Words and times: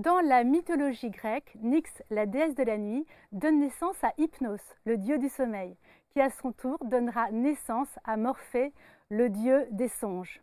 Dans 0.00 0.20
la 0.20 0.44
mythologie 0.44 1.10
grecque, 1.10 1.52
Nyx, 1.60 2.02
la 2.08 2.24
déesse 2.24 2.54
de 2.54 2.62
la 2.62 2.78
nuit, 2.78 3.06
donne 3.32 3.60
naissance 3.60 4.02
à 4.02 4.14
Hypnos, 4.16 4.62
le 4.86 4.96
dieu 4.96 5.18
du 5.18 5.28
sommeil, 5.28 5.76
qui 6.08 6.22
à 6.22 6.30
son 6.30 6.52
tour 6.52 6.78
donnera 6.86 7.30
naissance 7.30 7.98
à 8.04 8.16
Morphée, 8.16 8.72
le 9.10 9.28
dieu 9.28 9.66
des 9.72 9.88
songes. 9.88 10.40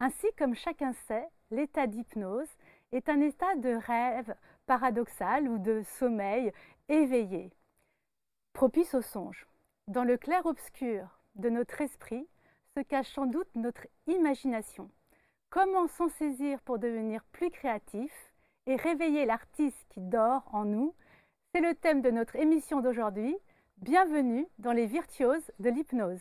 Ainsi, 0.00 0.26
comme 0.36 0.56
chacun 0.56 0.92
sait, 1.06 1.28
l'état 1.52 1.86
d'hypnose 1.86 2.50
est 2.90 3.08
un 3.08 3.20
état 3.20 3.54
de 3.54 3.76
rêve 3.76 4.34
paradoxal 4.66 5.46
ou 5.46 5.58
de 5.58 5.82
sommeil 5.84 6.52
éveillé, 6.88 7.52
propice 8.54 8.92
au 8.92 9.02
songe. 9.02 9.46
Dans 9.86 10.02
le 10.02 10.16
clair-obscur 10.16 11.20
de 11.36 11.48
notre 11.48 11.80
esprit 11.80 12.26
se 12.74 12.80
cache 12.80 13.14
sans 13.14 13.26
doute 13.26 13.54
notre 13.54 13.86
imagination. 14.08 14.90
Comment 15.48 15.86
s'en 15.86 16.08
saisir 16.08 16.60
pour 16.62 16.80
devenir 16.80 17.22
plus 17.30 17.52
créatif 17.52 18.12
et 18.66 18.76
réveiller 18.76 19.24
l'artiste 19.26 19.86
qui 19.88 20.00
dort 20.00 20.48
en 20.52 20.64
nous 20.64 20.94
C'est 21.54 21.60
le 21.60 21.74
thème 21.74 22.02
de 22.02 22.10
notre 22.10 22.36
émission 22.36 22.80
d'aujourd'hui. 22.80 23.36
Bienvenue 23.78 24.46
dans 24.58 24.72
les 24.72 24.86
virtuoses 24.86 25.52
de 25.60 25.70
l'hypnose. 25.70 26.20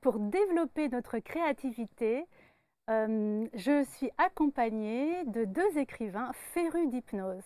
Pour 0.00 0.18
développer 0.18 0.90
notre 0.90 1.18
créativité, 1.18 2.26
euh, 2.90 3.46
je 3.54 3.84
suis 3.84 4.10
accompagnée 4.18 5.24
de 5.24 5.44
deux 5.44 5.78
écrivains 5.78 6.32
férus 6.52 6.88
d'hypnose, 6.88 7.44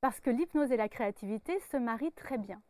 parce 0.00 0.20
que 0.20 0.30
l'hypnose 0.30 0.70
et 0.70 0.76
la 0.76 0.88
créativité 0.88 1.58
se 1.72 1.76
marient 1.76 2.12
très 2.12 2.38
bien. 2.38 2.60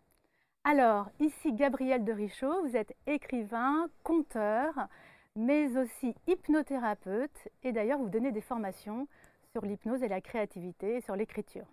Alors, 0.65 1.11
ici 1.21 1.53
Gabriel 1.53 2.05
de 2.05 2.13
Richaud, 2.13 2.63
vous 2.63 2.77
êtes 2.77 2.95
écrivain, 3.07 3.89
conteur, 4.03 4.89
mais 5.37 5.77
aussi 5.77 6.15
hypnothérapeute, 6.27 7.49
et 7.63 7.73
d'ailleurs 7.73 7.99
vous 7.99 8.09
donnez 8.09 8.33
des 8.33 8.41
formations 8.41 9.07
sur 9.53 9.65
l'hypnose 9.65 10.03
et 10.03 10.09
la 10.09 10.21
créativité, 10.21 10.97
et 10.97 11.01
sur 11.03 11.17
l'écriture. 11.17 11.67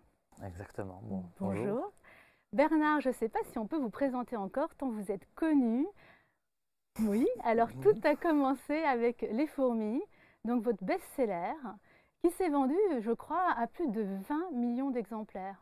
Exactement. 0.45 1.01
bonjour. 1.03 1.31
bonjour. 1.39 1.93
Bernard, 2.51 3.01
je 3.01 3.09
ne 3.09 3.13
sais 3.13 3.29
pas 3.29 3.39
si 3.51 3.57
on 3.57 3.65
peut 3.65 3.77
vous 3.77 3.89
présenter 3.89 4.35
encore, 4.35 4.75
tant 4.75 4.89
vous 4.89 5.11
êtes 5.11 5.27
connu. 5.35 5.87
Oui, 7.01 7.27
alors 7.43 7.69
tout 7.81 7.99
a 8.03 8.15
commencé 8.15 8.75
avec 8.83 9.25
Les 9.31 9.47
Fourmis, 9.47 10.03
donc 10.45 10.63
votre 10.63 10.83
best-seller, 10.83 11.53
qui 12.21 12.31
s'est 12.31 12.49
vendu, 12.49 12.77
je 12.99 13.11
crois, 13.11 13.51
à 13.57 13.67
plus 13.67 13.87
de 13.89 14.01
20 14.27 14.51
millions 14.51 14.91
d'exemplaires. 14.91 15.61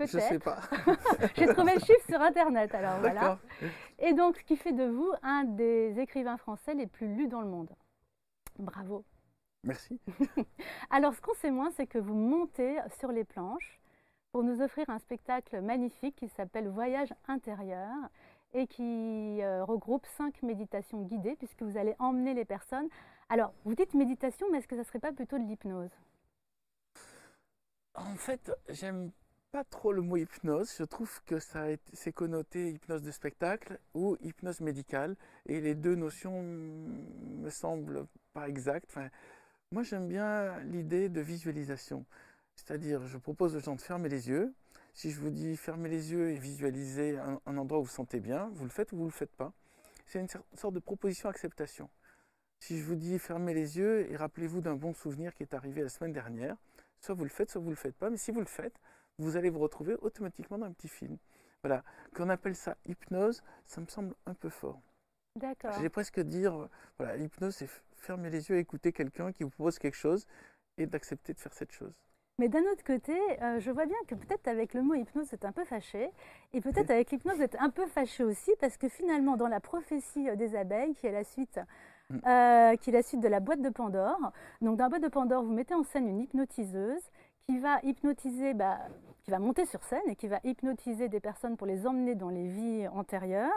Je 0.00 0.16
ne 0.16 0.22
sais 0.22 0.38
pas. 0.38 0.60
J'ai 1.36 1.46
trouvé 1.46 1.74
le 1.74 1.80
chiffre 1.80 2.06
sur 2.08 2.20
Internet, 2.20 2.72
alors 2.74 3.00
voilà. 3.00 3.38
Et 3.98 4.12
donc, 4.12 4.36
ce 4.36 4.44
qui 4.44 4.56
fait 4.56 4.72
de 4.72 4.84
vous 4.84 5.10
un 5.22 5.42
des 5.44 5.98
écrivains 5.98 6.36
français 6.36 6.74
les 6.74 6.86
plus 6.86 7.08
lus 7.16 7.26
dans 7.26 7.40
le 7.40 7.48
monde. 7.48 7.70
Bravo. 8.58 9.04
Merci. 9.64 10.00
alors, 10.90 11.14
ce 11.14 11.20
qu'on 11.20 11.34
sait 11.34 11.50
moins, 11.50 11.70
c'est 11.72 11.88
que 11.88 11.98
vous 11.98 12.14
montez 12.14 12.78
sur 13.00 13.10
les 13.10 13.24
planches 13.24 13.80
pour 14.30 14.44
nous 14.44 14.60
offrir 14.60 14.88
un 14.88 15.00
spectacle 15.00 15.60
magnifique 15.60 16.14
qui 16.14 16.28
s'appelle 16.28 16.68
Voyage 16.68 17.12
intérieur 17.26 17.92
et 18.54 18.66
qui 18.66 19.42
euh, 19.42 19.64
regroupe 19.64 20.06
cinq 20.16 20.42
méditations 20.42 21.02
guidées 21.02 21.36
puisque 21.36 21.62
vous 21.62 21.76
allez 21.76 21.94
emmener 21.98 22.34
les 22.34 22.44
personnes. 22.44 22.88
Alors, 23.28 23.52
vous 23.64 23.74
dites 23.74 23.94
méditation, 23.94 24.46
mais 24.50 24.58
est-ce 24.58 24.68
que 24.68 24.76
ça 24.76 24.82
ne 24.82 24.86
serait 24.86 24.98
pas 24.98 25.12
plutôt 25.12 25.38
de 25.38 25.44
l'hypnose? 25.44 25.90
En 27.94 28.14
fait, 28.14 28.52
j'aime 28.68 29.10
pas 29.50 29.64
trop 29.64 29.92
le 29.92 30.02
mot 30.02 30.16
hypnose. 30.16 30.74
Je 30.78 30.84
trouve 30.84 31.22
que 31.24 31.38
ça 31.38 31.66
c'est 31.92 32.12
connoté 32.12 32.70
hypnose 32.70 33.02
de 33.02 33.10
spectacle 33.10 33.78
ou 33.94 34.16
hypnose 34.20 34.60
médicale 34.60 35.16
et 35.46 35.60
les 35.60 35.74
deux 35.74 35.94
notions 35.94 36.42
me 36.42 37.50
semblent 37.50 38.06
pas 38.32 38.48
exactes. 38.48 38.96
Moi, 39.72 39.82
j'aime 39.82 40.08
bien 40.08 40.58
l'idée 40.60 41.08
de 41.08 41.20
visualisation. 41.20 42.06
C'est-à-dire, 42.54 43.06
je 43.06 43.18
propose 43.18 43.54
aux 43.56 43.60
gens 43.60 43.76
de 43.76 43.80
fermer 43.80 44.08
les 44.08 44.28
yeux 44.28 44.54
si 44.98 45.12
je 45.12 45.20
vous 45.20 45.30
dis 45.30 45.56
fermez 45.56 45.88
les 45.88 46.10
yeux 46.10 46.30
et 46.30 46.34
visualisez 46.34 47.16
un, 47.18 47.56
endroit 47.56 47.78
où 47.78 47.82
vous 47.82 47.88
vous 47.88 47.94
sentez 47.94 48.18
bien, 48.18 48.50
vous 48.54 48.64
le 48.64 48.70
faites 48.70 48.90
ou 48.90 48.96
vous 48.96 49.04
ne 49.04 49.08
le 49.10 49.12
faites 49.12 49.30
pas. 49.30 49.52
C'est 50.06 50.18
une 50.18 50.26
sorte 50.26 50.74
de 50.74 50.80
proposition 50.80 51.28
acceptation. 51.28 51.88
Si 52.58 52.80
je 52.80 52.84
vous 52.84 52.96
dis 52.96 53.16
fermez 53.20 53.54
les 53.54 53.78
yeux 53.78 54.10
et 54.10 54.16
rappelez-vous 54.16 54.60
d'un 54.60 54.74
bon 54.74 54.92
souvenir 54.94 55.36
qui 55.36 55.44
est 55.44 55.54
arrivé 55.54 55.82
la 55.82 55.88
semaine 55.88 56.12
dernière, 56.12 56.56
soit 56.98 57.14
vous 57.14 57.22
le 57.22 57.30
faites, 57.30 57.48
soit 57.48 57.60
vous 57.60 57.68
ne 57.68 57.74
le 57.74 57.76
faites 57.76 57.94
pas, 57.94 58.10
mais 58.10 58.16
si 58.16 58.32
vous 58.32 58.40
le 58.40 58.46
faites, 58.46 58.74
vous 59.18 59.36
allez 59.36 59.50
vous 59.50 59.60
retrouver 59.60 59.94
automatiquement 60.00 60.58
dans 60.58 60.66
un 60.66 60.72
petit 60.72 60.88
film. 60.88 61.16
Voilà, 61.62 61.84
qu'on 62.12 62.28
appelle 62.28 62.56
ça 62.56 62.76
hypnose, 62.84 63.44
ça 63.66 63.80
me 63.80 63.86
semble 63.86 64.16
un 64.26 64.34
peu 64.34 64.48
fort. 64.48 64.82
D'accord. 65.36 65.80
J'ai 65.80 65.90
presque 65.90 66.18
dire, 66.18 66.68
voilà, 66.98 67.16
l'hypnose, 67.16 67.54
c'est 67.54 67.70
fermer 67.94 68.30
les 68.30 68.50
yeux 68.50 68.56
et 68.56 68.60
écouter 68.60 68.92
quelqu'un 68.92 69.30
qui 69.30 69.44
vous 69.44 69.50
propose 69.50 69.78
quelque 69.78 69.96
chose 69.96 70.26
et 70.76 70.86
d'accepter 70.86 71.34
de 71.34 71.38
faire 71.38 71.54
cette 71.54 71.70
chose. 71.70 71.94
Mais 72.38 72.48
d'un 72.48 72.62
autre 72.72 72.84
côté, 72.84 73.12
euh, 73.42 73.58
je 73.58 73.70
vois 73.72 73.86
bien 73.86 73.96
que 74.06 74.14
peut-être 74.14 74.46
avec 74.46 74.72
le 74.72 74.82
mot 74.82 74.94
hypnose, 74.94 75.26
c'est 75.28 75.44
un 75.44 75.50
peu 75.50 75.64
fâché. 75.64 76.08
Et 76.52 76.60
peut-être 76.60 76.90
avec 76.90 77.10
l'hypnose, 77.10 77.36
vous 77.36 77.42
êtes 77.42 77.56
un 77.58 77.68
peu 77.68 77.84
fâché 77.86 78.22
aussi, 78.22 78.52
parce 78.60 78.76
que 78.76 78.88
finalement, 78.88 79.36
dans 79.36 79.48
la 79.48 79.58
prophétie 79.58 80.30
euh, 80.30 80.36
des 80.36 80.54
abeilles, 80.54 80.94
qui 80.94 81.08
est 81.08 81.12
la 81.12 81.24
suite, 81.24 81.58
mm. 82.10 82.18
euh, 82.26 82.76
qui 82.76 82.90
est 82.90 82.92
la 82.92 83.02
suite 83.02 83.20
de 83.20 83.28
la 83.28 83.40
boîte 83.40 83.60
de 83.60 83.70
Pandore, 83.70 84.32
donc 84.60 84.76
dans 84.76 84.84
la 84.84 84.88
boîte 84.88 85.02
de 85.02 85.08
Pandore, 85.08 85.42
vous 85.42 85.52
mettez 85.52 85.74
en 85.74 85.82
scène 85.82 86.06
une 86.06 86.20
hypnotiseuse 86.20 87.02
qui 87.48 87.58
va 87.58 87.80
hypnotiser, 87.82 88.54
bah, 88.54 88.78
qui 89.24 89.32
va 89.32 89.40
monter 89.40 89.66
sur 89.66 89.82
scène 89.82 90.06
et 90.06 90.14
qui 90.14 90.28
va 90.28 90.38
hypnotiser 90.44 91.08
des 91.08 91.20
personnes 91.20 91.56
pour 91.56 91.66
les 91.66 91.88
emmener 91.88 92.14
dans 92.14 92.28
les 92.28 92.46
vies 92.46 92.86
antérieures. 92.88 93.50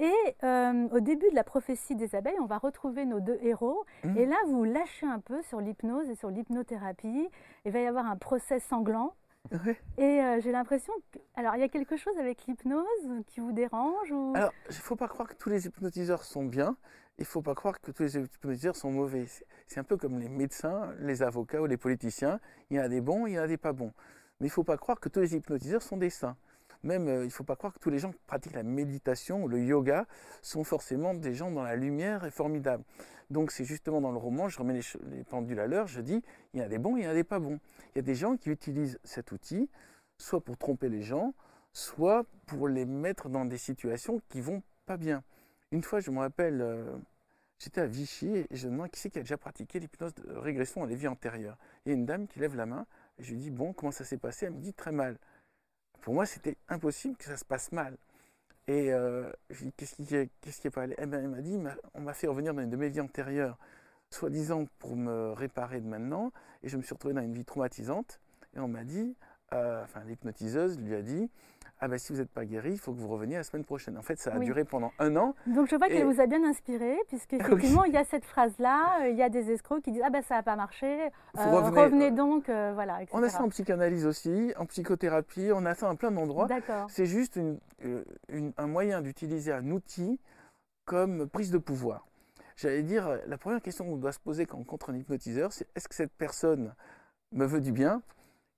Et 0.00 0.36
euh, 0.44 0.88
au 0.92 1.00
début 1.00 1.28
de 1.28 1.34
la 1.34 1.44
prophétie 1.44 1.94
des 1.94 2.14
abeilles, 2.14 2.40
on 2.40 2.46
va 2.46 2.56
retrouver 2.56 3.04
nos 3.04 3.20
deux 3.20 3.38
héros. 3.42 3.84
Mmh. 4.02 4.16
Et 4.16 4.24
là, 4.24 4.36
vous 4.48 4.64
lâchez 4.64 5.06
un 5.06 5.20
peu 5.20 5.42
sur 5.42 5.60
l'hypnose 5.60 6.08
et 6.08 6.14
sur 6.14 6.30
l'hypnothérapie. 6.30 7.28
Il 7.66 7.72
va 7.72 7.80
y 7.80 7.86
avoir 7.86 8.06
un 8.06 8.16
procès 8.16 8.60
sanglant. 8.60 9.14
Et 9.98 10.02
euh, 10.02 10.40
j'ai 10.40 10.52
l'impression 10.52 10.92
que... 11.12 11.18
Alors, 11.34 11.54
il 11.54 11.60
y 11.60 11.64
a 11.64 11.68
quelque 11.68 11.96
chose 11.96 12.16
avec 12.18 12.46
l'hypnose 12.46 12.84
qui 13.26 13.40
vous 13.40 13.52
dérange 13.52 14.10
ou... 14.10 14.32
Alors, 14.34 14.52
il 14.70 14.76
ne 14.76 14.80
faut 14.80 14.96
pas 14.96 15.08
croire 15.08 15.28
que 15.28 15.34
tous 15.34 15.50
les 15.50 15.66
hypnotiseurs 15.66 16.24
sont 16.24 16.44
bien. 16.44 16.76
Il 17.18 17.22
ne 17.22 17.26
faut 17.26 17.42
pas 17.42 17.54
croire 17.54 17.78
que 17.78 17.90
tous 17.90 18.02
les 18.02 18.16
hypnotiseurs 18.16 18.76
sont 18.76 18.90
mauvais. 18.90 19.26
C'est 19.66 19.80
un 19.80 19.84
peu 19.84 19.98
comme 19.98 20.18
les 20.18 20.30
médecins, 20.30 20.94
les 21.00 21.22
avocats 21.22 21.60
ou 21.60 21.66
les 21.66 21.76
politiciens. 21.76 22.40
Il 22.70 22.78
y 22.78 22.80
en 22.80 22.84
a 22.84 22.88
des 22.88 23.02
bons, 23.02 23.26
il 23.26 23.34
y 23.34 23.38
en 23.38 23.42
a 23.42 23.46
des 23.46 23.58
pas 23.58 23.72
bons. 23.72 23.92
Mais 24.40 24.46
il 24.46 24.50
ne 24.50 24.54
faut 24.54 24.64
pas 24.64 24.78
croire 24.78 24.98
que 24.98 25.10
tous 25.10 25.20
les 25.20 25.34
hypnotiseurs 25.34 25.82
sont 25.82 25.98
des 25.98 26.08
saints. 26.08 26.36
Même, 26.82 27.08
euh, 27.08 27.22
il 27.22 27.26
ne 27.26 27.30
faut 27.30 27.44
pas 27.44 27.56
croire 27.56 27.74
que 27.74 27.78
tous 27.78 27.90
les 27.90 27.98
gens 27.98 28.10
qui 28.10 28.20
pratiquent 28.26 28.54
la 28.54 28.62
méditation 28.62 29.44
ou 29.44 29.48
le 29.48 29.60
yoga 29.62 30.06
sont 30.42 30.64
forcément 30.64 31.14
des 31.14 31.34
gens 31.34 31.50
dans 31.50 31.62
la 31.62 31.76
lumière 31.76 32.24
et 32.24 32.30
formidables. 32.30 32.84
Donc 33.30 33.52
c'est 33.52 33.64
justement 33.64 34.00
dans 34.00 34.10
le 34.10 34.18
roman, 34.18 34.48
je 34.48 34.58
remets 34.58 34.80
les, 35.10 35.24
pendules 35.24 35.60
à 35.60 35.66
l'heure, 35.66 35.86
je 35.86 36.00
dis, 36.00 36.22
il 36.52 36.60
y 36.60 36.62
a 36.62 36.68
des 36.68 36.78
bons, 36.78 36.96
il 36.96 37.04
y 37.04 37.06
en 37.06 37.10
a 37.10 37.14
des 37.14 37.24
pas 37.24 37.38
bons. 37.38 37.60
Il 37.94 37.98
y 37.98 38.00
a 38.00 38.02
des 38.02 38.14
gens 38.14 38.36
qui 38.36 38.50
utilisent 38.50 38.98
cet 39.04 39.30
outil, 39.30 39.70
soit 40.18 40.40
pour 40.40 40.56
tromper 40.58 40.88
les 40.88 41.02
gens, 41.02 41.34
soit 41.72 42.24
pour 42.46 42.66
les 42.66 42.86
mettre 42.86 43.28
dans 43.28 43.44
des 43.44 43.58
situations 43.58 44.20
qui 44.28 44.40
vont 44.40 44.62
pas 44.86 44.96
bien. 44.96 45.22
Une 45.70 45.82
fois, 45.82 46.00
je 46.00 46.10
me 46.10 46.18
rappelle, 46.18 46.60
euh, 46.60 46.96
j'étais 47.60 47.82
à 47.82 47.86
Vichy 47.86 48.26
et 48.34 48.46
je 48.50 48.66
me 48.66 48.72
demande 48.72 48.90
qui 48.90 48.98
c'est 48.98 49.10
qui 49.10 49.18
a 49.18 49.22
déjà 49.22 49.36
pratiqué 49.36 49.78
l'hypnose 49.78 50.14
de 50.14 50.32
régression 50.32 50.80
dans 50.80 50.86
les 50.86 50.96
vies 50.96 51.06
antérieures. 51.06 51.56
Il 51.84 51.90
y 51.90 51.92
a 51.92 51.94
une 51.94 52.06
dame 52.06 52.26
qui 52.26 52.40
lève 52.40 52.56
la 52.56 52.66
main 52.66 52.86
et 53.18 53.22
je 53.22 53.30
lui 53.30 53.38
dis, 53.38 53.50
bon, 53.50 53.72
comment 53.72 53.92
ça 53.92 54.04
s'est 54.04 54.18
passé? 54.18 54.46
Elle 54.46 54.54
me 54.54 54.60
dit, 54.60 54.74
très 54.74 54.90
mal. 54.90 55.16
Pour 56.00 56.14
moi, 56.14 56.26
c'était 56.26 56.56
impossible 56.68 57.16
que 57.16 57.24
ça 57.24 57.36
se 57.36 57.44
passe 57.44 57.72
mal. 57.72 57.96
Et 58.66 58.92
euh, 58.92 59.30
qu'est-ce 59.76 59.96
qui, 59.96 60.06
qu'est-ce 60.06 60.60
qui 60.60 60.66
est 60.68 60.70
pas 60.70 60.82
allé? 60.82 60.94
Eh 60.98 61.06
ben, 61.06 61.24
Elle 61.24 61.28
m'a 61.28 61.40
dit, 61.40 61.58
on 61.94 62.00
m'a 62.00 62.14
fait 62.14 62.26
revenir 62.26 62.54
dans 62.54 62.62
une 62.62 62.70
de 62.70 62.76
mes 62.76 62.88
vies 62.88 63.00
antérieures, 63.00 63.58
soi-disant 64.10 64.66
pour 64.78 64.96
me 64.96 65.32
réparer 65.32 65.80
de 65.80 65.86
maintenant, 65.86 66.32
et 66.62 66.68
je 66.68 66.76
me 66.76 66.82
suis 66.82 66.94
retrouvé 66.94 67.14
dans 67.14 67.22
une 67.22 67.34
vie 67.34 67.44
traumatisante, 67.44 68.20
et 68.54 68.60
on 68.60 68.68
m'a 68.68 68.84
dit, 68.84 69.16
euh, 69.52 69.82
enfin 69.82 70.04
l'hypnotiseuse 70.04 70.78
lui 70.78 70.94
a 70.94 71.02
dit, 71.02 71.30
ah 71.80 71.88
ben 71.88 71.98
si 71.98 72.12
vous 72.12 72.18
n'êtes 72.18 72.30
pas 72.30 72.44
guéri, 72.44 72.72
il 72.72 72.78
faut 72.78 72.92
que 72.92 72.98
vous 72.98 73.08
reveniez 73.08 73.36
la 73.36 73.42
semaine 73.42 73.64
prochaine. 73.64 73.96
En 73.96 74.02
fait, 74.02 74.18
ça 74.18 74.34
a 74.34 74.38
duré 74.38 74.64
pendant 74.64 74.92
un 74.98 75.16
an. 75.16 75.34
Donc 75.46 75.68
je 75.68 75.76
vois 75.76 75.88
qu'elle 75.88 76.04
vous 76.04 76.20
a 76.20 76.26
bien 76.26 76.44
inspiré, 76.44 76.96
puisque 77.08 77.32
effectivement, 77.34 77.84
il 77.84 77.92
y 77.92 77.96
a 77.96 78.04
cette 78.04 78.24
phrase-là, 78.24 79.02
euh, 79.02 79.08
il 79.08 79.16
y 79.16 79.22
a 79.22 79.30
des 79.30 79.50
escrocs 79.50 79.82
qui 79.82 79.92
disent 79.92 80.02
ah 80.04 80.10
ben 80.10 80.22
ça 80.22 80.36
n'a 80.36 80.42
pas 80.42 80.56
marché, 80.56 81.06
euh, 81.38 81.60
revenez, 81.70 82.10
donc, 82.10 82.48
euh, 82.48 82.72
voilà. 82.74 83.00
On 83.12 83.22
a 83.22 83.30
ça 83.30 83.42
en 83.42 83.48
psychanalyse 83.48 84.04
aussi, 84.04 84.52
en 84.58 84.66
psychothérapie, 84.66 85.50
on 85.54 85.64
a 85.64 85.74
ça 85.74 85.88
en 85.88 85.96
plein 85.96 86.10
d'endroits. 86.10 86.48
C'est 86.88 87.06
juste 87.06 87.40
un 88.58 88.66
moyen 88.66 89.00
d'utiliser 89.00 89.52
un 89.52 89.70
outil 89.70 90.20
comme 90.84 91.28
prise 91.28 91.50
de 91.50 91.58
pouvoir. 91.58 92.06
J'allais 92.56 92.82
dire, 92.82 93.20
la 93.26 93.38
première 93.38 93.62
question 93.62 93.86
qu'on 93.86 93.96
doit 93.96 94.12
se 94.12 94.18
poser 94.18 94.44
quand 94.44 94.56
on 94.56 94.60
rencontre 94.60 94.90
un 94.90 94.96
hypnotiseur, 94.96 95.50
c'est 95.52 95.66
est-ce 95.74 95.88
que 95.88 95.94
cette 95.94 96.12
personne 96.12 96.74
me 97.32 97.46
veut 97.46 97.62
du 97.62 97.72
bien? 97.72 98.02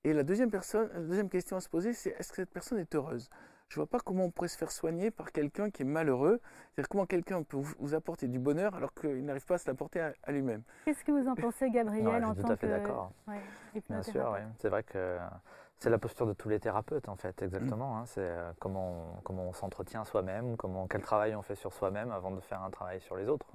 Et 0.04 0.12
la 0.12 0.22
deuxième, 0.22 0.50
personne, 0.50 0.88
la 0.92 1.00
deuxième 1.00 1.28
question 1.28 1.56
à 1.56 1.60
se 1.60 1.68
poser, 1.68 1.92
c'est 1.92 2.10
est-ce 2.18 2.30
que 2.30 2.36
cette 2.36 2.50
personne 2.50 2.78
est 2.78 2.94
heureuse? 2.94 3.30
Je 3.68 3.76
vois 3.76 3.86
pas 3.86 4.00
comment 4.00 4.24
on 4.24 4.30
pourrait 4.30 4.48
se 4.48 4.58
faire 4.58 4.70
soigner 4.70 5.10
par 5.10 5.32
quelqu'un 5.32 5.70
qui 5.70 5.80
est 5.82 5.86
malheureux. 5.86 6.40
C'est-à-dire 6.74 6.90
comment 6.90 7.06
quelqu'un 7.06 7.42
peut 7.42 7.56
vous, 7.56 7.94
apporter 7.94 8.28
du 8.28 8.38
bonheur 8.38 8.74
alors 8.74 8.92
qu'il 8.92 9.24
n'arrive 9.24 9.46
pas 9.46 9.54
à 9.54 9.58
se 9.58 9.70
l'apporter 9.70 10.00
à, 10.00 10.32
lui-même. 10.32 10.62
Qu'est-ce 10.84 11.02
que 11.04 11.12
vous 11.12 11.26
en 11.26 11.34
pensez, 11.34 11.70
Gabriel, 11.70 12.22
en 12.22 12.34
Je 12.34 12.34
suis 12.34 12.44
tout 12.44 12.52
à 12.52 12.56
fait 12.56 12.68
d'accord. 12.68 13.12
Bien 13.88 14.02
sûr, 14.02 14.36
c'est 14.58 14.68
vrai 14.68 14.82
que 14.82 15.16
c'est 15.78 15.88
la 15.88 15.98
posture 15.98 16.26
de 16.26 16.34
tous 16.34 16.48
les 16.48 16.60
thérapeutes, 16.60 17.08
en 17.08 17.16
fait, 17.16 17.40
exactement. 17.40 17.96
Hein. 17.96 18.04
C'est 18.06 18.20
euh, 18.20 18.52
comment 18.60 19.16
on, 19.16 19.20
comment 19.22 19.48
on 19.48 19.52
s'entretient 19.52 20.04
soi-même, 20.04 20.56
comment, 20.56 20.86
quel 20.86 21.00
travail 21.00 21.34
on 21.34 21.42
fait 21.42 21.56
sur 21.56 21.72
soi-même 21.72 22.10
avant 22.12 22.30
de 22.30 22.40
faire 22.40 22.62
un 22.62 22.70
travail 22.70 23.00
sur 23.00 23.16
les 23.16 23.28
autres. 23.28 23.46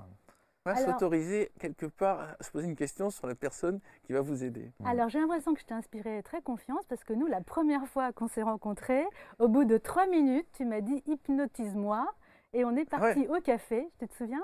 Va 0.74 0.86
s'autoriser 0.86 1.52
quelque 1.60 1.86
part 1.86 2.36
à 2.40 2.44
se 2.44 2.52
poser 2.52 2.68
une 2.68 2.76
question 2.76 3.10
sur 3.10 3.28
la 3.28 3.36
personne 3.36 3.80
qui 4.04 4.14
va 4.14 4.22
vous 4.22 4.44
aider. 4.44 4.72
Alors 4.86 5.10
j'ai 5.10 5.20
l'impression 5.20 5.54
que 5.54 5.60
je 5.60 5.66
t'ai 5.66 5.74
inspiré 5.74 6.22
très 6.24 6.42
confiance 6.42 6.86
parce 6.88 7.04
que 7.04 7.14
nous, 7.14 7.28
la 7.28 7.42
première 7.42 7.88
fois 7.88 8.12
qu'on 8.12 8.28
s'est 8.28 8.44
rencontrés, 8.44 9.06
au 9.40 9.48
bout 9.48 9.66
de 9.66 9.78
trois 9.78 10.08
minutes, 10.08 10.48
tu 10.54 10.66
m'as 10.66 10.82
dit 10.82 11.04
hypnotise-moi 11.06 12.08
et 12.54 12.66
on 12.66 12.76
est 12.76 12.90
parti 12.90 13.28
au 13.28 13.40
café, 13.42 13.90
tu 14.00 14.08
te 14.08 14.14
souviens? 14.16 14.44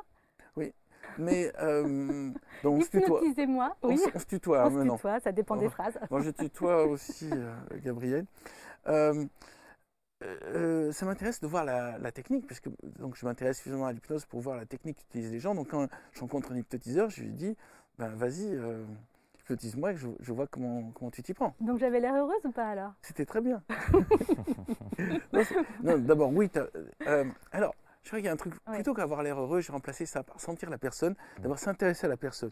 Oui. 0.55 0.73
Mais 1.17 1.51
euh, 1.61 2.31
hypnotisez-moi. 2.63 3.75
Oui. 3.83 3.99
On, 4.13 4.19
se 4.19 4.25
tutoie 4.25 4.67
on 4.67 4.71
se 4.71 4.95
tutoie, 4.95 5.19
ça 5.19 5.31
dépend 5.31 5.55
des 5.55 5.69
phrases. 5.69 5.99
Moi, 6.09 6.21
je 6.21 6.29
tutoie 6.29 6.85
aussi, 6.85 7.29
euh, 7.31 7.53
Gabriel. 7.83 8.25
Euh, 8.87 9.25
euh, 10.23 10.91
ça 10.91 11.05
m'intéresse 11.05 11.39
de 11.41 11.47
voir 11.47 11.65
la, 11.65 12.11
technique, 12.11 12.45
puisque 12.45 12.69
donc, 12.99 13.15
je 13.15 13.25
m'intéresse 13.25 13.57
suffisamment 13.57 13.87
à 13.87 13.93
l'hypnose 13.93 14.25
pour 14.25 14.39
voir 14.39 14.57
la 14.57 14.65
technique 14.65 14.97
qu'utilisent 14.97 15.31
les 15.31 15.39
gens. 15.39 15.55
Donc 15.55 15.69
quand 15.69 15.87
je 16.13 16.19
rencontre 16.19 16.51
un 16.51 16.57
hypnotiseur, 16.57 17.09
je 17.09 17.23
lui 17.23 17.31
dis, 17.31 17.55
ben, 17.97 18.09
vas-y, 18.09 18.57
hypnotise-moi 19.39 19.93
et 19.93 19.95
je, 19.97 20.07
je, 20.19 20.31
vois 20.31 20.47
comment, 20.47 20.91
comment 20.91 21.11
tu 21.11 21.23
t'y 21.23 21.33
prends. 21.33 21.55
Donc 21.59 21.79
j'avais 21.79 21.99
l'air 21.99 22.15
heureuse 22.15 22.45
ou 22.45 22.51
pas 22.51 22.67
alors? 22.67 22.93
C'était 23.01 23.25
très 23.25 23.41
bien. 23.41 23.61
non, 25.83 25.97
d'abord, 25.97 26.31
oui. 26.33 26.49
alors, 27.51 27.75
je 28.03 28.09
crois 28.09 28.19
qu'il 28.19 28.25
y 28.25 28.29
a 28.29 28.33
un 28.33 28.37
truc, 28.37 28.53
plutôt 28.65 28.93
qu'avoir 28.93 29.23
l'air 29.23 29.39
heureux, 29.39 29.61
j'ai 29.61 29.71
remplacé 29.71 30.05
ça 30.05 30.23
par 30.23 30.39
sentir 30.39 30.69
la 30.69 30.77
personne, 30.77 31.15
d'abord 31.41 31.57
s'intéresser 31.57 32.05
à 32.05 32.09
la 32.09 32.17
personne. 32.17 32.51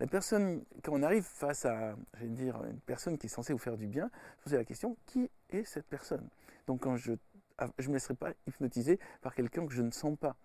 La 0.00 0.06
personne, 0.06 0.62
quand 0.82 0.92
on 0.92 1.02
arrive 1.02 1.24
face 1.24 1.64
à, 1.64 1.96
je 2.14 2.20
vais 2.20 2.28
dire, 2.28 2.62
une 2.64 2.80
personne 2.80 3.18
qui 3.18 3.26
est 3.26 3.30
censée 3.30 3.52
vous 3.52 3.58
faire 3.58 3.76
du 3.76 3.86
bien, 3.86 4.10
poser 4.44 4.56
la 4.56 4.64
question, 4.64 4.96
qui 5.06 5.30
est 5.50 5.64
cette 5.64 5.86
personne? 5.86 6.28
Donc 6.68 6.82
quand 6.82 6.96
je 6.96 7.12
ne 7.12 7.88
me 7.88 7.94
laisserai 7.94 8.14
pas 8.14 8.30
hypnotiser 8.46 9.00
par 9.22 9.34
quelqu'un 9.34 9.66
que 9.66 9.72
je 9.72 9.82
ne 9.82 9.90
sens 9.90 10.16
pas. 10.16 10.36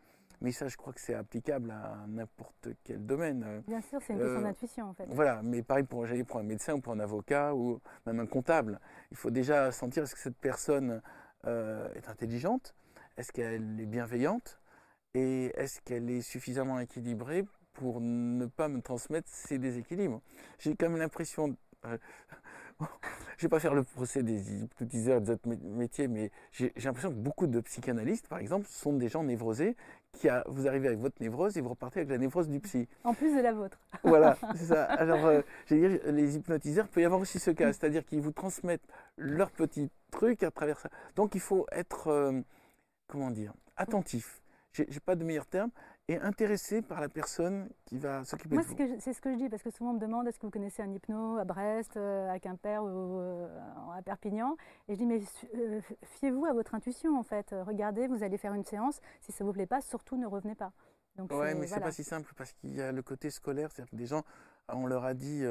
Mais 0.42 0.52
ça, 0.52 0.68
je 0.68 0.76
crois 0.76 0.92
que 0.92 1.00
c'est 1.00 1.14
applicable 1.14 1.72
à 1.72 2.06
n'importe 2.08 2.70
quel 2.84 3.06
domaine. 3.06 3.64
Bien 3.68 3.82
sûr, 3.82 4.02
c'est 4.02 4.14
une 4.14 4.20
question 4.20 4.40
euh, 4.40 4.44
d'intuition 4.44 4.86
en 4.90 4.94
fait. 4.94 5.06
Voilà, 5.10 5.42
mais 5.44 5.62
pareil 5.62 5.84
pour, 5.84 6.06
pour 6.28 6.40
un 6.40 6.44
médecin 6.44 6.74
ou 6.74 6.82
pour 6.82 6.94
un 6.94 7.00
avocat 7.00 7.54
ou 7.54 7.80
même 8.06 8.20
un 8.20 8.26
comptable. 8.26 8.80
Il 9.12 9.18
faut 9.18 9.30
déjà 9.30 9.72
sentir 9.72 10.04
est-ce 10.04 10.16
que 10.16 10.22
cette 10.22 10.38
personne 10.38 11.02
euh, 11.46 11.94
est 11.94 12.10
intelligente, 12.10 12.74
est-ce 13.18 13.32
qu'elle 13.32 13.80
est 13.80 13.86
bienveillante 13.86 14.60
et 15.14 15.52
est-ce 15.56 15.82
qu'elle 15.82 16.10
est 16.10 16.22
suffisamment 16.22 16.80
équilibrée 16.80 17.46
pour 17.74 18.02
ne 18.02 18.46
pas 18.46 18.70
me 18.70 18.82
transmettre 18.82 19.30
ces 19.30 19.60
déséquilibres 19.60 20.22
J'ai 20.58 20.76
quand 20.76 20.90
même 20.90 21.00
l'impression, 21.00 21.56
euh, 21.86 21.98
je 23.38 23.46
ne 23.46 23.50
vais 23.50 23.50
pas 23.50 23.60
faire 23.60 23.74
le 23.74 23.84
procès 23.84 24.24
des 24.24 24.64
hypnotiseurs 24.64 25.22
des 25.22 25.32
autres 25.32 25.48
métiers, 25.48 26.08
mais 26.08 26.32
j'ai 26.52 26.72
l'impression 26.84 27.10
que 27.10 27.16
beaucoup 27.16 27.48
de 27.48 27.60
psychanalystes, 27.62 28.28
par 28.28 28.40
exemple, 28.40 28.68
sont 28.68 28.94
des 28.94 29.10
gens 29.10 29.24
névrosés 29.24 29.76
qui 30.14 30.30
a, 30.30 30.44
vous 30.48 30.68
arrivez 30.68 30.88
avec 30.88 31.00
votre 31.00 31.16
névrose 31.20 31.58
et 31.58 31.62
vous 31.62 31.70
repartez 31.70 32.02
avec 32.02 32.10
la 32.10 32.18
névrose 32.18 32.48
du 32.48 32.60
psy. 32.60 32.88
En 33.04 33.14
plus 33.14 33.36
de 33.36 33.42
la 33.42 33.52
vôtre. 33.52 33.80
Voilà, 34.04 34.38
c'est 34.56 34.66
ça. 34.66 34.84
Alors, 34.84 35.26
euh, 35.26 35.42
dire, 35.70 36.00
les 36.06 36.36
hypnotiseurs, 36.36 36.86
il 36.86 36.92
peut 36.92 37.02
y 37.02 37.06
avoir 37.06 37.20
aussi 37.20 37.40
ce 37.40 37.52
cas, 37.52 37.74
c'est-à-dire 37.74 38.06
qu'ils 38.06 38.22
vous 38.22 38.32
transmettent 38.32 38.88
leurs 39.18 39.52
petits 39.52 39.90
trucs 40.12 40.44
à 40.44 40.52
travers 40.52 40.80
ça. 40.80 40.90
Donc, 41.16 41.36
il 41.36 41.42
faut 41.42 41.66
être... 41.72 42.08
Euh, 42.08 42.42
comment 43.08 43.32
dire, 43.32 43.54
attentif, 43.76 44.42
j'ai 44.72 45.00
pas 45.00 45.16
de 45.16 45.24
meilleur 45.24 45.46
terme, 45.46 45.70
et 46.10 46.18
intéressé 46.20 46.82
par 46.82 47.00
la 47.00 47.08
personne 47.08 47.70
qui 47.86 47.98
va 47.98 48.26
s'occuper 48.26 48.58
de 48.58 48.62
vous. 48.62 48.76
Moi, 48.76 48.98
c'est 49.00 49.14
ce 49.14 49.22
que 49.22 49.32
je 49.32 49.38
dis, 49.38 49.50
parce 49.50 49.64
que 49.64 49.70
souvent 49.70 49.92
on 49.92 49.94
me 49.94 50.00
demande 50.00 50.28
est-ce 50.28 50.38
que 50.38 50.46
vous 50.46 50.52
connaissez 50.52 50.82
un 50.82 50.92
hypno 50.92 51.38
à 51.38 51.46
Brest, 51.46 51.96
euh, 51.96 52.30
à 52.30 52.40
Quimper 52.40 52.84
ou 52.84 53.20
euh, 53.20 53.48
à 53.98 54.02
Perpignan? 54.02 54.58
Et 54.90 54.96
je 54.96 55.00
dis 55.00 55.06
mais 55.06 55.22
euh, 55.56 55.80
fiez-vous 56.04 56.46
à 56.46 56.54
votre 56.54 56.76
intuition 56.76 57.18
en 57.18 57.24
fait. 57.24 57.56
Regardez, 57.66 58.08
vous 58.08 58.22
allez 58.24 58.38
faire 58.38 58.54
une 58.54 58.66
séance. 58.66 59.00
Si 59.22 59.32
ça 59.32 59.44
ne 59.44 59.50
vous 59.50 59.54
plaît 59.54 59.66
pas, 59.66 59.80
surtout 59.82 60.18
ne 60.18 60.28
revenez 60.28 60.56
pas. 60.56 60.74
Ouais, 61.30 61.54
mais 61.54 61.68
c'est 61.68 61.80
pas 61.80 61.92
si 61.92 62.04
simple 62.04 62.34
parce 62.36 62.54
qu'il 62.54 62.76
y 62.76 62.82
a 62.82 62.92
le 62.92 63.04
côté 63.04 63.30
scolaire, 63.30 63.72
c'est-à-dire 63.72 63.92
que 63.92 63.96
des 63.96 64.08
gens, 64.08 64.24
on 64.68 64.88
leur 64.88 65.06
a 65.06 65.14
dit 65.14 65.44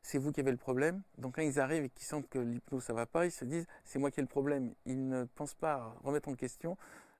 c'est 0.00 0.16
vous 0.16 0.30
qui 0.30 0.40
avez 0.40 0.52
le 0.52 0.56
problème. 0.56 1.02
Donc 1.18 1.34
quand 1.34 1.42
ils 1.42 1.58
arrivent 1.58 1.84
et 1.84 1.90
qu'ils 1.90 2.06
sentent 2.06 2.28
que 2.28 2.38
l'hypnose 2.38 2.84
ça 2.84 2.94
va 2.94 3.04
pas, 3.04 3.26
ils 3.26 3.32
se 3.32 3.44
disent 3.44 3.66
c'est 3.84 3.98
moi 3.98 4.10
qui 4.10 4.20
ai 4.20 4.22
le 4.22 4.28
problème. 4.28 4.72
Ils 4.86 5.08
ne 5.08 5.24
pensent 5.24 5.56
pas 5.56 5.74
à 5.74 5.94
remettre 6.04 6.28
en 6.28 6.34
question 6.34 6.78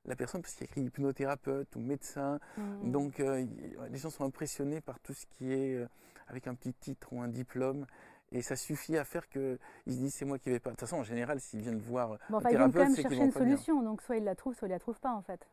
la 0.08 0.16
personne 0.16 0.42
parce 0.42 0.54
qu'il 0.54 0.62
y 0.62 0.64
a 0.64 0.70
écrit 0.70 0.82
hypnothérapeute 0.82 1.76
ou 1.76 1.80
médecin. 1.80 2.40
Mmh. 2.56 2.90
Donc 2.90 3.20
euh, 3.20 3.44
les 3.90 3.98
gens 3.98 4.10
sont 4.10 4.24
impressionnés 4.24 4.80
par 4.80 4.98
tout 5.00 5.12
ce 5.12 5.26
qui 5.26 5.52
est 5.52 5.74
euh, 5.74 5.86
avec 6.26 6.46
un 6.46 6.54
petit 6.54 6.72
titre 6.72 7.12
ou 7.12 7.20
un 7.20 7.28
diplôme. 7.28 7.86
Et 8.30 8.42
ça 8.42 8.56
suffit 8.56 8.98
à 8.98 9.04
faire 9.04 9.26
qu'ils 9.28 9.58
se 9.86 9.98
disent 9.98 10.14
c'est 10.14 10.24
moi 10.24 10.38
qui 10.38 10.50
vais 10.50 10.60
pas. 10.60 10.70
De 10.70 10.74
toute 10.74 10.80
façon, 10.80 10.96
en 10.96 11.04
général, 11.04 11.40
s'ils 11.40 11.62
viennent 11.62 11.78
voir 11.78 12.18
bon, 12.28 12.38
un 12.38 12.42
thérapeute, 12.42 12.88
c'est 12.90 12.96
qu'ils 12.96 13.04
vont 13.04 13.10
chercher 13.10 13.24
une 13.24 13.32
solution. 13.32 13.82
Donc 13.82 14.02
soit 14.02 14.16
ils 14.16 14.24
la 14.24 14.34
trouvent, 14.34 14.54
soit 14.54 14.68
ils 14.68 14.72
la 14.72 14.78
trouvent 14.78 15.00
pas 15.00 15.12
en 15.12 15.22
fait. 15.22 15.48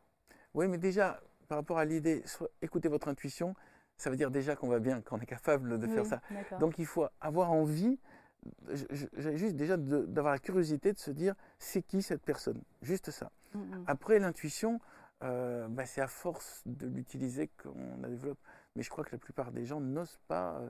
Oui, 0.54 0.68
mais 0.68 0.78
déjà 0.78 1.20
par 1.48 1.58
rapport 1.58 1.78
à 1.78 1.84
l'idée, 1.84 2.24
écoutez 2.60 2.88
votre 2.88 3.08
intuition, 3.08 3.54
ça 3.96 4.10
veut 4.10 4.16
dire 4.16 4.30
déjà 4.30 4.56
qu'on 4.56 4.68
va 4.68 4.78
bien, 4.78 5.00
qu'on 5.00 5.18
est 5.18 5.26
capable 5.26 5.78
de 5.78 5.86
faire 5.86 6.04
ça. 6.04 6.20
Donc 6.60 6.78
il 6.78 6.86
faut 6.86 7.06
avoir 7.20 7.52
envie 7.52 7.98
j'avais 9.16 9.38
juste 9.38 9.56
déjà 9.56 9.76
d'avoir 9.76 10.32
la 10.32 10.38
curiosité 10.38 10.92
de 10.92 10.98
se 10.98 11.10
dire 11.10 11.34
c'est 11.58 11.82
qui 11.82 12.02
cette 12.02 12.22
personne? 12.22 12.60
Juste 12.82 13.10
ça. 13.10 13.30
Mm, 13.54 13.58
mm. 13.58 13.84
Après, 13.86 14.18
l'intuition, 14.18 14.80
euh, 15.22 15.68
bah, 15.68 15.86
c'est 15.86 16.00
à 16.00 16.08
force 16.08 16.62
de 16.66 16.86
l'utiliser 16.86 17.48
qu'on 17.62 18.00
la 18.02 18.08
développe. 18.08 18.38
Mais 18.74 18.82
je 18.82 18.90
crois 18.90 19.04
que 19.04 19.12
la 19.12 19.18
plupart 19.18 19.52
des 19.52 19.64
gens 19.64 19.80
n'osent 19.80 20.20
pas, 20.28 20.60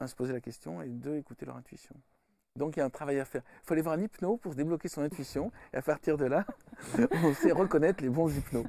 euh, 0.00 0.06
se 0.06 0.14
poser 0.14 0.32
la 0.32 0.40
question 0.40 0.80
et 0.80 0.88
deux, 0.88 1.16
écouter 1.16 1.44
leur 1.44 1.56
intuition. 1.56 1.94
Donc 2.56 2.76
il 2.76 2.80
y 2.80 2.82
a 2.82 2.86
un 2.86 2.90
travail 2.90 3.20
à 3.20 3.24
faire. 3.24 3.42
Il 3.62 3.66
faut 3.66 3.74
aller 3.74 3.82
voir 3.82 3.94
un 3.94 4.00
hypno 4.00 4.36
pour 4.36 4.52
se 4.52 4.56
débloquer 4.56 4.88
son 4.88 5.02
intuition 5.02 5.52
et 5.72 5.76
à 5.76 5.82
partir 5.82 6.16
de 6.16 6.24
là, 6.24 6.44
on 7.24 7.32
sait 7.34 7.52
reconnaître 7.52 8.02
les 8.02 8.08
bons 8.08 8.34
hypnos. 8.34 8.66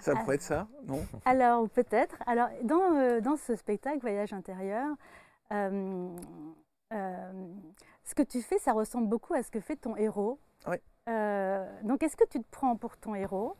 Ça 0.00 0.14
pourrait 0.16 0.36
être 0.36 0.42
ça, 0.42 0.66
non? 0.86 1.06
Alors 1.24 1.68
peut-être. 1.68 2.16
Alors 2.26 2.48
dans, 2.64 2.96
euh, 2.96 3.20
dans 3.20 3.36
ce 3.36 3.54
spectacle 3.54 4.00
Voyage 4.00 4.32
intérieur, 4.32 4.96
euh, 5.52 6.08
ce 6.90 8.14
que 8.14 8.22
tu 8.22 8.42
fais, 8.42 8.58
ça 8.58 8.72
ressemble 8.72 9.08
beaucoup 9.08 9.34
à 9.34 9.42
ce 9.42 9.50
que 9.50 9.60
fait 9.60 9.76
ton 9.76 9.96
héros. 9.96 10.38
Oui. 10.66 10.76
Euh, 11.08 11.82
donc, 11.82 12.02
est-ce 12.02 12.16
que 12.16 12.26
tu 12.28 12.40
te 12.40 12.50
prends 12.50 12.76
pour 12.76 12.96
ton 12.96 13.14
héros? 13.14 13.56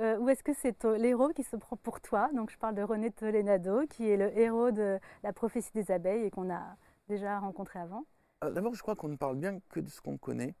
Euh, 0.00 0.16
ou 0.18 0.28
est-ce 0.28 0.42
que 0.42 0.52
c'est 0.54 0.84
l'héros 0.84 1.30
qui 1.30 1.42
se 1.42 1.56
prend 1.56 1.76
pour 1.76 2.00
toi? 2.00 2.30
Donc, 2.32 2.50
je 2.50 2.58
parle 2.58 2.74
de 2.74 2.82
René 2.82 3.10
Tolenado, 3.10 3.86
qui 3.86 4.08
est 4.08 4.16
le 4.16 4.36
héros 4.38 4.70
de 4.70 4.98
la 5.22 5.32
prophétie 5.32 5.72
des 5.74 5.90
abeilles 5.90 6.24
et 6.24 6.30
qu'on 6.30 6.50
a 6.52 6.76
déjà 7.08 7.38
rencontré 7.40 7.80
avant. 7.80 8.04
D'abord, 8.42 8.74
je 8.74 8.82
crois 8.82 8.94
qu'on 8.94 9.08
ne 9.08 9.16
parle 9.16 9.36
bien 9.36 9.58
que 9.70 9.80
de 9.80 9.88
ce 9.88 10.00
qu'on 10.00 10.16
connaît. 10.16 10.54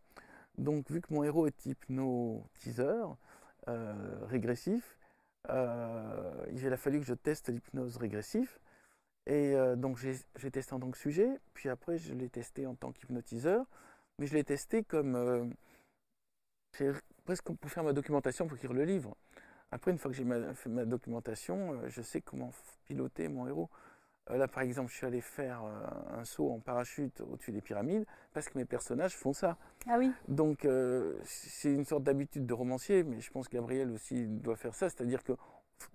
Donc, 0.56 0.90
vu 0.90 1.00
que 1.00 1.14
mon 1.14 1.22
héros 1.22 1.46
est 1.46 1.66
hypnotiseur, 1.66 3.16
régressif, 4.26 4.98
il 5.48 5.52
a 6.72 6.76
fallu 6.76 6.98
que 6.98 7.06
je 7.06 7.14
teste 7.14 7.48
l'hypnose 7.48 7.96
régressive. 7.96 8.58
Et 9.28 9.54
euh, 9.54 9.76
donc 9.76 9.98
j'ai 9.98 10.50
testé 10.50 10.74
en 10.74 10.80
tant 10.80 10.90
que 10.90 10.96
sujet, 10.96 11.28
puis 11.52 11.68
après 11.68 11.98
je 11.98 12.14
l'ai 12.14 12.30
testé 12.30 12.66
en 12.66 12.74
tant 12.74 12.92
qu'hypnotiseur, 12.92 13.66
mais 14.18 14.26
je 14.26 14.34
l'ai 14.34 14.42
testé 14.42 14.82
comme 14.82 15.14
euh, 15.14 15.44
presque 17.24 17.52
pour 17.52 17.70
faire 17.70 17.84
ma 17.84 17.92
documentation 17.92 18.46
pour 18.46 18.56
écrire 18.56 18.72
le 18.72 18.84
livre. 18.84 19.14
Après, 19.70 19.90
une 19.90 19.98
fois 19.98 20.10
que 20.10 20.16
j'ai 20.16 20.24
fait 20.54 20.70
ma 20.70 20.86
documentation, 20.86 21.74
euh, 21.74 21.88
je 21.88 22.00
sais 22.00 22.22
comment 22.22 22.50
piloter 22.86 23.28
mon 23.28 23.46
héros. 23.46 23.68
là, 24.30 24.48
par 24.48 24.62
exemple, 24.62 24.90
je 24.90 24.96
suis 24.96 25.06
allé 25.06 25.20
faire 25.20 25.62
un 25.62 26.24
saut 26.24 26.50
en 26.50 26.58
parachute 26.58 27.20
au-dessus 27.20 27.52
des 27.52 27.60
pyramides 27.60 28.06
parce 28.32 28.48
que 28.48 28.56
mes 28.56 28.64
personnages 28.64 29.14
font 29.14 29.34
ça. 29.34 29.58
Ah 29.86 29.96
oui. 29.98 30.10
Donc, 30.26 30.66
c'est 31.24 31.72
une 31.72 31.84
sorte 31.84 32.02
d'habitude 32.02 32.46
de 32.46 32.54
romancier, 32.54 33.04
mais 33.04 33.20
je 33.20 33.30
pense 33.30 33.46
que 33.46 33.56
Gabriel 33.56 33.90
aussi 33.90 34.26
doit 34.26 34.56
faire 34.56 34.74
ça. 34.74 34.88
C'est-à-dire 34.88 35.22
que 35.22 35.32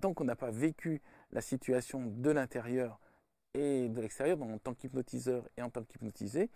tant 0.02 0.14
qu'on 0.14 0.24
n'a 0.24 0.36
pas 0.36 0.52
vécu 0.52 1.02
la 1.32 1.42
situation 1.42 2.06
de 2.06 2.30
l'intérieur 2.30 3.00
et 3.54 3.90
de 3.90 4.02
l'extérieur, 4.02 4.42
en 4.42 4.58
tant 4.58 4.74
qu'hypnotiseur 4.74 5.44
et 5.58 5.62
en 5.62 5.70
tant 5.70 5.84
qu'hypnotisé, 5.84 6.50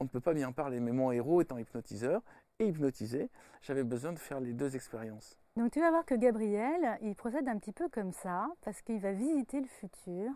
on 0.00 0.04
ne 0.04 0.08
peut 0.08 0.20
pas 0.20 0.34
bien 0.34 0.52
parler. 0.52 0.80
Mais 0.80 0.92
mon 0.92 1.12
héros 1.12 1.40
étant 1.40 1.58
hypnotiseur 1.58 2.22
et 2.58 2.68
hypnotisé, 2.68 3.30
j'avais 3.62 3.84
besoin 3.84 4.12
de 4.12 4.18
faire 4.18 4.40
les 4.40 4.52
deux 4.52 4.76
expériences. 4.76 5.38
Donc 5.56 5.72
tu 5.72 5.80
vas 5.80 5.90
voir 5.90 6.04
que 6.04 6.14
Gabriel, 6.14 6.98
il 7.02 7.14
procède 7.14 7.48
un 7.48 7.58
petit 7.58 7.72
peu 7.72 7.88
comme 7.88 8.12
ça, 8.12 8.48
parce 8.62 8.82
qu'il 8.82 9.00
va 9.00 9.12
visiter 9.12 9.60
le 9.60 9.66
futur 9.66 10.30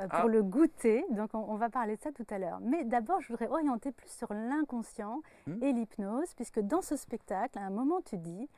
euh, 0.00 0.08
pour 0.08 0.20
ah. 0.20 0.26
le 0.26 0.42
goûter. 0.42 1.04
Donc 1.10 1.30
on, 1.34 1.56
va 1.56 1.70
parler 1.70 1.96
de 1.96 2.02
ça 2.02 2.12
tout 2.12 2.26
à 2.30 2.38
l'heure. 2.38 2.60
Mais 2.60 2.84
d'abord, 2.84 3.20
je 3.20 3.28
voudrais 3.28 3.48
orienter 3.48 3.92
plus 3.92 4.10
sur 4.10 4.32
l'inconscient 4.32 5.22
hmm. 5.46 5.62
et 5.62 5.72
l'hypnose, 5.72 6.34
puisque 6.34 6.60
dans 6.60 6.82
ce 6.82 6.96
spectacle, 6.96 7.58
à 7.58 7.62
un 7.62 7.70
moment, 7.70 8.00
tu 8.02 8.18
dis, 8.18 8.48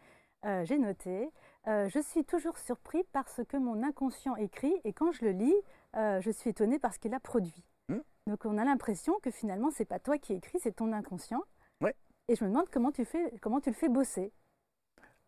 euh, 0.45 0.65
j'ai 0.65 0.79
noté, 0.79 1.31
euh, 1.69 1.89
je 1.89 2.01
suis 2.01 2.25
toujours 2.25 2.59
surpris 2.59 3.05
par 3.13 3.29
ce 3.29 3.41
que 3.41 3.57
mon 3.57 3.83
inconscient 3.83 4.37
écrit, 4.37 4.75
et 4.85 4.93
quand 4.93 5.13
je 5.13 5.25
le 5.25 5.31
lis, 5.31 5.55
euh, 5.97 6.21
je 6.21 6.31
suis 6.31 6.51
étonnée 6.51 6.79
parce 6.79 6.99
qu'il 6.99 7.15
a 7.15 7.21
produit. 7.21 7.65
Hmm. 7.89 8.01
Donc 8.27 8.45
on 8.45 8.59
a 8.59 8.65
l'impression 8.65 9.19
que 9.23 9.31
finalement, 9.31 9.71
c'est 9.71 9.85
pas 9.85 9.99
toi 9.99 10.19
qui 10.19 10.35
écris, 10.35 10.59
c'est 10.61 10.77
ton 10.77 10.93
inconscient. 10.93 11.43
Ouais. 11.81 11.95
Et 12.29 12.37
je 12.37 12.45
me 12.45 12.51
demande 12.51 12.69
comment 12.71 12.93
tu, 12.93 13.05
fais, 13.05 13.33
comment 13.41 13.61
tu 13.61 13.71
le 13.71 13.77
fais 13.77 13.89
bosser. 13.89 14.33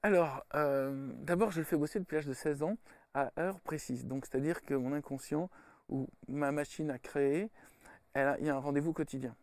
Alors, 0.03 0.45
euh, 0.55 1.13
d'abord, 1.19 1.51
je 1.51 1.59
le 1.59 1.65
fais 1.65 1.77
bosser 1.77 1.99
depuis 1.99 2.17
l'âge 2.17 2.27
de 2.27 2.33
16 2.33 2.63
ans 2.63 2.77
à 3.15 3.33
heure 3.39 3.61
précise. 3.61 4.07
Donc, 4.07 4.27
c'est-à-dire 4.27 4.63
que 4.63 4.75
mon 4.75 4.93
inconscient 4.93 5.51
ou 5.89 6.07
ma 6.29 6.53
machine 6.53 6.91
à 6.91 6.99
créer, 6.99 7.51
il 8.15 8.47
y 8.47 8.49
a 8.49 8.55
un 8.55 8.59
rendez-vous 8.59 8.93
quotidien. 8.93 9.35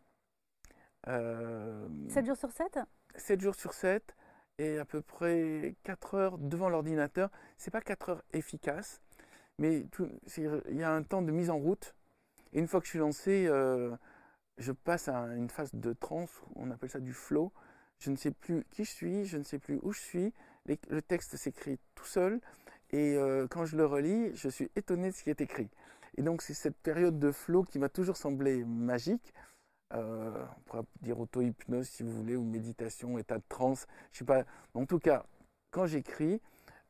7 1.04 1.12
euh, 1.12 2.24
jours 2.24 2.36
sur 2.36 2.50
7 2.50 2.78
7 3.14 3.40
jours 3.40 3.54
sur 3.54 3.74
7 3.74 4.16
et 4.58 4.78
à 4.78 4.84
peu 4.84 5.02
près 5.02 5.76
4 5.82 6.14
heures 6.14 6.38
devant 6.38 6.68
l'ordinateur. 6.68 7.30
Ce 7.58 7.68
n'est 7.68 7.72
pas 7.72 7.80
4 7.82 8.08
heures 8.08 8.22
efficaces, 8.32 9.02
mais 9.58 9.86
il 10.36 10.76
y 10.76 10.82
a 10.82 10.92
un 10.92 11.02
temps 11.02 11.22
de 11.22 11.30
mise 11.30 11.50
en 11.50 11.58
route. 11.58 11.94
Et 12.52 12.58
une 12.58 12.68
fois 12.68 12.80
que 12.80 12.86
je 12.86 12.90
suis 12.90 12.98
lancé, 12.98 13.46
euh, 13.46 13.94
je 14.58 14.72
passe 14.72 15.08
à 15.08 15.34
une 15.34 15.50
phase 15.50 15.74
de 15.74 15.92
trance, 15.92 16.30
on 16.54 16.70
appelle 16.70 16.90
ça 16.90 17.00
du 17.00 17.12
flow. 17.12 17.52
Je 17.98 18.10
ne 18.10 18.16
sais 18.16 18.30
plus 18.30 18.64
qui 18.70 18.84
je 18.84 18.90
suis, 18.90 19.24
je 19.24 19.38
ne 19.38 19.44
sais 19.44 19.58
plus 19.58 19.78
où 19.82 19.92
je 19.92 20.00
suis. 20.00 20.32
le 20.66 21.02
texte 21.02 21.36
s'écrit 21.36 21.78
tout 21.94 22.06
seul. 22.06 22.40
Et 22.90 23.16
euh, 23.16 23.46
quand 23.48 23.64
je 23.64 23.76
le 23.76 23.86
relis, 23.86 24.34
je 24.34 24.48
suis 24.48 24.70
étonné 24.76 25.10
de 25.10 25.14
ce 25.14 25.22
qui 25.22 25.30
est 25.30 25.40
écrit. 25.40 25.68
Et 26.16 26.22
donc 26.22 26.42
c'est 26.42 26.54
cette 26.54 26.76
période 26.76 27.18
de 27.18 27.32
flow 27.32 27.64
qui 27.64 27.78
m'a 27.78 27.88
toujours 27.88 28.16
semblé 28.16 28.64
magique. 28.64 29.34
Euh, 29.92 30.44
on 30.56 30.60
pourrait 30.62 30.82
dire 31.02 31.18
auto-hypnose 31.20 31.88
si 31.88 32.02
vous 32.02 32.12
voulez, 32.12 32.36
ou 32.36 32.44
méditation, 32.44 33.18
état 33.18 33.38
de 33.38 33.44
transe. 33.48 33.86
Je 34.12 34.18
sais 34.18 34.24
pas. 34.24 34.44
En 34.74 34.86
tout 34.86 34.98
cas, 34.98 35.26
quand 35.70 35.86
j'écris, 35.86 36.40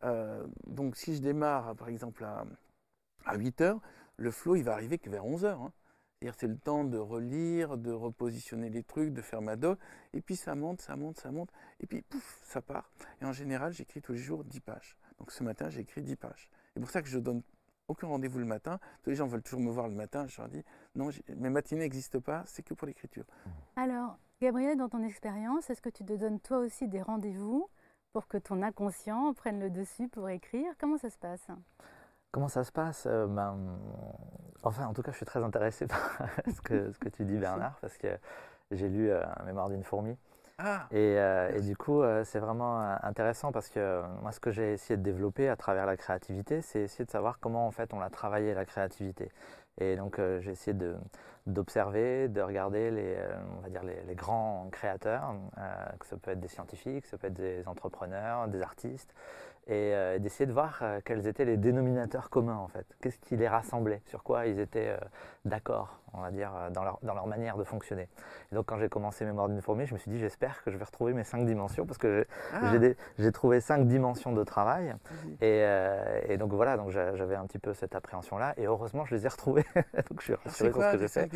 euh, 0.04 0.46
donc 0.66 0.96
si 0.96 1.16
je 1.16 1.20
démarre 1.20 1.74
par 1.76 1.88
exemple 1.88 2.24
à, 2.24 3.36
8 3.36 3.60
heures, 3.60 3.80
le 4.16 4.30
flow 4.30 4.56
il 4.56 4.64
va 4.64 4.72
arriver 4.72 4.98
que 4.98 5.10
vers 5.10 5.24
11 5.24 5.44
heures. 5.44 5.62
Hein. 5.62 5.72
C'est 6.38 6.48
le 6.48 6.56
temps 6.56 6.84
de 6.84 6.96
relire, 6.96 7.76
de 7.76 7.92
repositionner 7.92 8.70
les 8.70 8.82
trucs, 8.82 9.12
de 9.12 9.20
faire 9.20 9.42
ma 9.42 9.56
doc, 9.56 9.78
et 10.14 10.22
puis 10.22 10.36
ça 10.36 10.54
monte, 10.54 10.80
ça 10.80 10.96
monte, 10.96 11.18
ça 11.18 11.30
monte, 11.30 11.50
et 11.80 11.86
puis 11.86 12.00
pouf, 12.00 12.40
ça 12.44 12.62
part. 12.62 12.90
Et 13.20 13.26
en 13.26 13.32
général, 13.32 13.74
j'écris 13.74 14.00
tous 14.00 14.12
les 14.12 14.18
jours 14.18 14.42
10 14.42 14.60
pages. 14.60 14.96
Donc 15.18 15.30
ce 15.30 15.44
matin, 15.44 15.68
j'ai 15.68 15.82
écrit 15.82 16.00
10 16.00 16.16
pages. 16.16 16.48
C'est 16.72 16.80
pour 16.80 16.90
ça 16.90 17.02
que 17.02 17.08
je 17.08 17.18
donne 17.18 17.42
aucun 17.88 18.06
rendez-vous 18.06 18.38
le 18.38 18.46
matin. 18.46 18.78
Tous 19.02 19.10
les 19.10 19.16
gens 19.16 19.26
veulent 19.26 19.42
toujours 19.42 19.60
me 19.60 19.70
voir 19.70 19.88
le 19.88 19.94
matin. 19.94 20.26
Je 20.26 20.40
leur 20.40 20.48
dis 20.48 20.64
non, 20.94 21.10
mes 21.36 21.50
matinées 21.50 21.82
n'existent 21.82 22.20
pas, 22.20 22.42
c'est 22.46 22.62
que 22.62 22.74
pour 22.74 22.86
l'écriture. 22.86 23.24
Alors, 23.76 24.18
Gabriel, 24.40 24.76
dans 24.76 24.88
ton 24.88 25.02
expérience, 25.02 25.68
est-ce 25.70 25.82
que 25.82 25.90
tu 25.90 26.04
te 26.04 26.12
donnes 26.14 26.40
toi 26.40 26.58
aussi 26.58 26.88
des 26.88 27.02
rendez-vous 27.02 27.68
pour 28.14 28.28
que 28.28 28.38
ton 28.38 28.62
inconscient 28.62 29.34
prenne 29.34 29.60
le 29.60 29.70
dessus 29.70 30.08
pour 30.08 30.28
écrire. 30.28 30.72
Comment 30.78 30.96
ça 30.96 31.10
se 31.10 31.18
passe? 31.18 31.46
Comment 32.30 32.48
ça 32.48 32.62
se 32.64 32.72
passe? 32.72 33.06
Euh, 33.06 33.26
ben, 33.26 33.58
Enfin, 34.62 34.86
en 34.86 34.94
tout 34.94 35.02
cas, 35.02 35.10
je 35.10 35.16
suis 35.16 35.26
très 35.26 35.42
intéressé 35.42 35.86
par 35.88 35.98
ce, 36.46 36.60
que, 36.62 36.92
ce 36.92 36.98
que 36.98 37.08
tu 37.08 37.24
dis, 37.24 37.36
Bernard, 37.36 37.76
parce 37.80 37.98
que 37.98 38.18
j'ai 38.70 38.88
lu 38.88 39.10
euh, 39.10 39.22
Mémoire 39.44 39.68
d'une 39.68 39.84
fourmi. 39.84 40.16
Ah, 40.58 40.86
euh, 40.94 41.52
et, 41.56 41.60
du 41.62 41.76
coup, 41.76 42.02
euh, 42.02 42.22
c'est 42.24 42.38
vraiment 42.38 42.80
euh, 42.80 42.94
intéressant 43.02 43.50
parce 43.50 43.68
que 43.68 44.02
moi, 44.22 44.30
ce 44.30 44.38
que 44.38 44.52
j'ai 44.52 44.74
essayé 44.74 44.96
de 44.96 45.02
développer 45.02 45.48
à 45.48 45.56
travers 45.56 45.84
la 45.84 45.96
créativité, 45.96 46.62
c'est 46.62 46.82
essayer 46.82 47.04
de 47.04 47.10
savoir 47.10 47.40
comment 47.40 47.66
en 47.66 47.72
fait 47.72 47.92
on 47.92 48.00
a 48.00 48.08
travaillé 48.08 48.54
la 48.54 48.64
créativité. 48.64 49.32
Et 49.80 49.96
donc, 49.96 50.20
j'ai 50.38 50.52
essayé 50.52 50.76
d'observer, 51.48 52.28
de, 52.28 52.40
regarder 52.40 52.92
les, 52.92 53.16
on 53.58 53.62
va 53.62 53.68
dire 53.68 53.82
les, 53.82 54.14
grands 54.14 54.68
créateurs, 54.70 55.34
que 55.98 56.06
ça 56.06 56.16
peut 56.16 56.30
être 56.30 56.38
des 56.38 56.46
scientifiques, 56.46 57.06
ça 57.06 57.18
peut 57.18 57.26
être 57.26 57.34
des 57.34 57.66
entrepreneurs, 57.66 58.46
des 58.46 58.62
artistes, 58.62 59.12
et 59.66 59.94
euh, 59.94 60.18
d'essayer 60.18 60.46
de 60.46 60.52
voir 60.52 60.78
euh, 60.82 61.00
quels 61.04 61.26
étaient 61.26 61.44
les 61.44 61.56
dénominateurs 61.56 62.28
communs 62.28 62.56
en 62.56 62.68
fait. 62.68 62.86
Qu'est-ce 63.00 63.18
qui 63.18 63.36
les 63.36 63.48
rassemblait, 63.48 64.02
sur 64.06 64.22
quoi 64.22 64.46
ils 64.46 64.60
étaient 64.60 64.90
euh, 64.90 64.98
d'accord, 65.46 66.00
on 66.12 66.20
va 66.20 66.30
dire, 66.30 66.50
dans 66.72 66.84
leur, 66.84 66.98
dans 67.02 67.14
leur, 67.14 67.26
manière 67.26 67.56
de 67.56 67.64
fonctionner. 67.64 68.08
Et 68.52 68.54
donc 68.54 68.66
quand 68.66 68.78
j'ai 68.78 68.90
commencé 68.90 69.24
Mémoire 69.24 69.48
d'une 69.48 69.62
fourmi, 69.62 69.86
je 69.86 69.94
me 69.94 69.98
suis 69.98 70.10
dit 70.10 70.18
j'espère 70.18 70.62
que 70.62 70.70
je 70.70 70.76
vais 70.76 70.84
retrouver 70.84 71.14
mes 71.14 71.24
cinq 71.24 71.46
dimensions 71.46 71.86
parce 71.86 71.96
que 71.96 72.26
j'ai 73.18 73.26
ah. 73.26 73.32
trouvé 73.32 73.60
cinq 73.60 73.86
dimensions 73.86 74.32
de 74.32 74.44
travail. 74.44 74.94
Et, 75.40 75.64
et, 76.28 76.36
donc 76.36 76.52
voilà, 76.52 76.76
donc 76.76 76.90
j'avais 76.90 77.36
un 77.36 77.46
petit 77.46 77.58
peu 77.58 77.72
cette 77.72 77.94
appréhension-là 77.94 78.54
et 78.58 78.66
heureusement 78.66 79.06
je 79.06 79.14
les 79.14 79.24
ai 79.24 79.28
retrouvées. 79.28 79.64
donc 79.74 80.20
je 80.20 80.24
suis 80.24 80.34
rassuré 80.34 80.72
sur 80.72 80.82
ce 80.82 80.92
que 80.92 80.98
j'ai 80.98 81.08
fait. 81.08 81.30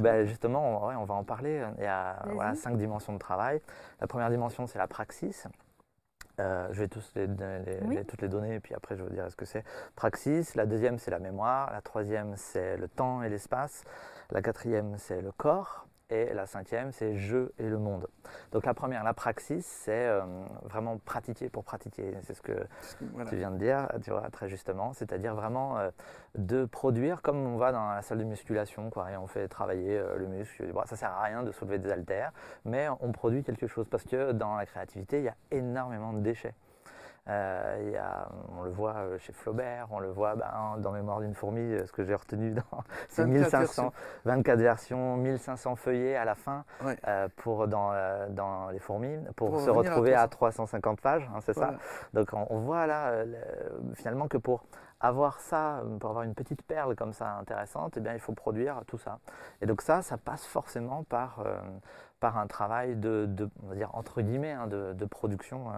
Ben, 0.00 0.24
justement, 0.26 0.84
on, 0.84 0.96
on 0.96 1.04
va 1.04 1.14
en 1.14 1.24
parler. 1.24 1.64
Il 1.78 1.84
y 1.84 1.86
a 1.86 2.22
voilà, 2.32 2.54
cinq 2.54 2.76
dimensions 2.76 3.12
de 3.12 3.18
travail. 3.18 3.60
La 4.00 4.06
première 4.06 4.30
dimension 4.30 4.66
c'est 4.66 4.78
la 4.78 4.86
praxis. 4.86 5.48
Euh, 6.40 6.66
je 6.72 6.80
vais 6.80 6.88
tous 6.88 7.12
les, 7.14 8.04
toutes 8.04 8.22
les 8.22 8.28
donner 8.28 8.56
et 8.56 8.60
puis 8.60 8.74
après 8.74 8.96
je 8.96 9.02
vais 9.02 9.08
vous 9.08 9.14
dire 9.14 9.30
ce 9.30 9.36
que 9.36 9.44
c'est. 9.44 9.64
Praxis, 9.94 10.54
la 10.56 10.66
deuxième 10.66 10.98
c'est 10.98 11.10
la 11.10 11.20
mémoire, 11.20 11.72
la 11.72 11.80
troisième 11.80 12.34
c'est 12.36 12.76
le 12.76 12.88
temps 12.88 13.22
et 13.22 13.28
l'espace, 13.28 13.84
la 14.30 14.42
quatrième 14.42 14.96
c'est 14.98 15.20
le 15.20 15.30
corps, 15.30 15.86
et 16.10 16.34
la 16.34 16.46
cinquième, 16.46 16.92
c'est 16.92 17.16
je 17.16 17.48
et 17.58 17.68
le 17.68 17.78
monde. 17.78 18.06
Donc 18.52 18.66
la 18.66 18.74
première, 18.74 19.04
la 19.04 19.14
praxis, 19.14 19.64
c'est 19.64 20.06
euh, 20.06 20.22
vraiment 20.64 20.98
pratiquer 20.98 21.48
pour 21.48 21.64
pratiquer. 21.64 22.14
C'est 22.22 22.34
ce 22.34 22.42
que 22.42 22.66
tu 23.28 23.36
viens 23.36 23.50
de 23.50 23.58
dire, 23.58 23.88
tu 24.02 24.10
vois, 24.10 24.28
très 24.30 24.48
justement. 24.48 24.92
C'est-à-dire 24.92 25.34
vraiment 25.34 25.78
euh, 25.78 25.90
de 26.36 26.66
produire 26.66 27.22
comme 27.22 27.38
on 27.38 27.56
va 27.56 27.72
dans 27.72 27.90
la 27.90 28.02
salle 28.02 28.18
de 28.18 28.24
musculation, 28.24 28.90
quoi, 28.90 29.10
et 29.12 29.16
on 29.16 29.26
fait 29.26 29.48
travailler 29.48 29.98
euh, 29.98 30.16
le 30.16 30.26
muscle. 30.26 30.70
Bon, 30.72 30.82
ça 30.84 30.96
sert 30.96 31.10
à 31.10 31.22
rien 31.22 31.42
de 31.42 31.52
soulever 31.52 31.78
des 31.78 31.90
haltères, 31.90 32.32
mais 32.64 32.86
on 33.00 33.12
produit 33.12 33.42
quelque 33.42 33.66
chose 33.66 33.88
parce 33.88 34.04
que 34.04 34.32
dans 34.32 34.56
la 34.56 34.66
créativité, 34.66 35.18
il 35.18 35.24
y 35.24 35.28
a 35.28 35.36
énormément 35.50 36.12
de 36.12 36.20
déchets. 36.20 36.54
Euh, 37.26 37.90
y 37.90 37.96
a, 37.96 38.28
on 38.58 38.64
le 38.64 38.70
voit 38.70 38.96
euh, 38.96 39.18
chez 39.18 39.32
Flaubert, 39.32 39.86
on 39.90 39.98
le 39.98 40.10
voit 40.10 40.34
ben, 40.34 40.76
dans 40.78 40.92
Mémoire 40.92 41.20
d'une 41.20 41.34
fourmi, 41.34 41.62
euh, 41.62 41.86
ce 41.86 41.92
que 41.92 42.04
j'ai 42.04 42.14
retenu 42.14 42.50
dans 42.50 42.84
ces 43.08 43.24
1500, 43.24 43.92
24 44.26 44.58
versions, 44.58 45.16
1500 45.16 45.76
feuillets 45.76 46.16
à 46.16 46.26
la 46.26 46.34
fin 46.34 46.64
pour 47.36 47.66
dans, 47.66 47.92
dans 48.30 48.68
les 48.68 48.78
fourmis, 48.78 49.16
pour, 49.36 49.58
se 49.60 49.70
retrouver 49.70 50.14
à, 50.14 50.28
350 50.28 51.00
pages, 51.00 51.30
hein, 51.34 51.40
c'est 51.40 51.54
ça. 51.54 51.74
Donc 52.12 52.28
on, 52.32 52.58
voit 52.58 52.86
là 52.86 53.24
finalement 53.94 54.28
que 54.28 54.36
pour 54.36 54.64
avoir 55.00 55.40
ça, 55.40 55.82
pour 56.00 56.10
avoir 56.10 56.24
une 56.24 56.34
petite 56.34 56.62
perle 56.62 56.96
comme 56.96 57.12
ça 57.12 57.36
intéressante, 57.36 57.96
eh 57.96 58.00
bien, 58.00 58.14
il 58.14 58.20
faut 58.20 58.32
produire 58.32 58.82
tout 58.86 58.98
ça. 58.98 59.18
Et 59.60 59.66
donc 59.66 59.82
ça, 59.82 60.02
ça 60.02 60.16
passe 60.16 60.46
forcément 60.46 61.04
par, 61.04 61.44
par 62.24 62.38
un 62.38 62.46
travail 62.46 62.96
de, 62.96 63.28
on 63.62 63.66
va 63.66 63.74
dire, 63.74 63.90
entre 63.92 64.22
guillemets, 64.22 64.52
hein, 64.52 64.66
de, 64.66 65.04
production 65.04 65.68
euh, 65.68 65.72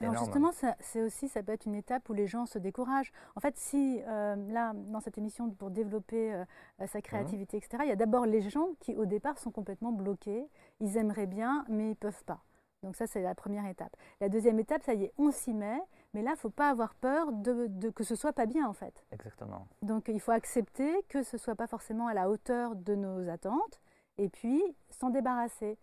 énorme. 0.00 0.14
Alors 0.16 0.24
justement, 0.24 0.50
c'est 0.80 1.02
aussi, 1.02 1.28
ça 1.28 1.42
peut 1.42 1.52
être 1.52 1.66
une 1.66 1.74
étape 1.74 2.08
où 2.08 2.14
les 2.14 2.26
gens 2.26 2.46
se 2.46 2.58
découragent. 2.58 3.12
En 3.36 3.40
fait, 3.40 3.54
si 3.58 4.00
euh, 4.08 4.34
là, 4.48 4.72
dans 4.74 5.00
cette 5.00 5.18
émission, 5.18 5.50
pour 5.50 5.70
développer 5.70 6.32
euh, 6.32 6.86
sa 6.86 7.02
créativité, 7.02 7.58
etc., 7.58 7.82
il 7.84 7.90
y 7.90 7.92
a 7.92 7.96
d'abord 7.96 8.24
les 8.24 8.40
gens 8.40 8.68
qui, 8.80 8.96
au 8.96 9.04
départ, 9.04 9.36
sont 9.36 9.50
complètement 9.50 9.92
bloqués. 9.92 10.48
Ils 10.80 10.96
aimeraient 10.96 11.26
bien, 11.26 11.66
mais 11.68 11.84
ils 11.84 11.90
ne 11.90 11.94
peuvent 11.94 12.24
pas. 12.24 12.40
Donc 12.82 12.96
ça, 12.96 13.06
c'est 13.06 13.20
la 13.20 13.34
première 13.34 13.66
étape. 13.66 13.94
La 14.22 14.30
deuxième 14.30 14.58
étape, 14.58 14.82
ça 14.82 14.94
y 14.94 15.04
est, 15.04 15.12
on 15.18 15.30
s'y 15.30 15.52
met, 15.52 15.82
mais 16.12 16.22
là, 16.22 16.30
il 16.30 16.34
ne 16.34 16.38
faut 16.38 16.50
pas 16.50 16.70
avoir 16.70 16.94
peur 16.94 17.32
de, 17.32 17.66
de, 17.68 17.90
que 17.90 18.04
ce 18.04 18.16
soit 18.16 18.32
pas 18.32 18.46
bien, 18.46 18.66
en 18.66 18.72
fait. 18.72 19.04
Exactement. 19.12 19.68
Donc 19.82 20.08
il 20.08 20.20
faut 20.20 20.32
accepter 20.32 21.02
que 21.08 21.22
ce 21.22 21.38
soit 21.38 21.54
pas 21.54 21.66
forcément 21.66 22.08
à 22.08 22.14
la 22.14 22.28
hauteur 22.28 22.74
de 22.74 22.94
nos 22.94 23.28
attentes, 23.28 23.80
et 24.18 24.28
puis 24.28 24.62
s'en 24.90 25.10
débarrasser. 25.10 25.78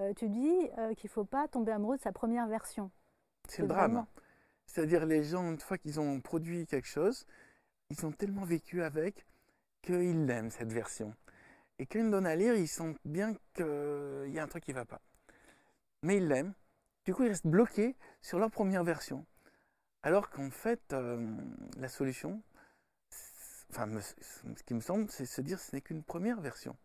Euh, 0.00 0.14
tu 0.14 0.28
dis 0.28 0.70
euh, 0.78 0.94
qu'il 0.94 1.08
ne 1.08 1.12
faut 1.12 1.24
pas 1.24 1.48
tomber 1.48 1.72
amoureux 1.72 1.96
de 1.96 2.02
sa 2.02 2.12
première 2.12 2.46
version. 2.46 2.90
C'est 3.48 3.62
le 3.62 3.68
drame. 3.68 4.06
C'est-à-dire 4.66 5.04
les 5.04 5.22
gens, 5.22 5.50
une 5.50 5.58
fois 5.58 5.76
qu'ils 5.76 6.00
ont 6.00 6.20
produit 6.20 6.66
quelque 6.66 6.88
chose, 6.88 7.26
ils 7.90 8.06
ont 8.06 8.12
tellement 8.12 8.44
vécu 8.44 8.82
avec 8.82 9.26
qu'ils 9.82 10.26
l'aiment, 10.26 10.50
cette 10.50 10.72
version. 10.72 11.14
Et 11.78 11.86
quand 11.86 11.98
ils 11.98 12.10
donnent 12.10 12.26
à 12.26 12.36
lire, 12.36 12.54
ils 12.54 12.68
sentent 12.68 12.96
bien 13.04 13.34
qu'il 13.54 14.30
y 14.32 14.38
a 14.38 14.42
un 14.42 14.46
truc 14.46 14.64
qui 14.64 14.70
ne 14.70 14.76
va 14.76 14.84
pas. 14.84 15.00
Mais 16.02 16.16
ils 16.18 16.28
l'aiment. 16.28 16.54
Du 17.04 17.12
coup, 17.14 17.24
ils 17.24 17.28
restent 17.28 17.46
bloqués 17.46 17.96
sur 18.22 18.38
leur 18.38 18.50
première 18.50 18.84
version. 18.84 19.26
Alors 20.04 20.30
qu'en 20.30 20.50
fait, 20.50 20.92
euh, 20.92 21.24
la 21.78 21.88
solution, 21.88 22.42
enfin, 23.70 23.88
ce 24.00 24.62
qui 24.64 24.74
me 24.74 24.80
semble, 24.80 25.08
c'est 25.10 25.26
se 25.26 25.40
dire 25.40 25.58
que 25.58 25.62
ce 25.62 25.76
n'est 25.76 25.80
qu'une 25.80 26.02
première 26.02 26.40
version. 26.40 26.76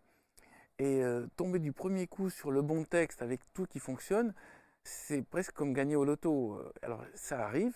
Et 0.77 1.03
euh, 1.03 1.25
tomber 1.35 1.57
du 1.57 1.71
premier 1.71 2.05
coup 2.05 2.29
sur 2.29 2.51
le 2.51 2.61
bon 2.61 2.83
texte 2.83 3.23
avec 3.23 3.41
tout 3.55 3.65
qui 3.65 3.79
fonctionne, 3.79 4.35
c'est 4.83 5.23
presque 5.23 5.53
comme 5.53 5.73
gagner 5.73 5.95
au 5.95 6.05
loto. 6.05 6.53
Euh, 6.53 6.71
alors 6.83 7.03
ça 7.15 7.43
arrive, 7.45 7.75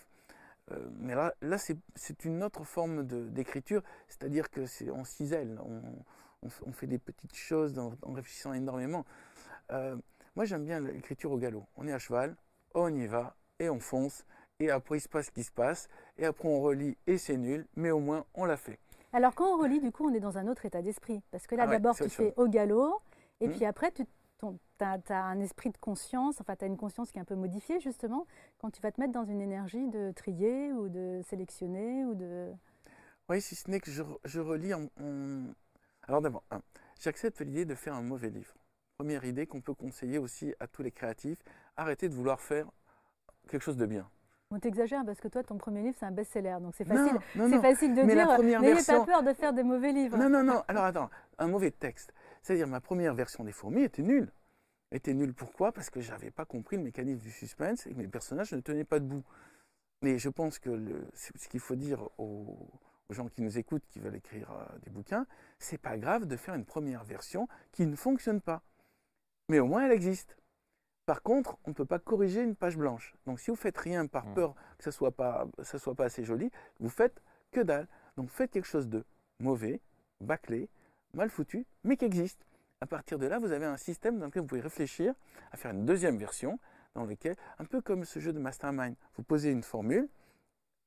mais 1.00 1.14
là, 1.14 1.34
là 1.42 1.58
c'est 1.58 2.24
une 2.24 2.42
autre 2.42 2.64
forme 2.64 3.04
d'écriture, 3.30 3.82
c'est-à-dire 4.08 4.48
que 4.48 4.64
c'est 4.64 4.88
on, 4.90 5.02
on, 6.42 6.72
fait 6.72 6.86
des 6.86 6.98
petites 6.98 7.34
choses 7.34 7.78
en, 7.78 7.92
réfléchissant 8.14 8.54
énormément. 8.54 9.04
moi 9.68 10.44
j'aime 10.44 10.64
bien 10.64 10.80
l'écriture 10.80 11.32
au 11.32 11.36
galop. 11.36 11.66
On 11.76 11.86
est 11.86 11.92
à 11.92 11.98
cheval, 11.98 12.36
on 12.74 12.94
y 12.94 13.06
va 13.06 13.36
et 13.58 13.68
on 13.68 13.80
fonce, 13.80 14.24
et 14.62 14.70
après 14.70 14.98
il 14.98 15.00
se 15.00 15.08
passe 15.08 15.26
ce 15.26 15.30
qui 15.30 15.42
se 15.42 15.52
passe, 15.52 15.88
et 16.18 16.24
après 16.24 16.48
on 16.48 16.60
relit 16.60 16.96
et 17.06 17.18
c'est 17.18 17.36
nul, 17.36 17.66
mais 17.76 17.90
au 17.90 18.00
moins 18.00 18.24
on 18.34 18.44
l'a 18.44 18.56
fait. 18.56 18.78
Alors 19.12 19.34
quand 19.34 19.54
on 19.54 19.60
relit, 19.60 19.80
du 19.80 19.92
coup, 19.92 20.08
on 20.08 20.14
est 20.14 20.20
dans 20.20 20.38
un 20.38 20.46
autre 20.46 20.64
état 20.64 20.80
d'esprit. 20.80 21.22
Parce 21.30 21.46
que 21.46 21.54
là, 21.54 21.64
ah 21.66 21.70
d'abord, 21.70 21.96
tu 21.96 22.08
fais 22.08 22.32
au 22.36 22.48
galop, 22.48 23.00
et 23.40 23.48
hmm. 23.48 23.52
puis 23.52 23.64
après, 23.66 23.92
tu 23.92 24.04
as, 24.80 24.98
un 25.10 25.40
esprit 25.40 25.70
de 25.70 25.76
conscience, 25.76 26.40
enfin, 26.40 26.56
tu 26.56 26.64
as 26.64 26.68
une 26.68 26.76
conscience 26.76 27.12
qui 27.12 27.18
est 27.18 27.20
un 27.20 27.26
peu 27.26 27.34
modifiée, 27.34 27.78
justement, 27.80 28.26
quand 28.58 28.70
tu 28.70 28.80
vas 28.80 28.90
te 28.90 29.00
mettre 29.00 29.12
dans 29.12 29.24
une 29.24 29.40
énergie 29.40 29.86
de 29.88 30.12
trier 30.12 30.72
ou 30.72 30.88
de 30.88 31.20
sélectionner 31.28 32.04
ou 32.04 32.14
de... 32.14 32.50
Oui, 33.28 33.40
si 33.40 33.54
ce 33.54 33.70
n'est 33.70 33.80
que 33.80 33.90
je, 33.90 34.40
relis 34.40 34.74
en... 34.74 34.88
Alors 36.08 36.20
d'abord, 36.20 36.42
j'accepte 36.98 37.40
l'idée 37.40 37.64
de 37.64 37.74
faire 37.74 37.94
un 37.94 38.02
mauvais 38.02 38.30
livre. 38.30 38.54
Première 38.98 39.24
idée 39.24 39.46
qu'on 39.46 39.60
peut 39.60 39.74
conseiller 39.74 40.18
aussi 40.18 40.54
à 40.58 40.66
tous 40.66 40.82
les 40.82 40.90
créatifs, 40.90 41.38
arrêtez 41.76 42.08
de 42.08 42.14
vouloir 42.14 42.40
faire 42.40 42.66
quelque 43.48 43.62
chose 43.62 43.76
de 43.76 43.86
bien. 43.86 44.10
Bon, 44.52 44.58
t'exagères 44.58 45.02
parce 45.06 45.18
que 45.18 45.28
toi, 45.28 45.42
ton 45.42 45.56
premier 45.56 45.80
livre, 45.80 45.96
c'est 45.98 46.04
un 46.04 46.10
best-seller, 46.10 46.58
donc 46.60 46.74
c'est 46.74 46.84
facile, 46.84 47.18
c'est 47.34 47.60
facile 47.62 47.94
de 47.94 48.02
dire. 48.02 48.60
N'ayez 48.60 48.84
pas 48.84 49.02
peur 49.02 49.22
de 49.22 49.32
faire 49.32 49.54
des 49.54 49.62
mauvais 49.62 49.92
livres. 49.92 50.18
Non, 50.18 50.28
non, 50.28 50.42
non. 50.42 50.62
Alors 50.68 50.84
attends, 50.84 51.08
un 51.38 51.46
mauvais 51.46 51.70
texte. 51.70 52.12
C'est-à-dire 52.42 52.66
ma 52.66 52.82
première 52.82 53.14
version 53.14 53.44
des 53.44 53.52
fourmis 53.52 53.84
était 53.84 54.02
nulle. 54.02 54.30
Était 54.90 55.14
nulle 55.14 55.32
pourquoi? 55.32 55.72
Parce 55.72 55.88
que 55.88 56.02
je 56.02 56.10
n'avais 56.10 56.30
pas 56.30 56.44
compris 56.44 56.76
le 56.76 56.82
mécanisme 56.82 57.20
du 57.20 57.30
suspense 57.30 57.86
et 57.86 57.94
que 57.94 57.96
mes 57.96 58.08
personnages 58.08 58.52
ne 58.52 58.60
tenaient 58.60 58.84
pas 58.84 58.98
debout. 58.98 59.24
Mais 60.02 60.18
je 60.18 60.28
pense 60.28 60.58
que 60.58 61.02
ce 61.14 61.48
qu'il 61.48 61.60
faut 61.60 61.76
dire 61.76 62.06
aux, 62.18 62.68
gens 63.08 63.28
qui 63.28 63.40
nous 63.40 63.56
écoutent, 63.56 63.86
qui 63.88 64.00
veulent 64.00 64.16
écrire 64.16 64.50
euh, 64.50 64.78
des 64.84 64.90
bouquins, 64.90 65.26
c'est 65.58 65.78
pas 65.78 65.96
grave 65.96 66.26
de 66.26 66.36
faire 66.36 66.54
une 66.54 66.66
première 66.66 67.04
version 67.04 67.48
qui 67.70 67.86
ne 67.86 67.96
fonctionne 67.96 68.42
pas. 68.42 68.62
Mais 69.48 69.60
au 69.60 69.66
moins 69.66 69.86
elle 69.86 69.92
existe. 69.92 70.36
Par 71.12 71.22
contre, 71.22 71.58
on 71.66 71.70
ne 71.72 71.74
peut 71.74 71.84
pas 71.84 71.98
corriger 71.98 72.40
une 72.40 72.56
page 72.56 72.78
blanche. 72.78 73.14
Donc 73.26 73.38
si 73.38 73.50
vous 73.50 73.56
faites 73.56 73.76
rien 73.76 74.06
par 74.06 74.24
mmh. 74.24 74.32
peur 74.32 74.54
que 74.78 74.84
ça 74.84 74.88
ne 74.88 74.94
soit, 74.94 75.10
pas, 75.10 75.46
ça 75.62 75.78
soit 75.78 75.94
pas 75.94 76.06
assez 76.06 76.24
joli, 76.24 76.50
vous 76.80 76.88
faites 76.88 77.20
que 77.50 77.60
dalle. 77.60 77.86
Donc 78.16 78.30
faites 78.30 78.50
quelque 78.50 78.64
chose 78.64 78.88
de 78.88 79.04
mauvais, 79.38 79.82
bâclé, 80.22 80.70
mal 81.12 81.28
foutu, 81.28 81.66
mais 81.84 81.98
qui 81.98 82.06
existe. 82.06 82.46
À 82.80 82.86
partir 82.86 83.18
de 83.18 83.26
là, 83.26 83.38
vous 83.38 83.52
avez 83.52 83.66
un 83.66 83.76
système 83.76 84.18
dans 84.18 84.24
lequel 84.24 84.40
vous 84.40 84.48
pouvez 84.48 84.62
réfléchir 84.62 85.12
à 85.50 85.58
faire 85.58 85.72
une 85.72 85.84
deuxième 85.84 86.16
version, 86.16 86.58
dans 86.94 87.04
lequel, 87.04 87.36
un 87.58 87.66
peu 87.66 87.82
comme 87.82 88.06
ce 88.06 88.18
jeu 88.18 88.32
de 88.32 88.38
mastermind, 88.38 88.96
vous 89.16 89.22
posez 89.22 89.50
une 89.50 89.62
formule, 89.62 90.08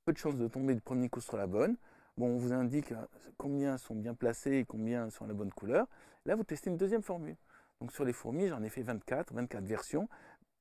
peu 0.05 0.13
de 0.13 0.17
chances 0.17 0.37
de 0.37 0.47
tomber 0.47 0.73
du 0.73 0.81
premier 0.81 1.07
coup 1.07 1.21
sur 1.21 1.37
la 1.37 1.45
bonne. 1.45 1.77
Bon, 2.17 2.29
on 2.29 2.37
vous 2.39 2.51
indique 2.51 2.95
combien 3.37 3.77
sont 3.77 3.93
bien 3.93 4.15
placés 4.15 4.53
et 4.53 4.65
combien 4.65 5.11
sont 5.11 5.25
à 5.25 5.27
la 5.27 5.35
bonne 5.35 5.51
couleur. 5.53 5.85
Là, 6.25 6.35
vous 6.35 6.43
testez 6.43 6.71
une 6.71 6.77
deuxième 6.77 7.03
formule. 7.03 7.35
Donc 7.81 7.91
sur 7.91 8.05
les 8.05 8.13
fourmis, 8.13 8.47
j'en 8.47 8.63
ai 8.63 8.69
fait 8.69 8.81
24, 8.81 9.33
24 9.33 9.63
versions, 9.63 10.07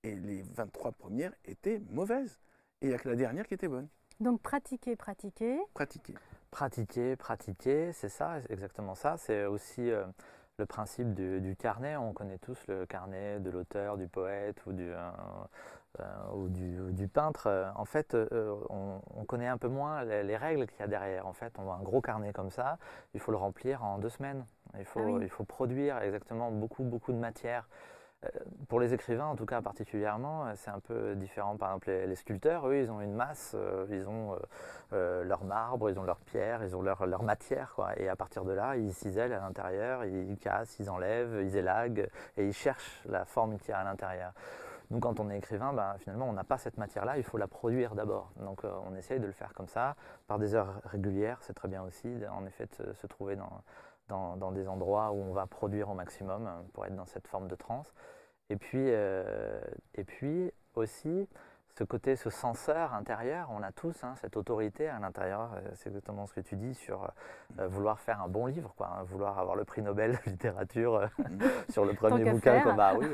et 0.03 0.15
les 0.15 0.43
23 0.43 0.93
premières 0.93 1.33
étaient 1.45 1.81
mauvaises. 1.91 2.39
Et 2.81 2.87
il 2.87 2.89
n'y 2.89 2.95
a 2.95 2.99
que 2.99 3.09
la 3.09 3.17
dernière 3.17 3.47
qui 3.47 3.55
était 3.55 3.69
bonne. 3.69 3.89
Donc 4.21 4.43
pratiquer, 4.43 4.97
pratiquer. 4.97 5.59
Pratiquer. 5.75 6.15
Pratiquer, 6.51 7.17
pratiquer, 7.17 7.93
c'est 7.93 8.09
ça, 8.09 8.39
exactement 8.49 8.95
ça. 8.95 9.17
C'est 9.17 9.45
aussi 9.45 9.91
euh, 9.91 10.05
le 10.59 10.67
principe 10.67 11.15
du, 11.15 11.57
carnet. 11.57 11.97
On 11.97 12.13
connaît 12.13 12.39
tous 12.39 12.59
le 12.69 12.87
carnet 12.87 13.41
de 13.41 13.51
l'auteur, 13.51 13.97
du 13.97 14.07
poète 14.07 14.65
ou 14.67 14.73
du, 14.73 14.89
euh, 14.89 14.97
euh, 14.97 15.45
ou 16.35 16.49
du, 16.49 17.09
peintre. 17.09 17.73
En 17.77 17.85
fait, 17.85 18.17
on, 18.71 19.25
connaît 19.27 19.49
un 19.49 19.59
peu 19.59 19.69
moins 19.69 20.05
les, 20.05 20.37
règles 20.37 20.67
qu'il 20.67 20.81
y 20.81 20.83
a 20.83 20.87
derrière. 20.87 21.27
En 21.27 21.33
fait, 21.33 21.53
on 21.59 21.71
a 21.71 21.75
un 21.75 21.83
gros 21.83 22.01
carnet 22.01 22.33
comme 22.33 22.51
ça, 22.51 22.79
il 23.15 23.21
faut 23.21 23.31
le 23.31 23.39
remplir 23.39 23.85
en 23.85 23.99
deux 23.99 24.09
semaines. 24.09 24.45
Il 24.79 24.85
faut, 24.85 25.17
ah 25.19 25.23
il 25.23 25.29
faut 25.29 25.45
produire 25.45 25.99
exactement 25.99 26.51
beaucoup, 26.51 26.83
beaucoup 26.83 27.13
de 27.13 27.19
matière. 27.19 27.69
Euh, 28.25 28.29
pour 28.69 28.81
les 28.81 28.95
écrivains, 28.95 29.27
en 29.27 29.37
tout 29.37 29.47
cas 29.47 29.61
particulièrement, 29.61 30.47
euh, 30.47 30.53
c'est 30.57 30.71
un 30.71 30.81
peu 30.81 31.15
différent. 31.15 31.57
Par 31.57 31.71
exemple, 31.71 31.91
les, 31.91 32.17
sculpteurs, 32.17 32.69
eux, 32.69 32.79
ils 32.79 32.91
ont 32.91 33.01
une 33.01 33.15
masse, 33.15 33.53
euh, 33.55 33.87
ils 33.91 34.09
ont 34.09 34.37
leur 34.93 35.43
marbre, 35.45 35.91
ils 35.91 35.99
ont 35.99 36.05
leur 36.05 36.19
pierre, 36.19 36.63
ils 36.63 36.77
ont 36.77 36.83
leur, 36.83 37.07
leur 37.07 37.25
matière. 37.25 37.73
Quoi. 37.75 37.99
Et 37.99 38.09
à 38.09 38.15
partir 38.15 38.45
de 38.45 38.53
là, 38.53 38.77
ils 38.77 38.95
cisèlent 38.95 39.33
à 39.33 39.41
l'intérieur, 39.41 40.05
ils 40.05 40.39
cassent, 40.39 40.77
ils 40.79 40.89
enlèvent, 40.89 41.41
ils 41.43 41.57
élaguent 41.57 42.09
et 42.37 42.47
ils 42.47 42.53
cherchent 42.53 43.03
la 43.07 43.25
forme 43.25 43.59
qu'il 43.59 43.71
y 43.71 43.73
a 43.73 43.79
à 43.79 43.85
l'intérieur. 43.85 44.33
Nous, 44.91 45.01
quand 45.01 45.21
on 45.21 45.31
est 45.31 45.39
écrivain, 45.39 45.73
bah, 45.73 45.97
finalement, 45.99 46.29
on 46.29 46.33
n'a 46.33 46.45
pas 46.45 46.59
cette 46.59 46.77
matière-là, 46.77 47.17
il 47.17 47.25
faut 47.25 47.39
la 47.39 47.49
produire 47.49 47.95
d'abord. 47.95 48.33
Donc, 48.37 48.63
on 48.65 48.95
essaye 48.95 49.21
de 49.21 49.27
le 49.27 49.33
faire 49.33 49.53
comme 49.55 49.69
ça, 49.69 49.97
par 50.27 50.39
des 50.39 50.55
heures 50.55 50.81
régulières, 50.85 51.39
c'est 51.43 51.55
très 51.55 51.69
bien 51.69 51.83
aussi, 51.83 52.09
en 52.31 52.45
effet, 52.47 52.69
de 52.79 52.93
se 52.93 53.07
trouver 53.07 53.37
dans, 54.09 54.51
des 54.53 54.69
endroits 54.69 55.13
où 55.13 55.23
on 55.23 55.33
va 55.33 55.47
produire 55.47 55.91
au 55.91 55.95
maximum 55.95 56.49
pour 56.73 56.85
être 56.87 56.95
dans 56.95 57.07
cette 57.07 57.27
forme 57.27 57.49
de 57.49 57.55
transe. 57.55 57.93
Et 58.51 58.57
puis, 58.57 58.87
euh, 58.91 59.61
et 59.95 60.05
puis 60.05 60.53
aussi, 60.75 61.29
ce 61.77 61.83
côté, 61.83 62.15
ce 62.15 62.31
censeur 62.31 62.95
intérieur, 62.95 63.51
on 63.51 63.61
a 63.61 63.73
tous 63.73 64.05
hein, 64.05 64.15
cette 64.21 64.37
autorité 64.37 64.89
à 64.89 65.01
l'intérieur, 65.01 65.51
euh, 65.57 65.61
c'est 65.75 65.89
exactement 65.89 66.25
ce 66.27 66.33
que 66.33 66.41
tu 66.41 66.55
dis 66.55 66.73
sur 66.73 67.03
euh, 67.03 67.09
euh, 67.59 67.67
vouloir 67.67 67.99
faire 67.99 68.23
un 68.23 68.29
bon 68.29 68.47
livre, 68.47 68.73
quoi, 68.77 68.91
hein, 68.97 69.03
vouloir 69.03 69.41
avoir 69.41 69.57
le 69.57 69.65
prix 69.65 69.83
Nobel 69.83 70.13
de 70.13 70.31
littérature 70.31 71.09
sur 71.71 71.85
le 71.85 71.95
premier 71.95 72.31
bouquin. 72.31 72.61
Quoi, 72.61 72.75
bah 72.75 72.93
oui, 72.97 73.07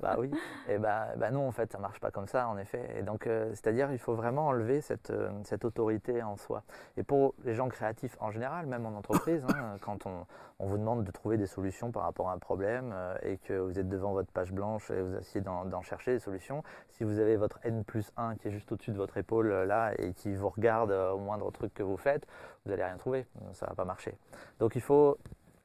bah 0.00 0.16
oui. 0.18 0.30
Et 0.66 0.78
bah, 0.78 1.08
bah, 1.18 1.30
non, 1.30 1.46
en 1.46 1.52
fait, 1.52 1.70
ça 1.70 1.78
marche 1.78 2.00
pas 2.00 2.10
comme 2.10 2.26
ça, 2.26 2.48
en 2.48 2.56
effet. 2.56 2.96
Et 2.98 3.02
donc, 3.02 3.24
c'est-à-dire, 3.24 3.92
il 3.92 3.98
faut 3.98 4.14
vraiment 4.14 4.46
enlever 4.46 4.80
cette, 4.80 5.12
cette, 5.44 5.64
autorité 5.66 6.22
en 6.22 6.36
soi. 6.36 6.62
Et 6.96 7.02
pour 7.02 7.34
les 7.44 7.54
gens 7.54 7.68
créatifs 7.68 8.16
en 8.20 8.30
général, 8.30 8.66
même 8.66 8.86
en 8.86 8.96
entreprise, 8.96 9.44
hein, 9.50 9.76
quand 9.82 10.06
on, 10.06 10.26
on, 10.58 10.66
vous 10.66 10.78
demande 10.78 11.04
de 11.04 11.10
trouver 11.10 11.36
des 11.36 11.46
solutions 11.46 11.92
par 11.92 12.04
rapport 12.04 12.30
à 12.30 12.32
un 12.32 12.38
problème 12.38 12.94
et 13.22 13.36
que 13.38 13.54
vous 13.54 13.78
êtes 13.78 13.88
devant 13.88 14.12
votre 14.12 14.32
page 14.32 14.52
blanche 14.52 14.90
et 14.90 15.02
vous 15.02 15.16
essayez 15.16 15.42
d'en 15.42 15.82
chercher 15.82 16.12
des 16.12 16.18
solutions, 16.18 16.62
si 16.88 17.04
vous 17.04 17.18
avez 17.18 17.36
votre 17.36 17.58
N 17.62 17.84
plus 17.84 18.05
un 18.16 18.36
qui 18.36 18.48
est 18.48 18.50
juste 18.50 18.70
au-dessus 18.72 18.92
de 18.92 18.96
votre 18.96 19.16
épaule 19.16 19.50
euh, 19.50 19.64
là 19.66 19.92
et 19.98 20.12
qui 20.12 20.34
vous 20.34 20.48
regarde 20.48 20.90
euh, 20.90 21.12
au 21.12 21.18
moindre 21.18 21.50
truc 21.50 21.72
que 21.74 21.82
vous 21.82 21.96
faites, 21.96 22.26
vous 22.64 22.70
n'allez 22.70 22.84
rien 22.84 22.96
trouver, 22.96 23.26
ça 23.52 23.66
ne 23.66 23.70
va 23.70 23.74
pas 23.74 23.84
marcher. 23.84 24.16
Donc 24.58 24.76
il 24.76 24.82
faut 24.82 25.18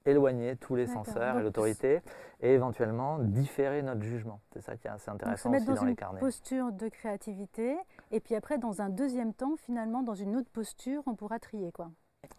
éloigner 0.06 0.56
tous 0.56 0.76
les 0.76 0.88
censeurs 0.88 1.38
et 1.38 1.44
l'autorité 1.44 2.02
et 2.42 2.54
éventuellement 2.54 3.20
différer 3.20 3.82
notre 3.84 4.02
jugement. 4.02 4.40
C'est 4.52 4.62
ça 4.62 4.76
qui 4.76 4.88
est 4.88 4.92
assez 4.92 5.12
intéressant 5.12 5.54
aussi 5.54 5.66
dans, 5.66 5.84
les 5.84 5.96
carnets. 5.96 6.20
une 6.20 6.26
posture 6.26 6.72
de 6.72 6.88
créativité 6.90 7.78
et 8.12 8.20
puis 8.20 8.36
après 8.36 8.58
dans 8.58 8.82
un 8.82 8.90
deuxième 8.90 9.34
temps 9.34 9.56
finalement 9.58 10.02
dans 10.02 10.16
une 10.16 10.36
autre 10.36 10.50
posture 10.50 11.04
on 11.06 11.16
pourra 11.16 11.40
trier 11.40 11.72
quoi. 11.72 11.92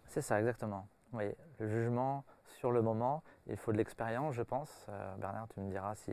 C'est 0.07 0.21
ça 0.21 0.39
exactement. 0.39 0.87
Oui, 1.13 1.25
le 1.59 1.67
jugement 1.67 2.25
sur 2.45 2.71
le 2.71 2.81
moment, 2.81 3.23
il 3.47 3.57
faut 3.57 3.71
de 3.71 3.77
l'expérience 3.77 4.35
je 4.35 4.41
pense. 4.41 4.85
Euh, 4.89 5.15
Bernard, 5.17 5.47
tu 5.53 5.59
me 5.59 5.69
diras 5.69 5.95
si 5.95 6.11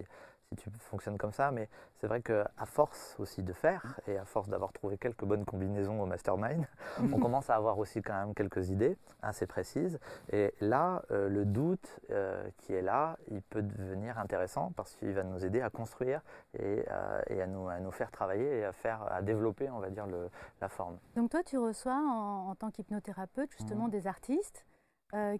si 0.50 0.56
tu 0.56 0.70
fonctionnes 0.80 1.16
comme 1.16 1.32
ça, 1.32 1.52
mais 1.52 1.68
c'est 2.00 2.08
vrai 2.08 2.22
qu'à 2.22 2.50
force 2.64 3.14
aussi 3.20 3.42
de 3.42 3.52
faire, 3.52 4.00
et 4.08 4.16
à 4.16 4.24
force 4.24 4.48
d'avoir 4.48 4.72
trouvé 4.72 4.98
quelques 4.98 5.24
bonnes 5.24 5.44
combinaisons 5.44 6.02
au 6.02 6.06
mastermind, 6.06 6.66
on 7.12 7.20
commence 7.20 7.50
à 7.50 7.54
avoir 7.54 7.78
aussi 7.78 8.02
quand 8.02 8.14
même 8.14 8.34
quelques 8.34 8.70
idées 8.70 8.96
assez 9.22 9.46
précises. 9.46 10.00
Et 10.32 10.52
là, 10.60 11.02
euh, 11.12 11.28
le 11.28 11.44
doute 11.44 12.00
euh, 12.10 12.48
qui 12.58 12.72
est 12.72 12.82
là, 12.82 13.16
il 13.30 13.42
peut 13.42 13.62
devenir 13.62 14.18
intéressant 14.18 14.72
parce 14.74 14.96
qu'il 14.96 15.12
va 15.12 15.22
nous 15.22 15.44
aider 15.44 15.60
à 15.60 15.70
construire 15.70 16.20
et, 16.58 16.84
euh, 16.90 17.22
et 17.28 17.40
à, 17.40 17.46
nous, 17.46 17.68
à, 17.68 17.78
nous, 17.78 17.92
faire 17.92 18.10
travailler 18.10 18.58
et 18.58 18.64
à, 18.64 18.72
faire, 18.72 19.04
à 19.08 19.22
développer, 19.22 19.70
on 19.70 19.78
va 19.78 19.90
dire, 19.90 20.06
le, 20.06 20.30
la 20.60 20.68
forme. 20.68 20.98
Donc 21.14 21.30
toi, 21.30 21.44
tu 21.44 21.58
reçois 21.58 21.94
en, 21.96 22.56
tant 22.56 22.72
qu'hypnothérapeute 22.72 23.52
justement 23.52 23.86
mmh. 23.86 23.90
des 23.90 24.06
artistes 24.06 24.66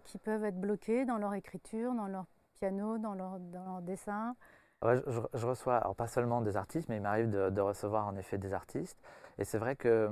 qui 0.03 0.17
peuvent 0.17 0.43
être 0.43 0.59
bloqués 0.59 1.05
dans 1.05 1.17
leur 1.17 1.33
écriture, 1.33 1.93
dans 1.93 2.07
leur 2.07 2.25
piano, 2.55 2.97
dans 2.97 3.13
leur, 3.13 3.39
dans 3.39 3.63
leur 3.63 3.81
dessin 3.81 4.35
je, 4.83 5.45
reçois, 5.45 5.77
alors 5.77 5.95
pas 5.95 6.07
seulement 6.07 6.41
des 6.41 6.57
artistes, 6.57 6.89
mais 6.89 6.97
il 6.97 7.01
m'arrive 7.01 7.29
de, 7.29 7.61
recevoir 7.61 8.07
en 8.07 8.15
effet 8.15 8.37
des 8.37 8.53
artistes. 8.53 8.97
Et 9.37 9.45
c'est 9.45 9.57
vrai 9.57 9.75
que 9.75 10.09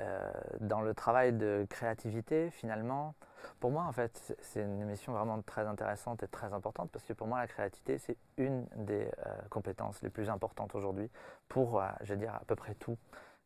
euh, 0.00 0.32
dans 0.60 0.80
le 0.80 0.94
travail 0.94 1.32
de 1.32 1.66
créativité, 1.68 2.50
finalement, 2.50 3.14
pour 3.60 3.70
moi, 3.70 3.84
en 3.84 3.92
fait, 3.92 4.36
c'est 4.40 4.62
une 4.62 4.80
émission 4.80 5.12
vraiment 5.12 5.40
très 5.42 5.66
intéressante 5.66 6.22
et 6.22 6.28
très 6.28 6.52
importante 6.52 6.90
parce 6.90 7.04
que 7.04 7.12
pour 7.12 7.26
moi, 7.26 7.40
la 7.40 7.46
créativité, 7.46 7.98
c'est 7.98 8.16
une 8.36 8.66
des 8.76 9.10
euh, 9.26 9.36
compétences 9.50 10.00
les 10.02 10.10
plus 10.10 10.30
importantes 10.30 10.74
aujourd'hui 10.74 11.10
pour, 11.48 11.80
euh, 11.80 11.86
je 12.02 12.14
vais 12.14 12.20
dire, 12.20 12.34
à 12.34 12.42
peu 12.46 12.56
près 12.56 12.74
tout 12.74 12.96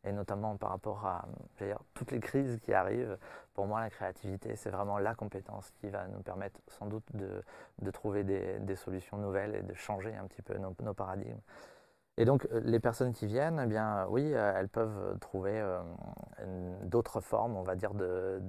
et 0.03 0.11
notamment 0.11 0.57
par 0.57 0.69
rapport 0.69 1.05
à 1.05 1.25
toutes 1.93 2.11
les 2.11 2.19
crises 2.19 2.59
qui 2.61 2.73
arrivent. 2.73 3.17
Pour 3.53 3.67
moi, 3.67 3.81
la 3.81 3.89
créativité, 3.89 4.55
c'est 4.55 4.69
vraiment 4.69 4.97
la 4.97 5.15
compétence 5.15 5.69
qui 5.71 5.89
va 5.89 6.07
nous 6.07 6.21
permettre 6.21 6.59
sans 6.67 6.85
doute 6.85 7.03
de, 7.13 7.91
trouver 7.91 8.23
des, 8.23 8.75
solutions 8.75 9.17
nouvelles 9.17 9.55
et 9.55 9.61
de 9.61 9.73
changer 9.73 10.15
un 10.15 10.25
petit 10.25 10.41
peu 10.41 10.57
nos, 10.57 10.93
paradigmes. 10.93 11.39
Et 12.17 12.25
donc, 12.25 12.47
euh, 12.51 12.61
les 12.63 12.79
personnes 12.79 13.13
qui 13.13 13.27
viennent, 13.27 13.61
eh 13.63 13.67
bien, 13.67 14.05
oui, 14.09 14.33
euh, 14.33 14.53
elles 14.55 14.67
peuvent 14.67 15.17
trouver 15.19 15.57
euh, 15.59 15.81
d'autres 16.83 17.21
formes, 17.21 17.55
on 17.55 17.63
va 17.63 17.75
dire, 17.75 17.93
de, 17.93 18.41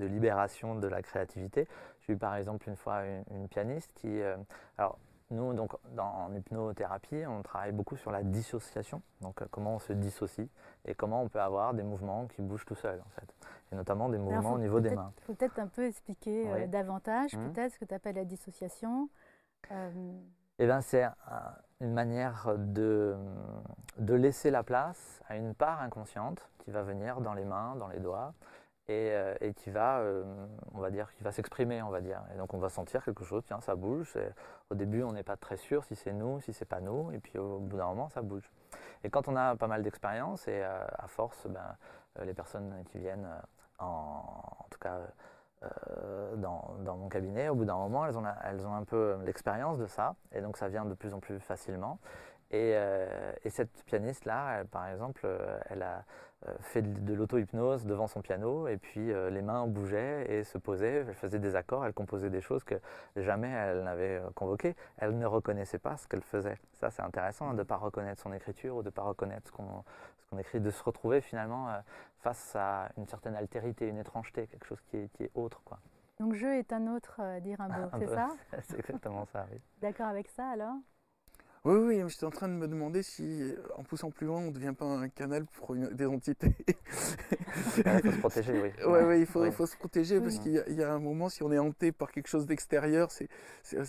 libération 0.00 0.74
de 0.74 0.88
la 0.88 1.02
créativité. 1.02 1.68
J'ai 2.00 2.14
eu 2.14 2.16
par 2.16 2.36
exemple 2.36 2.68
une 2.68 2.76
fois 2.76 3.02
une, 3.30 3.48
pianiste 3.48 3.92
qui, 3.94 4.20
nous, 5.30 5.52
donc, 5.52 5.72
en 5.98 6.32
hypnothérapie, 6.34 7.26
on 7.26 7.42
travaille 7.42 7.72
beaucoup 7.72 7.96
sur 7.96 8.10
la 8.10 8.22
dissociation, 8.22 9.02
donc 9.20 9.42
comment 9.50 9.74
on 9.74 9.78
se 9.78 9.92
dissocie 9.92 10.48
et 10.86 10.94
comment 10.94 11.22
on 11.22 11.28
peut 11.28 11.40
avoir 11.40 11.74
des 11.74 11.82
mouvements 11.82 12.26
qui 12.26 12.40
bougent 12.42 12.64
tout 12.64 12.74
seuls, 12.74 13.00
en 13.04 13.10
fait, 13.10 13.34
et 13.70 13.76
notamment 13.76 14.08
des 14.08 14.18
mouvements 14.18 14.52
au 14.52 14.58
niveau 14.58 14.80
des 14.80 14.90
mains. 14.90 15.12
Il 15.18 15.24
faut 15.24 15.34
peut-être 15.34 15.58
un 15.58 15.66
peu 15.66 15.84
expliquer 15.84 16.50
euh, 16.50 16.66
davantage, 16.66 17.34
mmh. 17.34 17.52
peut-être, 17.52 17.72
ce 17.74 17.78
que 17.78 17.84
tu 17.84 17.94
appelles 17.94 18.16
la 18.16 18.24
dissociation. 18.24 19.10
Euh... 19.70 19.90
Eh 20.58 20.66
bien, 20.66 20.80
c'est 20.80 21.06
une 21.80 21.92
manière 21.92 22.54
de, 22.56 23.16
de 23.98 24.14
laisser 24.14 24.50
la 24.50 24.62
place 24.62 25.22
à 25.28 25.36
une 25.36 25.54
part 25.54 25.80
inconsciente 25.82 26.48
qui 26.58 26.70
va 26.70 26.82
venir 26.82 27.20
dans 27.20 27.34
les 27.34 27.44
mains, 27.44 27.76
dans 27.76 27.88
les 27.88 28.00
doigts, 28.00 28.34
euh, 28.90 29.34
et, 29.42 29.52
qui 29.52 29.70
va, 29.70 29.98
euh, 29.98 30.24
on 30.72 30.80
va 30.80 30.90
dire, 30.90 31.12
qui 31.14 31.22
va 31.22 31.30
s'exprimer, 31.30 31.82
on 31.82 31.90
va 31.90 32.00
dire. 32.00 32.22
Et 32.34 32.38
donc 32.38 32.54
on 32.54 32.58
va 32.58 32.70
sentir 32.70 33.04
quelque 33.04 33.22
chose, 33.22 33.42
tiens, 33.46 33.60
ça 33.60 33.74
bouge. 33.74 34.16
Au 34.70 34.74
début, 34.74 35.02
on 35.02 35.12
n'est 35.12 35.22
pas 35.22 35.36
très 35.36 35.58
sûr 35.58 35.84
si 35.84 35.94
c'est 35.94 36.14
nous, 36.14 36.40
si 36.40 36.54
c'est 36.54 36.64
pas 36.64 36.80
nous, 36.80 37.12
et 37.12 37.18
puis 37.18 37.38
au 37.38 37.58
bout 37.58 37.76
d'un 37.76 37.86
moment, 37.86 38.08
ça 38.08 38.22
bouge. 38.22 38.50
Et 39.04 39.10
quand 39.10 39.28
on 39.28 39.36
a 39.36 39.56
pas 39.56 39.66
mal 39.66 39.82
d'expérience, 39.82 40.48
et 40.48 40.62
euh, 40.62 40.86
à 40.98 41.06
force, 41.06 41.46
ben, 41.48 41.76
les 42.24 42.32
personnes 42.32 42.82
qui 42.90 42.98
viennent, 42.98 43.28
en, 43.78 44.66
tout 44.70 44.78
cas 44.78 44.98
dans, 46.36 46.96
mon 46.96 47.08
cabinet, 47.08 47.48
au 47.48 47.56
bout 47.56 47.64
d'un 47.64 47.76
moment, 47.76 48.06
elles 48.06 48.16
ont, 48.16 48.24
elles 48.44 48.66
ont 48.66 48.74
un 48.74 48.84
peu 48.84 49.18
l'expérience 49.24 49.78
de 49.78 49.86
ça, 49.86 50.14
et 50.32 50.40
donc 50.40 50.56
ça 50.56 50.68
vient 50.68 50.84
de 50.86 50.94
plus 50.94 51.12
en 51.12 51.20
plus 51.20 51.38
facilement. 51.40 51.98
Et, 52.50 52.70
et 53.44 53.50
cette 53.50 53.84
pianiste-là, 53.84 54.64
par 54.70 54.88
exemple, 54.88 55.28
elle 55.68 55.82
a 55.82 56.04
euh, 56.46 56.54
fait 56.60 56.82
de, 56.82 57.14
l'auto-hypnose 57.14 57.84
devant 57.84 58.06
son 58.06 58.20
piano 58.20 58.68
et 58.68 58.76
puis 58.76 59.10
euh, 59.10 59.28
les 59.28 59.42
mains 59.42 59.66
bougeaient 59.66 60.24
et 60.32 60.44
se 60.44 60.56
posaient, 60.56 61.04
elle 61.08 61.14
faisait 61.14 61.40
des 61.40 61.56
accords, 61.56 61.84
elle 61.84 61.92
composait 61.92 62.30
des 62.30 62.40
choses 62.40 62.62
que 62.62 62.76
jamais 63.16 63.48
elle 63.48 63.82
n'avait 63.82 64.18
euh, 64.18 64.30
convoquées. 64.36 64.76
Elle 64.98 65.18
ne 65.18 65.26
reconnaissait 65.26 65.80
pas 65.80 65.96
ce 65.96 66.06
qu'elle 66.06 66.22
faisait. 66.22 66.56
Ça 66.74 66.90
c'est 66.90 67.02
intéressant 67.02 67.48
hein, 67.48 67.54
de 67.54 67.58
ne 67.58 67.62
pas 67.64 67.76
reconnaître 67.76 68.22
son 68.22 68.32
écriture 68.32 68.76
ou 68.76 68.82
de 68.82 68.86
ne 68.86 68.92
pas 68.92 69.02
reconnaître 69.02 69.48
ce 69.48 69.52
qu'on 69.52 70.38
écrit, 70.38 70.60
de 70.60 70.70
se 70.70 70.82
retrouver 70.84 71.20
finalement 71.22 71.66
face 72.20 72.54
à 72.54 72.88
une 72.98 73.08
certaine 73.08 73.34
altérité, 73.34 73.88
une 73.88 73.98
étrangeté, 73.98 74.46
quelque 74.46 74.66
chose 74.66 74.80
qui 74.82 74.96
est, 74.96 75.08
qui 75.14 75.24
est 75.24 75.32
autre. 75.34 75.60
Quoi. 75.64 75.80
Donc 76.20 76.34
jeu 76.34 76.54
est 76.54 76.72
un 76.72 76.86
autre, 76.94 77.20
dire 77.40 77.60
un 77.62 77.66
mot, 77.66 77.90
c'est 77.98 78.06
ça? 78.06 78.28
C'est 78.62 78.78
exactement 78.78 79.24
ça, 79.24 79.44
oui. 79.50 79.60
D'accord 79.80 80.06
avec 80.06 80.28
ça 80.28 80.50
alors? 80.50 80.76
Oui, 81.68 81.96
oui, 81.96 82.08
j'étais 82.08 82.24
en 82.24 82.30
train 82.30 82.48
de 82.48 82.54
me 82.54 82.66
demander 82.66 83.02
si, 83.02 83.52
en 83.76 83.82
poussant 83.82 84.10
plus 84.10 84.26
loin, 84.26 84.38
on 84.38 84.46
ne 84.46 84.50
devient 84.52 84.72
pas 84.76 84.86
un 84.86 85.08
canal 85.08 85.44
pour 85.44 85.74
des 85.74 86.06
entités. 86.06 86.54
il 87.76 88.00
faut 88.00 88.10
se 88.10 88.18
protéger, 88.18 88.60
oui. 88.62 88.70
Oui, 88.86 89.00
ouais, 89.00 89.20
il, 89.20 89.26
faut, 89.26 89.44
il 89.44 89.52
faut 89.52 89.66
se 89.66 89.76
protéger 89.76 90.18
parce 90.18 90.38
qu'il 90.38 90.52
y, 90.52 90.82
a 90.82 90.92
un 90.92 90.98
moment, 90.98 91.28
si 91.28 91.42
on 91.42 91.52
est 91.52 91.58
hanté 91.58 91.92
par 91.92 92.10
quelque 92.10 92.28
chose 92.28 92.46
d'extérieur, 92.46 93.10
c'est, 93.10 93.28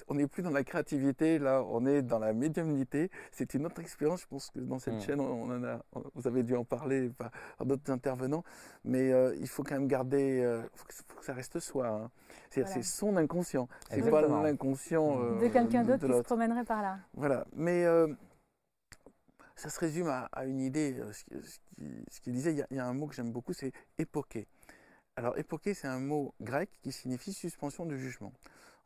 on 0.10 0.16
n'est 0.16 0.28
plus 0.28 0.44
dans 0.44 0.50
la 0.50 0.64
créativité, 0.64 1.40
là, 1.40 1.64
on 1.70 1.86
est 1.86 2.02
dans 2.02 2.20
la 2.20 2.34
médiumnité. 2.34 3.10
C'est 3.32 3.54
une 3.54 3.66
autre 3.66 3.80
expérience, 3.80 4.22
je 4.22 4.28
pense 4.28 4.50
que 4.50 4.60
dans 4.60 4.80
cette 4.80 4.96
mm. 4.96 5.02
chaîne, 5.02 5.20
on 5.22 5.50
en 5.50 5.64
a, 5.64 5.80
vous 6.16 6.28
avez 6.28 6.44
dû 6.44 6.58
en 6.58 6.66
parler 6.66 7.10
par, 7.10 7.32
d'autres 7.66 7.92
intervenants, 7.92 8.44
mais 8.84 9.14
euh, 9.14 9.34
il 9.40 9.48
faut 9.48 9.64
quand 9.64 9.76
même 9.76 9.88
garder, 9.88 10.42
euh, 10.42 10.62
faut, 10.74 10.86
que, 10.86 11.26
ça 11.26 11.34
reste 11.34 11.60
soi. 11.60 11.88
Hein. 11.88 12.12
C'est 12.50 12.84
son 12.84 13.16
inconscient, 13.18 13.68
c'est 13.90 14.10
pas 14.10 14.22
l'inconscient 14.22 15.22
euh, 15.22 15.40
de 15.40 15.48
quelqu'un 15.48 15.84
d'autre 15.84 16.08
qui 16.08 16.14
se 16.14 16.22
promènerait 16.22 16.64
par 16.64 16.82
là. 16.82 16.98
Voilà, 17.14 17.46
mais 17.56 17.69
euh, 17.70 18.08
ça 19.56 19.70
se 19.70 19.80
résume 19.80 20.08
à, 20.08 20.46
une 20.46 20.62
idée. 20.62 20.96
Euh, 21.00 21.12
ce 22.10 22.22
qu'il 22.22 22.34
disait, 22.34 22.66
il 22.72 22.76
y, 22.76 22.80
a, 22.80 22.86
un 22.86 22.94
mot 22.94 23.08
que 23.08 23.16
j'aime 23.16 23.32
beaucoup, 23.32 23.54
c'est 23.54 23.72
époquer. 23.98 24.48
Alors 25.16 25.38
époquer, 25.38 25.74
c'est 25.74 25.88
un 25.88 26.00
mot 26.00 26.34
grec 26.42 26.70
qui 26.82 26.92
signifie 26.92 27.34
suspension 27.34 27.86
de 27.86 27.96
jugement. 27.96 28.34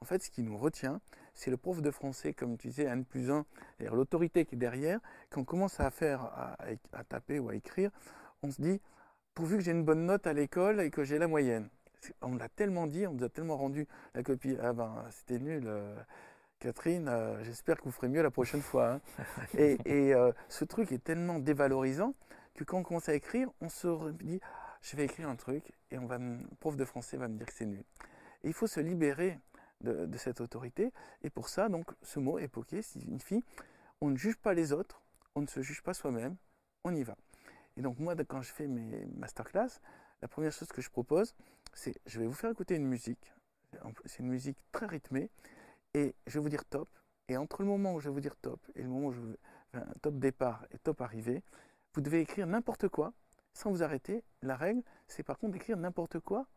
En 0.02 0.06
fait, 0.06 0.22
ce 0.22 0.30
qui 0.30 0.44
nous 0.44 0.58
retient, 0.58 1.00
c'est 1.34 1.52
le 1.52 1.58
prof 1.58 1.82
de 1.82 1.92
français, 1.92 2.34
comme 2.34 2.58
tu 2.58 2.68
disais, 2.68 2.84
N 2.84 3.06
plus 3.06 3.32
1, 3.32 3.46
l'autorité 3.92 4.46
qui 4.46 4.56
est 4.56 4.58
derrière. 4.58 5.00
Quand 5.30 5.42
on 5.42 5.46
commence 5.46 5.80
à 5.80 5.90
faire, 5.92 6.24
à, 6.24 6.58
à 6.92 7.04
taper 7.04 7.40
ou 7.40 7.50
à 7.50 7.56
écrire, 7.56 7.92
on 8.42 8.52
se 8.52 8.62
dit, 8.62 8.82
pourvu 9.34 9.58
que 9.58 9.64
j'ai 9.64 9.72
une 9.72 9.86
bonne 9.86 10.06
note 10.06 10.28
à 10.28 10.34
l'école 10.34 10.82
et 10.82 10.92
que 10.92 11.04
j'ai 11.04 11.18
la 11.18 11.28
moyenne 11.28 11.70
on 12.22 12.36
l'a 12.36 12.50
tellement 12.50 12.88
dit, 12.88 13.08
on 13.08 13.14
nous 13.14 13.24
a 13.24 13.30
tellement 13.30 13.58
rendu 13.58 13.88
la 14.14 14.24
copie. 14.24 14.56
Ah 14.62 14.74
ben, 14.74 15.06
c'était 15.10 15.40
nul. 15.40 15.70
Catherine, 16.64 17.10
euh, 17.10 17.44
j'espère 17.44 17.76
que 17.76 17.84
vous 17.84 17.92
ferez 17.92 18.08
mieux 18.08 18.22
la 18.22 18.32
prochaine 18.32 18.62
fois. 18.62 18.94
Hein. 18.94 19.02
Et, 19.58 20.16
euh, 20.16 20.32
ce 20.48 20.64
truc 20.64 20.94
est 20.94 21.04
tellement 21.04 21.40
dévalorisant 21.40 22.16
que 22.56 22.64
quand 22.64 22.78
on 22.78 22.84
commence 22.84 23.10
à 23.10 23.14
écrire, 23.14 23.50
on 23.60 23.68
se 23.68 24.12
dit 24.12 24.40
je 24.82 24.96
vais 24.96 25.04
écrire 25.04 25.28
un 25.28 25.36
truc 25.36 25.74
et 25.92 25.98
on 25.98 26.06
va 26.06 26.18
le 26.20 26.40
prof 26.62 26.78
de 26.78 26.86
français 26.86 27.18
va 27.18 27.28
me 27.28 27.36
dire 27.38 27.48
que 27.48 27.54
c'est 27.54 27.66
nul. 27.66 27.84
Et 28.46 28.48
il 28.48 28.54
faut 28.54 28.68
se 28.68 28.80
libérer 28.80 29.42
de, 29.82 30.18
cette 30.18 30.40
autorité. 30.40 30.94
Et 31.22 31.30
pour 31.30 31.50
ça, 31.50 31.68
donc, 31.68 31.92
ce 32.02 32.20
mot 32.20 32.40
époqué 32.40 32.82
signifie 32.82 33.44
on 34.00 34.10
ne 34.10 34.16
juge 34.16 34.38
pas 34.38 34.54
les 34.54 34.72
autres, 34.72 35.02
on 35.36 35.42
ne 35.42 35.48
se 35.48 35.62
juge 35.62 35.84
pas 35.84 35.94
soi-même, 35.94 36.38
on 36.86 36.96
y 36.96 37.04
va. 37.04 37.18
Et 37.76 37.82
donc 37.82 38.00
moi, 38.00 38.16
quand 38.26 38.42
je 38.42 38.54
fais 38.54 38.68
mes 38.68 39.06
masterclass, 39.18 39.82
la 40.22 40.30
première 40.30 40.54
chose 40.54 40.70
que 40.70 40.82
je 40.82 40.90
propose, 40.90 41.36
c'est 41.74 41.96
je 42.06 42.22
vais 42.22 42.26
vous 42.26 42.34
faire 42.34 42.52
écouter 42.52 42.76
une 42.76 42.88
musique. 42.88 43.34
C'est 44.06 44.20
une 44.20 44.30
musique 44.30 44.58
très 44.72 44.86
rythmée 44.86 45.30
et 45.94 46.16
je 46.28 46.34
vais 46.34 46.40
vous 46.40 46.50
dire 46.50 46.66
top. 46.66 46.90
Et 47.30 47.38
entre 47.38 47.62
le 47.62 47.68
moment 47.68 47.94
où 47.94 48.00
je 48.00 48.10
vais 48.10 48.14
vous 48.14 48.20
dire 48.20 48.36
top 48.36 48.60
et 48.76 48.82
le 48.82 48.90
moment 48.90 49.08
où 49.08 49.12
je 49.14 49.22
vais, 49.22 49.38
enfin, 49.74 49.86
top 50.02 50.16
départ 50.16 50.66
et 50.72 50.78
top 50.78 51.02
arrivée, 51.02 51.42
vous 51.94 52.02
devez 52.02 52.22
écrire 52.22 52.48
n'importe 52.48 52.88
quoi 52.90 53.14
sans 53.54 53.72
vous 53.72 53.84
arrêter. 53.84 54.24
La 54.42 54.56
règle, 54.56 54.82
c'est 55.08 55.24
par 55.24 55.38
contre 55.38 55.54
d'écrire 55.54 55.78
n'importe 55.78 56.20
quoi 56.20 56.48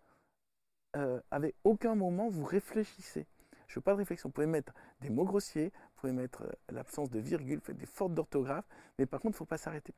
euh, 0.97 1.21
avec 1.31 1.55
aucun 1.65 1.95
moment 1.95 2.29
vous 2.29 2.45
réfléchissez. 2.45 3.27
Je 3.69 3.73
ne 3.73 3.75
veux 3.77 3.81
pas 3.83 3.93
de 3.93 3.99
réflexion. 3.99 4.29
Vous 4.29 4.33
pouvez 4.33 4.47
mettre 4.47 4.73
des 5.01 5.11
mots 5.11 5.25
grossiers, 5.25 5.67
vous 5.67 6.01
pouvez 6.01 6.13
mettre 6.13 6.43
euh, 6.43 6.53
l'absence 6.71 7.11
de 7.11 7.19
virgule, 7.19 7.61
des 7.69 7.87
fautes 7.87 8.15
d'orthographe, 8.15 8.65
mais 8.99 9.07
par 9.07 9.21
contre, 9.21 9.35
il 9.35 9.37
ne 9.37 9.39
faut 9.39 9.45
pas 9.45 9.59
s'arrêter. 9.59 9.95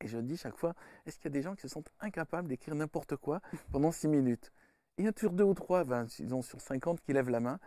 Et 0.00 0.08
je 0.08 0.18
dis 0.18 0.36
chaque 0.36 0.56
fois, 0.56 0.74
est-ce 1.04 1.16
qu'il 1.16 1.26
y 1.26 1.28
a 1.28 1.30
des 1.30 1.42
gens 1.42 1.54
qui 1.54 1.62
se 1.62 1.68
sentent 1.68 1.90
incapables 2.00 2.48
d'écrire 2.48 2.74
n'importe 2.74 3.16
quoi 3.16 3.40
pendant 3.72 3.92
six 3.92 4.08
minutes? 4.08 4.52
Il 4.98 5.04
y 5.04 5.08
en 5.08 5.10
a 5.10 5.12
toujours 5.12 5.32
deux 5.32 5.44
ou 5.44 5.54
trois, 5.54 5.84
ben, 5.84 6.06
ils 6.18 6.34
ont 6.34 6.42
sur 6.42 6.60
50 6.60 7.00
qui 7.00 7.12
lèvent 7.12 7.28
la 7.28 7.40
main, 7.40 7.58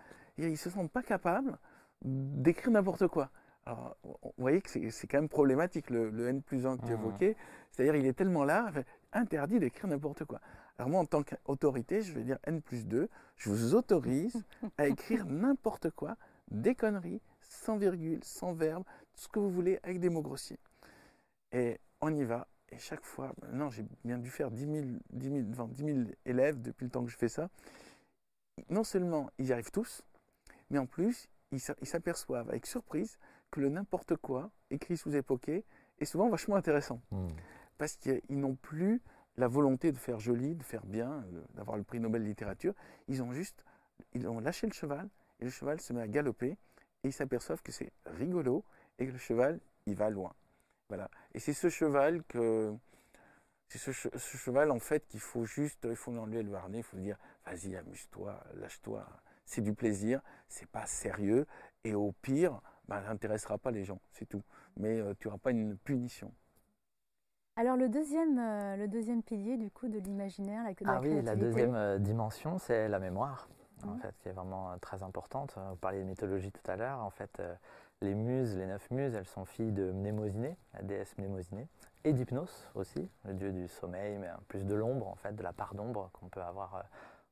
ils 0.46 0.52
ne 0.52 0.56
se 0.56 0.70
sentent 0.70 0.92
pas 0.92 1.04
capables 1.04 1.58
d'écrire 2.04 2.72
n'importe 2.72 3.08
quoi. 3.08 3.30
Alors, 3.66 3.98
vous 4.04 4.32
voyez 4.38 4.62
que 4.62 4.90
c'est 4.90 5.08
quand 5.08 5.18
même 5.18 5.30
problématique, 5.30 5.90
le, 5.90 6.28
N 6.28 6.42
plus 6.42 6.66
1 6.66 6.78
que 6.78 6.86
tu 6.86 6.92
mmh. 6.92 6.94
évoquais. 6.94 7.38
C'est-à-dire, 7.72 7.96
il 7.96 8.06
est 8.06 8.14
tellement 8.14 8.44
là, 8.44 8.72
interdit 9.14 9.60
d'écrire 9.60 9.88
n'importe 9.88 10.26
quoi. 10.26 10.40
Alors 10.78 10.90
moi, 10.90 11.02
en 11.02 11.06
tant 11.06 11.24
qu'autorité, 11.24 12.02
je 12.02 12.14
vais 12.14 12.24
dire 12.24 12.40
N 12.46 12.62
plus 12.62 12.88
2, 12.88 13.10
je 13.36 13.50
vous 13.50 13.76
autorise 13.76 14.44
à 14.78 14.88
écrire 14.88 15.26
n'importe 15.30 15.92
quoi, 15.92 16.16
des 16.52 16.74
conneries, 16.74 17.22
sans 17.42 17.78
virgule, 17.78 18.24
sans 18.24 18.54
verbe, 18.54 18.84
tout 19.14 19.24
ce 19.24 19.28
que 19.28 19.40
vous 19.40 19.52
voulez, 19.52 19.80
avec 19.84 20.00
des 20.00 20.10
mots 20.10 20.22
grossiers. 20.22 20.60
Et 21.52 21.80
on 22.00 22.16
y 22.16 22.24
va. 22.24 22.48
Et 22.72 22.78
chaque 22.78 23.04
fois, 23.04 23.34
maintenant 23.42 23.70
j'ai 23.70 23.84
bien 24.06 24.18
dû 24.18 24.30
faire 24.30 24.52
10 24.52 24.66
000, 24.66 24.86
10, 25.12 26.16
élèves 26.26 26.62
depuis 26.62 26.86
le 26.86 26.92
temps 26.92 27.04
que 27.04 27.12
je 27.12 27.18
fais 27.18 27.28
ça. 27.28 27.50
Non 28.70 28.84
seulement 28.84 29.32
ils 29.38 29.48
y 29.48 29.54
arrivent 29.54 29.72
tous, 29.72 30.04
mais 30.70 30.80
en 30.80 30.86
plus 30.86 31.30
ils 31.52 31.60
s'aperçoivent 31.60 32.50
avec 32.50 32.66
surprise 32.68 33.18
que 33.52 33.60
le 33.60 33.70
n'importe 33.70 34.16
quoi 34.16 34.52
écrit 34.70 34.98
sous 34.98 35.16
époqué 35.16 35.66
est 36.00 36.06
souvent 36.06 36.30
vachement 36.30 36.56
intéressant. 36.56 37.02
Hmm. 37.12 37.28
Parce 37.78 37.96
qu'ils 37.96 38.22
n'ont 38.40 38.56
plus 38.56 39.02
la 39.38 39.48
volonté 39.48 39.92
de 39.92 39.98
faire 39.98 40.20
joli, 40.20 40.56
de 40.56 40.64
faire 40.64 40.86
bien, 40.86 41.26
d'avoir 41.56 41.78
le 41.78 41.84
prix 41.84 42.00
Nobel 42.00 42.22
de 42.22 42.28
littérature. 42.28 42.74
Ils 43.08 43.24
ont 43.24 43.32
juste, 43.32 43.66
ils 44.14 44.28
ont 44.28 44.40
lâché 44.40 44.68
le 44.68 44.74
cheval 44.74 45.10
et 45.40 45.46
le 45.46 45.50
cheval 45.50 45.80
se 45.80 45.94
met 45.94 46.02
à 46.02 46.08
galoper 46.08 46.52
et 47.04 47.08
ils 47.08 47.14
s'aperçoivent 47.14 47.62
que 47.64 47.72
c'est 47.72 47.92
rigolo 48.06 48.64
et 49.00 49.08
que 49.08 49.12
le 49.12 49.18
cheval, 49.18 49.60
il 49.86 49.96
va 49.96 50.10
loin. 50.10 50.34
Voilà. 50.90 51.10
Et 51.34 51.40
c'est 51.40 51.54
ce 51.54 51.70
cheval 51.70 52.24
que. 52.24 52.76
C'est 53.70 53.78
ce, 53.78 53.92
cheval, 53.92 54.72
en 54.72 54.80
fait, 54.80 55.08
qu'il 55.08 55.20
faut 55.20 55.46
juste. 55.46 55.88
Il 55.88 55.96
faut 55.96 56.12
enlever 56.18 56.42
le 56.42 56.54
harnais, 56.56 56.80
il 56.80 56.84
faut 56.84 56.98
dire 56.98 57.18
vas-y, 57.46 57.76
amuse-toi, 57.76 58.44
lâche-toi. 58.56 59.08
C'est 59.50 59.62
du 59.62 59.74
plaisir, 59.74 60.22
c'est 60.48 60.68
pas 60.68 60.86
sérieux. 60.86 61.48
Et 61.84 61.96
au 61.96 62.12
pire, 62.22 62.62
bah, 62.88 63.02
ça 63.02 63.10
n'intéressera 63.10 63.58
pas 63.58 63.72
les 63.72 63.84
gens, 63.84 64.00
c'est 64.12 64.28
tout. 64.28 64.44
Mais 64.78 65.00
euh, 65.00 65.16
tu 65.18 65.28
n'auras 65.28 65.40
pas 65.40 65.50
une 65.50 65.76
punition. 65.76 66.32
Alors 67.56 67.76
le 67.76 67.90
deuxième, 67.90 68.38
euh, 68.38 68.78
le 68.78 68.88
deuxième 68.88 69.24
pilier 69.24 69.58
du 69.58 69.72
coup 69.72 69.88
de 69.88 69.98
l'imaginaire, 69.98 70.64
la, 70.64 70.94
ah 70.94 71.00
oui, 71.02 71.20
la 71.24 71.36
deuxième 71.36 71.74
euh, 71.74 71.98
dimension, 71.98 72.60
c'est 72.60 72.88
la 72.88 73.00
mémoire, 73.00 73.50
en 73.88 73.98
fait, 73.98 74.16
qui 74.20 74.30
est 74.30 74.34
vraiment 74.34 74.78
très 74.80 75.02
importante. 75.02 75.58
Vous 75.72 75.76
parliez 75.78 76.02
de 76.02 76.06
mythologie 76.06 76.52
tout 76.52 76.72
à 76.72 76.76
l'heure, 76.76 77.00
en 77.00 77.10
fait, 77.10 77.42
les 78.02 78.14
muses, 78.14 78.56
les 78.56 78.68
neuf 78.68 78.90
muses, 78.92 79.16
elles 79.16 79.26
sont 79.26 79.46
filles 79.46 79.72
de 79.72 79.92
Mnémosyné, 79.92 80.58
la 80.74 80.84
déesse 80.84 81.18
Mnémosyné, 81.18 81.68
et 82.04 82.14
d'Hypnos 82.14 82.70
aussi, 82.76 83.10
le 83.26 83.34
dieu 83.34 83.52
du 83.52 83.68
sommeil, 83.68 84.18
mais 84.20 84.30
plus 84.48 84.64
de 84.64 84.76
l'ombre 84.76 85.08
en 85.08 85.16
fait, 85.16 85.36
de 85.36 85.44
la 85.44 85.54
part 85.54 85.74
d'ombre 85.76 86.10
qu'on 86.14 86.30
peut 86.30 86.42
avoir 86.42 86.76
euh, 86.76 86.82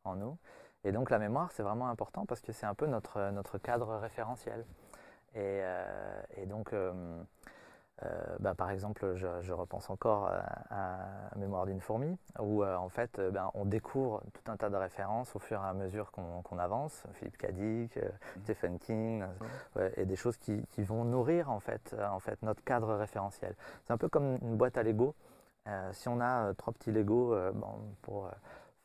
en 0.04 0.16
nous. 0.16 0.38
Et 0.84 0.92
donc 0.92 1.10
la 1.10 1.20
mémoire, 1.20 1.52
c'est 1.52 1.63
vraiment 1.63 1.90
important 1.90 2.26
parce 2.26 2.42
que 2.42 2.52
c'est 2.52 2.66
un 2.66 2.76
peu 2.76 2.86
notre, 2.86 3.32
notre 3.32 3.58
cadre 3.58 3.96
référentiel. 3.98 4.66
Et, 5.34 5.62
euh, 5.62 6.46
donc, 6.48 6.74
euh, 6.74 7.22
euh, 8.04 8.08
bah, 8.40 8.54
par 8.54 8.70
exemple, 8.70 9.16
je, 9.16 9.54
repense 9.54 9.90
encore 9.90 10.32
à, 10.70 10.98
Mémoire 11.36 11.66
d'une 11.66 11.82
fourmi, 11.82 12.18
où 12.40 12.63
euh, 12.63 12.76
en 12.76 12.90
fait, 12.90 13.20
euh, 13.20 13.32
ben, 13.32 13.50
on 13.54 13.66
découvre 13.66 14.22
tout 14.34 14.52
un 14.52 14.58
tas 14.58 14.70
de 14.70 14.76
références 14.76 15.36
au 15.36 15.40
fur 15.40 15.62
et 15.63 15.68
à 15.68 15.74
mesure 15.74 16.12
qu'on 16.12 16.60
avance. 16.60 17.04
Philippe 17.13 17.38
Cadic, 17.38 17.96
mmh. 17.98 18.40
Stephen 18.44 18.80
King, 18.80 19.24
et 19.96 20.06
des 20.06 20.16
choses 20.16 20.38
qui, 20.38 20.63
vont 20.78 21.04
nourrir 21.04 21.50
en 21.50 21.60
fait, 21.60 21.96
en 22.10 22.20
fait 22.20 22.42
notre 22.44 22.63
cadre 22.63 22.94
référentiel. 22.96 23.56
C'est 23.86 23.94
un 23.94 23.98
peu 23.98 24.10
comme 24.10 24.38
une 24.42 24.56
boîte 24.56 24.78
à 24.78 24.84
Lego. 24.84 25.16
si 25.92 26.08
on 26.08 26.22
a 26.22 26.54
trois 26.54 26.74
petits 26.74 26.92
Lego 26.92 27.36
bon, 27.54 27.96
pour 28.02 28.30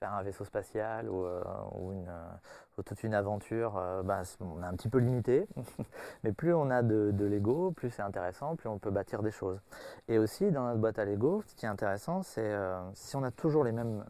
faire 0.02 0.14
un 0.14 0.22
vaisseau 0.24 0.44
spatial 0.44 1.08
ou, 1.08 1.24
euh, 1.24 1.40
une, 1.92 2.08
euh, 2.08 2.82
toute 2.82 3.04
une 3.04 3.14
aventure, 3.14 3.76
euh, 3.76 4.02
bah, 4.02 4.22
on 4.40 4.60
est 4.60 4.66
un 4.66 4.74
petit 4.74 4.88
peu 4.88 4.98
limité. 4.98 5.46
Mais 6.24 6.32
plus 6.32 6.52
on 6.52 6.70
a 6.70 6.82
de, 6.82 7.24
Lego, 7.24 7.70
plus 7.70 7.90
c'est 7.90 8.02
intéressant, 8.02 8.56
plus 8.56 8.68
on 8.68 8.80
peut 8.80 8.90
bâtir 8.90 9.22
des 9.22 9.30
choses. 9.30 9.60
Et 10.08 10.18
aussi, 10.18 10.50
dans 10.50 10.64
notre 10.66 10.80
boîte 10.80 10.98
à 10.98 11.04
Lego, 11.04 11.44
ce 11.46 11.54
qui 11.54 11.66
est 11.66 11.68
intéressant, 11.68 12.22
c'est 12.22 12.52
si 12.94 13.14
on 13.14 13.22
a 13.22 13.30
toujours 13.30 13.62
les 13.62 13.70
mêmes, 13.70 14.04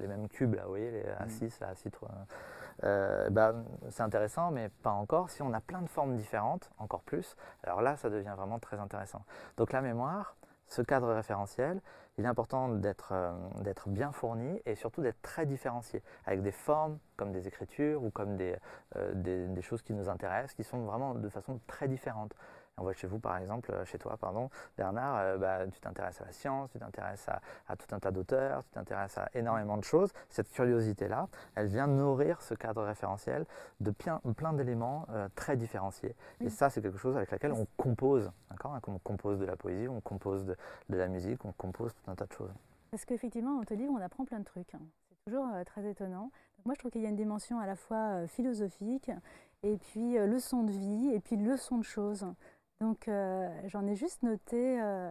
les 0.00 0.06
mêmes 0.06 0.28
cubes, 0.28 0.54
là, 0.54 0.62
vous 0.62 0.70
voyez, 0.70 0.90
les 0.90 1.02
A6, 1.02 1.60
A6, 1.60 3.30
bah, 3.30 3.54
c'est 3.90 4.02
intéressant, 4.02 4.50
mais 4.50 4.70
pas 4.82 4.92
encore. 4.92 5.28
Si 5.28 5.42
on 5.42 5.52
a 5.52 5.60
plein 5.60 5.82
de 5.82 5.88
formes 5.88 6.16
différentes, 6.16 6.70
encore 6.78 7.02
plus, 7.02 7.36
alors 7.64 7.82
là, 7.82 7.96
ça 7.96 8.08
devient 8.08 8.34
vraiment 8.34 8.58
très 8.58 8.78
intéressant. 8.78 9.22
Donc 9.58 9.72
la 9.72 9.82
mémoire, 9.82 10.36
ce 10.68 10.82
cadre 10.82 11.12
référentiel, 11.12 11.80
il 12.18 12.24
est 12.24 12.28
important 12.28 12.70
euh, 12.70 13.32
d'être 13.62 13.88
bien 13.88 14.12
fourni 14.12 14.60
et 14.66 14.74
surtout 14.74 15.02
d'être 15.02 15.22
très 15.22 15.46
différencié, 15.46 16.02
avec 16.26 16.42
des 16.42 16.52
formes 16.52 16.98
comme 17.16 17.32
des 17.32 17.46
écritures 17.46 18.02
ou 18.02 18.10
comme 18.10 18.36
des, 18.36 18.56
euh, 18.96 19.12
des, 19.14 19.62
choses 19.62 19.82
qui 19.82 19.92
nous 19.92 20.08
intéressent, 20.08 20.54
qui 20.54 20.64
sont 20.64 20.84
vraiment 20.84 21.14
de 21.14 21.28
façon 21.28 21.60
très 21.66 21.88
différente. 21.88 22.34
On 22.78 22.82
voit 22.82 22.92
chez 22.92 23.06
vous, 23.06 23.18
par 23.18 23.36
exemple, 23.38 23.72
euh, 23.72 23.84
chez 23.84 23.98
toi, 23.98 24.16
pardon, 24.16 24.50
Bernard, 24.76 25.16
euh, 25.18 25.36
bah, 25.36 25.66
tu 25.66 25.80
t'intéresses 25.80 26.20
à 26.20 26.26
la 26.26 26.32
science, 26.32 26.70
tu 26.70 26.78
t'intéresses 26.78 27.28
à, 27.28 27.76
tout 27.76 27.92
un 27.94 27.98
tas 27.98 28.10
d'auteurs, 28.10 28.62
tu 28.64 28.70
t'intéresses 28.70 29.18
à 29.18 29.28
énormément 29.34 29.76
de 29.76 29.84
choses. 29.84 30.12
Cette 30.28 30.48
curiosité-là, 30.50 31.28
elle 31.56 31.66
vient 31.66 31.86
nourrir 31.86 32.40
ce 32.40 32.54
cadre 32.54 32.82
référentiel 32.84 33.46
de 33.80 33.90
plein, 33.90 34.20
plein 34.36 34.52
d'éléments 34.52 35.06
très 35.34 35.56
différenciés. 35.56 36.14
Et 36.40 36.48
ça, 36.48 36.70
c'est 36.70 36.82
quelque 36.82 36.98
chose 36.98 37.16
avec 37.16 37.30
lequel 37.30 37.52
on 37.52 37.66
compose, 37.76 38.30
d'accord 38.50 38.74
hein, 38.74 38.80
On 38.86 38.98
compose 38.98 39.38
de 39.38 39.44
la 39.44 39.56
poésie, 39.56 39.88
on 39.88 40.00
compose 40.00 40.44
de, 40.44 40.56
la 40.96 41.08
musique, 41.08 41.44
on 41.44 41.52
compose 41.52 41.92
tout 41.94 42.10
un 42.10 42.14
tas 42.14 42.26
de 42.26 42.32
choses. 42.32 42.52
Parce 42.90 43.04
qu'effectivement, 43.04 43.56
dans 43.56 43.64
ton 43.64 43.76
livre, 43.76 43.92
on 43.92 44.00
apprend 44.00 44.24
plein 44.24 44.40
de 44.40 44.44
trucs. 44.44 44.74
Hein. 44.74 44.80
C'est 45.08 45.16
toujours 45.24 45.46
très 45.66 45.84
étonnant. 45.84 46.30
moi, 46.64 46.74
je 46.74 46.78
trouve 46.78 46.90
qu'il 46.90 47.02
y 47.02 47.06
a 47.06 47.10
une 47.10 47.16
dimension 47.16 47.58
à 47.58 47.66
la 47.66 47.76
fois 47.76 48.26
philosophique 48.26 49.10
et 49.62 49.76
puis 49.76 50.18
euh, 50.18 50.26
leçon 50.26 50.62
de 50.62 50.72
vie, 50.72 51.10
et 51.12 51.20
puis 51.20 51.36
leçon 51.36 51.78
de 51.78 51.84
choses. 51.84 52.26
Donc 52.80 53.08
euh, 53.08 53.48
j'en 53.66 53.86
ai 53.86 53.94
juste 53.94 54.22
noté. 54.22 54.80
Euh, 54.80 55.10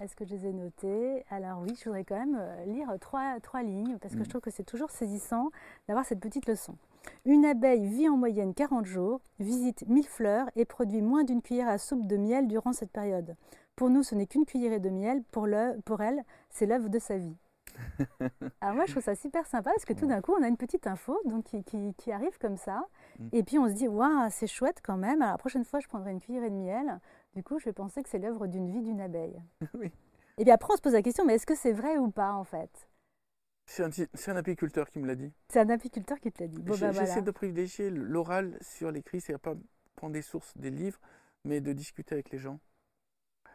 est-ce 0.00 0.16
que 0.16 0.24
je 0.24 0.34
les 0.34 0.46
ai 0.46 0.52
notées 0.52 1.24
Alors 1.28 1.60
oui, 1.60 1.76
je 1.78 1.84
voudrais 1.84 2.04
quand 2.04 2.18
même 2.18 2.40
lire 2.66 2.88
trois, 3.00 3.38
trois 3.40 3.62
lignes 3.62 3.98
parce 3.98 4.14
que 4.14 4.20
je 4.20 4.24
mm. 4.24 4.28
trouve 4.28 4.40
que 4.40 4.50
c'est 4.50 4.64
toujours 4.64 4.90
saisissant 4.90 5.50
d'avoir 5.86 6.06
cette 6.06 6.20
petite 6.20 6.46
leçon. 6.46 6.76
Une 7.24 7.44
abeille 7.44 7.86
vit 7.86 8.08
en 8.08 8.16
moyenne 8.16 8.54
40 8.54 8.86
jours, 8.86 9.20
visite 9.38 9.84
1000 9.88 10.06
fleurs 10.06 10.48
et 10.56 10.64
produit 10.64 11.02
moins 11.02 11.24
d'une 11.24 11.42
cuillère 11.42 11.68
à 11.68 11.78
soupe 11.78 12.06
de 12.06 12.16
miel 12.16 12.48
durant 12.48 12.72
cette 12.72 12.90
période. 12.90 13.36
Pour 13.74 13.90
nous, 13.90 14.02
ce 14.02 14.14
n'est 14.14 14.26
qu'une 14.26 14.46
cuillerée 14.46 14.80
de 14.80 14.88
miel, 14.88 15.22
pour, 15.30 15.46
le, 15.46 15.78
pour 15.84 16.00
elle, 16.00 16.22
c'est 16.50 16.66
l'œuvre 16.66 16.88
de 16.88 16.98
sa 16.98 17.18
vie. 17.18 17.36
Alors 18.60 18.74
moi, 18.76 18.84
je 18.86 18.92
trouve 18.92 19.02
ça 19.02 19.14
super 19.14 19.46
sympa 19.46 19.70
parce 19.70 19.84
que 19.84 19.92
tout 19.92 20.06
d'un 20.06 20.20
coup, 20.20 20.34
on 20.38 20.42
a 20.42 20.48
une 20.48 20.56
petite 20.56 20.86
info 20.86 21.18
donc, 21.24 21.44
qui, 21.44 22.12
arrive 22.12 22.38
comme 22.38 22.56
ça. 22.56 22.86
Mm. 23.18 23.28
Et 23.32 23.42
puis 23.42 23.58
on 23.58 23.68
se 23.68 23.74
dit, 23.74 23.88
waouh, 23.88 24.28
c'est 24.30 24.46
chouette 24.46 24.80
quand 24.82 24.96
même. 24.96 25.22
Alors 25.22 25.34
la 25.34 25.38
prochaine 25.38 25.64
fois, 25.64 25.80
je 25.80 25.88
prendrai 25.88 26.12
une 26.12 26.20
cuillerée 26.20 26.50
de 26.50 26.54
miel. 26.54 27.00
Du 27.34 27.42
coup, 27.42 27.58
je 27.58 27.66
vais 27.66 27.72
penser 27.72 28.02
que 28.02 28.08
c'est 28.08 28.18
l'œuvre 28.18 28.46
d'une 28.46 28.70
vie 28.70 28.82
d'une 28.82 29.00
abeille. 29.00 29.40
oui. 29.74 29.90
Et 30.38 30.42
puis 30.42 30.50
après, 30.50 30.72
on 30.72 30.76
se 30.76 30.82
pose 30.82 30.92
la 30.92 31.02
question, 31.02 31.24
mais 31.24 31.34
est-ce 31.34 31.46
que 31.46 31.54
c'est 31.54 31.72
vrai 31.72 31.96
ou 31.98 32.10
pas 32.10 32.32
en 32.32 32.44
fait? 32.44 32.88
C'est 33.68 33.82
un, 34.28 34.36
apiculteur 34.36 34.88
qui 34.88 35.00
me 35.00 35.06
l'a 35.06 35.16
dit. 35.16 35.32
C'est 35.48 35.58
un 35.58 35.68
apiculteur 35.70 36.20
qui 36.20 36.30
te 36.30 36.40
l'a 36.40 36.48
dit. 36.48 36.62
Bon, 36.62 36.76
bah, 36.78 36.92
J'essaie 36.92 37.22
de 37.22 37.30
privilégier 37.32 37.90
l'oral 37.90 38.56
sur 38.60 38.92
l'écrit, 38.92 39.20
c'est-à-dire 39.20 39.40
pas 39.40 39.54
prendre 39.96 40.12
des 40.12 40.22
sources, 40.22 40.56
des 40.56 40.70
livres, 40.70 41.00
mais 41.44 41.60
de 41.60 41.72
discuter 41.72 42.14
avec 42.14 42.30
les 42.30 42.38
gens. 42.38 42.60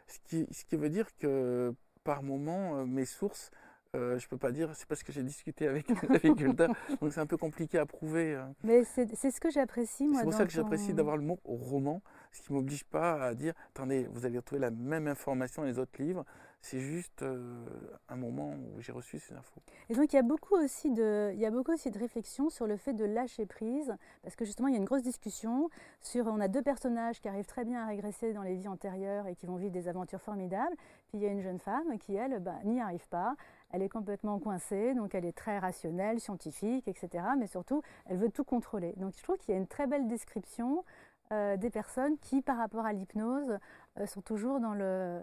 Ce 0.07 0.19
qui, 0.19 0.47
ce 0.51 0.65
qui 0.65 0.75
veut 0.75 0.89
dire 0.89 1.07
que 1.17 1.73
par 2.03 2.23
moment, 2.23 2.77
euh, 2.77 2.85
mes 2.85 3.05
sources 3.05 3.51
euh, 3.93 4.17
je 4.17 4.25
ne 4.25 4.29
peux 4.29 4.37
pas 4.37 4.51
dire, 4.51 4.69
c'est 4.73 4.87
parce 4.87 5.03
que 5.03 5.11
j'ai 5.11 5.21
discuté 5.21 5.67
avec 5.67 5.89
l'agriculteur, 6.07 6.69
donc 7.01 7.11
c'est 7.11 7.19
un 7.19 7.25
peu 7.25 7.35
compliqué 7.35 7.77
à 7.77 7.85
prouver. 7.85 8.35
Euh. 8.35 8.45
Mais 8.63 8.83
c'est 8.85 9.31
ce 9.31 9.41
que 9.41 9.49
j'apprécie, 9.49 10.07
moi. 10.07 10.19
C'est 10.19 10.23
pour 10.23 10.33
ça 10.33 10.45
que 10.45 10.51
j'apprécie 10.51 10.93
d'avoir 10.93 11.17
le 11.17 11.23
mot 11.23 11.39
roman, 11.43 12.01
ce 12.31 12.41
qui 12.41 12.53
ne 12.53 12.57
m'oblige 12.57 12.85
pas 12.85 13.21
à 13.21 13.33
dire, 13.33 13.53
attendez, 13.75 14.07
vous 14.13 14.25
allez 14.25 14.37
retrouver 14.37 14.61
la 14.61 14.71
même 14.71 15.07
information 15.07 15.63
dans 15.63 15.67
les 15.67 15.77
autres 15.77 16.01
livres, 16.01 16.23
c'est 16.61 16.79
juste 16.79 17.23
euh, 17.23 17.65
un 18.07 18.15
moment 18.15 18.51
où 18.51 18.79
j'ai 18.79 18.91
reçu 18.91 19.19
ces 19.19 19.33
infos. 19.33 19.61
Et 19.89 19.95
donc 19.95 20.13
il 20.13 20.15
y 20.15 20.19
a 20.19 20.23
beaucoup 20.23 20.55
aussi 20.55 20.91
de, 20.91 21.31
il 21.33 21.39
y 21.39 21.45
a 21.45 21.51
beaucoup 21.51 21.73
aussi 21.73 21.89
de 21.89 21.97
réflexion 21.97 22.49
sur 22.49 22.67
le 22.67 22.77
fait 22.77 22.93
de 22.93 23.03
lâcher 23.03 23.45
prise, 23.45 23.95
parce 24.21 24.35
que 24.35 24.45
justement 24.45 24.67
il 24.67 24.73
y 24.73 24.75
a 24.75 24.79
une 24.79 24.85
grosse 24.85 25.01
discussion 25.01 25.69
sur, 26.01 26.27
on 26.27 26.39
a 26.39 26.47
deux 26.47 26.61
personnages 26.61 27.19
qui 27.19 27.27
arrivent 27.27 27.47
très 27.47 27.65
bien 27.65 27.83
à 27.83 27.87
régresser 27.87 28.33
dans 28.33 28.43
les 28.43 28.55
vies 28.55 28.67
antérieures 28.67 29.27
et 29.27 29.35
qui 29.35 29.47
vont 29.47 29.55
vivre 29.55 29.71
des 29.71 29.87
aventures 29.87 30.21
formidables, 30.21 30.75
puis 31.07 31.17
il 31.17 31.21
y 31.21 31.25
a 31.25 31.31
une 31.31 31.41
jeune 31.41 31.59
femme 31.59 31.97
qui 31.97 32.15
elle 32.15 32.39
bah, 32.39 32.59
n'y 32.63 32.79
arrive 32.79 33.07
pas, 33.07 33.35
elle 33.71 33.81
est 33.81 33.89
complètement 33.89 34.39
coincée, 34.39 34.93
donc 34.93 35.15
elle 35.15 35.25
est 35.25 35.35
très 35.35 35.59
rationnelle, 35.59 36.19
scientifique, 36.19 36.87
etc. 36.87 37.23
Mais 37.37 37.47
surtout, 37.47 37.81
elle 38.05 38.17
veut 38.17 38.29
tout 38.29 38.43
contrôler. 38.43 38.93
Donc 38.97 39.13
je 39.17 39.23
trouve 39.23 39.37
qu'il 39.37 39.53
y 39.53 39.57
a 39.57 39.59
une 39.59 39.67
très 39.67 39.87
belle 39.87 40.07
description 40.07 40.83
euh, 41.31 41.55
des 41.57 41.69
personnes 41.69 42.17
qui, 42.19 42.41
par 42.41 42.57
rapport 42.57 42.85
à 42.85 42.93
l'hypnose, 42.93 43.57
euh, 43.99 44.05
sont 44.05 44.21
toujours 44.21 44.59
dans 44.59 44.73
le... 44.73 45.21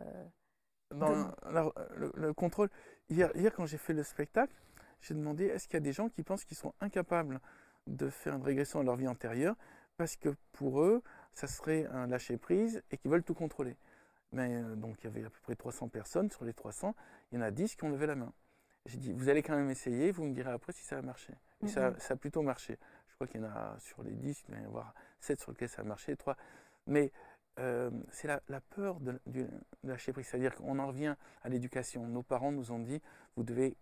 Dans 0.94 1.30
le, 2.16 2.32
contrôle. 2.32 2.70
Hier, 3.10 3.30
hier 3.36 3.54
quand 3.54 3.66
j'ai 3.66 3.76
fait 3.76 3.92
le 3.92 4.02
spectacle, 4.02 4.54
j'ai 5.02 5.12
demandé 5.12 5.44
est-ce 5.44 5.68
qu'il 5.68 5.74
y 5.74 5.76
a 5.76 5.80
des 5.80 5.92
gens 5.92 6.08
qui 6.08 6.22
pensent 6.22 6.44
qu'ils 6.44 6.56
sont 6.56 6.72
incapables 6.80 7.40
de 7.86 8.08
faire 8.08 8.34
une 8.34 8.42
régression 8.42 8.80
à 8.80 8.82
leur 8.82 8.96
vie 8.96 9.08
antérieure 9.08 9.54
parce 9.98 10.16
que 10.16 10.34
pour 10.52 10.80
eux, 10.80 11.02
ça 11.34 11.46
serait 11.46 11.86
un 11.86 12.06
lâcher-prise 12.06 12.82
et 12.90 12.96
qu'ils 12.96 13.10
veulent 13.10 13.22
tout 13.22 13.34
contrôler? 13.34 13.76
Mais 14.32 14.56
euh, 14.56 14.76
donc 14.76 14.96
il 15.00 15.04
y 15.04 15.06
avait 15.06 15.24
à 15.24 15.30
peu 15.30 15.40
près 15.42 15.54
300 15.54 15.88
personnes. 15.88 16.30
Sur 16.30 16.44
les 16.44 16.54
300, 16.54 16.94
il 17.32 17.36
y 17.36 17.38
en 17.38 17.42
a 17.42 17.50
10 17.50 17.76
qui 17.76 17.84
ont 17.84 17.90
levé 17.90 18.06
la 18.06 18.14
main. 18.14 18.32
J'ai 18.86 18.98
dit, 18.98 19.12
vous 19.12 19.28
allez 19.28 19.42
quand 19.42 19.56
même 19.56 19.70
essayer, 19.70 20.10
vous 20.10 20.24
me 20.24 20.32
direz 20.32 20.50
après 20.50 20.72
si 20.72 20.82
ça 20.84 20.98
a 20.98 21.02
marché. 21.02 21.34
Et 21.62 21.68
ça, 21.68 21.98
ça, 21.98 22.14
a 22.14 22.16
plutôt 22.16 22.40
marché. 22.42 22.78
Je 23.08 23.14
crois 23.14 23.26
qu'il 23.26 23.40
y 23.40 23.44
en 23.44 23.48
a 23.48 23.76
sur 23.80 24.02
les 24.02 24.12
10, 24.12 24.44
il 24.48 24.54
va 24.54 24.60
y 24.60 24.64
en 24.64 24.68
avoir 24.68 24.94
7 25.20 25.40
sur 25.40 25.50
lesquels 25.50 25.68
ça 25.68 25.82
a 25.82 25.84
marché, 25.84 26.16
3. 26.16 26.36
Mais 26.86 27.12
euh, 27.58 27.90
c'est 28.10 28.28
la, 28.28 28.40
la, 28.48 28.60
peur 28.60 29.00
de, 29.00 29.20
de, 29.26 29.42
de 29.42 29.48
lâcher 29.90 30.12
prise. 30.12 30.26
C'est-à-dire 30.26 30.54
qu'on 30.54 30.78
en 30.78 30.86
revient 30.86 31.16
à 31.42 31.48
l'éducation. 31.48 32.06
Nos 32.06 32.22
parents 32.22 32.52
nous 32.52 32.70
ont 32.70 32.78
dit, 32.78 33.02
vous 33.36 33.42
devez 33.42 33.76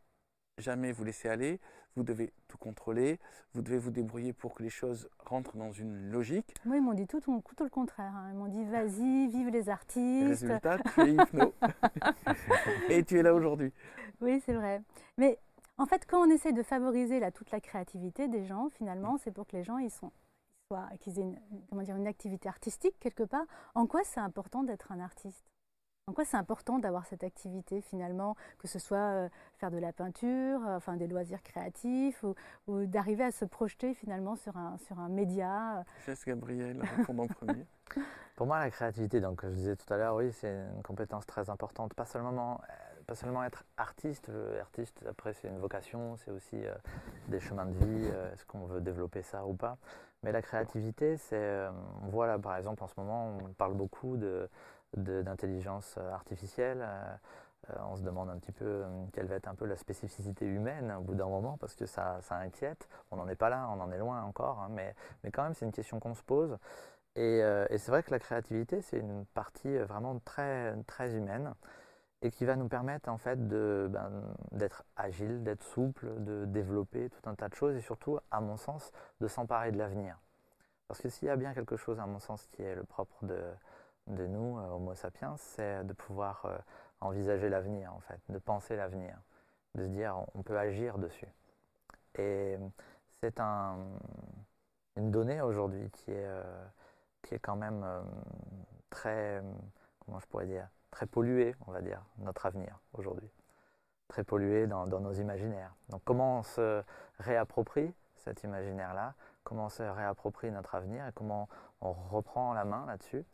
jamais 0.58 0.92
vous 0.92 1.04
laisser 1.04 1.28
aller, 1.28 1.60
vous 1.96 2.02
devez 2.02 2.32
tout 2.46 2.58
contrôler, 2.58 3.18
vous 3.54 3.62
devez 3.62 3.78
vous 3.78 3.90
débrouiller 3.90 4.32
pour 4.32 4.54
que 4.54 4.62
les 4.62 4.70
choses 4.70 5.08
rentrent 5.18 5.56
dans 5.56 5.72
une 5.72 6.10
logique. 6.10 6.54
Moi, 6.64 6.76
ils 6.76 6.82
m'ont 6.82 6.92
dit 6.92 7.06
tout, 7.06 7.20
tout, 7.20 7.42
le 7.60 7.70
contraire. 7.70 8.14
Hein. 8.14 8.30
Ils 8.32 8.38
m'ont 8.38 8.48
dit 8.48 8.64
vas-y, 8.64 9.28
vive 9.28 9.48
les 9.48 9.68
artistes. 9.68 10.28
Résultat, 10.28 10.78
tu 10.94 11.00
es 11.00 11.14
hypno. 11.14 11.54
Et 12.90 13.02
tu 13.02 13.18
es 13.18 13.22
là 13.22 13.34
aujourd'hui. 13.34 13.72
Oui, 14.20 14.42
c'est 14.44 14.52
vrai. 14.52 14.82
Mais 15.16 15.38
en 15.78 15.86
fait, 15.86 16.06
quand 16.06 16.26
on 16.26 16.30
essaie 16.30 16.52
de 16.52 16.62
favoriser 16.62 17.18
là, 17.18 17.30
toute 17.30 17.50
la 17.50 17.60
créativité 17.60 18.28
des 18.28 18.44
gens, 18.44 18.68
finalement, 18.70 19.16
c'est 19.18 19.30
pour 19.30 19.46
que 19.46 19.56
les 19.56 19.64
gens 19.64 19.78
ils 19.78 19.90
sont, 19.90 20.12
qu'ils 21.00 21.18
aient 21.18 21.22
une, 21.22 21.40
comment 21.70 21.82
dire, 21.82 21.96
une 21.96 22.06
activité 22.06 22.48
artistique 22.48 22.94
quelque 23.00 23.22
part. 23.22 23.46
En 23.74 23.86
quoi 23.86 24.02
c'est 24.04 24.20
important 24.20 24.62
d'être 24.62 24.92
un 24.92 25.00
artiste? 25.00 25.44
En 26.08 26.12
quoi 26.12 26.24
c'est 26.24 26.36
important 26.36 26.78
d'avoir 26.78 27.04
cette 27.04 27.24
activité 27.24 27.80
finalement, 27.80 28.36
que 28.58 28.68
ce 28.68 28.78
soit 28.78 28.96
euh, 28.96 29.28
faire 29.58 29.72
de 29.72 29.78
la 29.78 29.92
peinture, 29.92 30.60
euh, 30.64 30.76
enfin 30.76 30.96
des 30.96 31.08
loisirs 31.08 31.42
créatifs, 31.42 32.24
ou, 32.68 32.86
d'arriver 32.86 33.24
à 33.24 33.32
se 33.32 33.44
projeter 33.44 33.92
finalement 33.92 34.36
sur 34.36 34.56
un, 34.56 34.78
sur 34.78 35.00
un 35.00 35.08
média 35.08 35.84
Je 36.04 36.12
laisse 36.12 36.24
Gabriel 36.24 36.80
répondre 36.98 37.24
en 37.24 37.26
premier. 37.26 37.66
Pour 38.36 38.46
moi, 38.46 38.60
la 38.60 38.70
créativité, 38.70 39.20
donc 39.20 39.40
je 39.42 39.48
disais 39.48 39.74
tout 39.74 39.92
à 39.92 39.96
l'heure, 39.96 40.14
oui, 40.14 40.30
c'est 40.32 40.66
une 40.76 40.82
compétence 40.82 41.26
très 41.26 41.50
importante. 41.50 41.92
Pas 41.94 42.06
seulement, 42.06 42.60
euh, 42.60 43.02
pas 43.08 43.16
seulement 43.16 43.42
être 43.42 43.64
artiste. 43.76 44.30
artiste, 44.60 45.04
après, 45.08 45.32
c'est 45.32 45.48
une 45.48 45.58
vocation, 45.58 46.16
c'est 46.18 46.30
aussi 46.30 46.58
des 47.26 47.40
chemins 47.40 47.66
de 47.66 47.84
vie. 47.84 48.06
Est-ce 48.32 48.44
qu'on 48.44 48.66
veut 48.66 48.80
développer 48.80 49.22
ça 49.22 49.44
ou 49.46 49.54
pas? 49.54 49.78
Mais 50.22 50.32
la 50.32 50.42
créativité, 50.42 51.16
c'est, 51.16 51.66
on 52.02 52.08
voit 52.08 52.26
là, 52.26 52.38
par 52.38 52.56
exemple, 52.56 52.84
en 52.84 52.88
ce 52.88 52.94
moment, 52.98 53.38
on 53.42 53.52
parle 53.54 53.74
beaucoup 53.74 54.16
de 54.16 54.48
d'intelligence 54.96 55.96
euh, 55.98 56.12
artificielle. 56.12 56.78
Euh, 56.82 57.14
euh, 57.70 57.74
on 57.90 57.96
se 57.96 58.02
demande 58.02 58.30
un 58.30 58.38
petit 58.38 58.52
peu 58.52 58.84
quelle 59.12 59.26
va 59.26 59.36
être 59.36 59.48
un 59.48 59.54
peu 59.54 59.66
la 59.66 59.76
spécificité 59.76 60.46
humaine 60.46 60.94
au 60.98 61.02
bout 61.02 61.14
d'un 61.14 61.26
moment, 61.26 61.56
parce 61.58 61.74
que 61.74 61.86
ça, 61.86 62.20
inquiète. 62.30 62.88
On 63.10 63.16
n'en 63.16 63.28
est 63.28 63.36
pas 63.36 63.48
là, 63.48 63.68
on 63.70 63.80
en 63.80 63.90
est 63.90 63.98
loin 63.98 64.22
encore, 64.22 64.60
hein, 64.60 64.68
mais, 64.70 64.94
mais 65.24 65.30
quand 65.30 65.42
même, 65.42 65.54
c'est 65.54 65.64
une 65.64 65.72
question 65.72 65.98
qu'on 65.98 66.14
se 66.14 66.22
pose. 66.22 66.56
Et, 67.16 67.38
et 67.38 67.78
c'est 67.78 67.90
vrai 67.90 68.02
que 68.02 68.10
la 68.10 68.18
créativité, 68.18 68.82
c'est 68.82 68.98
une 68.98 69.24
partie 69.26 69.78
vraiment 69.78 70.18
très, 70.18 70.74
très 70.86 71.14
humaine 71.14 71.54
et 72.22 72.30
qui 72.30 72.44
va 72.44 72.56
nous 72.56 72.68
permettre 72.68 73.08
en 73.08 73.18
fait 73.18 73.36
ben, 73.48 74.22
d'être 74.52 74.84
agile, 74.96 75.42
d'être 75.42 75.62
souple, 75.62 76.08
de 76.18 76.44
développer 76.46 77.10
tout 77.10 77.28
un 77.28 77.34
tas 77.34 77.48
de 77.48 77.54
choses 77.54 77.76
et 77.76 77.80
surtout, 77.80 78.18
à 78.30 78.40
mon 78.40 78.56
sens, 78.56 78.92
de 79.20 79.28
s'emparer 79.28 79.72
de 79.72 79.78
l'avenir. 79.78 80.18
Parce 80.88 81.00
que 81.00 81.08
s'il 81.08 81.28
y 81.28 81.30
a 81.30 81.36
bien 81.36 81.52
quelque 81.52 81.76
chose, 81.76 81.98
à 81.98 82.06
mon 82.06 82.18
sens, 82.18 82.46
qui 82.46 82.62
est 82.62 82.74
le 82.74 82.84
propre 82.84 83.24
de, 83.24 83.40
de 84.06 84.26
nous, 84.26 84.58
euh, 84.58 84.68
Homo 84.70 84.94
sapiens, 84.94 85.36
c'est 85.36 85.84
de 85.84 85.92
pouvoir 85.92 86.44
euh, 86.46 86.56
envisager 87.00 87.48
l'avenir, 87.48 87.92
en 87.92 88.00
fait, 88.00 88.20
de 88.28 88.38
penser 88.38 88.76
l'avenir, 88.76 89.16
de 89.74 89.84
se 89.84 89.88
dire 89.88 90.16
on 90.34 90.42
peut 90.42 90.58
agir 90.58 90.98
dessus. 90.98 91.28
Et 92.18 92.56
c'est 93.20 93.40
un, 93.40 93.78
une 94.96 95.10
donnée 95.10 95.40
aujourd'hui 95.40 95.90
qui 95.90 96.12
est, 96.12 96.26
euh, 96.26 96.64
qui 97.22 97.34
est 97.34 97.38
quand 97.38 97.56
même 97.56 97.84
très, 98.90 99.42
comment 100.00 100.18
je 100.20 100.26
pourrais 100.26 100.46
dire, 100.46 100.68
très 100.90 101.06
polluée, 101.06 101.54
on 101.66 101.72
va 101.72 101.82
dire, 101.82 102.02
notre 102.18 102.46
avenir 102.46 102.78
aujourd'hui. 102.94 103.28
Très 104.08 104.24
polluée 104.24 104.66
dans, 104.66 104.86
dans, 104.86 105.00
nos 105.00 105.12
imaginaires. 105.12 105.74
Donc 105.88 106.00
comment 106.04 106.38
on 106.38 106.42
se 106.42 106.82
réapproprie 107.18 107.92
cet 108.14 108.44
imaginaire-là, 108.44 109.14
comment 109.44 109.66
on 109.66 109.68
se 109.68 109.82
réapproprie 109.82 110.50
notre 110.50 110.74
avenir? 110.74 111.06
Et 111.06 111.12
comment 111.12 111.48
on 111.80 111.92
reprend 111.92 112.54
la 112.54 112.64
main 112.64 112.86
là-dessus? 112.86 113.24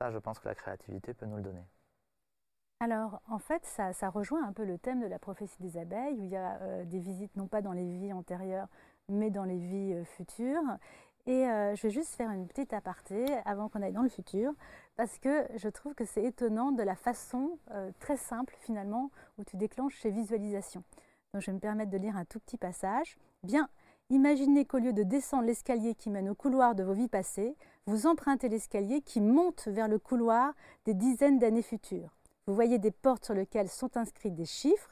Ça, 0.00 0.10
je 0.10 0.18
pense 0.18 0.38
que 0.38 0.48
la 0.48 0.54
créativité 0.54 1.14
peut 1.14 1.26
nous 1.26 1.36
le 1.36 1.42
donner. 1.42 1.64
Alors, 2.80 3.20
en 3.28 3.38
fait, 3.38 3.64
ça, 3.64 4.10
rejoint 4.10 4.44
un 4.46 4.52
peu 4.52 4.64
le 4.64 4.78
thème 4.78 5.00
de 5.00 5.06
la 5.06 5.18
prophétie 5.18 5.60
des 5.60 5.76
abeilles, 5.76 6.14
où 6.20 6.24
il 6.24 6.30
y 6.30 6.36
a 6.36 6.60
euh, 6.62 6.84
des 6.84 7.00
visites 7.00 7.34
non 7.36 7.48
pas 7.48 7.60
dans 7.60 7.72
les 7.72 7.84
vies 7.84 8.12
antérieures, 8.12 8.68
mais 9.08 9.30
dans 9.30 9.44
les 9.44 9.58
vies 9.58 9.94
euh, 9.94 10.04
futures. 10.04 10.62
Et 11.26 11.48
euh, 11.48 11.74
je 11.74 11.82
vais 11.82 11.90
juste 11.90 12.14
faire 12.14 12.30
une 12.30 12.46
petite 12.46 12.72
aparté 12.72 13.26
avant 13.44 13.68
qu'on 13.68 13.82
aille 13.82 13.92
dans 13.92 14.02
le 14.02 14.08
futur, 14.08 14.52
parce 14.96 15.18
que 15.18 15.46
je 15.56 15.68
trouve 15.68 15.94
que 15.94 16.04
c'est 16.04 16.22
étonnant 16.22 16.70
de 16.70 16.82
la 16.82 16.94
façon 16.94 17.58
très 17.98 18.16
simple, 18.16 18.54
finalement, 18.60 19.10
où 19.38 19.44
tu 19.44 19.56
déclenches 19.56 19.98
ces 20.00 20.10
visualisations. 20.10 20.84
Donc, 21.34 21.42
je 21.42 21.46
vais 21.46 21.54
me 21.54 21.60
permettre 21.60 21.90
de 21.90 21.98
lire 21.98 22.16
un 22.16 22.24
tout 22.24 22.38
petit 22.38 22.56
passage. 22.56 23.18
Bien, 23.42 23.68
Imaginez 24.10 24.64
qu'au 24.64 24.78
lieu 24.78 24.94
de 24.94 25.02
descendre 25.02 25.44
l'escalier 25.44 25.94
qui 25.94 26.08
mène 26.08 26.30
au 26.30 26.34
couloir 26.34 26.74
de 26.74 26.82
vos 26.82 26.94
vies 26.94 27.08
passées, 27.08 27.54
vous 27.88 28.06
empruntez 28.06 28.50
l'escalier 28.50 29.00
qui 29.00 29.22
monte 29.22 29.66
vers 29.66 29.88
le 29.88 29.98
couloir 29.98 30.52
des 30.84 30.92
dizaines 30.92 31.38
d'années 31.38 31.62
futures. 31.62 32.14
Vous 32.46 32.54
voyez 32.54 32.78
des 32.78 32.90
portes 32.90 33.24
sur 33.24 33.32
lesquelles 33.32 33.70
sont 33.70 33.96
inscrits 33.96 34.30
des 34.30 34.44
chiffres. 34.44 34.90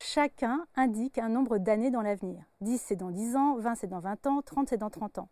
Chacun 0.00 0.64
indique 0.76 1.18
un 1.18 1.28
nombre 1.28 1.58
d'années 1.58 1.90
dans 1.90 2.02
l'avenir. 2.02 2.44
10 2.60 2.78
c'est 2.78 2.94
dans 2.94 3.10
10 3.10 3.34
ans, 3.34 3.56
20 3.58 3.74
c'est 3.74 3.88
dans 3.88 3.98
20 3.98 4.28
ans, 4.28 4.42
30 4.42 4.68
c'est 4.68 4.76
dans 4.76 4.90
30 4.90 5.18
ans. 5.18 5.28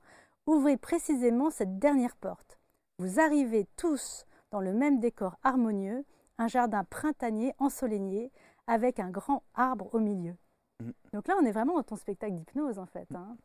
Ouvrez 0.47 0.77
précisément 0.77 1.51
cette 1.51 1.79
dernière 1.79 2.17
porte. 2.17 2.59
Vous 2.99 3.21
arrivez 3.21 3.69
tous 3.77 4.27
dans 4.51 4.61
le 4.61 4.73
même 4.73 4.99
décor 4.99 5.37
harmonieux, 5.45 6.05
un 6.37 6.49
jardin 6.49 6.83
printanier 6.83 7.55
ensoleillé 7.59 8.33
avec 8.67 8.99
un 8.99 9.11
grand 9.11 9.45
arbre 9.55 9.89
au 9.95 10.01
milieu. 10.01 10.35
Mm. 10.81 10.91
Donc 11.13 11.29
là, 11.29 11.37
on 11.41 11.45
est 11.45 11.53
vraiment 11.53 11.77
dans 11.77 11.85
ton 11.85 11.97
spectacle 11.97 12.35
d'hypnose 12.35 12.81
en 12.81 12.87
fait. 12.87 13.07
Hein. 13.15 13.37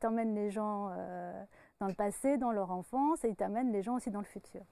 T'emmènes 0.00 0.34
les 0.34 0.50
gens 0.50 0.90
euh, 0.92 1.44
dans 1.80 1.88
le 1.88 1.94
passé, 1.94 2.36
dans 2.36 2.52
leur 2.52 2.70
enfance, 2.70 3.24
et 3.24 3.28
il 3.28 3.36
t'amène 3.36 3.72
les 3.72 3.82
gens 3.82 3.96
aussi 3.96 4.10
dans 4.10 4.20
le 4.20 4.26
futur. 4.26 4.62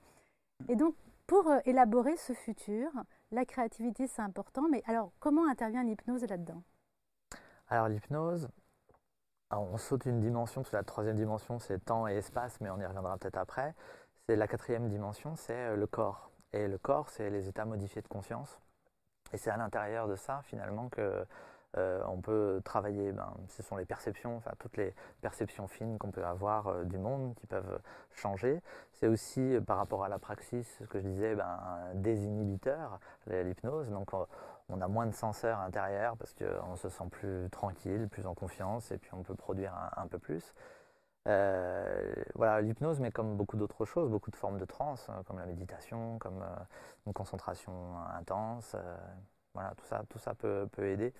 Et 0.68 0.76
donc, 0.76 0.94
pour 1.26 1.48
euh, 1.48 1.58
élaborer 1.64 2.16
ce 2.16 2.32
futur, 2.32 2.90
la 3.32 3.44
créativité, 3.44 4.06
c'est 4.06 4.22
important. 4.22 4.68
Mais 4.70 4.82
alors, 4.86 5.10
comment 5.18 5.48
intervient 5.48 5.82
l'hypnose 5.82 6.24
là-dedans? 6.24 6.62
Alors, 7.68 7.88
l'hypnose, 7.88 8.48
on 9.50 9.76
saute 9.78 10.06
une 10.06 10.20
dimension, 10.20 10.62
parce 10.62 10.70
que 10.70 10.76
la 10.76 10.84
troisième 10.84 11.16
dimension, 11.16 11.58
c'est 11.58 11.84
temps 11.84 12.06
et 12.06 12.14
espace, 12.14 12.60
mais 12.60 12.70
on 12.70 12.78
y 12.78 12.86
reviendra 12.86 13.16
peut-être 13.18 13.38
après. 13.38 13.74
C'est 14.26 14.36
la 14.36 14.46
quatrième 14.46 14.88
dimension, 14.88 15.36
c'est 15.36 15.54
euh, 15.54 15.76
le 15.76 15.86
corps. 15.86 16.30
Et 16.52 16.68
le 16.68 16.78
corps, 16.78 17.08
c'est 17.08 17.30
les 17.30 17.48
états 17.48 17.64
modifiés 17.64 18.02
de 18.02 18.08
conscience. 18.08 18.58
Et 19.32 19.38
c'est 19.38 19.50
à 19.50 19.56
l'intérieur 19.56 20.08
de 20.08 20.16
ça, 20.16 20.40
finalement, 20.44 20.88
que 20.88 21.26
euh, 21.76 22.02
on 22.06 22.20
peut 22.20 22.62
travailler, 22.64 23.12
ben, 23.12 23.34
ce 23.48 23.62
sont 23.62 23.76
les 23.76 23.84
perceptions, 23.84 24.36
enfin 24.38 24.52
toutes 24.58 24.78
les 24.78 24.94
perceptions 25.20 25.68
fines 25.68 25.98
qu'on 25.98 26.10
peut 26.10 26.24
avoir 26.24 26.68
euh, 26.68 26.84
du 26.84 26.96
monde 26.96 27.34
qui 27.34 27.46
peuvent 27.46 27.80
changer. 28.10 28.62
C'est 28.94 29.06
aussi 29.06 29.40
euh, 29.40 29.60
par 29.60 29.76
rapport 29.76 30.02
à 30.02 30.08
la 30.08 30.18
praxis, 30.18 30.66
ce 30.78 30.84
que 30.84 30.98
je 30.98 31.06
disais, 31.06 31.34
ben, 31.34 31.44
un 31.44 31.94
désinhibiteur, 31.94 33.00
l'hypnose. 33.26 33.90
Donc 33.90 34.12
on, 34.70 34.80
a 34.80 34.88
moins 34.88 35.06
de 35.06 35.12
senseurs 35.12 35.60
intérieurs 35.60 36.16
parce 36.16 36.34
qu'on 36.34 36.76
se 36.76 36.88
sent 36.88 37.04
plus 37.10 37.48
tranquille, 37.50 38.08
plus 38.08 38.26
en 38.26 38.34
confiance 38.34 38.90
et 38.90 38.98
puis 38.98 39.10
on 39.12 39.22
peut 39.22 39.34
produire 39.34 39.74
un, 39.96 40.06
peu 40.06 40.18
plus. 40.18 40.54
voilà, 41.26 42.60
l'hypnose, 42.62 43.00
mais 43.00 43.10
comme 43.10 43.36
beaucoup 43.36 43.56
d'autres 43.58 43.84
choses, 43.84 44.10
beaucoup 44.10 44.30
de 44.30 44.36
formes 44.36 44.58
de 44.58 44.64
transe, 44.64 45.08
hein, 45.10 45.22
comme 45.26 45.38
la 45.38 45.46
méditation, 45.46 46.18
comme 46.18 46.42
une 47.06 47.12
concentration 47.12 47.98
intense, 48.14 48.76
voilà, 49.54 49.74
tout 49.76 49.86
ça, 49.86 50.02
tout 50.08 50.18
ça 50.18 50.34
peut 50.34 50.68
aider. 50.78 51.12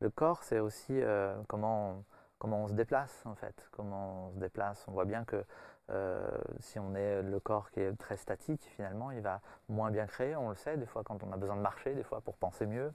Le 0.00 0.10
corps, 0.10 0.42
c'est 0.42 0.58
aussi 0.58 1.00
euh, 1.00 1.34
comment, 1.48 2.04
comment 2.38 2.64
on 2.64 2.68
se 2.68 2.74
déplace, 2.74 3.22
en 3.24 3.34
fait. 3.34 3.66
Comment 3.70 4.28
on 4.28 4.32
se 4.32 4.38
déplace. 4.38 4.84
On 4.88 4.92
voit 4.92 5.06
bien 5.06 5.24
que 5.24 5.42
euh, 5.90 6.28
si 6.60 6.78
on 6.78 6.94
est 6.94 7.22
le 7.22 7.40
corps 7.40 7.70
qui 7.70 7.80
est 7.80 7.92
très 7.96 8.16
statique, 8.16 8.62
finalement, 8.76 9.10
il 9.10 9.20
va 9.20 9.40
moins 9.68 9.90
bien 9.90 10.06
créer. 10.06 10.36
On 10.36 10.50
le 10.50 10.54
sait, 10.54 10.76
des 10.76 10.86
fois, 10.86 11.02
quand 11.04 11.22
on 11.22 11.32
a 11.32 11.36
besoin 11.36 11.56
de 11.56 11.62
marcher, 11.62 11.94
des 11.94 12.02
fois, 12.02 12.20
pour 12.20 12.36
penser 12.36 12.66
mieux. 12.66 12.92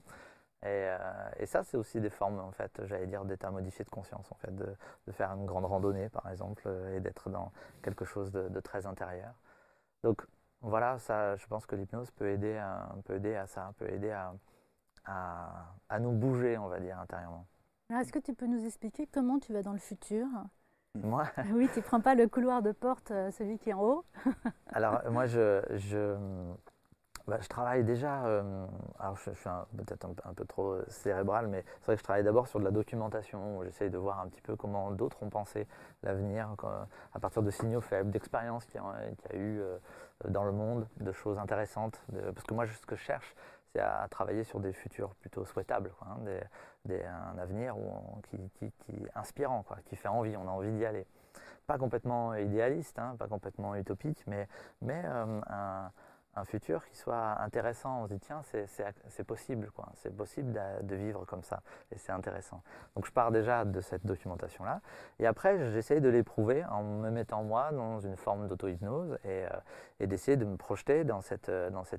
Et, 0.62 0.68
euh, 0.68 1.46
ça, 1.46 1.64
c'est 1.64 1.76
aussi 1.76 2.00
des 2.00 2.10
formes, 2.10 2.38
en 2.38 2.52
fait, 2.52 2.80
j'allais 2.86 3.06
dire, 3.08 3.24
d'état 3.24 3.50
modifié 3.50 3.84
de 3.84 3.90
conscience, 3.90 4.30
en 4.30 4.36
fait, 4.36 4.54
de, 4.54 4.76
faire 5.12 5.32
une 5.32 5.46
grande 5.46 5.64
randonnée, 5.64 6.08
par 6.08 6.30
exemple, 6.30 6.68
et 6.94 7.00
d'être 7.00 7.30
dans 7.30 7.52
quelque 7.82 8.04
chose 8.04 8.30
de, 8.32 8.48
de, 8.48 8.60
très 8.60 8.86
intérieur. 8.86 9.34
Donc, 10.04 10.22
voilà, 10.60 10.98
ça, 11.00 11.36
je 11.36 11.46
pense 11.48 11.66
que 11.66 11.74
l'hypnose 11.76 12.10
peut 12.12 12.28
aider, 12.30 12.56
à, 12.56 12.94
peut 13.04 13.16
aider 13.16 13.34
à 13.34 13.46
ça, 13.48 13.72
peut 13.78 13.90
aider 13.90 14.10
à, 14.12 14.34
à, 15.04 15.98
nous 16.00 16.12
bouger, 16.12 16.58
on 16.58 16.68
va 16.68 16.80
dire, 16.80 16.98
intérieurement. 16.98 17.46
Est-ce 17.90 18.12
que 18.12 18.18
tu 18.18 18.34
peux 18.34 18.46
nous 18.46 18.64
expliquer 18.64 19.06
comment 19.06 19.38
tu 19.38 19.52
vas 19.52 19.62
dans 19.62 19.72
le 19.72 19.78
futur? 19.78 20.26
Moi 20.94 21.24
Oui, 21.52 21.68
tu 21.72 21.80
ne 21.80 21.84
prends 21.84 22.00
pas 22.00 22.14
le 22.14 22.28
couloir 22.28 22.62
de 22.62 22.72
porte, 22.72 23.10
euh, 23.10 23.30
celui 23.30 23.58
qui 23.58 23.70
est 23.70 23.74
en 23.74 23.82
haut? 23.82 24.04
Alors, 24.72 25.00
moi, 25.10 25.26
je, 25.26 25.62
je, 25.70 26.16
bah, 27.26 27.38
je 27.40 27.48
travaille 27.48 27.84
déjà, 27.84 28.24
euh, 28.24 28.66
alors 28.98 29.16
je, 29.16 29.30
suis 29.30 29.50
peut-être 29.76 30.06
un, 30.24 30.34
peu 30.34 30.44
trop 30.44 30.76
cérébral, 30.88 31.46
mais 31.48 31.64
c'est 31.80 31.86
vrai 31.86 31.94
que 31.94 32.00
je 32.00 32.04
travaille 32.04 32.24
d'abord 32.24 32.48
sur 32.48 32.58
de 32.58 32.64
la 32.64 32.70
documentation, 32.70 33.58
où 33.58 33.64
j'essaye 33.64 33.90
de 33.90 33.98
voir 33.98 34.20
un 34.20 34.28
petit 34.28 34.40
peu 34.40 34.56
comment 34.56 34.90
d'autres 34.90 35.22
ont 35.22 35.30
pensé 35.30 35.66
l'avenir, 36.02 36.48
à 37.14 37.20
partir 37.20 37.42
de 37.42 37.50
signaux 37.50 37.80
faibles, 37.80 38.10
d'expériences 38.10 38.66
qu'il 38.66 38.80
y, 38.80 39.34
a 39.34 39.36
eu 39.36 39.60
euh, 39.60 39.78
dans 40.28 40.44
le 40.44 40.52
monde, 40.52 40.86
de 41.00 41.12
choses 41.12 41.38
intéressantes. 41.38 42.00
parce 42.34 42.44
que 42.46 42.54
moi, 42.54 42.66
ce 42.66 42.86
que 42.86 42.96
je 42.96 43.02
cherche, 43.02 43.34
c'est 43.72 43.80
à, 43.80 44.06
travailler 44.10 44.44
sur 44.44 44.60
des 44.60 44.72
futurs 44.72 45.14
plutôt 45.16 45.44
souhaitables, 45.44 45.92
hein, 46.02 46.18
un 46.90 47.38
avenir 47.38 47.74
qui, 48.30 48.38
inspirant, 49.14 49.64
qui 49.86 49.96
fait 49.96 50.08
envie, 50.08 50.36
on 50.36 50.46
a 50.46 50.50
envie 50.50 50.72
d'y 50.72 50.84
aller. 50.84 51.06
Pas 51.66 51.78
complètement 51.78 52.34
idéaliste, 52.34 52.98
hein, 52.98 53.16
pas 53.18 53.28
complètement 53.28 53.74
utopique, 53.76 54.24
mais, 54.26 54.48
euh, 54.84 55.40
un, 56.34 56.44
futur 56.44 56.84
qui 56.86 56.96
soit 56.96 57.40
intéressant. 57.40 58.02
On 58.02 58.08
se 58.08 58.14
dit, 58.14 58.20
tiens, 58.20 58.42
c'est 58.42 59.24
possible, 59.24 59.70
c'est 59.96 60.14
possible 60.14 60.52
de, 60.82 60.96
vivre 60.96 61.24
comme 61.24 61.42
ça, 61.42 61.62
et 61.92 61.98
c'est 61.98 62.12
intéressant. 62.12 62.62
Donc 62.96 63.06
je 63.06 63.12
pars 63.12 63.30
déjà 63.30 63.64
de 63.64 63.80
cette 63.80 64.04
documentation-là, 64.04 64.80
et 65.18 65.26
après 65.26 65.70
j'essaye 65.70 66.00
de 66.00 66.08
l'éprouver 66.08 66.64
en 66.64 66.82
me 66.82 67.10
mettant 67.10 67.42
moi 67.42 67.70
dans 67.70 68.00
une 68.00 68.16
forme 68.16 68.48
d'auto-hypnose 68.48 69.18
et, 69.24 69.44
euh, 69.46 70.06
d'essayer 70.06 70.36
de 70.36 70.44
me 70.44 70.56
projeter 70.56 71.04
dans 71.04 71.20
cet 71.20 71.48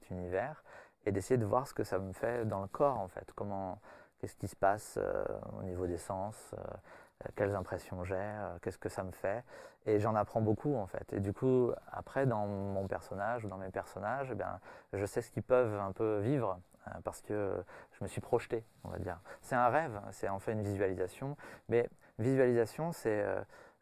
univers 0.09 0.63
et 1.05 1.11
d'essayer 1.11 1.37
de 1.37 1.45
voir 1.45 1.67
ce 1.67 1.73
que 1.73 1.83
ça 1.83 1.99
me 1.99 2.13
fait 2.13 2.45
dans 2.45 2.61
le 2.61 2.67
corps 2.67 2.99
en 2.99 3.07
fait. 3.07 3.31
Comment, 3.35 3.79
qu'est-ce 4.19 4.35
qui 4.35 4.47
se 4.47 4.55
passe 4.55 4.97
euh, 5.01 5.25
au 5.59 5.63
niveau 5.63 5.85
des 5.85 5.97
sens, 5.97 6.51
euh, 6.53 7.27
quelles 7.35 7.55
impressions 7.55 8.03
j'ai, 8.03 8.15
euh, 8.15 8.57
qu'est-ce 8.61 8.77
que 8.77 8.89
ça 8.89 9.03
me 9.03 9.11
fait. 9.11 9.43
Et 9.85 9.99
j'en 9.99 10.15
apprends 10.15 10.41
beaucoup 10.41 10.75
en 10.75 10.87
fait. 10.87 11.11
Et 11.11 11.19
du 11.19 11.33
coup, 11.33 11.71
après, 11.91 12.25
dans 12.25 12.47
mon 12.47 12.87
personnage 12.87 13.43
ou 13.43 13.49
dans 13.49 13.57
mes 13.57 13.69
personnages, 13.69 14.29
eh 14.31 14.35
bien, 14.35 14.59
je 14.93 15.05
sais 15.05 15.21
ce 15.21 15.29
qu'ils 15.29 15.43
peuvent 15.43 15.77
un 15.77 15.91
peu 15.91 16.19
vivre 16.19 16.59
parce 17.03 17.21
que 17.21 17.63
je 17.91 18.03
me 18.03 18.09
suis 18.09 18.19
projeté, 18.19 18.65
on 18.83 18.89
va 18.89 18.97
dire. 18.97 19.19
C'est 19.41 19.55
un 19.55 19.69
rêve, 19.69 20.01
c'est 20.11 20.27
en 20.27 20.39
fait 20.39 20.51
une 20.51 20.63
visualisation. 20.63 21.37
Mais 21.69 21.89
visualisation, 22.19 22.91
c'est 22.91 23.25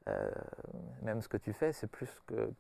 euh, 0.08 0.32
même 1.04 1.22
ce 1.22 1.28
que 1.28 1.38
tu 1.38 1.54
fais, 1.54 1.72
c'est 1.72 1.88
plus 1.88 2.10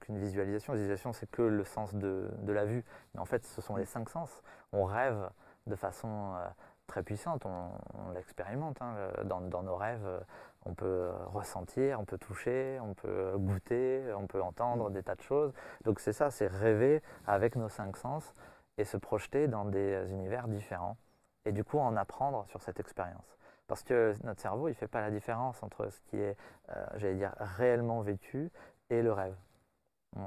qu'une 0.02 0.20
visualisation. 0.20 0.74
Visualisation, 0.74 1.14
c'est 1.14 1.30
que 1.30 1.42
le 1.42 1.64
sens 1.64 1.94
de, 1.96 2.30
la 2.48 2.66
vue. 2.66 2.84
Mais 3.14 3.20
en 3.20 3.26
fait, 3.26 3.46
ce 3.46 3.62
sont 3.62 3.76
les 3.76 3.86
cinq 3.86 4.10
sens. 4.10 4.42
On 4.72 4.86
rêve 4.86 5.30
de 5.68 5.76
façon 5.76 6.36
euh, 6.36 6.48
très 6.88 7.04
puissante, 7.04 7.46
on, 7.46 8.12
l'expérimente. 8.14 8.82
Hein, 8.82 8.96
dans, 9.26 9.64
nos 9.64 9.76
rêves, 9.76 10.06
euh, 10.06 10.20
on 10.66 10.74
peut 10.74 11.10
ressentir, 11.28 12.00
on 12.00 12.06
peut 12.06 12.18
toucher, 12.18 12.80
on 12.82 12.94
peut 12.94 13.34
goûter, 13.38 14.14
on 14.16 14.28
peut 14.28 14.42
entendre 14.42 14.92
des 14.92 15.04
tas 15.04 15.16
de 15.16 15.22
choses. 15.22 15.54
Donc 15.84 16.00
c'est 16.00 16.14
ça, 16.14 16.30
c'est 16.30 16.48
rêver 16.48 17.02
avec 17.26 17.56
nos 17.56 17.70
cinq 17.70 17.98
sens 17.98 18.36
et 18.78 18.86
se 18.86 18.98
projeter 18.98 19.48
dans 19.48 19.66
des 19.66 20.08
univers 20.12 20.48
différents. 20.48 20.98
Et 21.46 21.52
du 21.52 21.64
coup, 21.64 21.80
en 21.80 21.96
apprendre 21.96 22.46
sur 22.50 22.62
cette 22.62 22.80
expérience. 22.80 23.38
Parce 23.72 23.84
que 23.84 24.14
notre 24.26 24.42
cerveau, 24.42 24.68
il 24.68 24.72
ne 24.72 24.76
fait 24.76 24.90
pas 24.90 25.00
la 25.00 25.12
différence 25.12 25.64
entre 25.64 25.88
ce 25.88 26.02
qui 26.02 26.18
est, 26.18 26.36
euh, 26.76 26.86
j'allais 26.98 27.16
dire, 27.16 27.32
réellement 27.40 28.02
vécu 28.02 28.52
et 28.90 29.02
le 29.02 29.14
rêve. 29.14 29.34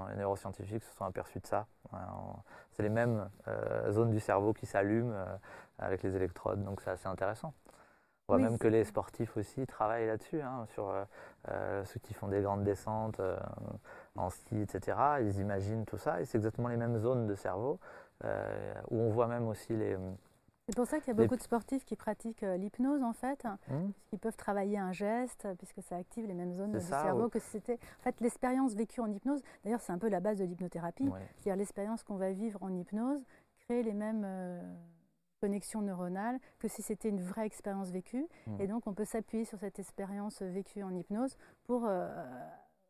les 0.09 0.17
neuroscientifiques 0.17 0.83
se 0.83 0.97
sont 0.97 1.05
aperçus 1.05 1.41
de 1.41 1.47
ça. 1.47 1.67
C'est 2.71 2.83
les 2.83 2.89
mêmes 2.89 3.29
euh, 3.49 3.93
zones 3.93 4.13
du 4.13 4.19
cerveau 4.19 4.55
qui 4.55 4.65
s'allument 4.65 5.13
euh, 5.13 5.27
avec 5.79 6.03
les 6.03 6.17
électrodes, 6.17 6.65
donc 6.65 6.81
c'est 6.81 6.89
assez 6.89 7.07
intéressant. 7.07 7.53
On 8.29 8.39
voit 8.39 8.43
même 8.43 8.57
que 8.57 8.67
les 8.67 8.83
sportifs 8.83 9.37
aussi 9.37 9.67
travaillent 9.67 10.07
là-dessus, 10.07 10.41
hein, 10.41 10.65
sur 10.73 10.91
ceux 11.47 12.01
qui 12.01 12.15
font 12.15 12.29
des 12.29 12.41
grandes 12.41 12.65
descentes 12.65 13.21
en 14.17 14.31
ski, 14.31 14.63
etc. 14.63 14.97
Ils 15.21 15.39
imaginent 15.39 15.85
tout 15.85 15.99
ça 15.99 16.23
et 16.23 16.25
c'est 16.25 16.39
exactement 16.39 16.69
les 16.69 16.79
mêmes 16.79 16.97
zones 16.97 17.27
de 17.27 17.35
cerveau 17.35 17.79
où 18.25 18.99
on 18.99 19.11
voit 19.11 19.27
même 19.27 19.47
aussi 19.49 19.77
les, 19.77 19.99
c'est 20.69 20.77
pour 20.77 20.87
ça 20.87 20.99
qu'il 20.99 21.09
y 21.09 21.11
a 21.11 21.15
beaucoup 21.15 21.37
de 21.37 21.43
sportifs 21.43 21.85
qui 21.85 21.95
pratiquent 21.95 22.43
euh, 22.43 22.57
l'hypnose 22.57 23.03
en 23.03 23.13
fait, 23.13 23.45
mmh. 23.45 23.91
qui 24.07 24.17
peuvent 24.17 24.37
travailler 24.37 24.79
un 24.79 24.93
geste 24.93 25.47
puisque 25.59 25.83
ça 25.83 25.97
active 25.97 26.27
les 26.27 26.35
mêmes 26.35 26.55
zones 26.55 26.73
du 26.73 26.81
cerveau 26.81 27.29
que 27.29 27.39
si 27.39 27.49
c'était. 27.51 27.79
En 28.01 28.03
fait, 28.03 28.21
l'expérience 28.21 28.75
vécue 28.75 29.01
en 29.01 29.11
hypnose, 29.11 29.43
d'ailleurs, 29.63 29.83
c'est 29.83 29.93
un 29.93 29.99
peu 29.99 30.09
la 30.09 30.21
base 30.21 30.39
de 30.39 30.45
l'hypnothérapie, 30.45 31.11
c'est-à-dire 31.37 31.57
l'expérience 31.57 32.03
qu'on 32.03 32.17
va 32.17 32.33
vivre 32.33 32.63
en 32.63 32.75
hypnose 32.75 33.21
crée 33.67 33.83
les 33.83 33.93
mêmes 33.93 34.25
euh, 34.25 34.75
connexions 35.41 35.83
neuronales 35.83 36.39
que 36.59 36.69
si 36.69 36.81
c'était 36.81 37.11
une 37.11 37.21
vraie 37.21 37.47
expérience 37.47 37.91
vécue. 37.91 38.27
Mmh. 38.47 38.61
Et 38.61 38.67
donc, 38.67 38.87
on 38.87 38.95
peut 38.95 39.05
s'appuyer 39.05 39.45
sur 39.45 39.59
cette 39.59 39.79
expérience 39.79 40.41
vécue 40.41 40.83
en 40.83 40.95
hypnose 40.95 41.37
pour 41.65 41.85
euh, 41.85 42.09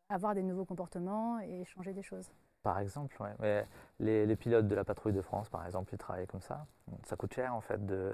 avoir 0.09 0.35
des 0.35 0.45
nouveaux 0.45 0.65
comportements 0.65 1.41
et 1.41 1.65
changer 1.65 1.93
des 1.93 2.03
choses. 2.03 2.31
Par 2.65 2.79
exemple, 2.79 3.15
Mais 3.41 3.67
les, 4.01 4.37
pilotes 4.37 4.67
de 4.67 4.75
la 4.75 4.85
patrouille 4.85 5.13
de 5.13 5.21
France, 5.21 5.51
par 5.51 5.67
exemple, 5.67 5.93
ils 5.93 5.99
travaillent 5.99 6.27
comme 6.27 6.41
ça. 6.41 6.67
Ça 7.05 7.15
coûte 7.15 7.35
cher, 7.35 7.55
en 7.55 7.61
fait, 7.61 7.85
de, 7.85 8.11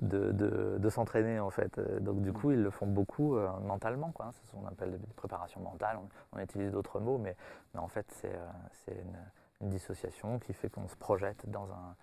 de, 0.00 0.88
s'entraîner, 0.90 1.38
en 1.38 1.50
fait. 1.50 1.78
Donc, 2.02 2.20
du 2.20 2.32
coup, 2.32 2.50
ils 2.50 2.60
le 2.60 2.70
font 2.70 2.88
beaucoup 2.88 3.36
euh, 3.36 3.48
mentalement, 3.60 4.10
quoi. 4.10 4.32
C'est 4.32 4.44
ce 4.48 4.56
qu'on 4.56 4.66
appelle 4.66 4.98
des 4.98 5.14
préparations 5.14 5.60
mentales. 5.60 6.00
On, 6.32 6.40
utilise 6.40 6.72
d'autres 6.72 6.98
mots, 6.98 7.16
mais, 7.16 7.36
mais, 7.72 7.78
en 7.78 7.86
fait, 7.86 8.10
c'est 8.10 8.34
euh, 8.34 8.48
une, 8.88 9.16
une, 9.60 9.68
dissociation 9.68 10.40
qui 10.40 10.52
fait 10.52 10.68
qu'on 10.68 10.88
se 10.88 10.96
projette 10.96 11.48
dans, 11.48 11.70
un, 11.70 11.94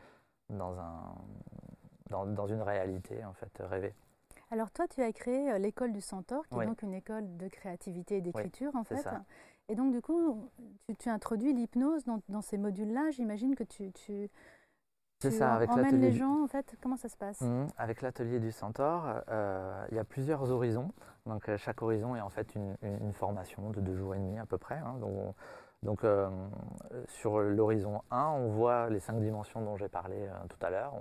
dans, 0.50 0.80
un, 0.80 1.16
dans, 2.10 2.26
dans 2.28 2.48
une 2.48 2.62
réalité, 2.62 3.26
en 3.26 3.34
fait, 3.34 3.52
rêvée. 3.60 3.94
Alors 4.52 4.72
toi, 4.72 4.88
tu 4.88 5.04
as 5.04 5.12
créé 5.12 5.60
l'école 5.60 5.92
du 5.92 6.00
Centaure, 6.00 6.48
qui 6.48 6.58
est 6.58 6.66
donc 6.66 6.82
une 6.82 6.94
école 6.94 7.36
de 7.36 7.50
créativité 7.50 8.18
et 8.18 8.22
d'écriture 8.22 8.74
en 8.78 8.86
fait. 8.86 9.06
Et 9.70 9.76
donc 9.76 9.92
du 9.92 10.02
coup, 10.02 10.50
tu, 11.00 11.10
introduis 11.10 11.54
l'hypnose 11.54 12.04
dans, 12.06 12.42
ces 12.42 12.58
modules-là. 12.58 13.12
J'imagine 13.12 13.56
que 13.56 13.64
tu, 13.64 13.92
tu, 13.92 14.30
ça, 15.20 15.54
avec 15.54 15.70
emmènes 15.72 16.00
les 16.00 16.14
gens 16.14 16.44
en 16.44 16.48
fait. 16.48 16.76
Comment 16.82 16.98
ça 16.98 17.10
se 17.10 17.18
passe? 17.18 17.42
Mmh, 17.42 17.68
Avec 17.78 18.02
l'atelier 18.02 18.40
du 18.40 18.52
Centaure, 18.52 19.22
euh, 19.30 19.86
il 19.92 19.98
y 19.98 20.00
a 20.00 20.06
plusieurs 20.06 20.52
horizons. 20.52 20.92
Donc 21.26 21.50
chaque 21.58 21.82
horizon 21.82 22.16
est 22.16 22.22
en 22.22 22.30
fait 22.30 22.56
une, 22.56 23.14
formation 23.14 23.70
de 23.72 23.82
deux 23.82 23.96
jours 23.96 24.16
et 24.16 24.20
demi 24.20 24.40
à 24.40 24.46
peu 24.46 24.58
près. 24.58 24.78
Hein. 24.78 24.96
donc, 25.02 25.36
donc 25.84 26.04
euh, 26.04 26.30
sur 27.08 27.40
l'horizon 27.40 28.02
1, 28.10 28.26
on 28.26 28.50
voit 28.50 28.90
les 28.90 29.00
cinq 29.00 29.20
dimensions 29.20 29.62
dont 29.62 29.78
j'ai 29.78 29.90
parlé 29.90 30.16
euh, 30.18 30.34
tout 30.50 30.58
à 30.66 30.70
l'heure, 30.70 30.94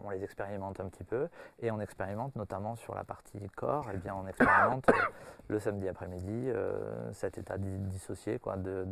on, 0.00 0.10
les 0.10 0.22
expérimente 0.22 0.80
un 0.80 0.88
petit 0.88 1.04
peu 1.04 1.28
et 1.60 1.70
on 1.70 1.80
expérimente 1.80 2.36
notamment 2.36 2.76
sur 2.76 2.94
la 2.94 3.04
partie 3.04 3.38
corps, 3.56 3.88
et 3.90 3.94
eh 3.94 3.98
bien 3.98 4.14
on 4.14 4.26
expérimente 4.26 4.88
euh, 4.90 4.94
le 5.48 5.58
samedi 5.58 5.88
après-midi 5.88 6.50
cet 7.12 7.38
état 7.38 7.56
dissocié 7.58 8.38
de, 8.58 8.86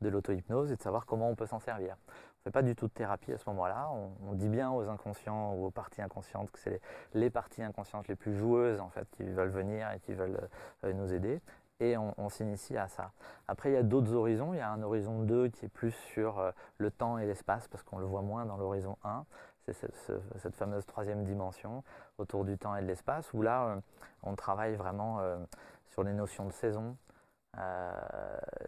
de, 0.00 0.08
l'auto-hypnose 0.08 0.72
et 0.72 0.76
de 0.76 0.82
savoir 0.82 1.06
comment 1.06 1.28
on 1.28 1.34
peut 1.34 1.46
s'en 1.46 1.58
servir. 1.58 1.96
On 1.96 2.40
ne 2.40 2.44
fait 2.44 2.50
pas 2.50 2.62
du 2.62 2.76
tout 2.76 2.86
de 2.86 2.92
thérapie 2.92 3.32
à 3.32 3.38
ce 3.38 3.48
moment-là, 3.50 3.90
on, 3.90 4.32
dit 4.34 4.48
bien 4.48 4.70
aux 4.70 4.88
inconscients 4.88 5.54
ou 5.54 5.66
aux 5.66 5.70
parties 5.70 6.02
inconscientes 6.02 6.50
que 6.50 6.58
c'est 6.58 6.80
les, 7.14 7.30
parties 7.30 7.62
inconscientes 7.62 8.08
les 8.08 8.16
plus 8.16 8.36
joueuses 8.36 8.80
en 8.80 8.88
fait 8.88 9.08
qui 9.10 9.24
veulent 9.24 9.50
venir 9.50 9.90
et 9.92 10.00
qui 10.00 10.14
veulent 10.14 10.48
nous 10.84 11.12
aider 11.12 11.40
et 11.80 11.96
on, 11.96 12.28
s'initie 12.28 12.76
à 12.76 12.88
ça. 12.88 13.12
Après, 13.46 13.70
il 13.70 13.74
y 13.74 13.76
a 13.76 13.82
d'autres 13.82 14.12
horizons. 14.12 14.52
Il 14.52 14.56
y 14.56 14.60
a 14.60 14.70
un 14.70 14.82
horizon 14.82 15.22
2 15.22 15.48
qui 15.48 15.66
est 15.66 15.68
plus 15.68 15.92
sur 15.92 16.38
euh, 16.40 16.50
le 16.78 16.90
temps 16.90 17.18
et 17.18 17.26
l'espace, 17.26 17.68
parce 17.68 17.84
qu'on 17.84 17.98
le 17.98 18.04
voit 18.04 18.22
moins 18.22 18.44
dans 18.44 18.56
l'horizon 18.56 18.96
1. 19.04 19.24
C'est 19.72 19.90
cette, 20.38 20.56
fameuse 20.56 20.86
troisième 20.86 21.24
dimension 21.24 21.82
autour 22.18 22.44
du 22.44 22.56
temps 22.58 22.74
et 22.76 22.82
de 22.82 22.86
l'espace, 22.86 23.32
où 23.32 23.42
là, 23.42 23.66
euh, 23.66 23.80
on 24.22 24.34
travaille 24.34 24.74
vraiment 24.76 25.20
euh, 25.20 25.38
sur 25.86 26.02
les 26.02 26.12
notions 26.12 26.46
de 26.46 26.52
saison. 26.52 26.96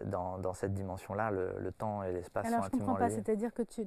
dans, 0.05 0.55
cette 0.55 0.75
dimension-là, 0.75 1.31
le, 1.31 1.71
temps 1.73 2.03
et 2.03 2.13
l'espace 2.13 2.47
sont 2.47 2.55
intimement 2.55 2.59
liés. 2.59 2.67
Alors, 2.67 2.71
je 2.71 2.77
ne 2.77 2.81
comprends 2.81 2.95
pas, 2.97 3.11
c'est-à-dire 3.11 3.55
que 3.55 3.63
tu, 3.63 3.87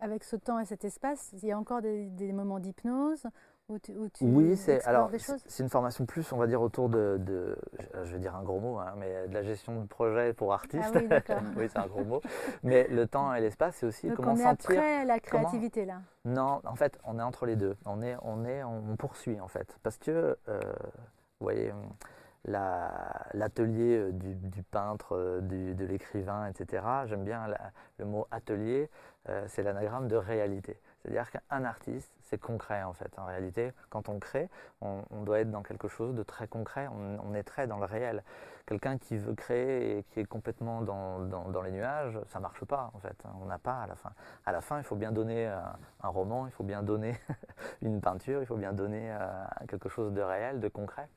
avec 0.00 0.24
ce 0.24 0.36
temps 0.36 0.58
et 0.58 0.64
cet 0.64 0.84
espace, 0.84 1.30
il 1.34 1.48
y 1.48 1.52
a 1.52 1.58
encore 1.58 1.82
des, 1.82 2.08
des 2.10 2.32
moments 2.32 2.58
d'hypnose 2.58 3.26
oui, 4.20 4.56
c'est 4.58 4.84
alors 4.84 5.10
c'est 5.46 5.62
une 5.62 5.70
formation 5.70 6.04
plus, 6.04 6.30
on 6.32 6.36
va 6.36 6.46
dire 6.46 6.60
autour 6.60 6.90
de, 6.90 7.56
je 8.02 8.12
vais 8.12 8.18
dire 8.18 8.36
un 8.36 8.42
gros 8.42 8.60
mot, 8.60 8.78
hein, 8.78 8.92
mais 8.98 9.26
de 9.26 9.32
la 9.32 9.42
gestion 9.42 9.80
de 9.80 9.86
projet 9.86 10.34
pour 10.34 10.52
artistes. 10.52 10.94
Ah 10.94 11.40
oui, 11.56 11.66
c'est 11.70 11.78
un 11.78 11.86
gros 11.86 12.04
mot. 12.04 12.20
Mais 12.62 12.86
le 12.88 13.06
temps 13.06 13.34
et 13.34 13.40
l'espace, 13.40 13.76
c'est 13.76 13.86
aussi 13.86 14.10
comment 14.10 14.32
on 14.32 14.36
est 14.36 14.42
sentir. 14.42 14.70
Après 14.70 15.04
la 15.06 15.18
créativité 15.18 15.86
là? 15.86 16.02
Non, 16.26 16.60
en 16.64 16.74
fait, 16.74 16.98
on 17.04 17.18
est 17.18 17.22
entre 17.22 17.46
les 17.46 17.56
deux. 17.56 17.74
On 17.86 18.02
est, 18.02 18.16
on 18.22 18.44
est, 18.44 18.62
on 18.62 18.96
poursuit 18.96 19.40
en 19.40 19.48
fait, 19.48 19.78
parce 19.82 19.96
que 19.96 20.36
euh, 20.48 20.60
vous 21.40 21.44
voyez. 21.44 21.72
L'atelier 22.46 23.96
euh, 23.96 24.12
du, 24.12 24.62
peintre, 24.64 25.16
euh, 25.16 25.40
de 25.40 25.84
l'écrivain, 25.86 26.46
etc. 26.46 26.82
J'aime 27.06 27.24
bien 27.24 27.46
le 27.96 28.04
mot 28.04 28.26
atelier, 28.30 28.90
c'est 29.46 29.62
l'anagramme 29.62 30.08
de 30.08 30.16
réalité. 30.16 30.78
C'est-à-dire 31.00 31.30
qu'un 31.30 31.64
artiste, 31.64 32.12
concret 32.38 32.82
en 32.82 32.92
fait. 32.92 33.10
En 33.18 33.24
réalité, 33.24 33.72
quand 33.90 34.08
on 34.08 34.18
crée, 34.18 34.48
on, 34.80 35.02
doit 35.24 35.40
être 35.40 35.50
dans 35.50 35.62
quelque 35.62 35.88
chose 35.88 36.14
de 36.14 36.22
très 36.22 36.46
concret, 36.48 36.88
on, 36.88 37.34
est 37.34 37.42
très 37.42 37.66
dans 37.66 37.78
le 37.78 37.86
réel. 37.86 38.22
Quelqu'un 38.66 38.98
qui 38.98 39.16
veut 39.16 39.34
créer 39.34 39.98
et 39.98 40.02
qui 40.04 40.20
est 40.20 40.24
complètement 40.24 40.82
dans, 40.82 41.20
dans, 41.20 41.62
les 41.62 41.70
nuages, 41.70 42.18
ça 42.28 42.40
marche 42.40 42.64
pas 42.64 42.90
en 42.94 42.98
fait. 42.98 43.16
On 43.42 43.46
n'a 43.46 43.58
pas 43.58 43.80
à 43.82 43.86
la 43.86 43.94
fin. 43.94 44.12
À 44.46 44.52
la 44.52 44.60
fin, 44.60 44.78
il 44.78 44.84
faut 44.84 44.96
bien 44.96 45.12
donner 45.12 45.46
un, 45.46 46.08
roman, 46.08 46.46
il 46.46 46.52
faut 46.52 46.64
bien 46.64 46.82
donner 46.82 47.14
une 47.82 48.00
peinture, 48.00 48.40
il 48.40 48.46
faut 48.46 48.56
bien 48.56 48.72
donner 48.72 49.12
euh, 49.12 49.44
quelque 49.68 49.88
chose 49.88 50.12
de 50.12 50.20
réel, 50.20 50.60
de 50.60 50.68
concret. 50.68 51.08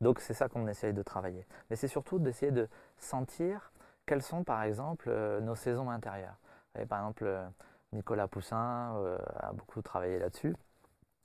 Donc 0.00 0.20
c'est 0.20 0.34
ça 0.34 0.48
qu'on 0.48 0.66
essaye 0.66 0.92
de 0.92 1.02
travailler. 1.02 1.46
Mais 1.70 1.76
c'est 1.76 1.88
surtout 1.88 2.18
d'essayer 2.18 2.52
de 2.52 2.68
sentir 2.98 3.72
quelles 4.06 4.22
sont 4.22 4.44
par 4.44 4.62
exemple 4.62 5.08
euh, 5.08 5.40
nos 5.40 5.54
saisons 5.54 5.90
intérieures. 5.90 6.36
par 6.88 7.00
exemple, 7.00 7.24
euh, 7.26 7.46
Nicolas 7.94 8.26
Poussin 8.26 8.96
euh, 8.96 9.18
a 9.36 9.52
beaucoup 9.52 9.80
travaillé 9.80 10.18
là-dessus. 10.18 10.54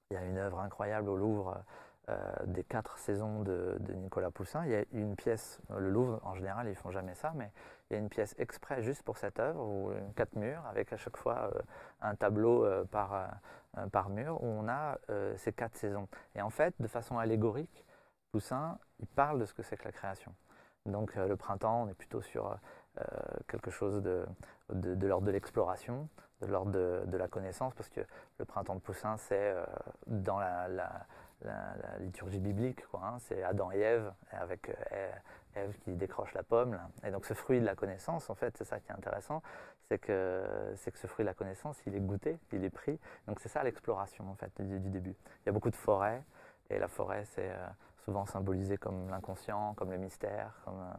Il 0.09 0.13
y 0.13 0.17
a 0.17 0.23
une 0.23 0.37
œuvre 0.37 0.59
incroyable 0.59 1.09
au 1.09 1.17
Louvre 1.17 1.63
euh, 2.09 2.17
des 2.45 2.63
quatre 2.63 2.97
saisons 2.97 3.41
de, 3.41 3.77
Nicolas 3.95 4.31
Poussin. 4.31 4.65
Il 4.65 4.71
y 4.71 4.75
a 4.75 4.83
une 4.91 5.15
pièce, 5.15 5.59
le 5.75 5.89
Louvre 5.89 6.19
en 6.23 6.35
général 6.35 6.67
ils 6.69 6.75
font 6.75 6.91
jamais 6.91 7.15
ça, 7.15 7.33
mais 7.35 7.51
il 7.89 7.93
y 7.93 7.95
a 7.97 7.99
une 7.99 8.09
pièce 8.09 8.35
exprès 8.37 8.81
juste 8.83 9.03
pour 9.03 9.17
cette 9.17 9.39
œuvre, 9.39 9.61
ou 9.61 9.91
quatre 10.15 10.35
murs, 10.35 10.63
avec 10.67 10.93
à 10.93 10.97
chaque 10.97 11.17
fois 11.17 11.51
euh, 11.53 11.61
un 12.01 12.15
tableau 12.15 12.67
par, 12.91 13.29
par 13.91 14.09
mur, 14.09 14.41
où 14.43 14.45
on 14.45 14.67
a 14.67 14.97
ces 15.37 15.51
quatre 15.53 15.75
saisons. 15.75 16.07
Et 16.35 16.41
en 16.41 16.51
fait, 16.51 16.73
de 16.79 16.87
façon 16.87 17.17
allégorique, 17.17 17.85
Poussin, 18.31 18.77
il 18.99 19.07
parle 19.07 19.39
de 19.39 19.45
ce 19.45 19.55
que 19.55 19.63
c'est 19.63 19.75
que 19.75 19.85
la 19.85 19.91
création. 19.91 20.33
Donc 20.85 21.15
le 21.15 21.35
printemps, 21.35 21.83
on 21.83 21.89
est 21.89 21.95
plutôt 21.95 22.21
sur 22.21 22.55
quelque 23.47 23.71
chose 23.71 24.03
de, 24.03 24.25
de 24.69 25.07
l'ordre 25.07 25.25
de 25.25 25.31
l'exploration 25.31 26.07
de 26.41 26.47
l'ordre 26.47 26.71
de, 27.05 27.17
la 27.17 27.27
connaissance, 27.27 27.73
parce 27.73 27.89
que 27.89 28.01
le 28.37 28.45
printemps 28.45 28.75
de 28.75 28.79
Poussin, 28.79 29.17
c'est 29.17 29.51
euh, 29.51 29.65
dans 30.07 30.39
la, 30.39 30.69
liturgie 31.99 32.39
biblique, 32.39 32.83
hein. 32.93 33.17
c'est 33.19 33.43
Adam 33.43 33.71
et 33.71 33.79
Ève, 33.79 34.11
avec 34.31 34.69
euh, 34.69 35.11
Ève 35.55 35.73
qui 35.79 35.95
décroche 35.95 36.33
la 36.33 36.43
pomme. 36.43 36.77
Et 37.05 37.11
donc 37.11 37.25
ce 37.25 37.33
fruit 37.33 37.61
de 37.61 37.65
la 37.65 37.75
connaissance, 37.75 38.29
en 38.29 38.35
fait, 38.35 38.57
c'est 38.57 38.65
ça 38.65 38.79
qui 38.79 38.91
est 38.91 38.95
intéressant, 38.95 39.41
c'est 39.87 39.99
que, 39.99 40.45
c'est 40.75 40.91
que 40.91 40.99
ce 40.99 41.07
fruit 41.07 41.23
de 41.23 41.29
la 41.29 41.33
connaissance, 41.33 41.77
il 41.85 41.95
est 41.95 42.01
goûté, 42.01 42.37
il 42.51 42.63
est 42.65 42.69
pris. 42.69 42.99
Donc 43.27 43.39
c'est 43.39 43.49
ça 43.49 43.63
l'exploration, 43.63 44.29
en 44.29 44.35
fait, 44.35 44.61
du, 44.61 44.89
début. 44.89 45.15
Il 45.41 45.45
y 45.47 45.49
a 45.49 45.51
beaucoup 45.53 45.71
de 45.71 45.75
forêts, 45.75 46.23
et 46.69 46.77
la 46.77 46.87
forêt, 46.87 47.23
c'est 47.25 47.49
euh, 47.49 47.67
souvent 48.03 48.25
symbolisé 48.25 48.77
comme 48.77 49.09
l'inconscient, 49.09 49.73
comme 49.75 49.91
le 49.91 49.97
mystère, 49.97 50.59
comme 50.65 50.93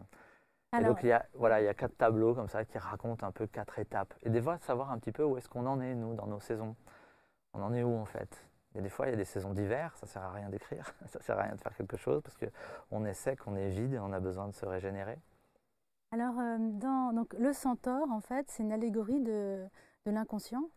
donc 0.78 1.00
il 1.02 1.08
y, 1.08 1.12
a, 1.12 1.26
voilà, 1.34 1.60
il 1.60 1.64
y 1.64 1.68
a 1.68 1.74
quatre 1.74 1.96
tableaux 1.96 2.32
comme 2.34 2.48
ça 2.48 2.64
qui 2.64 2.78
racontent 2.78 3.26
un 3.26 3.32
peu 3.32 3.48
quatre 3.48 3.78
étapes. 3.80 4.14
Et 4.22 4.30
des 4.30 4.40
fois, 4.40 4.58
savoir 4.58 4.92
un 4.92 4.98
petit 4.98 5.10
peu 5.10 5.24
où 5.24 5.36
est-ce 5.36 5.48
qu'on 5.48 5.66
en 5.66 5.80
est, 5.80 5.94
nous, 5.94 6.14
dans 6.14 6.26
nos 6.26 6.38
saisons. 6.38 6.76
On 7.54 7.62
en 7.62 7.74
est 7.74 7.82
où 7.82 7.96
en 7.96 8.04
fait? 8.04 8.46
Et 8.76 8.80
des 8.80 8.88
fois, 8.88 9.08
il 9.08 9.10
y 9.10 9.12
a 9.14 9.16
des 9.16 9.24
saisons 9.24 9.52
d'hiver, 9.52 9.96
ça 9.96 10.06
sert 10.06 10.22
à 10.22 10.30
rien 10.30 10.48
d'écrire, 10.48 10.94
ça 11.06 11.20
sert 11.20 11.36
à 11.38 11.42
rien 11.42 11.56
de 11.56 11.60
faire 11.60 11.74
quelque 11.74 11.96
chose 11.96 12.22
parce 12.22 12.36
qu'on 12.36 13.04
est 13.04 13.14
sec, 13.14 13.40
on 13.48 13.56
est 13.56 13.70
vide 13.70 13.94
et 13.94 13.98
on 13.98 14.12
a 14.12 14.20
besoin 14.20 14.46
de 14.46 14.52
se 14.52 14.64
régénérer. 14.64 15.18
Alors, 16.12 16.38
euh, 16.38 16.56
dans, 16.60 17.12
donc, 17.12 17.34
le 17.34 17.52
centaure, 17.52 18.10
en 18.12 18.20
fait, 18.20 18.48
c'est 18.48 18.62
une 18.62 18.72
allégorie 18.72 19.20
de, 19.20 19.66
de 20.06 20.10
l'inconscient? 20.12 20.70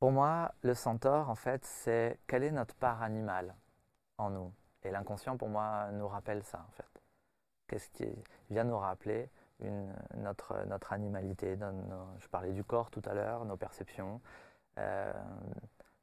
Pour 0.00 0.10
moi, 0.10 0.52
le 0.62 0.74
centaure, 0.74 1.30
en 1.30 1.34
fait, 1.36 1.64
c'est 1.64 2.18
quelle 2.26 2.42
est 2.42 2.50
notre 2.50 2.74
part 2.74 3.02
animale 3.02 3.54
en 4.18 4.30
nous? 4.30 4.52
Et 4.82 4.90
l'inconscient, 4.90 5.36
pour 5.36 5.48
moi, 5.48 5.90
nous 5.92 6.08
rappelle 6.08 6.42
ça, 6.42 6.64
en 6.68 6.72
fait 6.72 6.89
qu'est-ce 7.70 7.88
qui 7.90 8.08
vient 8.50 8.64
nous 8.64 8.78
rappeler 8.78 9.30
notre, 10.16 10.92
animalité. 10.92 11.56
je 12.18 12.28
parlais 12.28 12.52
du 12.52 12.64
corps 12.64 12.90
tout 12.90 13.02
à 13.06 13.14
l'heure, 13.14 13.44
nos 13.44 13.56
perceptions. 13.56 14.20
Euh, 14.78 15.12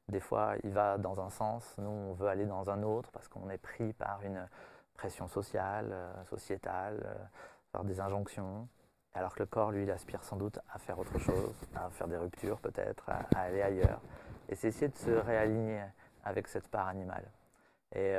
des 0.08 0.20
fois, 0.20 0.54
il 0.64 0.70
va 0.70 0.96
dans 0.96 1.20
un 1.20 1.28
sens, 1.28 1.74
nous, 1.76 1.90
on 1.90 2.14
veut 2.14 2.28
aller 2.28 2.46
dans 2.46 2.70
un 2.70 2.82
autre 2.82 3.10
parce 3.12 3.28
qu'on 3.28 3.50
est 3.50 3.58
pris 3.58 3.92
par 3.92 4.22
une 4.22 4.48
pression 4.94 5.28
sociale, 5.28 5.90
euh, 5.92 6.24
sociétale, 6.24 7.02
euh, 7.04 7.14
par 7.72 7.84
des 7.84 8.00
injonctions. 8.00 8.66
Alors 9.12 9.34
que 9.34 9.40
le 9.40 9.46
corps, 9.46 9.70
lui, 9.70 9.82
il 9.82 9.90
aspire 9.90 10.24
sans 10.24 10.36
doute 10.36 10.58
à 10.72 10.78
faire 10.78 10.98
autre 10.98 11.18
chose, 11.18 11.54
à 11.74 11.90
faire 11.90 12.08
des 12.08 12.16
ruptures 12.16 12.60
peut-être, 12.60 13.10
à, 13.10 13.40
aller 13.40 13.60
ailleurs. 13.60 14.00
Et 14.48 14.54
c'est 14.54 14.68
essayer 14.68 14.88
de 14.88 14.96
se 14.96 15.10
réaligner 15.10 15.84
avec 16.24 16.48
cette 16.48 16.68
part 16.68 16.88
animale. 16.88 17.30
Et 17.94 18.16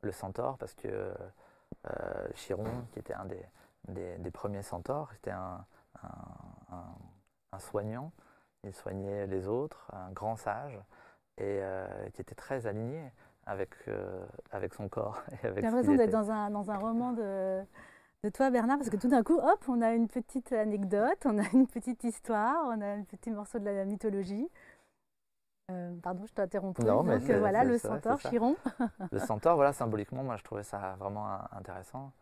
le 0.00 0.12
centaure, 0.12 0.56
parce 0.58 0.74
que 0.74 1.12
euh, 1.86 2.28
Chiron, 2.34 2.84
qui 2.92 2.98
était 2.98 3.14
un 3.14 3.26
des, 3.26 4.18
des, 4.18 4.30
premiers 4.30 4.62
centaures, 4.62 5.10
c'était 5.12 5.30
un, 5.30 5.64
un, 7.52 7.58
soignant. 7.58 8.12
Il 8.64 8.74
soignait 8.74 9.26
les 9.26 9.46
autres, 9.46 9.90
un 9.92 10.10
grand 10.10 10.36
sage, 10.36 10.78
et 11.38 11.60
euh, 11.62 11.86
qui 12.10 12.20
était 12.20 12.34
très 12.34 12.66
aligné 12.66 13.10
avec, 13.46 13.70
euh, 13.88 14.26
avec 14.50 14.74
son 14.74 14.88
corps. 14.88 15.22
J'ai 15.42 15.60
l'impression 15.60 15.94
d'être 15.94 16.10
dans 16.10 16.30
un, 16.30 16.50
dans 16.50 16.70
un 16.70 16.76
roman 16.76 17.12
de, 17.12 17.62
de 18.24 18.28
toi, 18.28 18.50
Bernard, 18.50 18.78
parce 18.78 18.90
que 18.90 18.96
tout 18.96 19.08
d'un 19.08 19.22
coup, 19.22 19.38
hop, 19.38 19.64
on 19.68 19.80
a 19.80 19.92
une 19.92 20.08
petite 20.08 20.52
anecdote, 20.52 21.24
on 21.24 21.38
a 21.38 21.48
une 21.52 21.66
petite 21.66 22.04
histoire, 22.04 22.64
on 22.66 22.80
a 22.80 22.86
un 22.86 23.04
petit 23.04 23.30
morceau 23.30 23.58
de 23.58 23.64
la 23.64 23.84
mythologie. 23.84 24.48
Euh, 25.70 25.96
pardon, 26.00 26.24
je 26.26 26.32
t'ai 26.32 26.42
interrompu. 26.42 26.82
Donc 26.82 27.06
voilà, 27.06 27.64
le 27.64 27.78
centaure, 27.78 28.20
Chiron. 28.20 28.56
le 29.10 29.18
centaure, 29.18 29.56
voilà, 29.56 29.72
symboliquement, 29.72 30.22
moi 30.22 30.36
je 30.36 30.44
trouvais 30.44 30.62
ça 30.62 30.94
vraiment 30.98 31.26
intéressant. 31.52 32.12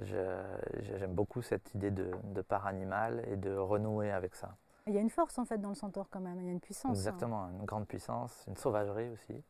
J'aime 0.00 1.14
beaucoup 1.14 1.42
cette 1.42 1.74
idée 1.74 1.90
de, 1.90 2.42
part 2.42 2.66
animale 2.66 3.24
et 3.28 3.36
de 3.36 3.54
renouer 3.54 4.10
avec 4.10 4.34
ça. 4.34 4.56
Il 4.86 4.94
y 4.94 4.98
a 4.98 5.00
une 5.00 5.10
force 5.10 5.38
en 5.38 5.44
fait 5.44 5.58
dans 5.58 5.68
le 5.68 5.74
centaure 5.74 6.08
quand 6.08 6.20
même, 6.20 6.40
il 6.40 6.46
y 6.46 6.48
a 6.48 6.52
une 6.52 6.60
puissance. 6.60 6.90
Hein. 6.90 6.94
Exactement, 6.94 7.50
une 7.50 7.66
grande 7.66 7.86
puissance, 7.86 8.44
une 8.46 8.56
sauvagerie 8.56 9.10
aussi. 9.10 9.42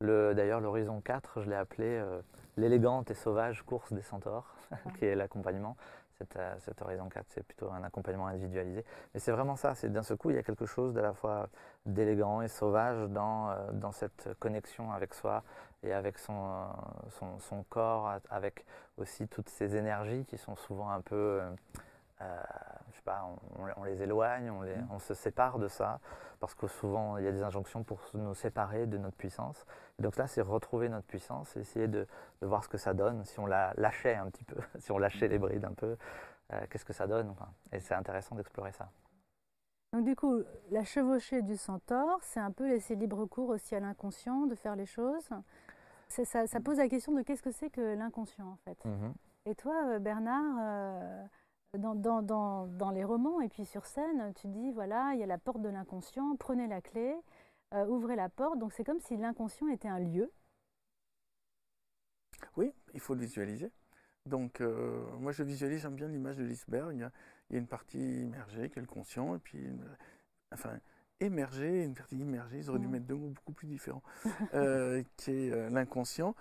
D'ailleurs, 0.00 0.60
l'horizon 0.60 1.00
4, 1.00 1.42
je 1.42 1.50
l'ai 1.50 1.56
appelé 1.56 2.02
l'élégante 2.56 3.10
et 3.10 3.14
sauvage 3.14 3.62
course 3.62 3.92
des 3.92 4.02
centaures, 4.02 4.54
qui 4.98 5.04
est 5.04 5.14
l'accompagnement. 5.14 5.76
Cet, 6.58 6.82
horizon 6.82 7.08
4, 7.08 7.26
c'est 7.28 7.42
plutôt 7.42 7.70
un 7.70 7.82
accompagnement 7.84 8.26
individualisé. 8.26 8.84
Mais 9.14 9.20
c'est 9.20 9.32
vraiment 9.32 9.56
ça, 9.56 9.74
c'est 9.74 9.90
d'un 9.92 10.02
seul 10.02 10.16
coup, 10.16 10.30
il 10.30 10.36
y 10.36 10.38
a 10.38 10.42
quelque 10.42 10.66
chose 10.66 10.94
d'à 10.94 11.02
la 11.02 11.12
fois 11.12 11.48
d'élégant 11.86 12.42
et 12.42 12.48
sauvage 12.48 13.08
dans, 13.10 13.54
dans 13.72 13.92
cette 13.92 14.28
connexion 14.38 14.92
avec 14.92 15.14
soi 15.14 15.42
et 15.82 15.92
avec 15.92 16.18
son, 16.18 16.66
son, 17.18 17.38
son, 17.40 17.64
corps, 17.64 18.12
avec 18.30 18.64
aussi 18.96 19.26
toutes 19.28 19.48
ces 19.48 19.76
énergies 19.76 20.24
qui 20.26 20.38
sont 20.38 20.56
souvent 20.56 20.90
un 20.90 21.00
peu 21.00 21.40
euh, 21.40 21.50
je 22.90 22.96
sais 22.96 23.02
pas, 23.02 23.26
on, 23.76 23.84
les 23.84 24.02
éloigne, 24.02 24.50
on, 24.50 24.62
les, 24.62 24.76
mm. 24.76 24.88
on, 24.90 24.98
se 24.98 25.14
sépare 25.14 25.58
de 25.58 25.68
ça, 25.68 26.00
parce 26.40 26.54
que 26.54 26.66
souvent 26.66 27.16
il 27.18 27.24
y 27.24 27.28
a 27.28 27.32
des 27.32 27.42
injonctions 27.42 27.82
pour 27.82 28.00
nous 28.14 28.34
séparer 28.34 28.86
de 28.86 28.98
notre 28.98 29.16
puissance. 29.16 29.64
donc 29.98 30.16
là, 30.16 30.26
c'est 30.26 30.42
retrouver 30.42 30.88
notre 30.88 31.06
puissance, 31.06 31.56
essayer 31.56 31.88
de, 31.88 32.06
voir 32.40 32.64
ce 32.64 32.68
que 32.68 32.78
ça 32.78 32.94
donne, 32.94 33.24
si 33.24 33.38
on 33.40 33.46
la 33.46 33.72
lâchait 33.76 34.14
un 34.14 34.26
petit 34.26 34.44
peu, 34.44 34.56
si 34.78 34.92
on 34.92 34.98
lâchait 34.98 35.28
les 35.28 35.38
brides 35.38 35.64
un 35.64 35.74
peu, 35.74 35.96
euh, 36.52 36.60
qu'est-ce 36.70 36.84
que 36.84 36.92
ça 36.92 37.06
donne 37.06 37.34
Et 37.72 37.80
c'est 37.80 37.94
intéressant 37.94 38.34
d'explorer 38.34 38.72
ça. 38.72 38.88
Donc 39.92 40.04
du 40.04 40.16
coup, 40.16 40.42
la 40.70 40.84
chevauchée 40.84 41.42
du 41.42 41.56
centaure, 41.56 42.18
c'est 42.22 42.40
un 42.40 42.50
peu 42.50 42.66
laisser 42.66 42.94
libre 42.94 43.26
cours 43.26 43.50
aussi 43.50 43.74
à 43.74 43.80
l'inconscient 43.80 44.46
de 44.46 44.54
faire 44.54 44.74
les 44.74 44.86
choses. 44.86 45.28
Ça, 46.08 46.46
ça, 46.46 46.60
pose 46.60 46.76
la 46.76 46.88
question 46.88 47.12
de 47.12 47.22
qu'est-ce 47.22 47.42
que 47.42 47.52
c'est 47.52 47.70
que 47.70 47.94
l'inconscient 47.94 48.46
en 48.46 48.56
fait? 48.64 48.78
Mm-hmm. 48.84 49.12
Et 49.46 49.54
toi, 49.54 49.74
euh, 49.86 51.24
Bernard, 51.74 52.22
dans, 52.22 52.90
les 52.90 53.02
romans 53.02 53.40
et 53.40 53.48
puis 53.48 53.64
sur 53.64 53.86
scène, 53.86 54.34
tu 54.34 54.46
dis 54.46 54.72
voilà, 54.72 55.12
il 55.14 55.20
y 55.20 55.22
a 55.22 55.26
la 55.26 55.38
porte 55.38 55.62
de 55.62 55.70
l'inconscient, 55.70 56.36
prenez 56.36 56.66
la 56.68 56.82
clé, 56.82 57.16
euh, 57.72 57.86
ouvrez 57.86 58.14
la 58.14 58.28
porte. 58.28 58.58
Donc 58.58 58.74
c'est 58.74 58.84
comme 58.84 59.00
si 59.00 59.16
l'inconscient 59.16 59.68
était 59.68 59.88
un 59.88 59.98
lieu. 59.98 60.30
Oui, 62.56 62.74
il 62.92 63.00
faut 63.00 63.14
le 63.14 63.20
visualiser. 63.20 63.70
Donc 64.26 64.60
euh, 64.60 65.02
moi 65.18 65.32
je 65.32 65.42
visualise, 65.42 65.80
j'aime 65.80 65.94
bien 65.94 66.08
l'image 66.08 66.36
de 66.36 66.44
l'iceberg. 66.44 66.94
Il, 66.94 67.00
y, 67.00 67.04
a, 67.04 67.10
une 67.50 67.66
partie 67.66 68.20
immergée 68.20 68.68
qui 68.68 68.78
est 68.78 68.82
le 68.82 68.88
conscient, 68.88 69.34
et 69.34 69.38
puis 69.38 69.66
enfin 70.52 70.78
émergée, 71.20 71.84
une 71.84 71.94
partie 71.94 72.18
immergée, 72.18 72.58
ils 72.58 72.68
auraient 72.68 72.80
dû 72.80 72.88
mmh. 72.88 72.90
mettre 72.90 73.06
deux 73.06 73.14
mots 73.14 73.30
beaucoup 73.30 73.52
plus 73.52 73.68
différents, 73.68 74.02
euh, 74.52 75.02
qui 75.16 75.30
est 75.30 75.70
l'inconscient. 75.70 76.34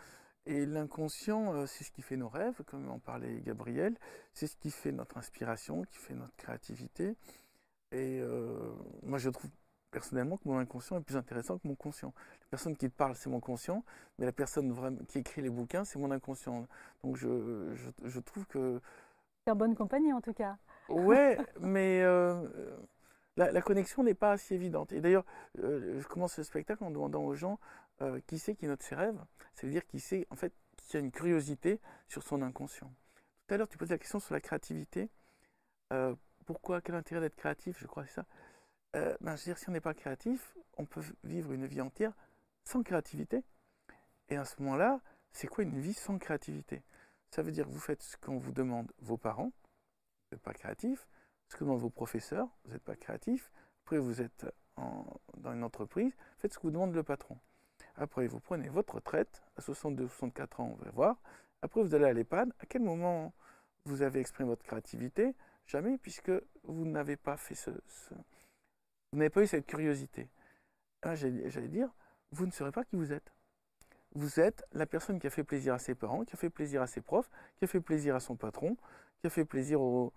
Et 0.46 0.66
l'inconscient, 0.66 1.54
euh, 1.54 1.66
c'est 1.68 1.84
ce 1.84 1.92
qui 1.92 2.02
fait 2.02 2.18
nos 2.18 2.30
rêves, 2.30 2.64
comme 2.66 2.89
en 2.89 3.00
parlait 3.00 3.42
Gabriel, 3.42 3.96
c'est 4.34 4.48
ce 4.48 4.56
qui 4.56 4.72
fait 4.72 4.92
notre 4.92 5.18
inspiration, 5.18 5.84
qui 5.84 5.98
fait 5.98 6.16
notre 6.16 6.36
créativité. 6.36 7.16
Et 7.92 8.20
euh, 8.22 8.74
moi, 9.04 9.20
je 9.20 9.30
trouve 9.30 9.52
personnellement 9.92 10.38
que 10.38 10.48
mon 10.48 10.58
inconscient 10.58 10.98
est 10.98 11.04
plus 11.04 11.18
intéressant 11.18 11.60
que 11.60 11.68
mon 11.68 11.76
conscient. 11.76 12.14
La 12.42 12.48
personne 12.50 12.76
qui 12.76 12.89
parle, 12.89 13.16
c'est 13.16 13.30
mon 13.30 13.39
conscient, 13.39 13.84
mais 14.18 14.26
la 14.26 14.32
personne 14.32 15.06
qui 15.08 15.20
écrit 15.20 15.42
les 15.42 15.50
bouquins, 15.50 15.84
c'est 15.84 16.00
mon 16.00 16.10
inconscient. 16.10 16.66
Donc 17.04 17.18
je, 17.18 17.76
je, 18.04 18.20
trouve 18.20 18.46
que... 18.48 18.82
C'est 19.46 19.52
en 19.52 19.56
bonne 19.56 19.76
compagnie 19.76 20.14
en 20.14 20.22
tout 20.22 20.34
cas. 20.34 20.58
Ouais, 20.89 21.38
mais 21.60 22.02
euh, 22.04 22.48
la, 23.36 23.62
connexion 23.62 24.04
n'est 24.04 24.14
pas 24.14 24.38
si 24.38 24.54
évidente. 24.54 24.94
Et 24.94 25.02
d'ailleurs, 25.02 25.26
je 25.56 26.08
commence 26.08 26.34
ce 26.34 26.44
spectacle 26.44 26.84
en 26.86 26.89
demandant 26.92 27.24
aux 27.24 27.36
gens 27.36 27.60
euh, 28.02 28.20
qui 28.28 28.39
sait 28.39 28.56
qui 28.56 28.68
note 28.68 28.82
ses 28.82 28.95
rêves, 28.95 29.20
cest 29.54 29.66
à 29.66 29.68
dire 29.68 29.86
qui 29.86 29.99
sait 29.99 30.28
en 30.30 30.36
fait 30.36 30.54
qui 30.78 30.97
a 30.97 30.99
une 30.99 31.12
curiosité 31.12 31.80
sur 32.08 32.24
son 32.24 32.41
inconscient. 32.41 32.91
Tout 33.47 33.54
à 33.54 33.58
l'heure, 33.58 33.68
tu 33.68 33.78
posais 33.78 33.93
la 33.93 33.97
question 33.97 34.20
sur 34.20 34.34
la 34.34 34.41
créativité. 34.41 35.10
Euh, 35.93 36.16
pourquoi 36.45 36.82
Quel 36.82 36.95
intérêt 36.95 37.22
d'être 37.22 37.36
créatif 37.36 37.78
Je 37.80 37.88
crois 37.88 38.04
que 38.04 38.10
c'est 38.10 38.16
ça. 38.16 38.26
Euh, 38.95 39.16
ben, 39.22 39.36
je 39.36 39.41
veux 39.41 39.45
dire, 39.45 39.58
si 39.58 39.70
on 39.70 39.72
n'est 39.72 39.82
pas 39.82 39.93
créatif, 39.93 40.58
on 40.78 40.86
peut 40.86 41.02
vivre 41.24 41.52
une 41.54 41.66
vie 41.66 41.82
entière 41.82 42.14
sans 42.66 42.84
créativité. 42.84 43.43
Et 44.30 44.36
à 44.36 44.45
ce 44.45 44.62
moment-là, 44.62 45.02
c'est 45.32 45.47
quoi 45.47 45.64
une 45.64 45.80
vie 45.80 45.93
sans 45.93 46.18
créativité? 46.18 46.84
Ça 47.30 47.41
veut 47.41 47.52
dire 47.52 47.66
que 47.66 47.72
vous 47.72 47.80
faites 47.80 48.02
ce 48.02 48.18
qu'on 48.18 48.38
vous 48.38 48.52
demande 48.52 48.91
vos 48.99 49.18
parents, 49.18 49.52
vous 49.54 50.36
n'êtes 50.36 50.41
pas 50.41 50.54
créatif, 50.54 51.08
ce 51.47 51.56
que 51.56 51.64
demandent 51.64 51.80
vos 51.80 51.89
professeurs, 51.89 52.47
vous 52.66 52.74
n'êtes 52.74 52.84
pas 52.84 52.95
créatif. 52.95 53.52
Après, 53.84 53.97
vous 53.97 54.22
êtes 54.22 54.45
dans 54.78 55.54
une 55.54 55.64
entreprise, 55.64 56.14
faites 56.38 56.54
ce 56.54 56.58
que 56.58 56.64
vous 56.64 56.72
demande 56.72 56.93
le 56.93 57.04
patron. 57.04 57.38
Après, 57.95 58.27
vous 58.27 58.39
prenez 58.39 58.69
votre 58.69 58.95
retraite, 58.95 59.43
à 59.57 59.61
62 59.61 60.07
64 60.07 60.59
ans, 60.59 60.77
on 60.79 60.84
va 60.84 60.91
voir. 60.91 61.21
Après, 61.61 61.82
vous 61.82 61.93
allez 61.95 62.05
à 62.05 62.13
l'EHPAD. 62.13 62.53
À 62.59 62.65
quel 62.65 62.82
moment 62.82 63.34
vous 63.86 64.01
avez 64.01 64.19
exprimé 64.19 64.49
votre 64.49 64.63
créativité? 64.63 65.36
Jamais, 65.67 65.97
puisque 65.97 66.32
vous 66.63 66.86
n'avez 66.86 67.17
pas 67.17 67.38
fait 67.38 67.55
ce, 67.55 67.71
vous 69.11 69.19
n'avez 69.19 69.29
pas 69.29 69.43
eu 69.43 69.47
cette 69.47 69.65
curiosité. 69.65 70.29
Ah, 71.01 71.15
j'allais 71.15 71.67
dire, 71.67 71.89
vous 72.32 72.45
ne 72.45 72.51
saurez 72.51 72.71
pas 72.71 72.84
qui 72.84 72.95
vous 72.95 73.11
êtes. 73.11 73.34
Vous 74.13 74.39
êtes 74.39 74.65
la 74.73 74.86
personne 74.86 75.19
qui 75.19 75.27
a 75.27 75.29
fait 75.29 75.43
plaisir 75.43 75.73
à 75.73 75.79
ses 75.79 75.95
parents, 75.95 76.23
qui 76.25 76.34
a 76.34 76.38
fait 76.38 76.49
plaisir 76.49 76.82
à 76.82 76.88
ses 76.88 77.01
profs, 77.01 77.29
qui 77.57 77.65
a 77.65 77.67
fait 77.67 77.82
plaisir 77.82 78.15
à 78.15 78.19
son 78.19 78.36
patron, 78.36 78.77
qui 79.22 79.28
a 79.28 79.30
fait 79.30 79.45
plaisir 79.45 79.80
aux, 79.80 80.11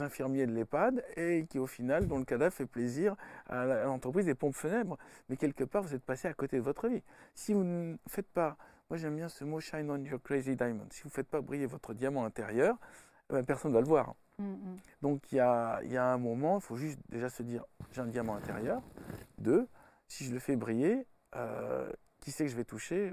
infirmiers 0.00 0.46
de 0.46 0.52
l'EHPAD 0.52 1.04
et 1.16 1.46
qui, 1.50 1.58
au 1.58 1.66
final, 1.66 2.06
dont 2.06 2.18
le 2.18 2.24
cadavre 2.24 2.54
fait 2.54 2.66
plaisir 2.66 3.16
à 3.48 3.64
l'entreprise 3.84 4.24
des 4.24 4.34
pompes 4.34 4.54
funèbres. 4.54 4.96
Mais 5.28 5.36
quelque 5.36 5.64
part, 5.64 5.82
vous 5.82 5.94
êtes 5.94 6.04
passé 6.04 6.28
à 6.28 6.34
côté 6.34 6.56
de 6.56 6.62
votre 6.62 6.88
vie. 6.88 7.02
Si 7.34 7.52
vous 7.52 7.64
ne 7.64 7.96
faites 8.06 8.28
pas, 8.28 8.56
moi 8.88 8.96
j'aime 8.96 9.16
bien 9.16 9.28
ce 9.28 9.44
mot 9.44 9.60
shine 9.60 9.90
on 9.90 10.02
your 10.04 10.22
crazy 10.22 10.56
diamond, 10.56 10.86
si 10.90 11.02
vous 11.02 11.08
ne 11.08 11.12
faites 11.12 11.28
pas 11.28 11.42
briller 11.42 11.66
votre 11.66 11.92
diamant 11.92 12.24
intérieur, 12.24 12.76
eh 13.28 13.34
ben, 13.34 13.44
personne 13.44 13.72
ne 13.72 13.74
va 13.74 13.80
le 13.82 13.86
voir. 13.86 14.14
Mm, 14.38 14.44
mm. 14.44 14.76
Donc 15.02 15.32
il 15.32 15.36
y 15.36 15.40
a, 15.40 15.82
y 15.82 15.96
a, 15.96 16.06
un 16.06 16.18
moment, 16.18 16.58
il 16.58 16.62
faut 16.62 16.76
juste 16.76 16.98
déjà 17.10 17.28
se 17.28 17.42
dire 17.42 17.64
j'ai 17.92 18.00
un 18.00 18.06
diamant 18.06 18.36
intérieur. 18.36 18.80
Deux, 19.38 19.68
si 20.06 20.24
je 20.24 20.32
le 20.32 20.38
fais 20.38 20.56
briller, 20.56 21.06
euh, 21.36 21.90
qui 22.20 22.30
sait 22.30 22.44
que 22.44 22.50
je 22.50 22.56
vais 22.56 22.64
toucher? 22.64 23.12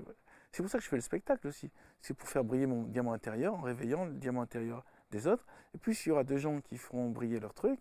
C'est 0.55 0.63
pour 0.63 0.71
ça 0.71 0.77
que 0.77 0.85
je 0.85 0.89
fais 0.89 0.95
le 0.95 1.01
spectacle 1.01 1.47
aussi. 1.47 1.69
C'est 1.99 2.13
pour 2.13 2.29
faire 2.29 2.45
briller 2.45 2.65
mon 2.65 2.83
diamant 2.83 3.11
intérieur 3.11 3.55
en 3.55 3.61
réveillant 3.61 4.05
le 4.05 4.13
diamant 4.13 4.41
intérieur 4.41 4.85
des 5.11 5.27
autres. 5.27 5.45
Et 5.73 5.77
plus 5.77 6.05
il 6.05 6.09
y 6.09 6.11
aura 6.13 6.23
de 6.23 6.37
gens 6.37 6.61
qui 6.61 6.77
feront 6.77 7.09
briller 7.09 7.41
leur 7.41 7.53
truc, 7.53 7.77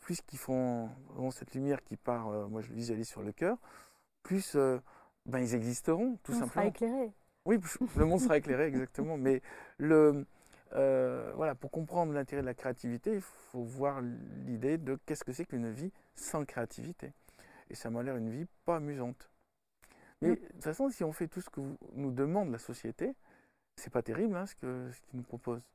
plus 0.00 0.20
qui 0.20 0.36
font 0.36 0.90
cette 1.30 1.54
lumière 1.54 1.82
qui 1.82 1.96
part, 1.96 2.28
euh, 2.28 2.46
moi 2.46 2.60
je 2.60 2.74
visualise 2.74 3.08
sur 3.08 3.22
le 3.22 3.32
cœur, 3.32 3.56
plus 4.22 4.54
euh, 4.54 4.78
ben, 5.24 5.38
ils 5.38 5.54
existeront, 5.54 6.18
tout 6.22 6.32
simplement. 6.32 6.52
Sera 6.52 6.66
éclairé. 6.66 7.12
Oui, 7.46 7.58
le 7.96 8.04
monde 8.04 8.20
sera 8.20 8.36
éclairé, 8.36 8.64
exactement. 8.66 9.16
Mais 9.16 9.40
le, 9.78 10.26
euh, 10.74 11.32
voilà, 11.36 11.54
pour 11.54 11.70
comprendre 11.70 12.12
l'intérêt 12.12 12.42
de 12.42 12.46
la 12.46 12.54
créativité, 12.54 13.14
il 13.14 13.22
faut 13.22 13.62
voir 13.62 14.02
l'idée 14.44 14.76
de 14.76 14.98
qu'est-ce 15.06 15.24
que 15.24 15.32
c'est 15.32 15.46
qu'une 15.46 15.70
vie 15.70 15.90
sans 16.14 16.44
créativité. 16.44 17.14
Et 17.70 17.74
ça 17.74 17.88
m'a 17.88 18.02
l'air 18.02 18.18
une 18.18 18.28
vie 18.28 18.44
pas 18.66 18.76
amusante. 18.76 19.30
Mais 20.20 20.30
de 20.30 20.34
toute 20.34 20.64
façon, 20.64 20.88
si 20.88 21.04
on 21.04 21.12
fait 21.12 21.28
tout 21.28 21.40
ce 21.40 21.50
que 21.50 21.60
nous 21.94 22.10
demande 22.10 22.50
la 22.50 22.58
société, 22.58 23.14
c'est 23.76 23.92
pas 23.92 24.02
terrible 24.02 24.36
hein, 24.36 24.46
ce 24.46 24.54
qu'ils 24.56 24.92
ce 24.92 25.16
nous 25.16 25.22
proposent. 25.22 25.66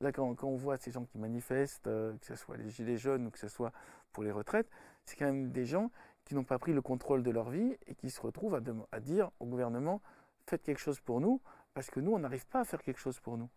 Là, 0.00 0.10
quand, 0.10 0.34
quand, 0.34 0.48
on 0.48 0.56
voit 0.56 0.76
ces 0.78 0.90
gens 0.90 1.04
qui 1.04 1.18
manifestent, 1.18 1.86
euh, 1.86 2.16
que 2.18 2.26
ce 2.26 2.34
soit 2.34 2.56
les 2.56 2.68
gilets 2.68 2.96
jaunes 2.96 3.26
ou 3.26 3.30
que 3.30 3.38
ce 3.38 3.46
soit 3.46 3.72
pour 4.12 4.24
les 4.24 4.32
retraites, 4.32 4.68
c'est 5.04 5.16
quand 5.16 5.26
même 5.26 5.52
des 5.52 5.64
gens 5.64 5.90
qui 6.24 6.34
n'ont 6.34 6.44
pas 6.44 6.58
pris 6.58 6.72
le 6.72 6.82
contrôle 6.82 7.22
de 7.22 7.30
leur 7.30 7.50
vie 7.50 7.76
et 7.86 7.94
qui 7.94 8.10
se 8.10 8.20
retrouvent 8.20 8.56
à, 8.56 8.60
à 8.90 9.00
dire 9.00 9.30
au 9.38 9.46
gouvernement 9.46 10.02
faites 10.46 10.62
quelque 10.62 10.80
chose 10.80 11.00
pour 11.00 11.20
nous, 11.20 11.40
parce 11.74 11.90
que 11.90 12.00
nous, 12.00 12.12
on 12.12 12.18
n'arrive 12.18 12.46
pas 12.46 12.60
à 12.60 12.64
faire 12.64 12.82
quelque 12.82 12.98
chose 12.98 13.20
pour 13.20 13.38
nous. 13.38 13.48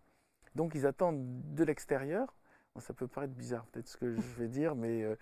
Donc 0.54 0.76
ils 0.76 0.86
attendent 0.86 1.54
de 1.54 1.64
l'extérieur 1.64 2.36
ça 2.80 2.94
peut 2.94 3.08
paraître 3.08 3.34
bizarre, 3.34 3.66
peut-être 3.68 3.88
ce 3.88 3.98
que 3.98 4.16
je 4.16 4.36
vais 4.38 4.48
dire, 4.48 4.76
mais 4.76 5.04
euh, 5.04 5.16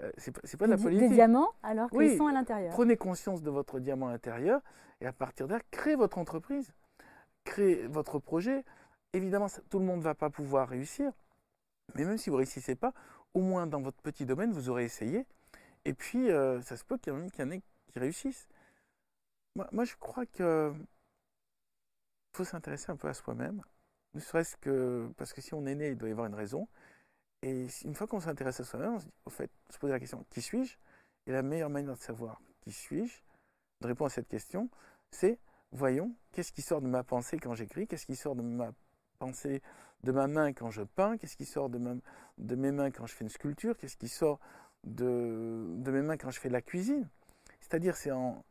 euh 0.00 0.10
c'est 0.16 0.32
pas, 0.32 0.40
pas 0.40 0.66
de 0.66 0.72
la 0.72 0.76
politique. 0.76 1.08
Des 1.08 1.14
diamants, 1.14 1.52
alors 1.62 1.90
qu'ils 1.90 2.16
sont 2.16 2.26
à 2.26 2.32
l'intérieur. 2.32 2.72
Prenez 2.72 2.96
conscience 2.96 3.42
de 3.42 3.50
votre 3.50 3.78
diamant 3.78 4.08
intérieur 4.08 4.60
et 5.00 5.06
à 5.06 5.12
partir 5.12 5.46
de 5.46 5.54
là, 5.54 5.60
créez 5.70 5.96
votre 5.96 6.18
entreprise, 6.18 6.72
créez 7.44 7.86
votre 7.86 8.18
projet. 8.18 8.64
Évidemment, 9.12 9.46
tout 9.70 9.78
le 9.78 9.84
monde 9.84 9.98
ne 9.98 10.04
va 10.04 10.14
pas 10.14 10.30
pouvoir 10.30 10.68
réussir, 10.68 11.12
mais 11.94 12.04
même 12.04 12.18
si 12.18 12.30
vous 12.30 12.36
ne 12.36 12.38
réussissez 12.38 12.74
pas, 12.74 12.92
au 13.34 13.40
moins 13.40 13.66
dans 13.66 13.80
votre 13.80 14.00
petit 14.02 14.26
domaine, 14.26 14.52
vous 14.52 14.68
aurez 14.68 14.84
essayé. 14.84 15.26
Et 15.84 15.94
puis, 15.94 16.30
euh, 16.30 16.60
ça 16.62 16.76
se 16.76 16.84
peut 16.84 16.98
qu'il 16.98 17.12
y 17.12 17.42
en 17.42 17.50
ait 17.50 17.62
qui 17.92 17.98
réussissent. 17.98 18.48
Moi, 19.54 19.68
moi, 19.72 19.84
je 19.84 19.94
crois 19.96 20.26
qu'il 20.26 20.72
faut 22.32 22.44
s'intéresser 22.44 22.90
un 22.90 22.96
peu 22.96 23.08
à 23.08 23.14
soi-même, 23.14 23.62
ne 24.16 24.20
serait-ce 24.20 24.56
que 24.56 25.10
parce 25.16 25.32
que 25.32 25.40
si 25.40 25.54
on 25.54 25.66
est 25.66 25.74
né, 25.74 25.90
il 25.90 25.96
doit 25.96 26.08
y 26.08 26.12
avoir 26.12 26.26
une 26.26 26.34
raison. 26.34 26.68
Et 27.42 27.66
une 27.84 27.94
fois 27.94 28.06
qu'on 28.06 28.20
s'intéresse 28.20 28.60
à 28.60 28.64
soi-même, 28.64 28.94
on 28.94 29.00
se, 29.00 29.06
au 29.26 29.30
fait, 29.30 29.50
se 29.70 29.78
pose 29.78 29.90
la 29.90 30.00
question 30.00 30.24
qui 30.30 30.42
suis-je? 30.42 30.76
Et 31.26 31.32
la 31.32 31.42
meilleure 31.42 31.70
manière 31.70 31.94
de 31.94 32.00
savoir 32.00 32.40
qui 32.60 32.72
suis-je, 32.72 33.20
de 33.80 33.86
répondre 33.86 34.06
à 34.06 34.14
cette 34.14 34.28
question, 34.28 34.70
c'est 35.10 35.38
voyons, 35.72 36.14
qu'est-ce 36.32 36.52
qui 36.52 36.62
sort 36.62 36.80
de 36.80 36.86
ma 36.86 37.04
pensée 37.04 37.38
quand 37.38 37.54
j'écris? 37.54 37.86
Qu'est-ce 37.86 38.06
qui 38.06 38.16
sort 38.16 38.36
de 38.36 38.42
ma 38.42 38.72
pensée, 39.18 39.62
de 40.02 40.12
ma 40.12 40.26
main 40.26 40.52
quand 40.52 40.70
je 40.70 40.82
peins? 40.82 41.16
Qu'est-ce 41.16 41.36
qui 41.36 41.44
sort 41.44 41.68
de, 41.68 42.00
de 42.38 42.54
mes 42.54 42.72
mains 42.72 42.90
quand 42.90 43.06
je 43.06 43.14
fais 43.14 43.24
une 43.24 43.30
sculpture? 43.30 43.76
Qu'est-ce 43.76 43.96
qui 43.96 44.08
sort 44.08 44.40
de, 44.84 45.90
mes 45.90 46.02
mains 46.02 46.16
quand 46.16 46.30
je 46.30 46.40
fais 46.40 46.48
la 46.48 46.62
cuisine? 46.62 47.08
C'est-à-dire, 47.60 47.96
c'est 47.96 48.12
en. 48.12 48.44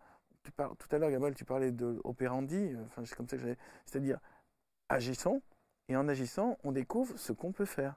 Tu 0.43 0.51
tout 0.51 0.88
à 0.91 0.99
l'heure, 0.99 1.09
Gabriel, 1.09 1.33
tu 1.33 1.45
parlais 1.45 1.71
de 1.71 1.99
opérandi, 2.03 2.75
enfin, 2.86 3.03
c'est 3.03 3.15
comme 3.15 3.27
ça 3.27 3.38
que 3.38 3.55
C'est-à-dire, 3.86 4.19
agissons, 4.89 5.41
et 5.88 5.95
en 5.95 6.07
agissant, 6.07 6.57
on 6.63 6.71
découvre 6.71 7.17
ce 7.17 7.31
qu'on 7.31 7.51
peut 7.51 7.65
faire. 7.65 7.95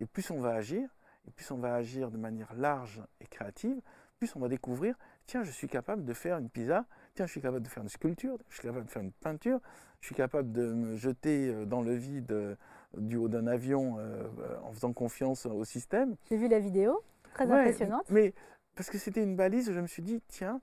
Et 0.00 0.06
plus 0.06 0.30
on 0.30 0.40
va 0.40 0.50
agir, 0.50 0.88
et 1.26 1.30
plus 1.30 1.50
on 1.50 1.58
va 1.58 1.74
agir 1.74 2.10
de 2.10 2.16
manière 2.16 2.54
large 2.54 3.02
et 3.20 3.26
créative, 3.26 3.80
plus 4.18 4.34
on 4.36 4.40
va 4.40 4.48
découvrir, 4.48 4.96
tiens, 5.26 5.44
je 5.44 5.50
suis 5.50 5.68
capable 5.68 6.04
de 6.04 6.12
faire 6.12 6.38
une 6.38 6.50
pizza, 6.50 6.84
tiens, 7.14 7.26
je 7.26 7.32
suis 7.32 7.40
capable 7.40 7.62
de 7.62 7.68
faire 7.68 7.82
une 7.82 7.88
sculpture, 7.88 8.36
je 8.48 8.54
suis 8.54 8.62
capable 8.62 8.86
de 8.86 8.90
faire 8.90 9.02
une 9.02 9.12
peinture, 9.12 9.60
je 10.00 10.06
suis 10.06 10.14
capable 10.14 10.52
de 10.52 10.72
me 10.72 10.96
jeter 10.96 11.48
euh, 11.48 11.64
dans 11.64 11.82
le 11.82 11.94
vide 11.94 12.32
euh, 12.32 12.56
du 12.96 13.16
haut 13.16 13.28
d'un 13.28 13.46
avion 13.46 13.96
euh, 13.98 14.28
en 14.64 14.72
faisant 14.72 14.92
confiance 14.92 15.46
au 15.46 15.64
système. 15.64 16.16
J'ai 16.28 16.36
vu 16.36 16.48
la 16.48 16.58
vidéo, 16.60 17.02
très 17.34 17.50
impressionnante. 17.50 18.10
Mais 18.10 18.34
parce 18.74 18.90
que 18.90 18.98
c'était 18.98 19.22
une 19.22 19.36
balise, 19.36 19.72
je 19.72 19.80
me 19.80 19.86
suis 19.86 20.02
dit, 20.02 20.20
tiens, 20.28 20.60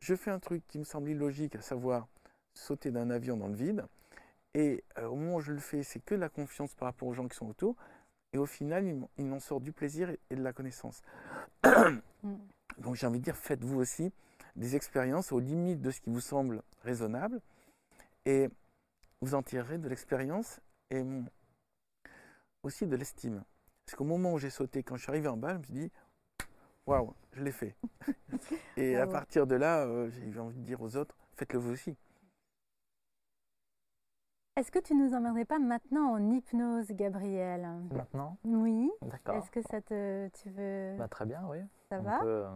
je 0.00 0.14
fais 0.14 0.30
un 0.30 0.38
truc 0.38 0.66
qui 0.68 0.78
me 0.78 0.84
semble 0.84 1.10
illogique, 1.10 1.56
à 1.56 1.60
savoir 1.60 2.08
sauter 2.54 2.90
d'un 2.90 3.10
avion 3.10 3.36
dans 3.36 3.48
le 3.48 3.54
vide. 3.54 3.84
Et 4.54 4.82
au 4.96 5.14
moment 5.14 5.36
où 5.36 5.40
je 5.40 5.52
le 5.52 5.58
fais, 5.58 5.82
c'est 5.82 6.00
que 6.00 6.14
de 6.14 6.20
la 6.20 6.28
confiance 6.28 6.74
par 6.74 6.86
rapport 6.86 7.06
aux 7.06 7.12
gens 7.12 7.28
qui 7.28 7.36
sont 7.36 7.48
autour. 7.48 7.76
Et 8.32 8.38
au 8.38 8.46
final, 8.46 9.08
il 9.16 9.26
m'en 9.26 9.40
sort 9.40 9.60
du 9.60 9.72
plaisir 9.72 10.10
et 10.30 10.36
de 10.36 10.42
la 10.42 10.52
connaissance. 10.52 11.02
Mm. 12.24 12.34
Donc 12.78 12.96
j'ai 12.96 13.06
envie 13.06 13.20
de 13.20 13.24
dire, 13.24 13.36
faites-vous 13.36 13.78
aussi 13.78 14.12
des 14.56 14.74
expériences 14.74 15.30
aux 15.30 15.38
limites 15.38 15.80
de 15.80 15.92
ce 15.92 16.00
qui 16.00 16.10
vous 16.10 16.20
semble 16.20 16.64
raisonnable 16.82 17.40
et 18.26 18.48
vous 19.20 19.36
en 19.36 19.42
tirerez 19.44 19.78
de 19.78 19.88
l'expérience 19.88 20.60
et 20.90 21.04
aussi 22.64 22.86
de 22.86 22.96
l'estime. 22.96 23.44
Parce 23.84 23.96
qu'au 23.96 24.04
moment 24.04 24.32
où 24.32 24.38
j'ai 24.38 24.50
sauté, 24.50 24.82
quand 24.82 24.96
je 24.96 25.02
suis 25.02 25.10
arrivé 25.10 25.28
en 25.28 25.36
bas, 25.36 25.54
je 25.54 25.58
me 25.58 25.62
suis 25.62 25.74
dit, 25.74 25.92
waouh, 26.86 27.14
je 27.32 27.42
l'ai 27.42 27.52
fait. 27.52 27.76
et 28.76 28.96
à 28.96 29.06
partir 29.06 29.46
de 29.46 29.54
là, 29.54 29.86
euh, 29.86 30.10
j'ai 30.10 30.26
eu 30.26 30.38
envie 30.38 30.58
de 30.58 30.64
dire 30.64 30.82
aux 30.82 30.96
autres, 30.96 31.16
faites-le 31.36 31.58
vous 31.58 31.70
aussi. 31.70 31.96
Est-ce 34.58 34.72
que 34.72 34.80
tu 34.80 34.96
nous 34.96 35.14
emmènerais 35.14 35.44
pas 35.44 35.60
maintenant 35.60 36.14
en 36.14 36.30
hypnose, 36.32 36.88
Gabriel? 36.90 37.62
Maintenant? 37.92 38.38
Oui. 38.42 38.90
D'accord. 39.02 39.36
Est-ce 39.36 39.52
que 39.52 39.62
ça 39.62 39.80
te, 39.80 40.26
tu 40.30 40.50
veux 40.50 40.96
bah, 40.98 41.06
Très 41.06 41.26
bien, 41.26 41.44
oui. 41.48 41.58
Ça 41.90 42.00
va? 42.00 42.24
euh, 42.24 42.48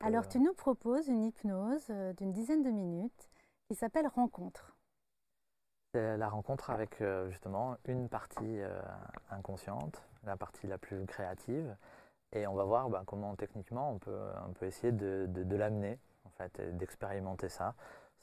Alors, 0.00 0.26
tu 0.28 0.38
nous 0.40 0.54
proposes 0.54 1.08
une 1.08 1.24
hypnose 1.24 1.88
euh, 1.90 2.14
d'une 2.14 2.32
dizaine 2.32 2.62
de 2.62 2.70
minutes 2.70 3.28
qui 3.68 3.74
s'appelle 3.74 4.06
Rencontre. 4.06 4.74
C'est 5.92 6.16
la 6.16 6.30
rencontre 6.30 6.70
avec 6.70 7.02
euh, 7.02 7.28
justement 7.28 7.76
une 7.84 8.08
partie 8.08 8.60
inconsciente, 9.30 10.02
la 10.24 10.38
partie 10.38 10.66
la 10.66 10.78
plus 10.78 11.04
créative, 11.04 11.76
et 12.32 12.46
on 12.46 12.54
va 12.54 12.64
voir 12.64 12.88
bah, 12.88 13.02
comment 13.06 13.36
techniquement 13.36 13.92
on 13.92 13.98
peut, 13.98 14.30
on 14.48 14.54
peut 14.54 14.64
essayer 14.64 14.90
de, 14.90 15.26
de 15.28 15.56
l'amener, 15.56 15.98
en 16.24 16.30
fait, 16.30 16.78
d'expérimenter 16.78 17.50
ça. 17.50 17.74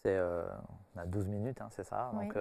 C'est, 0.02 0.20
on 0.20 1.00
a 1.00 1.06
12 1.06 1.28
minutes, 1.28 1.62
hein, 1.62 1.70
c'est 1.70 1.86
ça? 1.86 2.12
Donc 2.16 2.36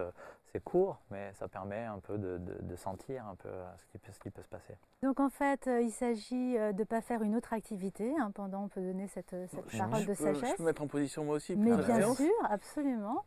c'est 0.53 0.62
court, 0.62 1.00
mais 1.11 1.32
ça 1.32 1.48
permet 1.48 1.84
un 1.84 1.98
peu 1.98 2.18
de, 2.18 2.38
de, 2.38 2.76
sentir 2.76 3.26
un 3.26 3.34
peu 3.36 3.48
ce 3.78 3.86
qui, 3.86 3.98
peut, 3.98 4.12
ce 4.12 4.20
qui, 4.20 4.30
peut, 4.30 4.42
se 4.42 4.48
passer. 4.48 4.76
Donc 5.03 5.18
en 5.18 5.30
fait, 5.30 5.68
il 5.82 5.90
s'agit 5.90 6.55
de 6.55 6.78
ne 6.78 6.84
pas 6.84 7.00
faire 7.00 7.22
une 7.22 7.34
autre 7.36 7.55
activité. 7.55 8.12
Hein, 8.18 8.30
pendant, 8.34 8.64
on 8.64 8.68
peut 8.68 8.82
donner 8.82 9.09
cette, 9.09 9.34
cette 9.48 9.78
parole 9.78 10.05
de 10.05 10.14
sagesse. 10.14 10.50
Je 10.50 10.57
peux 10.57 10.64
mettre 10.64 10.82
en 10.82 10.88
position 10.88 11.24
moi 11.24 11.36
aussi. 11.36 11.57
Mais 11.57 11.74
bien 11.74 12.14
sûr, 12.14 12.30
absolument. 12.44 13.24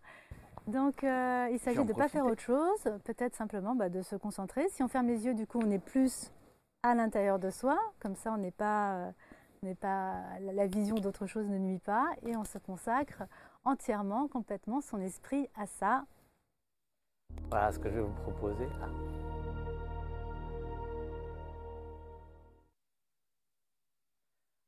Donc 0.67 1.01
il 1.03 1.59
s'agit 1.59 1.84
de 1.84 1.84
ne 1.84 1.93
pas 1.93 2.07
faire 2.07 2.26
autre 2.26 2.41
chose, 2.41 2.84
peut-être 3.03 3.36
simplement 3.36 3.76
bah, 3.76 3.89
de 3.89 4.01
se 4.01 4.15
concentrer. 4.15 4.67
Si 4.69 4.84
on 4.84 4.88
ferme 4.88 5.07
les 5.07 5.26
yeux, 5.26 5.34
du 5.34 5.47
coup, 5.47 5.59
on 5.63 5.71
est 5.71 5.80
plus 5.80 6.32
à 6.84 6.93
l'intérieur 6.93 7.39
de 7.39 7.49
soi. 7.49 7.78
Comme 7.99 8.15
ça, 8.15 8.32
on 8.34 8.38
n'est 8.38 8.51
pas, 8.51 9.11
n'est 9.63 9.76
pas 9.76 10.21
la 10.39 10.67
vision 10.67 10.95
d'autre 10.95 11.26
chose 11.26 11.47
ne 11.49 11.57
nuit 11.57 11.80
pas 11.80 12.07
et 12.23 12.36
on 12.38 12.43
se 12.43 12.57
consacre 12.59 13.23
entièrement, 13.63 14.28
complètement 14.28 14.82
son 14.82 14.99
esprit 15.01 15.49
à 15.55 15.65
ça. 15.65 16.05
Voilà 17.49 17.71
ce 17.71 17.79
que 17.79 17.89
je 17.89 17.95
vais 17.95 18.01
vous 18.01 18.21
proposer. 18.23 18.67
Ah. 18.81 18.88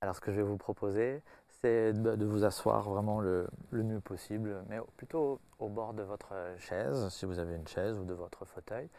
Alors 0.01 0.15
ce 0.15 0.21
que 0.21 0.31
je 0.31 0.37
vais 0.37 0.43
vous 0.43 0.57
proposer, 0.57 1.23
c'est 1.61 1.91
de 1.91 2.25
vous 2.25 2.45
asseoir 2.45 2.87
vraiment 2.87 3.19
le, 3.19 3.47
mieux 3.71 3.99
possible, 3.99 4.63
mais 4.69 4.77
plutôt 4.95 5.39
au 5.59 5.69
bord 5.69 5.93
de 5.93 6.03
votre 6.03 6.33
chaise, 6.59 7.09
si 7.09 7.25
vous 7.25 7.39
avez 7.39 7.55
une 7.55 7.67
chaise, 7.67 7.97
ou 7.97 8.05
de 8.05 8.13
votre 8.13 8.45
fauteuil, 8.45 8.89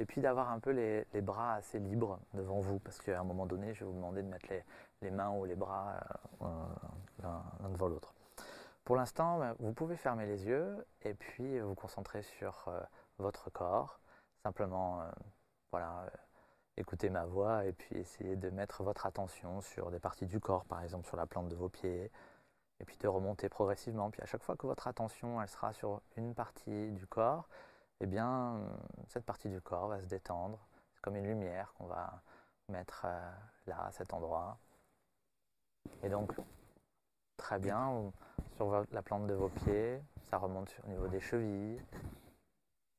et 0.00 0.04
puis 0.04 0.20
d'avoir 0.20 0.50
un 0.50 0.58
peu 0.58 0.70
les, 0.70 1.20
bras 1.22 1.54
assez 1.54 1.78
libres 1.78 2.18
devant 2.34 2.60
vous, 2.60 2.80
parce 2.80 3.00
qu'à 3.00 3.20
un 3.20 3.24
moment 3.24 3.46
donné, 3.46 3.72
je 3.72 3.80
vais 3.80 3.86
vous 3.86 3.96
demander 3.96 4.22
de 4.22 4.28
mettre 4.28 4.48
les, 5.00 5.10
mains 5.10 5.30
ou 5.30 5.44
les 5.44 5.54
bras 5.54 5.94
euh, 6.42 6.46
l'un 7.22 7.68
devant 7.70 7.88
l'autre. 7.88 8.12
Pour 8.84 8.96
l'instant, 8.96 9.38
ben, 9.38 9.54
vous 9.60 9.72
pouvez 9.72 9.96
fermer 9.96 10.26
les 10.26 10.46
yeux 10.46 10.84
et 11.02 11.14
puis 11.14 11.60
vous 11.60 11.74
concentrer 11.74 12.22
sur 12.22 12.64
euh, 12.68 12.80
votre 13.18 13.50
corps. 13.50 14.00
Simplement, 14.42 15.02
euh, 15.02 15.10
voilà, 15.70 16.02
euh, 16.02 16.10
écouter 16.76 17.10
ma 17.10 17.26
voix 17.26 17.64
et 17.64 17.72
puis 17.72 17.96
essayer 17.96 18.36
de 18.36 18.50
mettre 18.50 18.82
votre 18.82 19.06
attention 19.06 19.60
sur 19.60 19.90
des 19.90 19.98
parties 19.98 20.26
du 20.26 20.40
corps, 20.40 20.64
par 20.64 20.82
exemple 20.82 21.06
sur 21.06 21.16
la 21.16 21.26
plante 21.26 21.48
de 21.48 21.56
vos 21.56 21.68
pieds, 21.68 22.10
et 22.80 22.84
puis 22.84 22.96
de 22.98 23.08
remonter 23.08 23.48
progressivement. 23.48 24.10
Puis 24.10 24.22
à 24.22 24.26
chaque 24.26 24.42
fois 24.42 24.56
que 24.56 24.66
votre 24.66 24.86
attention 24.88 25.42
elle 25.42 25.48
sera 25.48 25.72
sur 25.72 26.00
une 26.16 26.34
partie 26.34 26.90
du 26.92 27.06
corps, 27.06 27.48
eh 28.00 28.06
bien, 28.06 28.60
cette 29.08 29.24
partie 29.24 29.48
du 29.48 29.60
corps 29.60 29.88
va 29.88 30.00
se 30.00 30.06
détendre. 30.06 30.58
C'est 30.94 31.00
comme 31.02 31.16
une 31.16 31.26
lumière 31.26 31.72
qu'on 31.74 31.86
va 31.86 32.22
mettre 32.68 33.06
là, 33.66 33.86
à 33.86 33.90
cet 33.90 34.12
endroit. 34.12 34.58
Et 36.02 36.08
donc, 36.08 36.32
très 37.36 37.58
bien, 37.58 38.12
sur 38.56 38.84
la 38.92 39.02
plante 39.02 39.26
de 39.26 39.34
vos 39.34 39.48
pieds, 39.48 40.00
ça 40.30 40.38
remonte 40.38 40.74
au 40.84 40.88
niveau 40.88 41.08
des 41.08 41.20
chevilles, 41.20 41.82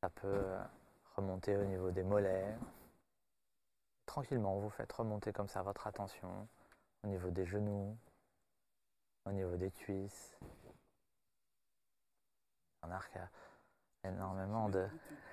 ça 0.01 0.09
peut 0.09 0.55
remonter 1.15 1.55
au 1.57 1.65
niveau 1.65 1.91
des 1.91 2.03
mollets. 2.03 2.55
Tranquillement, 4.05 4.57
vous 4.59 4.69
faites 4.69 4.91
remonter 4.91 5.33
comme 5.33 5.47
ça 5.47 5.61
votre 5.61 5.87
attention 5.87 6.47
au 7.03 7.07
niveau 7.07 7.29
des 7.29 7.45
genoux, 7.45 7.97
au 9.25 9.31
niveau 9.31 9.55
des 9.57 9.71
cuisses. 9.71 10.37
Un 12.81 12.91
arc 12.91 13.15
a 13.17 13.29
énormément 14.07 14.69
de 14.69 14.87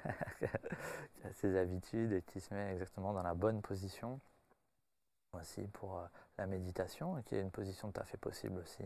ses 1.32 1.56
habitudes 1.56 2.12
et 2.12 2.22
qui 2.22 2.40
se 2.40 2.52
met 2.52 2.72
exactement 2.72 3.12
dans 3.12 3.22
la 3.22 3.34
bonne 3.34 3.62
position. 3.62 4.20
Voici 5.32 5.66
pour 5.68 5.98
euh, 5.98 6.06
la 6.38 6.46
méditation, 6.46 7.22
qui 7.22 7.36
est 7.36 7.40
une 7.40 7.50
position 7.50 7.92
tout 7.92 8.00
à 8.00 8.04
fait 8.04 8.16
possible 8.16 8.58
aussi. 8.58 8.84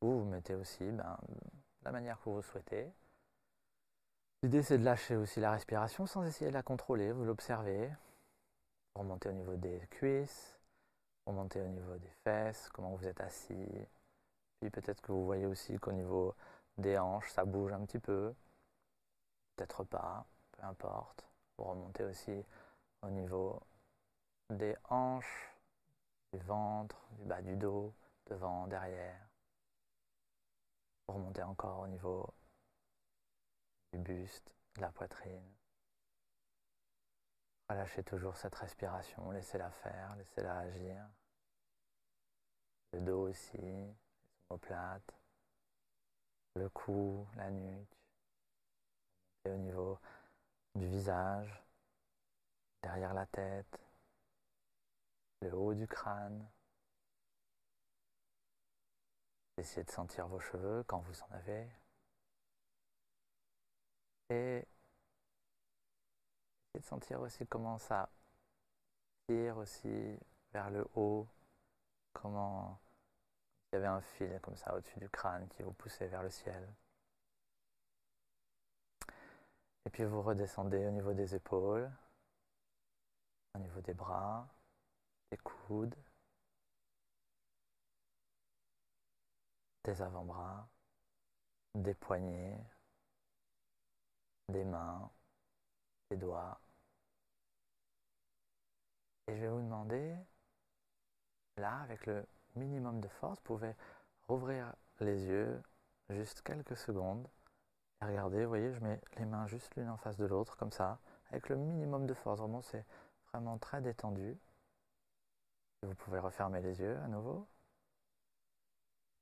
Vous 0.00 0.20
vous 0.20 0.24
mettez 0.24 0.54
aussi 0.54 0.90
ben, 0.90 1.18
la 1.82 1.92
manière 1.92 2.18
que 2.22 2.30
vous 2.30 2.42
souhaitez. 2.42 2.90
L'idée 4.42 4.62
c'est 4.62 4.78
de 4.78 4.84
lâcher 4.84 5.14
aussi 5.14 5.38
la 5.38 5.52
respiration 5.52 6.04
sans 6.04 6.24
essayer 6.24 6.50
de 6.50 6.54
la 6.54 6.64
contrôler, 6.64 7.12
vous 7.12 7.24
l'observez. 7.24 7.92
Remontez 8.96 9.28
au 9.28 9.32
niveau 9.32 9.54
des 9.54 9.86
cuisses, 9.88 10.58
remontez 11.26 11.60
au 11.60 11.68
niveau 11.68 11.96
des 11.96 12.10
fesses, 12.24 12.68
comment 12.72 12.90
vous 12.96 13.06
êtes 13.06 13.20
assis. 13.20 13.68
Puis 14.58 14.68
peut-être 14.68 15.00
que 15.00 15.12
vous 15.12 15.24
voyez 15.24 15.46
aussi 15.46 15.78
qu'au 15.78 15.92
niveau 15.92 16.34
des 16.76 16.98
hanches, 16.98 17.30
ça 17.30 17.44
bouge 17.44 17.72
un 17.72 17.84
petit 17.84 18.00
peu. 18.00 18.34
Peut-être 19.54 19.84
pas, 19.84 20.26
peu 20.50 20.64
importe. 20.64 21.24
Vous 21.56 21.64
remontez 21.64 22.02
aussi 22.02 22.44
au 23.02 23.10
niveau 23.10 23.60
des 24.50 24.76
hanches, 24.88 25.52
du 26.32 26.40
ventre, 26.40 26.96
du 27.12 27.24
bas 27.26 27.42
du 27.42 27.56
dos, 27.56 27.94
devant, 28.26 28.66
derrière. 28.66 29.28
Vous 31.06 31.14
remontez 31.14 31.42
encore 31.44 31.80
au 31.80 31.86
niveau 31.86 32.28
du 33.92 33.98
buste, 33.98 34.52
de 34.76 34.80
la 34.80 34.90
poitrine. 34.90 35.54
Relâchez 37.68 38.02
toujours 38.02 38.36
cette 38.36 38.54
respiration, 38.54 39.30
laissez-la 39.30 39.70
faire, 39.70 40.16
laissez-la 40.16 40.58
agir. 40.58 41.08
Le 42.92 43.00
dos 43.00 43.28
aussi, 43.28 43.56
les 43.56 43.94
omoplates, 44.50 45.14
le 46.56 46.68
cou, 46.68 47.26
la 47.36 47.50
nuque. 47.50 47.96
Et 49.44 49.50
au 49.50 49.56
niveau 49.56 49.98
du 50.74 50.86
visage, 50.86 51.62
derrière 52.82 53.14
la 53.14 53.26
tête, 53.26 53.80
le 55.40 55.54
haut 55.54 55.74
du 55.74 55.86
crâne. 55.86 56.48
Essayez 59.56 59.84
de 59.84 59.90
sentir 59.90 60.26
vos 60.28 60.40
cheveux 60.40 60.82
quand 60.84 61.00
vous 61.00 61.22
en 61.22 61.32
avez. 61.32 61.68
Et 64.32 64.66
de 66.74 66.80
sentir 66.80 67.20
aussi 67.20 67.46
comment 67.46 67.76
ça 67.76 68.08
tire 69.28 69.58
aussi 69.58 70.18
vers 70.52 70.70
le 70.70 70.88
haut, 70.94 71.28
comment 72.14 72.80
il 73.70 73.76
y 73.76 73.78
avait 73.78 73.88
un 73.88 74.00
fil 74.00 74.40
comme 74.40 74.56
ça 74.56 74.74
au-dessus 74.74 74.98
du 74.98 75.10
crâne 75.10 75.46
qui 75.48 75.62
vous 75.62 75.74
poussait 75.74 76.06
vers 76.06 76.22
le 76.22 76.30
ciel. 76.30 76.66
Et 79.84 79.90
puis 79.90 80.04
vous 80.04 80.22
redescendez 80.22 80.86
au 80.86 80.90
niveau 80.90 81.12
des 81.12 81.34
épaules, 81.34 81.90
au 83.54 83.58
niveau 83.58 83.82
des 83.82 83.94
bras, 83.94 84.48
des 85.30 85.36
coudes, 85.36 85.96
des 89.84 90.00
avant-bras, 90.00 90.66
des 91.74 91.94
poignets, 91.94 92.58
des 94.52 94.64
mains, 94.64 95.10
des 96.10 96.16
doigts. 96.16 96.60
Et 99.26 99.36
je 99.36 99.40
vais 99.40 99.48
vous 99.48 99.62
demander, 99.62 100.16
là, 101.56 101.80
avec 101.82 102.06
le 102.06 102.26
minimum 102.56 103.00
de 103.00 103.08
force, 103.08 103.38
vous 103.38 103.44
pouvez 103.44 103.74
rouvrir 104.28 104.74
les 105.00 105.24
yeux 105.24 105.62
juste 106.08 106.42
quelques 106.42 106.76
secondes 106.76 107.28
et 108.02 108.04
regardez, 108.04 108.42
vous 108.42 108.48
voyez, 108.48 108.72
je 108.72 108.80
mets 108.80 109.00
les 109.16 109.24
mains 109.24 109.46
juste 109.46 109.76
l'une 109.76 109.88
en 109.88 109.96
face 109.96 110.16
de 110.16 110.24
l'autre, 110.26 110.56
comme 110.56 110.72
ça, 110.72 110.98
avec 111.30 111.48
le 111.48 111.54
minimum 111.56 112.04
de 112.06 112.14
force. 112.14 112.40
Vraiment, 112.40 112.60
c'est 112.60 112.84
vraiment 113.30 113.58
très 113.58 113.80
détendu. 113.80 114.36
vous 115.82 115.94
pouvez 115.94 116.18
refermer 116.18 116.60
les 116.60 116.80
yeux 116.80 116.98
à 116.98 117.06
nouveau. 117.06 117.46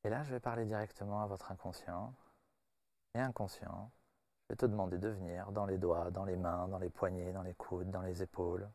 Et 0.05 0.09
là, 0.09 0.23
je 0.25 0.33
vais 0.33 0.41
parler 0.41 0.65
directement 0.65 1.23
à 1.23 1.27
votre 1.27 1.53
inconscient 1.53 2.15
et 3.15 3.19
inconscient. 3.19 3.91
Je 4.51 4.55
vais 4.55 4.57
te 4.57 4.67
demander 4.67 4.99
de 4.99 5.11
venir 5.11 5.53
dans 5.53 5.65
les 5.65 5.79
doigts, 5.79 6.11
dans 6.11 6.25
les 6.25 6.35
mains, 6.35 6.67
dans 6.67 6.81
les 6.81 6.91
poignets, 6.91 7.33
dans 7.33 7.45
les 7.45 7.55
coudes, 7.55 7.89
dans 7.93 8.03
les 8.03 8.21
épaules. 8.21 8.69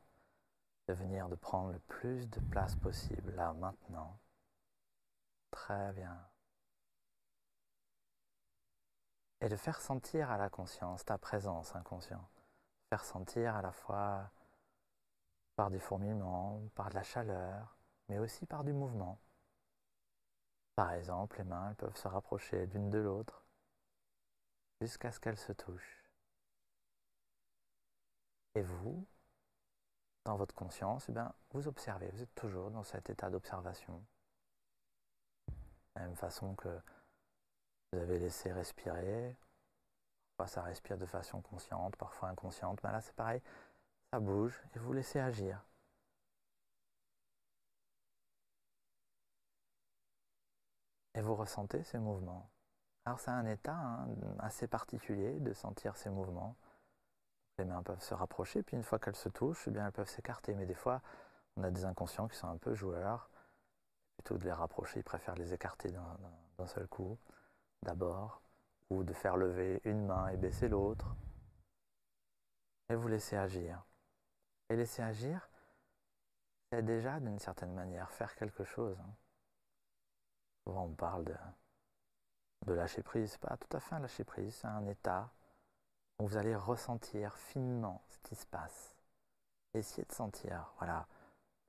De 0.88 0.94
venir, 0.94 1.28
de 1.28 1.36
prendre 1.36 1.74
le 1.74 1.80
plus 1.80 2.30
de 2.30 2.40
place 2.40 2.78
possible, 2.78 3.36
là, 3.36 3.52
maintenant. 3.52 4.18
Très 5.52 5.92
bien. 5.92 6.18
Et 9.42 9.50
de 9.50 9.58
faire 9.58 9.82
sentir 9.82 10.32
à 10.32 10.38
la 10.38 10.50
conscience 10.50 11.04
ta 11.04 11.18
présence 11.18 11.76
inconscient. 11.76 12.26
Faire 12.90 13.04
sentir 13.04 13.54
à 13.58 13.62
la 13.62 13.74
fois 13.74 14.32
par 15.58 15.72
des 15.72 15.80
fourmillements, 15.80 16.62
par 16.76 16.88
de 16.88 16.96
la 16.96 17.04
chaleur, 17.04 17.76
mais 18.08 18.18
aussi 18.18 18.46
par 18.46 18.64
du 18.64 18.72
mouvement. 18.72 19.20
Par 20.78 20.94
exemple, 20.94 21.40
les 21.40 21.44
mains 21.44 21.68
elles 21.68 21.76
peuvent 21.76 21.98
se 21.98 22.08
rapprocher 22.08 22.66
l'une 22.68 22.90
de 22.90 23.00
l'autre 23.00 23.45
jusqu'à 24.82 25.12
ce 25.12 25.20
qu'elles 25.20 25.38
se 25.38 25.54
touchent. 25.54 26.04
Et 28.56 28.62
vous, 28.62 29.06
dans 30.26 30.38
votre 30.38 30.56
conscience, 30.56 31.10
eh 31.10 31.14
vous 31.52 31.68
observez, 31.68 32.10
vous 32.10 32.22
êtes 32.22 32.36
toujours 32.36 32.72
dans 32.72 32.84
cet 32.84 33.10
état 33.10 33.30
d'observation. 33.30 34.04
De 35.48 35.54
la 35.96 36.02
même 36.08 36.16
façon 36.16 36.56
que 36.56 36.82
vous 37.92 38.00
avez 38.00 38.20
laissé 38.20 38.52
respirer, 38.52 39.36
parfois 40.38 40.54
ça 40.54 40.62
respire 40.64 40.98
de 40.98 41.06
façon 41.06 41.42
consciente, 41.42 41.96
parfois 41.96 42.30
inconsciente, 42.30 42.82
mais 42.84 42.92
là 42.92 43.02
c'est 43.02 43.16
pareil, 43.16 43.42
ça 44.12 44.20
bouge 44.20 44.62
et 44.76 44.80
vous 44.80 44.94
laissez 44.94 45.20
agir. 45.20 45.62
Et 51.14 51.22
vous 51.22 51.36
ressentez 51.36 51.84
ces 51.84 51.98
mouvements. 51.98 52.50
Alors 53.06 53.20
c'est 53.20 53.32
un 53.32 53.46
état 53.46 53.76
hein, 53.76 54.08
assez 54.40 54.68
particulier 54.68 55.40
de 55.40 55.54
sentir 55.54 55.96
ces 55.96 56.10
mouvements. 56.10 56.56
Les 57.58 57.66
mains 57.66 57.84
peuvent 57.84 58.02
se 58.02 58.14
rapprocher, 58.14 58.64
puis 58.64 58.76
une 58.76 58.84
fois 58.84 59.00
qu'elles 59.00 59.16
se 59.16 59.30
touchent, 59.30 59.68
eh 59.68 59.72
bien 59.72 59.86
elles 59.86 59.92
peuvent 59.92 60.10
s'écarter. 60.10 60.56
Mais 60.56 60.66
des 60.66 60.74
fois, 60.74 61.02
on 61.56 61.64
a 61.64 61.72
des 61.72 61.86
inconscients 61.86 62.28
qui 62.28 62.36
sont 62.36 62.48
un 62.48 62.58
peu 62.58 62.74
joueurs. 62.74 63.30
Plutôt 64.18 64.38
de 64.38 64.44
les 64.44 64.52
rapprocher, 64.52 65.00
ils 65.00 65.04
préfèrent 65.04 65.36
les 65.36 65.54
écarter 65.54 65.92
d'un 65.92 66.68
seul 66.68 66.88
coup, 66.88 67.18
d'abord, 67.84 68.42
ou 68.90 69.04
de 69.04 69.14
faire 69.14 69.38
lever 69.38 69.82
une 69.86 70.06
main 70.06 70.28
et 70.30 70.38
baisser 70.38 70.68
l'autre. 70.68 71.16
Et 72.90 72.96
vous 72.96 73.08
laissez 73.08 73.38
agir. 73.38 73.86
Et 74.70 74.76
laisser 74.76 75.04
agir, 75.04 75.50
c'est 76.72 76.84
déjà 76.84 77.20
d'une 77.20 77.40
certaine 77.40 77.74
manière 77.74 78.12
faire 78.12 78.36
quelque 78.36 78.64
chose. 78.64 78.98
Hein. 79.00 79.16
Souvent, 80.64 80.86
on 80.86 80.96
parle 80.96 81.26
de, 81.26 81.36
de 82.66 82.74
lâcher 82.74 83.04
prise. 83.04 83.38
Pas 83.38 83.58
tout 83.58 83.76
à 83.76 83.80
fait 83.80 83.96
un 83.96 84.00
lâcher 84.00 84.24
prise, 84.24 84.56
c'est 84.56 84.68
un 84.68 84.86
état 84.88 85.30
où 86.20 86.28
vous 86.28 86.38
allez 86.38 86.56
ressentir 86.56 87.36
finement 87.38 88.02
ce 88.10 88.20
qui 88.20 88.36
se 88.36 88.46
passe. 88.46 88.96
Essayez 89.74 90.06
de 90.06 90.14
sentir, 90.14 90.72
voilà, 90.78 91.08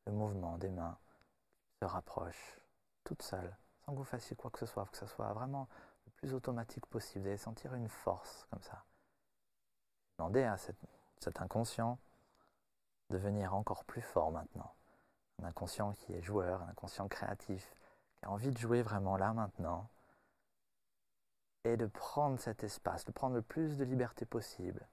le 0.07 0.12
mouvement 0.12 0.59
des 0.59 0.70
mains 0.70 0.97
se 1.80 1.86
rapprochent 1.86 2.61
toutes 3.05 3.22
seules, 3.22 3.57
sans 3.84 3.92
que 3.92 3.99
vous 3.99 4.05
fassiez 4.05 4.36
quoi 4.36 4.51
que 4.51 4.59
ce 4.59 4.66
soit, 4.66 4.86
que 4.86 4.97
ce 4.97 5.07
soit 5.07 5.32
vraiment 5.32 5.68
le 6.07 6.12
plus 6.12 6.34
automatique 6.34 6.86
possible. 6.86 7.22
Vous 7.22 7.28
allez 7.28 7.36
sentir 7.36 7.74
une 7.74 7.88
force 7.88 8.47
comme 8.51 8.62
ça. 8.62 8.84
Demandez 10.18 10.44
à 10.44 10.57
cet 10.57 11.40
inconscient 11.40 11.99
de 13.11 13.16
devenir 13.16 13.55
encore 13.55 13.84
plus 13.84 14.03
fort 14.03 14.30
maintenant. 14.30 14.72
Un 15.42 15.47
inconscient 15.47 15.92
qui 15.92 16.12
est 16.12 16.22
joueur, 16.22 16.62
un 16.62 16.68
inconscient 16.68 17.09
créatif, 17.09 17.74
qui 18.16 18.24
a 18.24 18.30
envie 18.30 18.51
de 18.51 18.59
jouer 18.59 18.82
vraiment 18.82 19.16
là 19.16 19.32
maintenant, 19.32 19.88
et 21.73 21.77
de 21.77 21.87
prendre 21.87 22.39
cet 22.39 22.64
espace, 22.64 23.05
de 23.05 23.12
prendre 23.12 23.35
le 23.35 23.43
plus 23.43 23.77
de 23.77 23.85
liberté 23.85 24.25
possible, 24.25 24.87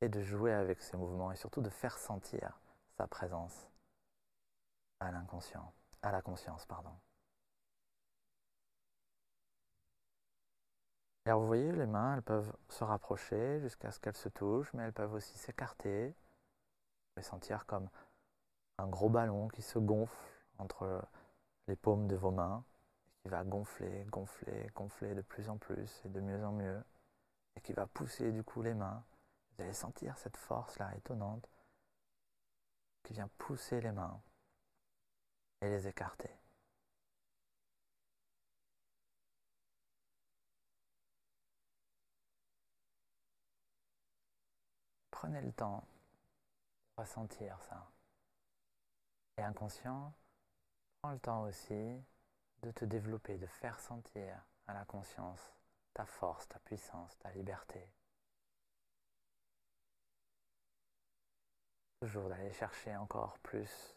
et 0.00 0.08
de 0.08 0.22
jouer 0.22 0.52
avec 0.52 0.80
ses 0.80 0.96
mouvements, 0.96 1.32
et 1.32 1.36
surtout 1.36 1.62
de 1.62 1.70
faire 1.70 1.98
sentir 1.98 2.60
sa 2.96 3.06
présence 3.06 3.68
à 5.00 5.10
l'inconscient, 5.10 5.72
à 6.02 6.12
la 6.12 6.22
conscience, 6.22 6.64
pardon. 6.66 6.92
Alors 11.24 11.40
vous 11.40 11.46
voyez, 11.48 11.72
les 11.72 11.86
mains, 11.86 12.14
elles 12.14 12.22
peuvent 12.22 12.56
se 12.68 12.84
rapprocher 12.84 13.58
jusqu'à 13.60 13.90
ce 13.90 13.98
qu'elles 13.98 14.16
se 14.16 14.28
touchent, 14.28 14.72
mais 14.74 14.84
elles 14.84 14.92
peuvent 14.92 15.14
aussi 15.14 15.36
s'écarter. 15.36 16.08
Vous 16.08 16.14
pouvez 17.14 17.24
sentir 17.24 17.66
comme 17.66 17.88
un 18.78 18.86
gros 18.86 19.08
ballon 19.08 19.48
qui 19.48 19.62
se 19.62 19.80
gonfle 19.80 20.14
entre 20.58 21.04
les 21.66 21.74
paumes 21.74 22.06
de 22.06 22.14
vos 22.14 22.30
mains, 22.30 22.64
qui 23.26 23.30
va 23.30 23.42
gonfler, 23.42 24.04
gonfler, 24.04 24.70
gonfler 24.72 25.12
de 25.16 25.20
plus 25.20 25.48
en 25.48 25.58
plus 25.58 26.00
et 26.04 26.08
de 26.08 26.20
mieux 26.20 26.44
en 26.44 26.52
mieux, 26.52 26.84
et 27.56 27.60
qui 27.60 27.72
va 27.72 27.88
pousser 27.88 28.30
du 28.30 28.44
coup 28.44 28.62
les 28.62 28.72
mains. 28.72 29.04
Vous 29.50 29.64
allez 29.64 29.72
sentir 29.72 30.16
cette 30.16 30.36
force-là 30.36 30.94
étonnante 30.94 31.50
qui 33.02 33.14
vient 33.14 33.28
pousser 33.36 33.80
les 33.80 33.90
mains 33.90 34.22
et 35.60 35.68
les 35.68 35.88
écarter. 35.88 36.30
Prenez 45.10 45.42
le 45.42 45.52
temps 45.52 45.84
de 46.96 47.02
ressentir 47.02 47.60
ça. 47.62 47.90
Et 49.38 49.42
inconscient, 49.42 50.14
prends 51.02 51.10
le 51.10 51.18
temps 51.18 51.42
aussi 51.42 52.04
de 52.66 52.72
te 52.72 52.84
développer, 52.84 53.38
de 53.38 53.46
faire 53.46 53.78
sentir 53.78 54.44
à 54.66 54.74
la 54.74 54.84
conscience 54.84 55.54
ta 55.94 56.04
force, 56.04 56.48
ta 56.48 56.58
puissance, 56.58 57.16
ta 57.20 57.30
liberté. 57.30 57.88
Toujours 62.00 62.28
d'aller 62.28 62.52
chercher 62.52 62.96
encore 62.96 63.38
plus 63.38 63.96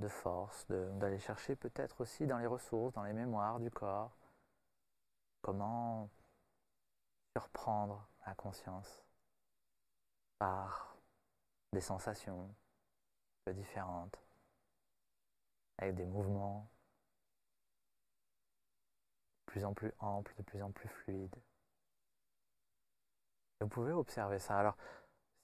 de 0.00 0.08
force, 0.08 0.66
d'aller 0.68 1.18
chercher 1.18 1.54
peut-être 1.54 2.00
aussi 2.00 2.26
dans 2.26 2.38
les 2.38 2.46
ressources, 2.46 2.94
dans 2.94 3.04
les 3.04 3.12
mémoires 3.12 3.60
du 3.60 3.70
corps, 3.70 4.16
comment 5.42 6.08
surprendre 7.36 8.08
la 8.26 8.34
conscience 8.34 9.04
par 10.38 10.96
des 11.72 11.80
sensations, 11.80 12.54
différentes, 13.46 14.18
avec 15.78 15.94
des 15.94 16.06
mouvements 16.06 16.68
plus 19.46 19.64
en 19.64 19.74
plus 19.74 19.92
amples, 20.00 20.34
de 20.36 20.42
plus 20.42 20.62
en 20.62 20.70
plus 20.70 20.88
fluides. 20.88 21.36
vous 23.60 23.68
pouvez 23.68 23.92
observer 23.92 24.38
ça. 24.38 24.58
Alors, 24.58 24.76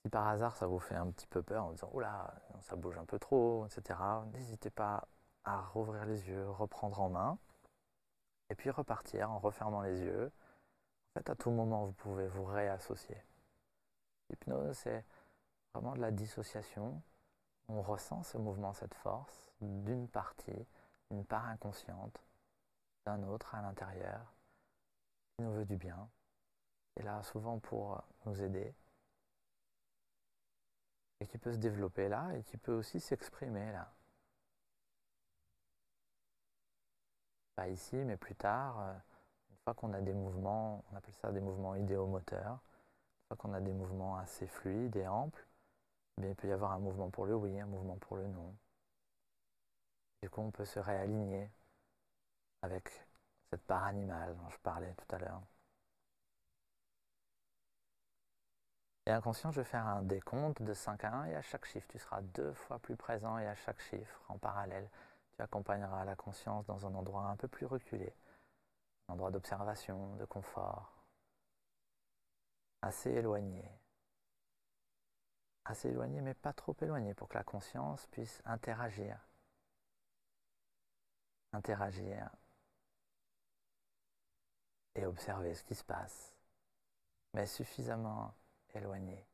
si 0.03 0.11
par 0.11 0.29
hasard 0.29 0.57
ça 0.57 0.67
vous 0.67 0.79
fait 0.79 0.95
un 0.95 1.11
petit 1.11 1.27
peu 1.27 1.43
peur 1.43 1.65
en 1.65 1.73
disant 1.73 1.91
Oula, 1.93 2.35
ça 2.61 2.77
bouge 2.77 2.99
un 2.99 3.05
peu 3.05 3.19
trop, 3.19 3.67
etc., 3.67 3.99
n'hésitez 4.33 4.71
pas 4.71 5.09
à 5.45 5.63
rouvrir 5.63 6.05
les 6.07 6.29
yeux, 6.29 6.49
reprendre 6.51 7.01
en 7.01 7.09
main, 7.11 7.39
et 8.51 8.55
puis 8.55 8.71
repartir 8.71 9.31
en 9.31 9.39
refermant 9.39 9.83
les 9.83 10.01
yeux. 10.01 10.31
En 11.15 11.21
fait, 11.21 11.31
à 11.31 11.35
tout 11.35 11.51
moment, 11.51 11.87
vous 11.87 11.93
pouvez 11.93 12.29
vous 12.29 12.45
réassocier. 12.45 13.17
L'hypnose, 14.31 14.77
c'est 14.77 15.05
vraiment 15.75 15.95
de 15.95 16.01
la 16.01 16.11
dissociation 16.11 17.03
on 17.69 17.83
ressent 17.83 18.23
ce 18.23 18.39
mouvement, 18.39 18.73
cette 18.73 18.95
force 18.95 19.51
d'une 19.61 20.09
partie, 20.09 20.67
une 21.11 21.25
part 21.25 21.47
inconsciente, 21.47 22.21
d'un 23.05 23.23
autre 23.25 23.55
à 23.55 23.63
l'intérieur, 23.63 24.35
qui 25.37 25.45
nous 25.45 25.53
veut 25.53 25.65
du 25.65 25.77
bien, 25.77 26.09
et 26.97 27.03
là 27.03 27.23
souvent 27.23 27.59
pour 27.59 28.03
nous 28.27 28.41
aider, 28.43 28.75
et 31.21 31.27
qui 31.27 31.39
peut 31.39 31.53
se 31.53 31.59
développer 31.59 32.09
là, 32.09 32.33
et 32.37 32.43
qui 32.43 32.57
peut 32.57 32.73
aussi 32.73 33.01
s'exprimer 33.01 33.73
là. 33.73 33.93
Pas 37.55 37.69
ici, 37.69 37.97
mais 37.97 38.17
plus 38.17 38.35
tard, 38.35 38.81
euh, 38.81 38.95
une 39.51 39.57
fois 39.59 39.75
qu'on 39.75 39.93
a 39.93 40.01
des 40.01 40.15
mouvements, 40.15 40.85
on 40.91 40.97
appelle 40.97 41.15
ça 41.15 41.31
des 41.33 41.41
mouvements 41.41 41.75
idéomoteurs, 41.75 42.55
une 42.55 43.27
fois 43.29 43.37
qu'on 43.37 43.53
a 43.53 43.61
des 43.61 43.73
mouvements 43.73 44.17
assez 44.17 44.47
fluides 44.47 44.97
et 44.97 45.07
amples, 45.07 45.47
il 46.19 46.35
peut 46.35 46.49
y 46.49 46.53
avoir 46.53 46.73
un 46.73 46.79
mouvement 46.79 47.11
pour 47.11 47.27
le 47.27 47.35
oui, 47.35 47.59
un 47.61 47.67
mouvement 47.67 47.97
pour 47.97 48.17
le 48.17 48.27
non. 48.27 48.55
Du 50.23 50.31
coup, 50.31 50.41
on 50.41 50.51
peut 50.51 50.65
se 50.65 50.79
réaligner 50.79 51.51
avec 52.63 52.89
cette 53.51 53.63
part 53.67 53.85
animale 53.85 54.37
dont 54.37 54.49
je 54.51 54.59
parlais 54.59 54.95
tout 54.95 55.15
à 55.15 55.19
l'heure. 55.19 55.43
Et 59.07 59.11
inconscient, 59.11 59.51
je 59.51 59.61
vais 59.61 59.65
faire 59.67 59.87
un 59.87 60.03
décompte 60.03 60.63
de 60.63 60.75
5 60.75 61.05
à 61.05 61.13
1 61.13 61.25
et 61.27 61.35
à 61.35 61.43
chaque 61.43 61.65
chiffre, 61.65 61.87
tu 61.89 61.99
seras 61.99 62.23
deux 62.23 62.53
fois 62.53 62.79
plus 62.79 62.97
présent 62.97 63.37
et 63.39 63.47
à 63.47 63.55
chaque 63.57 63.81
chiffre, 63.81 64.23
en 64.29 64.39
parallèle, 64.39 64.89
tu 65.33 65.43
accompagneras 65.43 66.05
la 66.05 66.15
conscience 66.15 66.67
dans 66.67 66.87
un 66.87 66.95
endroit 66.95 67.25
un 67.25 67.37
peu 67.37 67.49
plus 67.49 67.67
reculé. 67.67 68.15
un 69.09 69.15
endroit 69.15 69.31
d'observation, 69.31 70.17
de 70.17 70.25
confort, 70.25 71.05
assez 72.83 73.11
éloigné. 73.11 73.65
Assez 75.65 75.89
éloigné, 75.89 76.21
mais 76.21 76.35
pas 76.35 76.53
trop 76.53 76.77
éloigné 76.81 77.15
pour 77.15 77.29
que 77.29 77.35
la 77.39 77.45
conscience 77.45 78.07
puisse 78.07 78.41
interagir. 78.45 79.19
Interagir 81.53 82.31
et 84.95 85.07
observer 85.07 85.55
ce 85.55 85.65
qui 85.65 85.75
se 85.75 85.85
passe, 85.85 86.35
mais 87.35 87.47
suffisamment 87.47 88.35
éloigné 88.75 89.27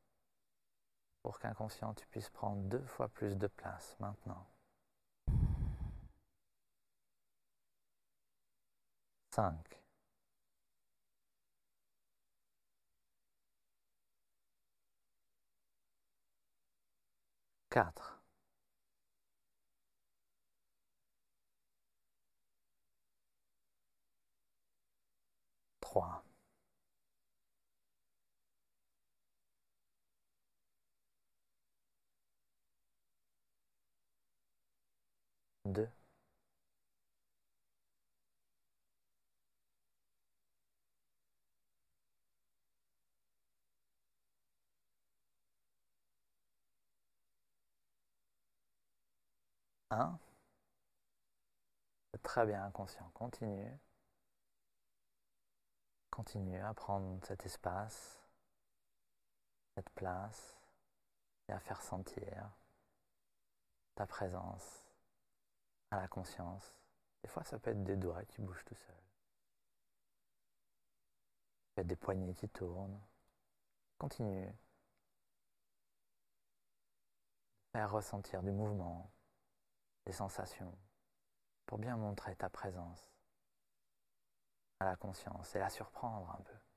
pour 1.21 1.39
qu'inconscient 1.39 1.93
tu 1.93 2.05
puisses 2.07 2.29
prendre 2.29 2.61
deux 2.63 2.85
fois 2.85 3.07
plus 3.09 3.37
de 3.37 3.47
place 3.47 3.95
maintenant. 3.99 4.45
5. 9.31 9.55
Quatre. 17.69 18.19
Trois. 25.81 26.23
Deux. 35.65 35.89
Un. 49.91 50.19
Très 52.23 52.45
bien, 52.45 52.63
inconscient. 52.65 53.09
Continue. 53.13 53.79
Continue 56.11 56.59
à 56.59 56.73
prendre 56.73 57.25
cet 57.25 57.45
espace, 57.45 58.19
cette 59.75 59.89
place, 59.91 60.55
et 61.47 61.53
à 61.53 61.59
faire 61.59 61.81
sentir 61.81 62.51
ta 63.95 64.05
présence 64.05 64.88
à 65.91 65.97
la 65.97 66.07
conscience. 66.07 66.75
Des 67.23 67.29
fois, 67.29 67.43
ça 67.43 67.59
peut 67.59 67.71
être 67.71 67.83
des 67.83 67.97
doigts 67.97 68.23
qui 68.25 68.41
bougent 68.41 68.63
tout 68.65 68.75
seuls. 68.75 68.95
Ça 71.65 71.75
peut 71.75 71.81
être 71.81 71.87
des 71.87 71.95
poignets 71.95 72.33
qui 72.33 72.47
tournent. 72.49 72.99
Continue. 73.97 74.53
Faire 77.73 77.91
ressentir 77.91 78.41
du 78.41 78.51
mouvement, 78.51 79.11
des 80.05 80.13
sensations, 80.13 80.77
pour 81.65 81.77
bien 81.77 81.97
montrer 81.97 82.35
ta 82.35 82.49
présence 82.49 83.11
à 84.79 84.85
la 84.85 84.95
conscience 84.95 85.55
et 85.55 85.59
la 85.59 85.69
surprendre 85.69 86.31
un 86.31 86.41
peu. 86.41 86.68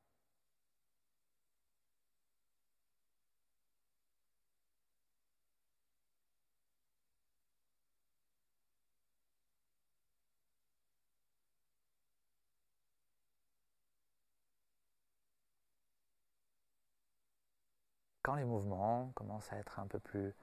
Les 18.34 18.44
mouvements 18.44 19.12
commencent 19.14 19.52
à 19.52 19.58
être 19.58 19.78
un 19.78 19.86
peu 19.86 19.98
plus 19.98 20.34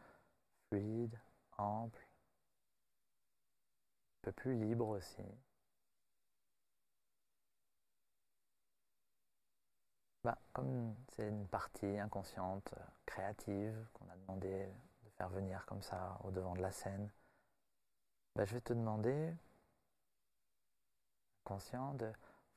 fluides, 0.69 1.19
amples, 1.57 2.07
un 4.19 4.21
peu 4.23 4.31
plus 4.31 4.55
libres 4.55 4.89
aussi, 4.89 5.23
Bah, 10.23 10.37
comme 10.53 10.95
c'est 11.15 11.27
une 11.27 11.47
partie 11.47 11.97
inconsciente, 11.97 12.73
créative, 13.05 13.87
qu'on 13.93 14.09
a 14.09 14.15
demandé 14.17 14.67
de 15.03 15.09
faire 15.11 15.29
venir 15.29 15.65
comme 15.65 15.81
ça 15.81 16.19
au 16.23 16.31
devant 16.31 16.55
de 16.55 16.61
la 16.61 16.71
scène, 16.71 17.09
bah, 18.35 18.43
je 18.45 18.53
vais 18.53 18.61
te 18.61 18.73
demander, 18.73 19.33
conscient, 21.43 21.93
de 21.93 22.11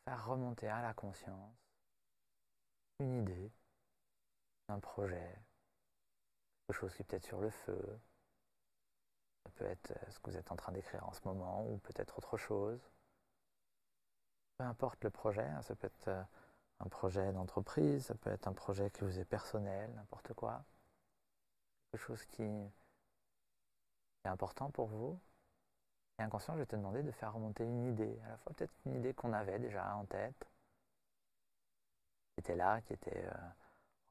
faire 0.04 0.26
remonter 0.26 0.68
à 0.68 0.82
la 0.82 0.92
conscience 0.94 1.54
une 2.98 3.22
idée, 3.22 3.50
un 4.72 4.80
projet, 4.80 5.38
quelque 6.66 6.76
chose 6.76 6.94
qui 6.94 7.02
est 7.02 7.04
peut-être 7.04 7.24
sur 7.24 7.40
le 7.40 7.50
feu, 7.50 8.00
ça 9.44 9.50
peut 9.50 9.66
être 9.66 9.92
ce 10.10 10.18
que 10.20 10.30
vous 10.30 10.36
êtes 10.36 10.52
en 10.52 10.56
train 10.56 10.72
d'écrire 10.72 11.06
en 11.06 11.12
ce 11.12 11.20
moment, 11.24 11.66
ou 11.66 11.78
peut-être 11.78 12.18
autre 12.18 12.36
chose. 12.36 12.80
Peu 14.56 14.64
importe 14.64 15.02
le 15.04 15.10
projet, 15.10 15.42
hein, 15.44 15.62
ça 15.62 15.74
peut 15.74 15.86
être 15.86 16.08
euh, 16.08 16.22
un 16.80 16.88
projet 16.88 17.32
d'entreprise, 17.32 18.06
ça 18.06 18.14
peut 18.14 18.30
être 18.30 18.46
un 18.48 18.52
projet 18.52 18.90
qui 18.90 19.00
vous 19.02 19.18
est 19.18 19.24
personnel, 19.24 19.92
n'importe 19.94 20.32
quoi. 20.34 20.64
Quelque 21.90 22.00
chose 22.00 22.24
qui 22.26 22.42
est 22.42 22.70
important 24.24 24.70
pour 24.70 24.86
vous. 24.86 25.18
Et 26.18 26.22
inconscient, 26.22 26.54
je 26.54 26.60
vais 26.60 26.66
te 26.66 26.76
demander 26.76 27.02
de 27.02 27.10
faire 27.10 27.32
remonter 27.32 27.64
une 27.64 27.86
idée, 27.86 28.20
à 28.26 28.28
la 28.30 28.36
fois 28.38 28.52
peut-être 28.52 28.74
une 28.86 28.94
idée 28.96 29.14
qu'on 29.14 29.32
avait 29.32 29.58
déjà 29.58 29.94
en 29.96 30.04
tête, 30.04 30.48
qui 32.34 32.40
était 32.40 32.56
là, 32.56 32.80
qui 32.82 32.92
était 32.92 33.24
euh, 33.24 33.48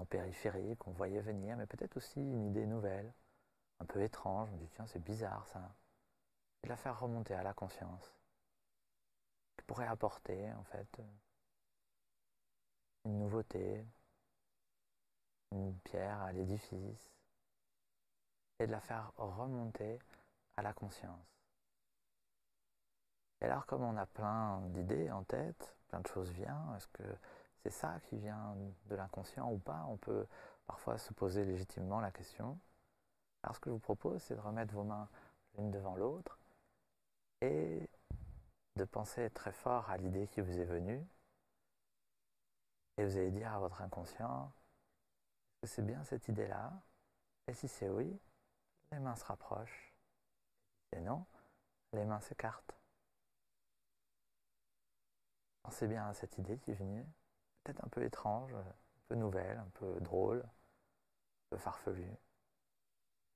en 0.02 0.06
périphérie, 0.06 0.76
qu'on 0.78 0.91
voyait 0.91 1.22
venir, 1.22 1.56
mais 1.58 1.68
peut-être 1.68 1.97
aussi 1.97 2.20
une 2.20 2.47
idée 2.47 2.66
nouvelle, 2.66 3.14
un 3.80 3.86
peu 3.86 4.02
étrange. 4.02 4.49
Me 4.52 4.58
dis, 4.58 4.70
tiens, 4.70 4.88
c'est 4.88 5.04
bizarre 5.04 5.45
ça. 5.47 5.76
Et 6.64 6.68
la 6.68 6.76
faire 6.76 6.99
remonter 6.99 7.34
à 7.36 7.43
la 7.43 7.54
conscience, 7.54 8.14
qui 9.58 9.64
pourrait 9.66 9.88
apporter, 9.88 10.52
en 10.54 10.64
fait, 10.64 11.02
une 13.06 13.20
nouveauté, 13.20 13.86
une 15.52 15.78
pierre 15.80 16.22
à 16.22 16.32
l'édifice, 16.32 17.12
et 18.60 18.68
de 18.68 18.72
la 18.72 18.82
faire 18.82 19.12
remonter 19.18 19.99
à 20.58 20.62
la 20.62 20.74
conscience. 20.74 21.28
Et 23.41 23.45
alors 23.45 23.66
comme 23.66 23.82
on 23.84 23.97
a 23.97 24.06
plein 24.06 24.62
d'idées 24.70 25.10
en 25.12 25.24
tête, 25.24 25.76
plein 25.88 25.99
de 25.99 26.08
choses 26.08 26.32
viennent, 26.32 26.76
est-ce 26.76 26.88
que 26.88 27.04
c'est 27.64 27.72
ça 27.72 27.99
qui 28.05 28.18
vient 28.18 28.55
de 28.86 28.95
l'inconscient 28.95 29.51
ou 29.51 29.57
pas? 29.57 29.86
On 29.89 29.97
peut 29.97 30.28
parfois 30.66 30.97
se 30.97 31.14
poser 31.14 31.45
légitimement 31.45 31.99
la 31.99 32.12
question. 32.12 32.59
Alors 33.43 33.55
ce 33.55 33.59
que 33.59 33.70
je 33.70 33.74
vous 33.74 33.80
propose, 33.80 34.22
c'est 34.22 34.36
de 34.36 34.39
remettre 34.39 34.74
vos 34.74 34.84
mains 34.84 35.09
l'une 35.55 35.72
devant 35.72 35.95
l'autre 35.95 36.39
et 37.41 37.89
de 38.76 38.86
penser 38.86 39.30
très 39.32 39.51
fort 39.51 39.89
à 39.89 39.97
l'idée 39.97 40.28
qui 40.28 40.41
vous 40.41 40.59
est 40.59 40.66
venue, 40.66 41.05
et 42.97 43.05
vous 43.05 43.18
allez 43.18 43.32
dire 43.32 43.51
à 43.51 43.59
votre 43.59 43.82
inconscient 43.82 44.51
que 45.62 45.68
c'est 45.68 45.82
bien 45.82 46.03
cette 46.03 46.28
idée-là? 46.28 46.72
Et 47.47 47.53
si 47.53 47.68
c'est 47.68 47.89
oui, 47.89 48.20
les 48.91 48.99
mains 48.99 49.16
se 49.16 49.26
rapprochent. 49.26 49.93
Et 50.91 51.01
non, 51.01 51.26
les 51.93 52.05
mains 52.05 52.22
s'écartent. 52.22 52.76
Pensez 55.64 55.88
bien 55.88 56.07
à 56.07 56.14
cette 56.14 56.38
idée 56.38 56.57
qui 56.59 56.72
est 56.72 56.76
peut-être 57.64 57.84
un 57.84 57.89
peu 57.89 58.03
étrange, 58.03 58.53
un 58.53 58.76
peu 59.07 59.16
nouvelle, 59.16 59.57
un 59.57 59.70
peu 59.74 59.99
drôle, 60.01 60.39
un 60.39 61.49
peu 61.51 61.57
farfelue. 61.57 62.16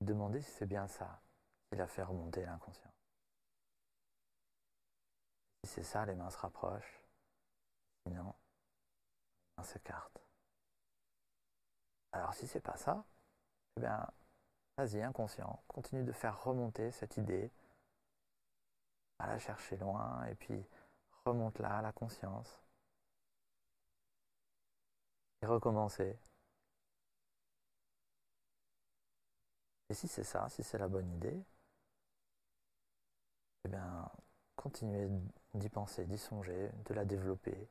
Demandez 0.01 0.41
si 0.41 0.51
c'est 0.51 0.65
bien 0.65 0.87
ça 0.87 1.21
qui 1.69 1.77
l'a 1.77 1.87
fait 1.87 2.03
remonter 2.03 2.45
l'inconscient. 2.45 2.91
Si 5.63 5.71
c'est 5.71 5.83
ça, 5.83 6.05
les 6.05 6.15
mains 6.15 6.29
se 6.29 6.37
rapprochent. 6.37 7.01
Sinon, 8.03 8.35
s'écarte. 9.63 10.21
Alors 12.11 12.33
si 12.33 12.47
c'est 12.47 12.61
pas 12.61 12.77
ça, 12.77 13.03
eh 13.77 13.81
bien, 13.81 14.07
vas-y, 14.77 15.01
inconscient, 15.01 15.61
continue 15.67 16.03
de 16.03 16.11
faire 16.11 16.43
remonter 16.43 16.91
cette 16.91 17.17
idée, 17.17 17.51
à 19.19 19.27
la 19.27 19.39
chercher 19.39 19.77
loin, 19.77 20.25
et 20.25 20.35
puis 20.35 20.65
remonte 21.25 21.59
là 21.59 21.77
à 21.77 21.81
la 21.81 21.91
conscience. 21.91 22.64
Et 25.45 25.47
recommencer. 25.47 26.17
Et 29.89 29.93
si 29.93 30.07
c'est 30.07 30.23
ça, 30.23 30.49
si 30.49 30.63
c'est 30.63 30.79
la 30.79 30.87
bonne 30.87 31.07
idée, 31.11 31.39
eh 33.65 33.67
bien, 33.67 34.09
continuez 34.55 35.07
d'y 35.53 35.69
penser, 35.69 36.05
d'y 36.05 36.17
songer, 36.17 36.71
de 36.85 36.93
la 36.95 37.05
développer, 37.05 37.69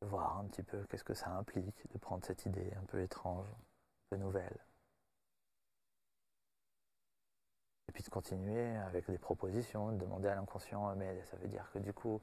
voir 0.00 0.38
un 0.38 0.46
petit 0.46 0.64
peu 0.64 0.84
qu'est-ce 0.86 1.04
que 1.04 1.14
ça 1.14 1.30
implique 1.30 1.88
de 1.92 1.98
prendre 1.98 2.24
cette 2.24 2.44
idée 2.46 2.72
un 2.74 2.84
peu 2.86 3.00
étrange, 3.00 3.46
un 3.48 4.10
peu 4.10 4.16
nouvelle. 4.16 4.58
Et 7.88 7.92
puis 7.92 8.02
de 8.02 8.08
continuer 8.08 8.76
avec 8.78 9.08
des 9.08 9.18
propositions, 9.18 9.92
de 9.92 9.98
demander 9.98 10.28
à 10.28 10.34
l'inconscient, 10.34 10.96
mais 10.96 11.22
ça 11.26 11.36
veut 11.36 11.48
dire 11.48 11.70
que 11.72 11.78
du 11.78 11.92
coup, 11.92 12.20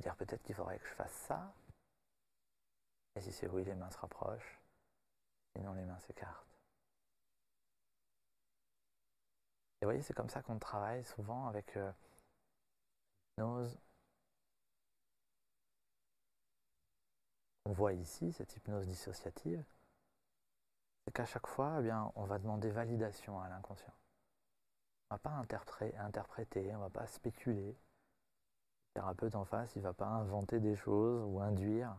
dire 0.00 0.16
peut-être 0.16 0.42
qu'il 0.42 0.54
faudrait 0.54 0.78
que 0.78 0.88
je 0.88 0.94
fasse 0.94 1.12
ça. 1.12 1.52
Et 3.16 3.20
si 3.20 3.32
c'est 3.32 3.48
oui, 3.48 3.64
les 3.64 3.74
mains 3.74 3.90
se 3.90 3.98
rapprochent. 3.98 4.60
Sinon, 5.54 5.74
les 5.74 5.84
mains 5.84 5.98
s'écartent. 5.98 6.46
Et 9.80 9.84
vous 9.84 9.88
voyez, 9.88 10.02
c'est 10.02 10.14
comme 10.14 10.30
ça 10.30 10.42
qu'on 10.42 10.58
travaille 10.58 11.04
souvent 11.04 11.48
avec 11.48 11.76
euh, 11.76 11.90
l'hypnose. 13.36 13.76
On 17.64 17.72
voit 17.72 17.92
ici 17.92 18.32
cette 18.32 18.54
hypnose 18.56 18.86
dissociative. 18.86 19.64
C'est 21.04 21.12
qu'à 21.12 21.24
chaque 21.24 21.48
fois, 21.48 21.78
eh 21.80 21.82
bien, 21.82 22.12
on 22.14 22.24
va 22.24 22.38
demander 22.38 22.70
validation 22.70 23.40
à 23.40 23.48
l'inconscient. 23.48 23.92
On 25.10 25.14
ne 25.14 25.18
va 25.18 25.18
pas 25.18 25.30
interpréter, 25.30 26.72
on 26.74 26.78
ne 26.78 26.82
va 26.84 26.90
pas 26.90 27.06
spéculer. 27.06 27.66
Le 27.72 29.00
thérapeute 29.00 29.34
en 29.34 29.44
face, 29.44 29.74
il 29.74 29.80
ne 29.80 29.84
va 29.84 29.92
pas 29.92 30.06
inventer 30.06 30.60
des 30.60 30.76
choses 30.76 31.24
ou 31.26 31.40
induire. 31.40 31.96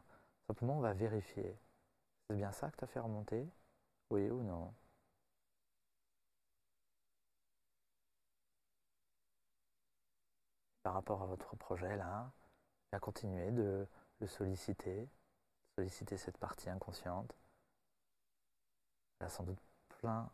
Simplement, 0.48 0.78
on 0.78 0.82
va 0.82 0.94
vérifier. 0.94 1.58
C'est 2.30 2.36
bien 2.36 2.52
ça 2.52 2.72
que 2.72 2.78
tu 2.78 2.84
as 2.84 2.88
fait 2.88 3.00
remonter? 3.00 3.48
Oui 4.10 4.30
ou 4.30 4.44
non? 4.44 4.74
Par 10.84 10.94
rapport 10.94 11.22
à 11.24 11.26
votre 11.26 11.56
projet, 11.56 11.96
là, 11.98 12.32
bien 12.92 13.00
continuer 13.00 13.52
de 13.52 13.88
le 14.20 14.28
solliciter, 14.28 15.10
solliciter 15.76 16.18
cette 16.18 16.38
partie 16.38 16.70
inconsciente. 16.70 17.34
Il 19.20 19.24
y 19.24 19.28
a 19.28 19.30
sans 19.30 19.44
doute 19.44 19.60
plein 19.90 20.30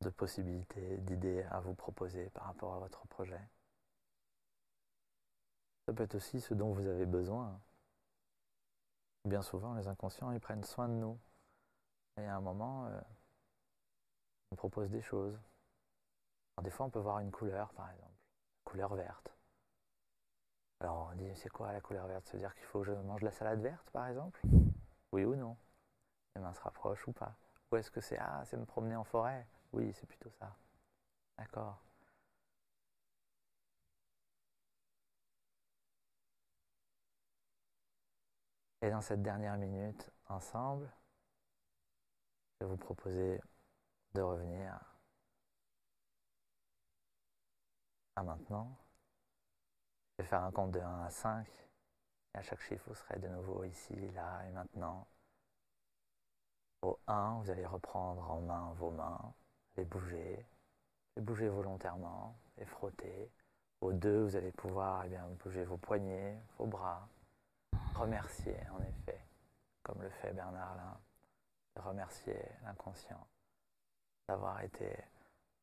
de 0.00 0.10
possibilités, 0.10 0.98
d'idées 0.98 1.42
à 1.50 1.60
vous 1.60 1.74
proposer 1.74 2.30
par 2.30 2.44
rapport 2.44 2.74
à 2.74 2.78
votre 2.78 3.06
projet. 3.08 3.40
Ça 5.86 5.92
peut 5.92 6.02
être 6.04 6.16
aussi 6.16 6.40
ce 6.40 6.54
dont 6.54 6.72
vous 6.72 6.86
avez 6.86 7.06
besoin. 7.06 7.60
Bien 9.28 9.42
souvent, 9.42 9.74
les 9.74 9.86
inconscients, 9.88 10.32
ils 10.32 10.40
prennent 10.40 10.64
soin 10.64 10.88
de 10.88 10.94
nous. 10.94 11.18
Et 12.16 12.24
à 12.24 12.36
un 12.36 12.40
moment, 12.40 12.86
euh, 12.86 12.98
ils 12.98 14.52
nous 14.52 14.56
proposent 14.56 14.90
des 14.90 15.02
choses. 15.02 15.38
des 16.62 16.70
fois, 16.70 16.86
on 16.86 16.90
peut 16.90 16.98
voir 16.98 17.18
une 17.18 17.30
couleur, 17.30 17.70
par 17.74 17.90
exemple, 17.90 18.16
couleur 18.64 18.94
verte. 18.94 19.30
Alors 20.80 21.10
on 21.12 21.16
dit, 21.16 21.30
c'est 21.34 21.50
quoi 21.50 21.74
la 21.74 21.82
couleur 21.82 22.06
verte? 22.06 22.24
Cest 22.24 22.36
à 22.36 22.38
dire 22.38 22.54
qu'il 22.54 22.64
faut 22.64 22.80
que 22.80 22.86
je 22.86 22.92
mange 22.92 23.20
la 23.20 23.30
salade 23.30 23.60
verte, 23.60 23.90
par 23.90 24.06
exemple? 24.06 24.40
Oui 25.12 25.26
ou 25.26 25.36
non? 25.36 25.58
Les 26.34 26.40
mains 26.40 26.54
se 26.54 26.60
rapprochent 26.60 27.06
ou 27.06 27.12
pas? 27.12 27.34
Ou 27.70 27.76
est-ce 27.76 27.90
que 27.90 28.00
c'est, 28.00 28.18
ah, 28.18 28.42
c'est 28.46 28.56
me 28.56 28.64
promener 28.64 28.96
en 28.96 29.04
forêt? 29.04 29.46
Oui, 29.74 29.92
c'est 29.92 30.06
plutôt 30.06 30.30
ça. 30.30 30.56
D'accord. 31.36 31.82
Et 38.80 38.90
dans 38.90 39.00
cette 39.00 39.22
dernière 39.22 39.56
minute, 39.56 40.10
ensemble, 40.28 40.88
je 42.60 42.64
vais 42.64 42.70
vous 42.70 42.76
proposer 42.76 43.40
de 44.14 44.20
revenir 44.20 44.78
à 48.14 48.22
maintenant. 48.22 48.76
Je 50.16 50.22
vais 50.22 50.28
faire 50.28 50.42
un 50.42 50.52
compte 50.52 50.70
de 50.70 50.80
1 50.80 51.04
à 51.04 51.10
5. 51.10 51.46
Et 52.34 52.38
à 52.38 52.42
chaque 52.42 52.60
chiffre, 52.60 52.84
vous 52.86 52.94
serez 52.94 53.18
de 53.18 53.28
nouveau 53.28 53.64
ici, 53.64 53.94
là 54.12 54.42
et 54.46 54.52
maintenant. 54.52 55.08
Au 56.82 56.98
1, 57.08 57.40
vous 57.40 57.50
allez 57.50 57.66
reprendre 57.66 58.30
en 58.30 58.40
main 58.40 58.72
vos 58.74 58.90
mains, 58.90 59.34
les 59.76 59.84
bouger, 59.84 60.46
les 61.16 61.22
bouger 61.22 61.48
volontairement, 61.48 62.38
les 62.56 62.64
frotter. 62.64 63.32
Au 63.80 63.92
2, 63.92 64.22
vous 64.24 64.36
allez 64.36 64.52
pouvoir 64.52 65.04
eh 65.04 65.08
bien, 65.08 65.26
bouger 65.42 65.64
vos 65.64 65.76
poignets, 65.76 66.40
vos 66.58 66.66
bras, 66.66 67.08
remercier 67.98 68.56
en 68.74 68.80
effet, 68.82 69.20
comme 69.82 70.00
le 70.02 70.10
fait 70.10 70.32
Bernard 70.32 70.76
là, 70.76 71.00
remercier 71.82 72.36
l'inconscient 72.64 73.26
d'avoir 74.28 74.60
été 74.62 74.88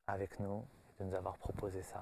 avec 0.07 0.39
nous 0.39 0.65
et 0.99 1.03
de 1.03 1.09
nous 1.09 1.15
avoir 1.15 1.37
proposé 1.37 1.81
ça. 1.81 1.99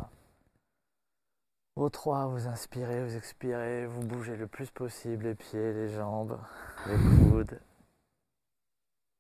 Au 1.75 1.89
3, 1.89 2.27
vous 2.27 2.47
inspirez, 2.47 3.03
vous 3.03 3.15
expirez, 3.15 3.87
vous 3.87 4.05
bougez 4.05 4.35
le 4.37 4.47
plus 4.47 4.69
possible 4.69 5.25
les 5.25 5.35
pieds, 5.35 5.73
les 5.73 5.89
jambes, 5.89 6.39
les 6.85 6.97
coudes. 6.97 7.59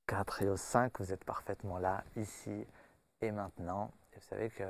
4 0.05 0.43
et 0.43 0.49
au 0.49 0.57
5, 0.57 0.99
vous 0.99 1.11
êtes 1.11 1.23
parfaitement 1.23 1.79
là, 1.79 2.03
ici 2.15 2.67
et 3.21 3.31
maintenant. 3.31 3.91
Et 4.11 4.17
vous 4.17 4.25
savez 4.25 4.49
que 4.51 4.65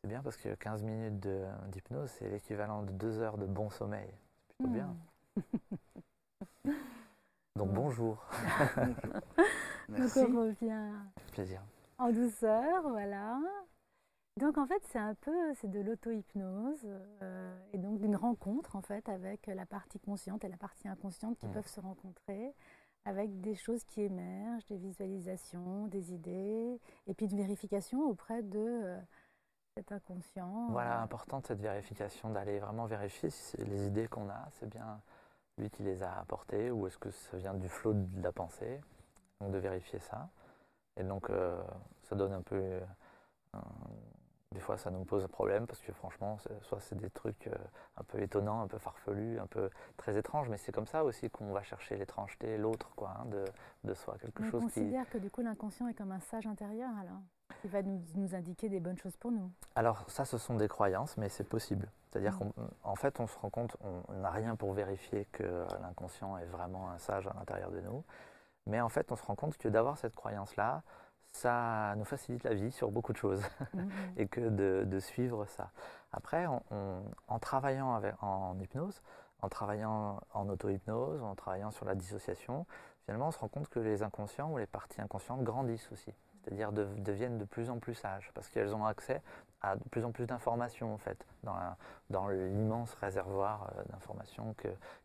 c'est 0.00 0.08
bien 0.08 0.22
parce 0.22 0.36
que 0.36 0.54
15 0.54 0.82
minutes 0.84 1.18
d'hypnose, 1.70 2.10
c'est 2.10 2.28
l'équivalent 2.28 2.82
de 2.82 2.92
2 2.92 3.18
heures 3.18 3.38
de 3.38 3.46
bon 3.46 3.70
sommeil. 3.70 4.08
C'est 4.46 4.56
plutôt 4.56 4.70
bien. 4.70 4.96
Donc 7.56 7.72
bonjour. 7.72 8.24
Donc 9.88 10.16
on 10.16 10.40
revient. 10.40 10.92
Plaisir. 11.32 11.62
En 11.98 12.10
douceur, 12.10 12.82
voilà. 12.88 13.38
Donc 14.36 14.56
en 14.56 14.66
fait, 14.66 14.82
c'est 14.88 14.98
un 14.98 15.14
peu, 15.14 15.54
c'est 15.56 15.70
de 15.70 15.80
l'auto-hypnose 15.80 16.86
euh, 17.22 17.58
et 17.72 17.78
donc 17.78 17.98
d'une 17.98 18.16
rencontre 18.16 18.76
en 18.76 18.80
fait 18.80 19.08
avec 19.08 19.46
la 19.48 19.66
partie 19.66 19.98
consciente 19.98 20.44
et 20.44 20.48
la 20.48 20.56
partie 20.56 20.88
inconsciente 20.88 21.36
qui 21.38 21.46
peuvent 21.48 21.66
se 21.66 21.80
rencontrer 21.80 22.54
avec 23.04 23.40
des 23.40 23.54
choses 23.54 23.84
qui 23.84 24.02
émergent, 24.02 24.66
des 24.68 24.76
visualisations, 24.76 25.86
des 25.88 26.12
idées 26.12 26.80
et 27.06 27.14
puis 27.14 27.28
de 27.28 27.36
vérification 27.36 28.08
auprès 28.08 28.42
de 28.42 28.58
euh, 28.58 28.98
cet 29.76 29.92
inconscient. 29.92 30.68
Voilà, 30.70 31.00
importante 31.00 31.46
cette 31.46 31.60
vérification, 31.60 32.30
d'aller 32.30 32.60
vraiment 32.60 32.86
vérifier 32.86 33.30
si 33.30 33.56
les 33.58 33.86
idées 33.86 34.06
qu'on 34.08 34.28
a, 34.28 34.48
c'est 34.52 34.68
bien 34.68 35.00
lui 35.60 35.70
qui 35.70 35.82
les 35.82 36.02
a 36.02 36.18
apportées 36.18 36.70
ou 36.70 36.86
est-ce 36.86 36.98
que 36.98 37.10
ça 37.10 37.36
vient 37.36 37.54
du 37.54 37.68
flot 37.68 37.94
de 37.94 38.22
la 38.22 38.32
pensée. 38.32 38.80
Donc 39.40 39.52
de 39.52 39.58
vérifier 39.58 39.98
ça. 40.00 40.28
Et 40.96 41.04
donc 41.04 41.30
euh, 41.30 41.62
ça 42.02 42.16
donne 42.16 42.32
un 42.32 42.42
peu 42.42 42.80
des 44.52 44.60
fois, 44.60 44.76
ça 44.76 44.90
nous 44.90 45.04
pose 45.04 45.22
un 45.22 45.28
problème 45.28 45.66
parce 45.66 45.80
que 45.80 45.92
franchement, 45.92 46.38
soit 46.62 46.80
c'est 46.80 46.96
des 46.96 47.10
trucs 47.10 47.46
euh, 47.46 47.54
un 47.96 48.02
peu 48.02 48.20
étonnants, 48.20 48.62
un 48.62 48.66
peu 48.66 48.78
farfelus, 48.78 49.38
un 49.38 49.46
peu 49.46 49.70
très 49.96 50.16
étranges, 50.16 50.48
mais 50.48 50.56
c'est 50.56 50.72
comme 50.72 50.86
ça 50.86 51.04
aussi 51.04 51.30
qu'on 51.30 51.52
va 51.52 51.62
chercher 51.62 51.96
l'étrangeté, 51.96 52.58
l'autre, 52.58 52.90
quoi, 52.96 53.14
hein, 53.20 53.26
de, 53.26 53.44
de, 53.84 53.94
soi, 53.94 54.16
quelque 54.18 54.42
On 54.42 54.50
chose 54.50 54.62
considère 54.62 55.08
que 55.08 55.18
du 55.18 55.30
coup, 55.30 55.42
l'inconscient 55.42 55.86
est 55.86 55.94
comme 55.94 56.10
un 56.10 56.20
sage 56.20 56.48
intérieur, 56.48 56.90
alors 57.00 57.20
qui 57.60 57.68
va 57.68 57.82
nous, 57.82 58.02
nous, 58.14 58.34
indiquer 58.34 58.68
des 58.68 58.80
bonnes 58.80 58.98
choses 58.98 59.16
pour 59.16 59.30
nous. 59.30 59.50
Alors 59.74 60.04
ça, 60.08 60.24
ce 60.24 60.38
sont 60.38 60.56
des 60.56 60.68
croyances, 60.68 61.16
mais 61.16 61.28
c'est 61.28 61.48
possible. 61.48 61.88
C'est-à-dire 62.10 62.34
mm. 62.34 62.52
qu'en 62.82 62.94
fait, 62.96 63.20
on 63.20 63.26
se 63.26 63.38
rend 63.38 63.50
compte, 63.50 63.76
on 63.80 64.12
n'a 64.14 64.30
rien 64.30 64.56
pour 64.56 64.72
vérifier 64.72 65.26
que 65.32 65.64
l'inconscient 65.82 66.38
est 66.38 66.46
vraiment 66.46 66.90
un 66.90 66.98
sage 66.98 67.26
à 67.26 67.34
l'intérieur 67.34 67.70
de 67.70 67.80
nous, 67.80 68.04
mais 68.66 68.80
en 68.80 68.88
fait, 68.88 69.10
on 69.12 69.16
se 69.16 69.24
rend 69.24 69.34
compte 69.34 69.56
que 69.56 69.68
d'avoir 69.68 69.98
cette 69.98 70.14
croyance-là, 70.14 70.82
ça 71.32 71.94
nous 71.96 72.04
facilite 72.04 72.42
la 72.44 72.54
vie 72.54 72.72
sur 72.72 72.90
beaucoup 72.90 73.12
de 73.12 73.18
choses 73.18 73.42
mhm. 73.74 73.90
et 74.16 74.26
que 74.26 74.40
de, 74.40 74.98
suivre 74.98 75.46
ça. 75.46 75.70
Après, 76.12 76.46
en 76.46 77.38
travaillant 77.40 77.94
avec, 77.94 78.14
en 78.22 78.58
hypnose, 78.60 79.00
en 79.42 79.48
travaillant 79.48 80.20
en 80.34 80.48
auto-hypnose, 80.48 81.22
en 81.22 81.34
travaillant 81.34 81.70
sur 81.70 81.86
la 81.86 81.94
dissociation, 81.94 82.66
finalement, 83.04 83.28
on 83.28 83.30
se 83.30 83.38
rend 83.38 83.48
compte 83.48 83.68
que 83.68 83.78
les 83.78 84.02
inconscients 84.02 84.50
ou 84.52 84.58
les 84.58 84.66
parties 84.66 85.00
inconscientes 85.00 85.42
grandissent 85.42 85.90
aussi, 85.92 86.12
c'est-à-dire 86.42 86.72
deviennent 86.72 87.38
de 87.38 87.44
plus 87.44 87.70
en 87.70 87.78
plus 87.78 87.94
sages 87.94 88.30
parce 88.34 88.48
qu'elles 88.48 88.74
ont 88.74 88.84
accès 88.84 89.22
à 89.60 89.76
de 89.76 89.84
plus 89.90 90.04
en 90.04 90.12
plus 90.12 90.26
d'informations 90.26 90.94
en 90.94 90.98
fait 90.98 91.26
dans 92.08 92.28
l'immense 92.28 92.94
réservoir 92.94 93.70
euh, 93.76 93.82
d'informations 93.90 94.54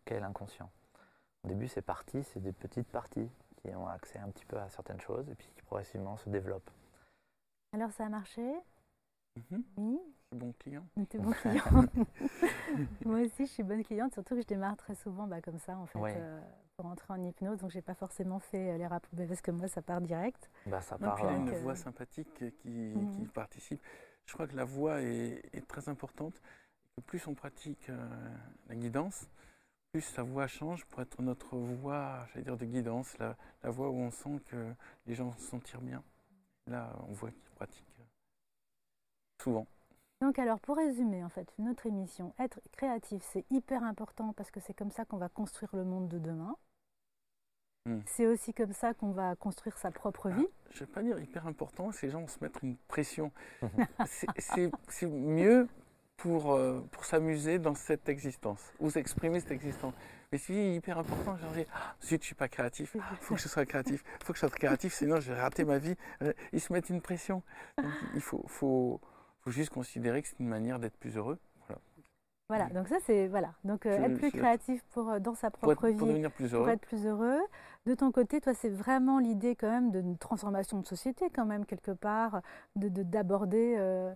qu'est 0.06 0.20
l'inconscient. 0.20 0.70
Au 1.44 1.48
début, 1.48 1.68
c'est 1.68 1.82
parties, 1.82 2.24
c'est 2.24 2.40
des 2.40 2.54
petites 2.54 2.88
parties 2.88 3.30
qui 3.58 3.76
ont 3.76 3.88
accès 3.88 4.18
un 4.18 4.30
petit 4.30 4.46
peu 4.46 4.58
à 4.58 4.70
certaines 4.70 5.00
choses 5.00 5.30
et 5.30 5.36
puis 5.36 5.48
qui 5.56 5.62
progressivement 5.62 6.18
se 6.18 6.30
développent. 6.30 6.72
Alors 7.74 7.92
ça 7.92 8.06
a 8.06 8.10
marché? 8.10 8.42
Mhm. 9.52 9.64
Oui. 9.78 10.00
Je 10.32 10.38
suis 10.38 10.46
bon 10.46 10.54
client. 10.60 10.86
Tu 11.10 11.20
bon 11.20 11.32
client. 11.32 11.64
Moi 13.06 13.20
aussi, 13.20 13.46
je 13.46 13.52
suis 13.52 13.64
bonne 13.64 13.84
cliente, 13.84 14.14
surtout 14.14 14.36
que 14.36 14.42
je 14.42 14.48
démarre 14.48 14.78
très 14.78 14.96
souvent 14.96 15.28
bah, 15.28 15.42
comme 15.42 15.60
ça 15.60 15.78
en 15.78 15.86
fait. 15.86 16.18
Euh, 16.18 16.42
pour 16.76 16.86
entrer 16.86 17.14
en 17.14 17.22
hypnose, 17.22 17.60
donc 17.60 17.72
j'ai 17.72 17.82
pas 17.82 17.94
forcément 17.94 18.40
fait 18.40 18.72
euh, 18.72 18.78
les 18.78 18.88
rapports 18.88 19.10
parce 19.28 19.42
que 19.42 19.52
moi 19.52 19.68
ça 19.68 19.82
part 19.82 20.02
direct. 20.02 20.50
Bah, 20.66 20.82
ça 20.82 20.98
part. 20.98 21.20
Il 21.20 21.26
y 21.26 21.28
a 21.28 21.38
une 21.38 21.52
voix 21.52 21.76
sympathique 21.76 22.44
qui, 22.58 22.70
mhm. 22.70 23.28
participe. 23.30 23.82
Je 24.26 24.34
crois 24.34 24.48
que 24.48 24.56
la 24.56 24.66
voix 24.66 25.02
est, 25.02 25.68
très 25.68 25.88
importante. 25.90 26.42
plus 27.06 27.26
on 27.28 27.34
pratique 27.34 27.90
euh, 27.90 28.08
la 28.68 28.76
guidance, 28.76 29.28
plus 29.92 30.02
sa 30.02 30.24
voix 30.24 30.48
change 30.48 30.86
pour 30.86 31.02
être 31.02 31.22
notre 31.22 31.56
voix, 31.56 32.26
j'allais 32.30 32.44
dire, 32.44 32.58
de 32.58 32.66
guidance, 32.66 33.18
la, 33.20 33.36
voix 33.70 33.90
où 33.90 33.96
on 33.96 34.12
sent 34.12 34.42
que 34.48 34.74
les 35.06 35.16
gens 35.16 35.32
se 35.34 35.42
sentent 35.42 35.76
bien. 35.82 36.04
Là, 36.68 36.92
on 37.08 37.14
voit 37.14 37.32
qu'il 37.32 37.50
pratique 37.52 37.86
souvent. 39.42 39.68
Donc 40.26 40.40
alors, 40.40 40.60
pour 40.60 40.78
résumer, 40.78 41.24
en 41.24 41.30
fait, 41.30 41.48
notre 41.60 41.86
émission, 41.86 42.34
être 42.40 42.60
créatif, 42.72 43.22
c'est 43.32 43.46
hyper 43.52 43.84
important 43.84 44.34
parce 44.34 44.50
que 44.50 44.60
c'est 44.60 44.74
comme 44.74 44.90
ça 44.90 45.06
qu'on 45.06 45.18
va 45.18 45.30
construire 45.30 45.76
le 45.76 45.84
monde 45.84 46.08
de 46.08 46.18
demain. 46.18 46.56
Hmm. 47.86 48.00
C'est 48.08 48.26
aussi 48.26 48.52
comme 48.52 48.74
ça 48.74 48.96
qu'on 48.96 49.12
va 49.12 49.36
construire 49.36 49.78
sa 49.78 49.92
propre 49.92 50.30
vie. 50.30 50.48
Ah, 50.50 50.70
je 50.72 50.82
ne 50.82 50.88
vais 50.88 50.92
pas 50.92 51.04
dire 51.04 51.20
hyper 51.20 51.46
important, 51.46 51.92
ces 51.92 52.10
gens 52.10 52.26
se 52.26 52.40
mettre 52.42 52.64
une 52.64 52.76
pression. 52.88 53.32
c'est 54.08 55.06
mieux 55.06 55.68
pour, 56.18 56.54
euh, 56.54 56.82
pour 56.92 57.06
s'amuser 57.06 57.60
dans 57.60 57.76
cette 57.76 58.10
existence, 58.10 58.74
ou 58.80 58.90
s'exprimer 58.90 59.40
cette 59.42 59.52
existence. 59.52 59.94
Mais 60.32 60.40
c'est 60.40 60.74
hyper 60.74 60.98
important, 60.98 61.38
genre, 61.38 61.52
ah, 61.72 61.96
zut, 62.04 62.24
je 62.24 62.26
suis 62.26 62.36
pas 62.36 62.48
créatif, 62.48 62.96
il 62.96 63.18
faut 63.22 63.36
que 63.36 63.42
je 63.42 63.48
sois 63.48 63.68
créatif, 63.68 64.04
il 64.22 64.26
faut 64.26 64.34
que 64.34 64.38
je 64.38 64.48
sois 64.48 64.50
créatif, 64.50 64.92
sinon 64.92 65.20
je 65.20 65.32
vais 65.32 65.40
rater 65.40 65.66
ma 65.66 65.78
vie. 65.78 65.96
Euh, 66.24 66.34
ils 66.52 66.62
se 66.62 66.74
mettent 66.74 66.90
une 66.90 67.02
pression. 67.02 67.44
il 68.16 68.22
faut, 68.22 68.44
faut, 68.48 69.00
faut 69.46 69.52
juste 69.52 69.70
considérer 69.70 70.22
que 70.22 70.28
c'est 70.28 70.40
une 70.40 70.48
manière 70.48 70.80
d'être 70.80 70.98
plus 70.98 71.18
heureux. 71.18 71.40
Voilà, 72.48 72.68
donc 72.70 72.88
ça 72.88 72.98
c'est 73.04 73.28
voilà. 73.28 73.54
Donc 73.64 73.88
euh, 73.88 74.04
être 74.04 74.20
plus 74.20 74.32
créatif 74.32 74.84
pour 74.92 75.10
euh, 75.10 75.20
dans 75.20 75.34
sa 75.34 75.50
propre 75.50 75.88
vie, 75.88 75.96
pour, 75.96 76.08
devenir 76.08 76.32
plus 76.32 76.54
heureux. 76.54 76.64
pour 76.64 76.70
être 76.70 76.86
plus 76.86 77.08
heureux. 77.08 77.40
De 77.88 77.96
ton 77.96 78.12
côté, 78.12 78.40
toi, 78.40 78.54
c'est 78.54 78.70
vraiment 78.70 79.18
l'idée 79.18 79.56
quand 79.56 79.70
même 79.70 79.92
d'une 79.92 80.16
transformation 80.18 80.80
de 80.80 80.86
société 80.86 81.32
quand 81.34 81.46
même 81.46 81.66
quelque 81.66 81.90
part, 81.90 82.42
de 82.76 82.90
d'aborder 83.02 83.76
euh, 83.80 84.14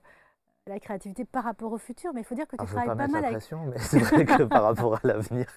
la 0.69 0.79
créativité 0.79 1.25
par 1.25 1.43
rapport 1.43 1.71
au 1.71 1.77
futur, 1.77 2.13
mais 2.13 2.21
il 2.21 2.23
faut 2.23 2.35
dire 2.35 2.47
que 2.47 2.55
tu 2.55 2.65
travailles 2.65 2.87
pas, 2.87 2.95
mal 2.95 3.11
la 3.11 3.29
pression, 3.29 3.65
mais 3.65 3.77
c'est 3.79 3.99
vrai 3.99 4.25
que 4.25 4.43
par 4.43 4.63
rapport 4.63 4.95
à 4.95 4.99
l'avenir 5.03 5.47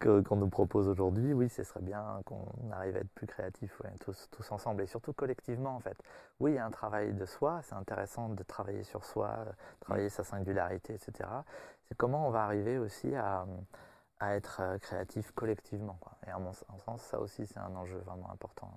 qu'on 0.00 0.36
nous 0.36 0.48
propose 0.48 0.88
aujourd'hui, 0.88 1.32
oui, 1.32 1.48
ce 1.48 1.62
serait 1.64 1.82
bien 1.82 2.20
qu'on 2.24 2.46
arrive 2.72 2.96
à 2.96 3.00
être 3.00 3.10
plus 3.14 3.26
créatifs 3.26 3.82
tous, 4.00 4.28
tous, 4.30 4.52
ensemble 4.52 4.82
et 4.82 4.86
surtout 4.86 5.12
collectivement 5.12 5.74
en 5.76 5.80
fait. 5.80 5.96
Oui, 6.40 6.52
il 6.52 6.54
y 6.54 6.58
a 6.58 6.66
un 6.66 6.70
travail 6.70 7.12
de 7.12 7.24
soi, 7.24 7.60
c'est 7.62 7.74
intéressant 7.74 8.28
de 8.28 8.42
travailler 8.42 8.84
sur 8.84 9.04
soi, 9.04 9.36
travailler 9.80 10.08
sa 10.08 10.24
singularité, 10.24 10.94
etc. 10.94 11.28
C'est 11.88 11.96
comment 11.96 12.28
on 12.28 12.30
va 12.30 12.44
arriver 12.44 12.78
aussi 12.78 13.14
à, 13.14 13.46
à 14.20 14.34
être 14.34 14.60
euh, 14.60 14.78
créatif 14.78 15.32
collectivement. 15.32 15.98
Et 16.26 16.32
en 16.32 16.40
mon 16.40 16.52
sens, 16.52 17.02
ça 17.02 17.20
aussi, 17.20 17.46
c'est 17.46 17.58
un 17.58 17.74
enjeu 17.74 17.98
vraiment 17.98 18.30
important. 18.30 18.72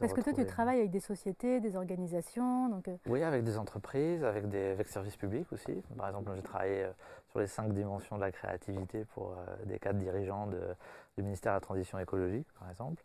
Parce 0.00 0.12
que 0.12 0.20
toi, 0.20 0.32
tu 0.32 0.46
travailles 0.46 0.78
avec 0.78 0.90
des 0.90 1.00
sociétés, 1.00 1.60
des 1.60 1.76
organisations 1.76 2.68
donc... 2.68 2.88
Euh, 2.88 2.96
oui, 3.06 3.22
avec 3.22 3.44
des 3.44 3.58
entreprises, 3.58 4.24
avec 4.24 4.48
des 4.48 4.70
avec 4.70 4.88
services 4.88 5.16
publics 5.16 5.52
aussi. 5.52 5.82
Par 5.96 6.08
exemple, 6.08 6.30
j'ai 6.34 6.42
travaillé 6.42 6.84
euh, 6.84 6.92
sur 7.28 7.40
les 7.40 7.46
cinq 7.46 7.72
dimensions 7.72 8.16
de 8.16 8.22
la 8.22 8.32
créativité 8.32 9.04
pour 9.04 9.32
euh, 9.32 9.64
des 9.66 9.78
cadres 9.78 9.98
dirigeants 9.98 10.46
de, 10.46 10.60
du 11.16 11.22
ministère 11.22 11.52
de 11.52 11.56
la 11.56 11.60
Transition 11.60 11.98
écologique, 11.98 12.48
par 12.58 12.70
exemple. 12.70 13.02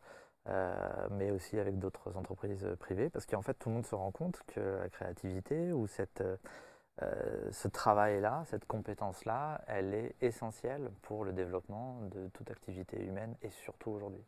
mais 1.12 1.32
aussi 1.32 1.58
avec 1.60 1.80
d'autres 1.80 2.16
entreprises 2.18 2.68
privées, 2.80 3.10
parce 3.10 3.26
qu'en 3.26 3.42
fait, 3.42 3.56
tout 3.56 3.70
le 3.70 3.76
monde 3.76 3.86
se 3.86 3.96
rend 3.96 4.12
compte 4.12 4.42
que 4.48 4.60
la 4.60 4.90
créativité 4.90 5.74
ou 5.74 5.88
cette, 5.88 6.24
ce 7.52 7.68
travail-là, 7.68 8.44
cette 8.46 8.66
compétence-là, 8.66 9.62
elle 9.68 9.94
est 9.96 10.16
essentielle 10.22 10.92
pour 11.02 11.26
le 11.26 11.34
développement 11.34 12.00
de 12.12 12.28
toute 12.28 12.52
activité 12.52 13.04
humaine 13.04 13.36
et 13.42 13.50
surtout 13.50 13.90
aujourd'hui. 13.90 14.24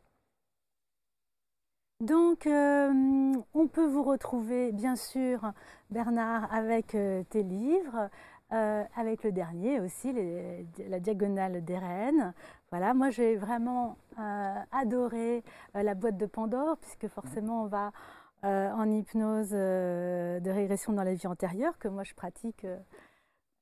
Donc, 2.00 2.46
euh, 2.46 3.32
on 3.54 3.66
peut 3.66 3.86
vous 3.86 4.04
retrouver, 4.04 4.70
bien 4.70 4.94
sûr, 4.94 5.52
Bernard, 5.90 6.52
avec 6.54 6.94
euh, 6.94 7.24
tes 7.24 7.42
livres, 7.42 8.08
euh, 8.52 8.84
avec 8.94 9.24
le 9.24 9.32
dernier 9.32 9.80
aussi, 9.80 10.14
La 10.86 11.00
Diagonale 11.00 11.64
des 11.64 11.76
Reines. 11.76 12.34
Voilà, 12.70 12.94
moi 12.94 13.10
j'ai 13.10 13.36
vraiment 13.36 13.96
adoré 14.16 15.42
la 15.74 15.94
boîte 15.94 16.16
de 16.16 16.26
Pandore, 16.26 16.76
puisque 16.78 17.08
forcément 17.08 17.62
on 17.62 17.66
va 17.66 17.92
en 18.42 18.90
hypnose 18.90 19.50
de 19.50 20.50
régression 20.50 20.92
dans 20.92 21.02
la 21.02 21.14
vie 21.14 21.26
antérieure, 21.26 21.78
que 21.78 21.88
moi 21.88 22.04
je 22.04 22.14
pratique 22.14 22.66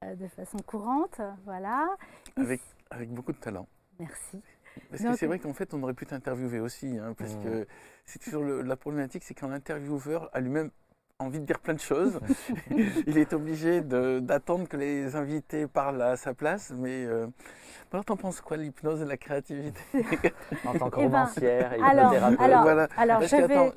de 0.03 0.29
façon 0.29 0.59
courante. 0.59 1.21
Voilà. 1.45 1.89
Avec, 2.37 2.61
avec 2.91 3.11
beaucoup 3.13 3.33
de 3.33 3.39
talent. 3.39 3.67
Merci. 3.99 4.43
Parce 4.91 5.03
que 5.03 5.17
c'est 5.17 5.27
vrai 5.27 5.39
qu'en 5.39 5.53
fait, 5.53 5.75
on 5.75 5.83
aurait 5.83 5.95
pu 5.95 6.07
t'interviewer 6.07 6.61
aussi, 6.61 6.99
hein, 6.99 7.15
parce 7.17 7.35
mmh. 7.35 7.43
que 7.43 7.67
c'est 8.05 8.19
toujours 8.19 8.45
la 8.45 8.77
problématique, 8.77 9.25
c'est 9.25 9.35
qu'un 9.35 9.53
intervieweur 9.53 10.31
a 10.33 10.41
lui-même 10.41 10.71
envie 11.19 11.41
de 11.41 11.45
dire 11.45 11.59
plein 11.61 11.75
de 11.75 11.81
choses. 11.81 12.21
il 13.07 13.19
est 13.19 13.33
obligé 13.33 13.81
d'attendre 13.81 14.69
que 14.69 14.77
les 14.77 15.17
invités 15.17 15.67
parlent 15.67 16.03
à 16.03 16.17
sa 16.17 16.35
place, 16.35 16.73
mais 16.77 17.05
euh, 17.07 17.27
alors 17.93 18.05
t'en 18.05 18.17
penses 18.17 18.43
quoi 18.43 18.59
l'hypnose 18.59 19.01
et 19.01 19.07
la 19.07 19.17
créativité 19.17 19.81
En 20.67 20.75
tant 20.75 20.91
que 20.91 21.01
eh 21.01 21.09
ben, 21.09 21.21
romancière 21.21 21.73
et 21.73 21.81
alors, 21.81 22.13
alors, 22.39 22.63
voilà. 22.63 22.89
alors 22.99 23.23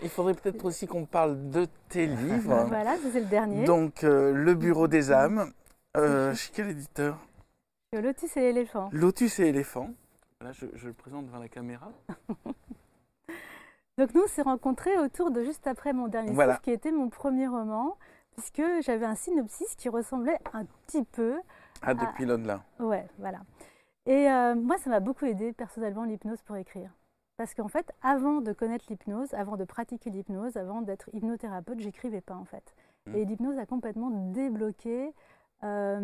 il 0.03 0.09
faudrait 0.09 0.33
peut-être 0.33 0.65
aussi 0.65 0.87
qu'on 0.87 1.05
parle 1.05 1.49
de 1.49 1.67
tes 1.87 2.05
livres. 2.05 2.65
voilà, 2.67 2.97
c'est 3.13 3.21
le 3.21 3.25
dernier. 3.27 3.63
Donc, 3.63 4.03
euh, 4.03 4.33
Le 4.33 4.55
Bureau 4.55 4.89
des 4.89 5.13
âmes, 5.13 5.53
euh, 5.95 6.33
chez 6.35 6.51
quel 6.53 6.71
éditeur? 6.71 7.17
Lotus 7.93 8.35
et 8.35 8.41
éléphant. 8.41 8.89
Lotus 8.91 9.39
et 9.39 9.45
éléphant. 9.45 9.89
Là, 10.41 10.53
je, 10.53 10.87
le 10.87 10.93
présente 10.93 11.25
devant 11.25 11.39
la 11.39 11.49
caméra. 11.49 11.91
Donc 13.97 14.13
nous, 14.13 14.21
on 14.23 14.27
s'est 14.27 14.41
rencontrés 14.41 14.97
autour 14.97 15.31
de 15.31 15.43
juste 15.43 15.67
après 15.67 15.91
mon 15.91 16.07
dernier 16.07 16.29
livre, 16.29 16.61
qui 16.61 16.71
était 16.71 16.93
mon 16.93 17.09
premier 17.09 17.45
roman, 17.45 17.97
puisque 18.31 18.63
j'avais 18.81 19.05
un 19.05 19.15
synopsis 19.15 19.75
qui 19.75 19.89
ressemblait 19.89 20.39
un 20.53 20.63
petit 20.87 21.03
peu 21.03 21.41
à... 21.81 21.93
des 21.93 22.05
pilotes 22.15 22.45
là. 22.45 22.63
Ouais, 22.79 23.05
voilà. 23.17 23.39
Et 24.05 24.31
euh, 24.31 24.55
moi, 24.55 24.77
ça 24.77 24.89
m'a 24.89 25.01
beaucoup 25.01 25.25
aidé 25.25 25.51
personnellement 25.51 26.05
l'hypnose 26.05 26.41
pour 26.43 26.55
écrire. 26.55 26.89
Parce 27.35 27.53
qu'en 27.53 27.67
fait, 27.67 27.91
avant 28.01 28.39
de 28.39 28.53
connaître 28.53 28.85
l'hypnose, 28.87 29.33
avant 29.33 29.57
de 29.57 29.65
pratiquer 29.65 30.09
l'hypnose, 30.09 30.55
avant 30.55 30.81
d'être 30.81 31.09
hypnothérapeute, 31.11 31.81
j'écrivais 31.81 32.21
pas 32.21 32.35
en 32.35 32.45
fait. 32.45 32.73
Mmh. 33.07 33.15
Et 33.15 33.25
l'hypnose 33.25 33.57
a 33.57 33.65
complètement 33.65 34.09
débloqué 34.09 35.13
euh, 35.63 35.99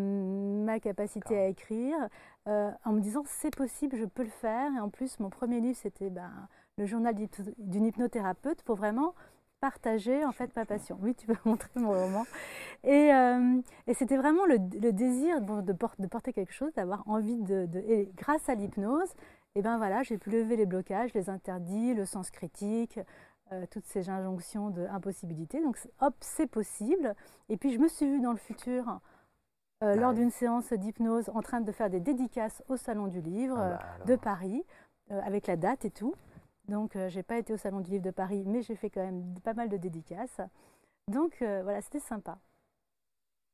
ma 0.66 0.82
capacité 0.82 1.38
à 1.38 1.48
écrire, 1.48 1.96
euh, 2.48 2.70
en 2.84 2.92
me 2.92 3.00
disant 3.00 3.24
c'est 3.26 3.56
possible, 3.56 3.96
je 3.96 4.06
peux 4.06 4.24
le 4.24 4.30
faire. 4.30 4.72
Et 4.76 4.80
en 4.80 4.90
plus, 4.90 5.20
mon 5.20 5.30
premier 5.30 5.62
livre, 5.62 5.78
c'était 5.82 6.10
ben, 6.10 6.32
le 6.78 6.86
journal 6.86 7.16
d'une 7.58 7.86
hypnothérapeute 7.86 8.64
pour 8.64 8.76
vraiment 8.76 9.14
partager 9.62 10.26
en 10.26 10.34
fait 10.34 10.54
ma 10.58 10.66
passion. 10.66 10.98
Oui, 11.02 11.16
tu 11.16 11.26
peux 11.28 11.38
montrer 11.46 11.70
mon 11.76 11.92
roman. 11.92 12.26
Et, 12.84 13.14
euh, 13.14 13.62
et 13.88 13.94
c'était 13.94 14.18
vraiment 14.18 14.46
le, 14.46 14.60
désir 14.60 15.42
de, 15.42 15.62
de, 15.62 16.08
porter 16.08 16.34
quelque 16.34 16.54
chose, 16.54 16.74
d'avoir 16.74 17.08
envie 17.08 17.42
de, 17.42 17.68
Et 17.88 18.12
grâce 18.16 18.50
à 18.50 18.56
l'hypnose, 18.56 19.10
et 19.58 19.60
eh 19.60 19.62
ben 19.62 19.78
voilà, 19.78 20.04
j'ai 20.04 20.18
pu 20.18 20.32
lever 20.32 20.58
les 20.58 20.66
blocages, 20.66 21.14
les 21.14 21.30
interdits, 21.30 21.94
le 21.94 22.06
sens 22.06 22.30
critique, 22.30 23.00
toutes 23.72 23.86
ces 23.86 24.10
injonctions 24.10 24.70
d'impossibilité. 24.70 25.62
Donc 25.62 25.78
hop, 26.02 26.14
c'est 26.20 26.48
possible. 26.48 27.16
Et 27.48 27.56
puis 27.56 27.72
je 27.72 27.80
me 27.80 27.88
suis 27.88 28.06
vue 28.06 28.20
dans 28.20 28.34
le 28.34 28.38
futur 28.38 29.00
euh, 29.84 29.96
lors 29.96 30.14
d'une 30.14 30.32
séance 30.32 30.72
d'hypnose 30.72 31.30
en 31.34 31.42
train 31.42 31.60
de 31.60 31.72
faire 31.72 31.90
des 31.90 32.00
dédicaces 32.00 32.64
au 32.70 32.78
Salon 32.78 33.08
du 33.08 33.20
Livre 33.20 33.58
ah 33.60 33.70
bah 33.72 33.86
euh, 34.00 34.06
de 34.06 34.16
Paris, 34.16 34.64
euh, 35.12 35.20
avec 35.22 35.48
la 35.48 35.58
date 35.58 35.84
et 35.84 35.92
tout. 35.92 36.16
Donc, 36.70 36.94
je 36.96 37.16
n'ai 37.16 37.24
pas 37.24 37.38
été 37.38 37.54
au 37.54 37.58
Salon 37.58 37.82
du 37.82 37.92
Livre 37.92 38.04
de 38.04 38.12
Paris, 38.12 38.44
mais 38.48 38.62
j'ai 38.64 38.76
fait 38.76 38.90
quand 38.90 39.04
même 39.04 39.36
pas 39.44 39.54
mal 39.54 39.70
de 39.70 39.78
dédicaces. 39.78 40.40
Donc, 41.08 41.36
voilà, 41.40 41.80
c'était 41.82 42.00
sympa. 42.00 42.40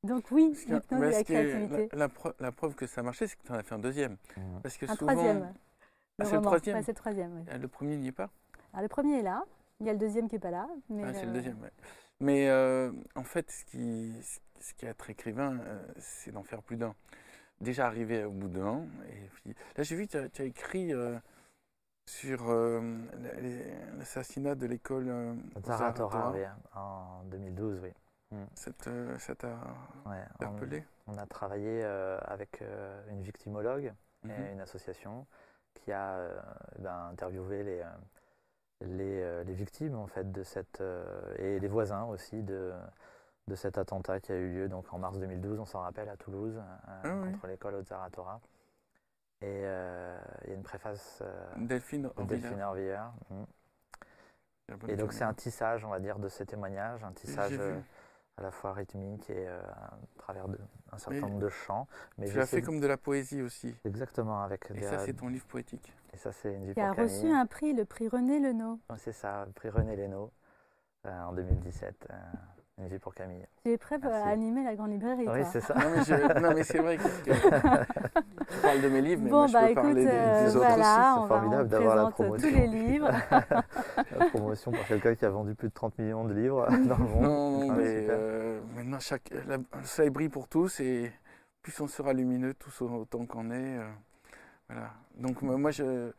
Donc, 0.04 0.32
oui, 0.32 0.56
l'hypnose 0.68 1.04
et 1.04 1.12
la 1.12 1.24
créativité. 1.24 1.90
La, 1.92 2.08
la, 2.40 2.52
preuve 2.54 2.76
que 2.76 2.88
ça 2.88 3.04
marchait, 3.04 3.28
c'est 3.28 3.36
que 3.36 3.44
tu 3.44 3.52
en 3.52 3.56
as 3.56 3.64
fait 3.64 3.76
un 3.76 3.80
deuxième. 3.80 4.14
Mmh. 4.38 4.62
Parce 4.64 4.78
que 4.78 4.90
un 4.90 4.96
troisième. 4.96 5.54
Ah, 6.20 6.26
c'est 6.26 6.36
le 6.36 6.42
troisième 6.42 6.84
C'est 6.84 6.92
le 6.92 6.96
troisième, 6.96 7.46
Le 7.60 7.68
premier 7.68 7.98
n'y 7.98 8.08
est 8.08 8.14
pas 8.14 8.30
ah, 8.74 8.82
Le 8.82 8.88
premier 8.88 9.20
est 9.20 9.24
là. 9.24 9.44
Il 9.80 9.88
y 9.88 9.90
a 9.90 9.94
le 9.94 10.00
deuxième 10.00 10.30
qui 10.30 10.36
n'est 10.36 10.40
pas 10.40 10.52
là. 10.52 10.70
Mais 10.90 11.04
ah, 11.04 11.14
c'est 11.14 11.26
le 11.26 11.34
deuxième, 11.34 11.58
Mais 12.22 12.50
en 13.16 13.24
fait, 13.24 13.52
ce 13.52 13.66
qui, 13.66 14.16
ce 14.24 14.40
qui 14.78 14.86
est 14.86 14.90
être 14.90 15.10
écrivain, 15.10 15.60
euh, 15.60 15.80
c'est 15.98 16.32
d'en 16.32 16.44
faire 16.44 16.62
plus 16.62 16.78
d'un. 16.78 16.96
Déjà 17.60 17.86
arrivé 17.86 18.24
au 18.24 18.32
bout 18.32 18.48
d'un. 18.48 18.84
Et 19.10 19.30
puis, 19.34 19.56
là, 19.78 19.84
j'ai 19.84 19.96
vu 19.96 20.08
que 20.08 20.28
tu 20.28 20.42
as, 20.42 20.46
écrit 20.46 20.94
euh, 20.94 21.18
sur 22.06 22.50
euh, 22.50 22.82
l'assassinat 23.98 24.56
de 24.56 24.66
l'école 24.66 25.38
Zaratora, 25.64 26.34
en 26.74 27.24
2012, 27.26 27.80
oui. 27.84 27.90
Hmm. 28.32 28.46
Ça 28.56 28.72
t'a 29.36 29.50
interpellé? 30.40 30.86
on, 31.06 31.18
a 31.18 31.26
travaillé 31.26 31.84
avec 31.84 32.64
une 33.10 33.22
victimologue 33.22 33.94
et 34.24 34.28
mhm. 34.28 34.54
une 34.54 34.62
association 34.62 35.28
qui 35.74 35.92
a 35.92 36.30
ben, 36.80 37.10
interviewé 37.12 37.64
les, 37.64 37.84
les, 38.80 39.44
les, 39.44 39.54
victimes 39.54 39.96
en 39.96 40.08
fait 40.08 40.32
de 40.32 40.44
cette 40.44 40.82
et 41.40 41.60
les 41.60 41.68
voisins 41.68 42.06
aussi 42.06 42.42
de 42.42 42.72
de 43.52 43.56
cet 43.56 43.78
attentat 43.78 44.20
qui 44.22 44.32
a 44.32 44.36
eu 44.36 44.50
lieu 44.50 44.70
donc 44.70 44.92
en 44.94 44.98
mars 44.98 45.20
2012, 45.20 45.60
on 45.60 45.66
s'en 45.66 45.82
rappelle, 45.82 46.08
à 46.10 46.16
Toulouse, 46.16 46.56
euh, 46.58 47.02
ah 47.04 47.28
contre 47.28 47.48
l'école 47.48 47.76
Ozaratora. 47.76 48.40
Et 49.42 49.46
euh, 49.48 50.18
il 50.46 50.50
y 50.50 50.54
a 50.54 50.56
une 50.56 50.64
préface 50.64 51.20
euh, 51.22 51.46
Delphine, 51.58 52.10
Delphine 52.18 52.64
mm. 53.30 53.46
Et 54.88 54.96
donc 54.96 55.12
c'est 55.12 55.26
un 55.26 55.34
tissage, 55.34 55.84
on 55.84 55.90
va 55.90 56.00
dire, 56.00 56.18
de 56.18 56.30
ces 56.30 56.46
témoignages, 56.46 57.04
un 57.04 57.12
tissage 57.12 57.60
à 58.38 58.42
la 58.42 58.52
fois 58.52 58.72
rythmique 58.74 59.30
et 59.30 59.48
à 59.48 59.98
travers 60.18 60.48
de, 60.48 60.58
un 60.94 60.98
certain 60.98 61.20
nombre 61.20 61.40
de 61.40 61.50
chants. 61.50 61.88
Mais 62.18 62.30
tu 62.30 62.38
l'as 62.38 62.46
fait 62.46 62.62
comme 62.62 62.80
de 62.80 62.88
la 62.88 62.96
poésie 62.96 63.42
aussi. 63.42 63.76
Exactement. 63.84 64.42
Avec 64.42 64.72
et 64.74 64.82
ça, 64.84 65.00
c'est 65.00 65.14
ton 65.14 65.28
livre 65.28 65.46
poétique. 65.46 65.94
Et 66.14 66.18
ça, 66.18 66.32
c'est 66.32 66.54
une 66.54 66.74
Qui 66.74 66.80
a 66.80 66.94
reçu 66.94 67.28
un 67.28 67.46
prix, 67.46 67.74
le 67.74 67.84
prix 67.84 68.08
René 68.08 68.40
Lenot. 68.40 68.80
c'est 68.98 69.12
ça, 69.12 69.46
le 69.46 69.52
prix 69.52 69.70
René 69.70 69.98
Lenot 69.98 70.32
en 71.04 71.34
2017. 71.34 72.08
Une 72.82 72.88
vie 72.88 72.98
pour 72.98 73.14
Camille. 73.14 73.46
Tu 73.64 73.72
es 73.72 73.78
prêt 73.78 74.00
à 74.04 74.28
animer 74.30 74.64
la 74.64 74.76
grande 74.76 74.90
librairie 74.90 75.28
Oui, 75.28 75.42
c'est 75.52 75.62
ça. 75.62 75.76
Non, 75.76 76.54
mais, 76.56 76.64
c'est 76.64 76.80
vrai 76.80 76.98
que 76.98 77.04
tu 77.24 78.58
parles 78.60 78.82
de 78.82 78.90
mes 78.90 79.02
livres, 79.02 79.22
mais 79.24 79.30
moi, 79.30 79.46
je 79.46 79.54
bah, 79.54 79.68
peux 79.68 79.74
parler 79.76 80.06
des, 80.06 80.10
euh, 80.12 80.48
autres 80.48 80.58
voilà, 80.58 81.14
aussi. 81.14 81.22
C'est 81.22 81.28
formidable 81.28 81.70
d'avoir 81.70 81.96
la 81.96 82.10
promotion. 82.10 82.50
tous 82.50 82.56
les 82.56 82.68
livres. 82.68 83.12
la 84.18 84.26
promotion 84.32 84.72
pour 84.72 84.84
quelqu'un 84.88 85.14
qui 85.14 85.26
a 85.26 85.30
vendu 85.30 85.54
plus 85.54 85.68
de 85.68 85.74
30 85.74 86.00
millions 86.00 86.26
de 86.26 86.34
livres 86.34 86.68
dans 86.88 86.98
le 86.98 87.04
monde. 87.04 87.22
Non, 87.22 87.68
non, 87.68 87.74
mais 87.74 88.08
euh, 88.10 88.60
maintenant, 88.76 89.00
chaque, 89.00 89.30
la, 89.48 89.58
le 89.58 89.64
soleil 89.84 90.10
brille 90.10 90.30
pour 90.30 90.48
tous 90.48 90.80
et 90.80 91.12
plus 91.62 91.80
on 91.82 91.88
sera 91.88 92.14
lumineux 92.14 92.56
tous 92.56 92.82
autant 92.82 93.28
qu'on 93.28 93.52
est. 93.52 93.78
voilà. 94.68 94.90
Donc 95.18 95.44
moi, 95.44 95.70
je, 95.70 96.12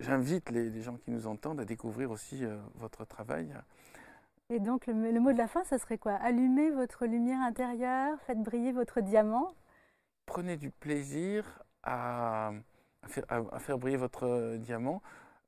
j'invite 0.00 0.50
les, 0.50 0.82
gens 0.82 0.96
qui 0.96 1.12
nous 1.12 1.28
entendent 1.28 1.60
à 1.60 1.64
découvrir 1.64 2.10
aussi 2.10 2.42
votre 2.74 3.04
travail. 3.04 3.54
Et 4.48 4.60
donc 4.60 4.86
le, 4.86 5.20
mot 5.20 5.32
de 5.32 5.38
la 5.38 5.48
fin, 5.48 5.64
ce 5.64 5.76
serait 5.76 5.98
quoi? 5.98 6.14
Allumez 6.14 6.70
votre 6.70 7.06
lumière 7.06 7.40
intérieure, 7.40 8.16
faites 8.26 8.40
briller 8.40 8.72
votre 8.72 9.00
diamant. 9.00 9.54
Prenez 10.24 10.56
du 10.56 10.70
plaisir 10.70 11.62
à, 11.82 12.52
faire, 13.08 13.78
briller 13.78 13.96
votre 13.96 14.56
diamant. 14.58 15.02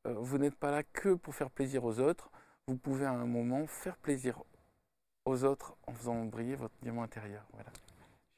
vous 0.04 0.38
n'êtes 0.38 0.56
pas 0.56 0.72
là 0.72 0.82
que 0.82 1.14
pour 1.14 1.34
faire 1.34 1.50
plaisir 1.50 1.84
aux 1.84 2.00
autres. 2.00 2.30
Vous 2.66 2.76
pouvez 2.76 3.06
à 3.06 3.12
un 3.12 3.24
moment 3.24 3.66
faire 3.66 3.96
plaisir 3.96 4.42
aux 5.24 5.44
autres 5.44 5.76
en 5.86 5.92
faisant 5.92 6.24
briller 6.24 6.56
votre 6.56 6.74
diamant 6.82 7.02
intérieur. 7.02 7.46
Voilà. 7.52 7.70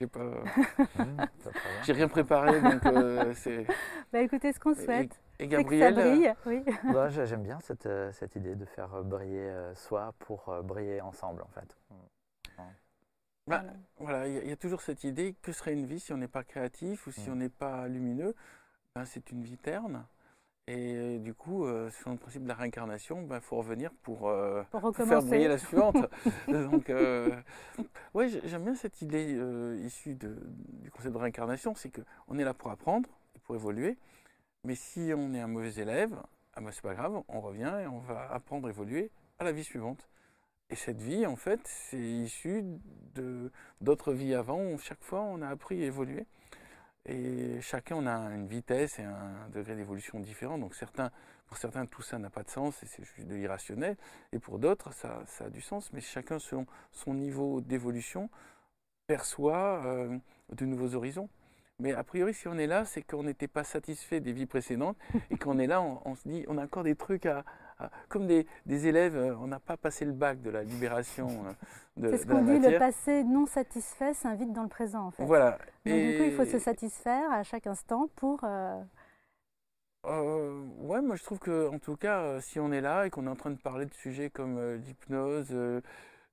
J'ai 0.01 0.07
pas, 0.07 0.25
mmh, 0.25 1.27
j'ai 1.85 1.93
rien 1.93 2.09
préparé, 2.09 2.63
donc 2.63 2.87
euh, 2.87 3.35
c'est. 3.35 3.67
Bah 4.13 4.23
écoutez, 4.23 4.51
ce 4.51 4.59
qu'on 4.59 4.75
souhaite. 4.75 5.21
Et, 5.39 5.47
Gabriel, 5.47 5.95
ça 5.95 6.01
brille, 6.01 6.35
oui. 6.47 6.65
Bah, 6.93 7.11
j'aime 7.11 7.43
bien 7.43 7.61
cette, 7.61 7.85
euh, 7.85 8.11
cette, 8.13 8.35
idée 8.35 8.55
de 8.55 8.65
faire 8.65 9.05
briller 9.05 9.51
euh, 9.51 9.75
soi 9.75 10.15
pour 10.21 10.55
briller 10.65 11.03
ensemble, 11.03 11.43
en 11.43 11.49
fait. 11.49 11.77
Mmh. 11.91 12.63
Bah, 13.47 13.65
voilà, 13.99 14.27
il 14.27 14.49
y, 14.49 14.53
a 14.53 14.57
toujours 14.57 14.81
cette 14.81 15.05
idée 15.05 15.35
que 15.43 15.53
serait 15.53 15.73
une 15.75 15.85
vie 15.85 16.01
si 16.01 16.13
on 16.15 16.17
n'est 16.17 16.29
pas 16.29 16.45
créatif 16.45 17.07
ou 17.07 17.11
si 17.11 17.29
mmh. 17.29 17.33
on 17.33 17.37
n'est 17.37 17.49
pas 17.51 17.87
lumineux? 17.87 18.35
Ben, 18.95 19.05
c'est 19.05 19.31
une 19.33 19.43
vie 19.43 19.59
terne. 19.59 20.07
Et 20.73 21.19
du 21.19 21.35
coup, 21.35 21.65
euh, 21.65 21.91
selon 21.91 22.13
le 22.13 22.19
principe 22.19 22.45
de 22.45 22.49
la 22.49 22.55
réincarnation, 22.55 23.23
il 23.23 23.27
ben, 23.27 23.41
faut 23.41 23.57
revenir 23.57 23.91
pour, 24.03 24.29
euh, 24.29 24.63
faire 24.93 25.21
briller 25.21 25.49
la 25.49 25.59
suivante. 25.59 25.97
Donc, 26.49 26.91
euh, 26.91 27.29
oui, 28.15 28.41
j'aime 28.45 28.63
bien 28.63 28.77
cette 28.77 29.03
idée 29.03 29.37
issue 29.85 30.15
du 30.15 30.91
concept 30.93 31.13
de 31.13 31.19
réincarnation, 31.19 31.75
c'est 31.75 31.91
qu'on 31.91 32.39
est 32.39 32.45
là 32.45 32.55
pour 32.55 32.71
apprendre 32.71 33.09
et 33.35 33.41
pour 33.41 33.57
évoluer. 33.57 33.99
Mais 34.63 34.77
si 34.77 35.11
on 35.13 35.35
est 35.35 35.41
un 35.41 35.49
mauvais 35.49 35.73
élève, 35.73 36.15
ah 36.55 36.61
ben, 36.61 36.71
c'est 36.71 36.83
pas 36.83 36.95
grave, 36.95 37.21
on 37.27 37.41
revient 37.41 37.75
et 37.83 37.89
on 37.89 37.99
va 37.99 38.31
apprendre, 38.31 38.69
évoluer 38.69 39.11
à 39.41 39.45
la 39.45 39.51
vie 39.51 39.65
suivante. 39.65 40.09
Et 40.69 40.77
cette 40.77 41.01
vie, 41.01 41.27
en 41.27 41.35
fait, 41.35 41.61
c'est 41.65 41.99
issu 41.99 42.63
d'autres 43.81 44.13
vies 44.13 44.35
avant 44.35 44.63
où 44.63 44.79
chaque 44.79 45.03
fois 45.03 45.23
on 45.23 45.43
a 45.43 45.49
appris 45.49 45.83
et 45.83 45.87
évolué. 45.87 46.27
Et 47.07 47.61
chacun, 47.63 47.97
on 47.97 48.07
a 48.07 48.17
une 48.35 48.47
vitesse 48.47 48.99
et 48.99 49.05
un 49.05 49.49
degré 49.53 49.75
d'évolution 49.75 50.21
différent. 50.21 50.59
Donc 50.59 50.71
pour 51.47 51.57
certains, 51.57 51.87
tout 51.87 52.03
ça 52.03 52.19
n'a 52.19 52.31
pas 52.31 52.43
de 52.43 52.51
sens 52.51 52.83
et 52.83 52.87
c'est 52.87 53.05
juste 53.05 53.27
de 53.27 53.35
l'irrationnel. 53.35 53.97
Et 54.33 54.39
pour 54.39 54.59
d'autres, 54.59 54.93
ça, 54.93 55.25
a 55.41 55.51
du 55.51 55.61
sens. 55.61 55.93
Mais 55.93 56.01
chacun, 56.01 56.39
selon 56.39 56.67
son 56.93 57.15
niveau 57.15 57.61
d'évolution, 57.61 58.31
perçoit 59.07 59.85
euh, 59.85 60.17
de 60.53 60.65
nouveaux 60.65 60.95
horizons. 60.95 61.29
Mais 61.81 61.95
a 61.95 62.05
priori, 62.05 62.35
si 62.35 62.47
on 62.47 62.59
est 62.59 62.67
là, 62.67 62.85
c'est 62.85 63.03
qu'on 63.03 63.23
n'était 63.23 63.49
pas 63.49 63.65
satisfait 63.65 64.21
des 64.21 64.33
vies 64.33 64.47
précédentes 64.47 64.99
et 65.31 65.39
qu'on 65.39 65.59
est 65.59 65.67
là, 65.67 65.81
on, 65.81 66.15
se 66.15 66.29
dit, 66.29 66.45
on 66.47 66.59
a 66.59 66.65
encore 66.65 66.85
des 66.85 66.95
trucs 66.95 67.25
à, 67.25 67.45
comme 68.09 68.27
des, 68.27 68.47
élèves, 68.67 69.17
euh, 69.17 69.37
on 69.41 69.47
n'a 69.47 69.61
pas 69.61 69.77
passé 69.77 70.05
le 70.05 70.13
bac 70.13 70.41
de 70.43 70.51
la 70.51 70.63
libération 70.63 71.29
euh, 71.29 71.53
de, 71.97 72.11
C'est 72.11 72.19
ce 72.19 72.27
qu'on 72.27 72.43
dit, 72.43 72.59
le 72.59 72.79
passé 72.79 73.25
non 73.25 73.47
satisfait 73.47 74.15
s'invite 74.15 74.53
dans 74.53 74.63
le 74.63 74.69
présent, 74.69 75.07
en 75.07 75.11
fait. 75.11 75.25
Voilà. 75.25 75.59
Donc, 75.87 75.97
du 75.97 76.17
coup, 76.17 76.25
il 76.25 76.33
faut 76.33 76.45
se 76.45 76.59
satisfaire 76.59 77.31
à 77.31 77.43
chaque 77.43 77.67
instant 77.67 78.09
pour... 78.17 78.41
Euh... 78.45 78.83
ouais, 80.05 81.03
moi 81.03 81.17
je 81.17 81.25
trouve 81.25 81.39
que, 81.39 81.69
en 81.69 81.79
tout 81.79 81.97
cas, 81.97 82.41
si 82.41 82.59
on 82.61 82.73
est 82.73 82.81
là 82.81 83.07
et 83.07 83.11
qu'on 83.11 83.27
est 83.27 83.31
en 83.31 83.37
train 83.37 83.51
de 83.51 83.61
parler 83.61 83.87
de 83.87 83.95
sujets 83.95 84.31
comme 84.31 84.75
l'hypnose, 84.77 85.55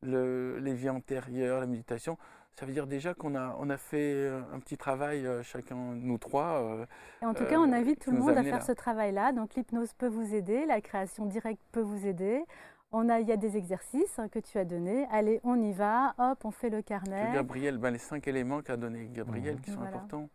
les 0.04 0.74
vies 0.74 0.90
antérieures, 0.90 1.60
la 1.60 1.68
méditation, 1.68 2.18
ça 2.60 2.66
veut 2.66 2.74
dire 2.74 2.88
déjà 2.88 3.14
qu'on 3.14 3.36
a, 3.36 3.56
on 3.60 3.70
a 3.70 3.78
fait 3.78 4.14
euh, 4.16 4.42
un 4.52 4.60
petit 4.60 4.78
travail, 4.78 5.28
euh, 5.28 5.44
chacun, 5.44 5.76
nous 5.76 6.18
trois. 6.18 6.64
Euh, 6.64 6.86
et 7.22 7.26
en 7.26 7.34
tout 7.36 7.46
cas, 7.46 7.60
on 7.60 7.72
invite 7.72 8.00
tout 8.00 8.12
le 8.12 8.18
monde 8.18 8.36
à 8.36 8.44
faire 8.44 8.64
ce 8.64 8.72
travail-là. 8.72 9.32
Donc 9.32 9.54
l'hypnose 9.56 9.94
peut 9.94 10.08
vous 10.08 10.34
aider, 10.34 10.66
la 10.66 10.82
création 10.82 11.26
directe 11.28 11.62
peut 11.72 11.82
vous 11.82 12.08
aider. 12.08 12.44
On 12.92 13.10
a, 13.10 13.20
il 13.20 13.28
y 13.28 13.32
a 13.32 13.38
des 13.38 13.58
exercices 13.58 14.18
hein, 14.18 14.28
que 14.30 14.40
tu 14.40 14.58
as 14.58 14.66
donnés. 14.66 15.06
Allez, 15.12 15.40
on 15.44 15.62
y 15.62 15.74
va. 15.74 16.16
Hop, 16.18 16.46
on 16.46 16.52
fait 16.52 16.70
le 16.70 16.82
carnet. 16.82 17.32
Gabriel, 17.34 17.78
ben, 17.78 17.92
les 17.92 18.00
cinq 18.00 18.28
éléments 18.28 18.62
qu'a 18.62 18.78
donné 18.78 19.10
Gabriel 19.12 19.60
qui 19.62 19.72
sont 19.72 19.82
importants. 19.82 20.30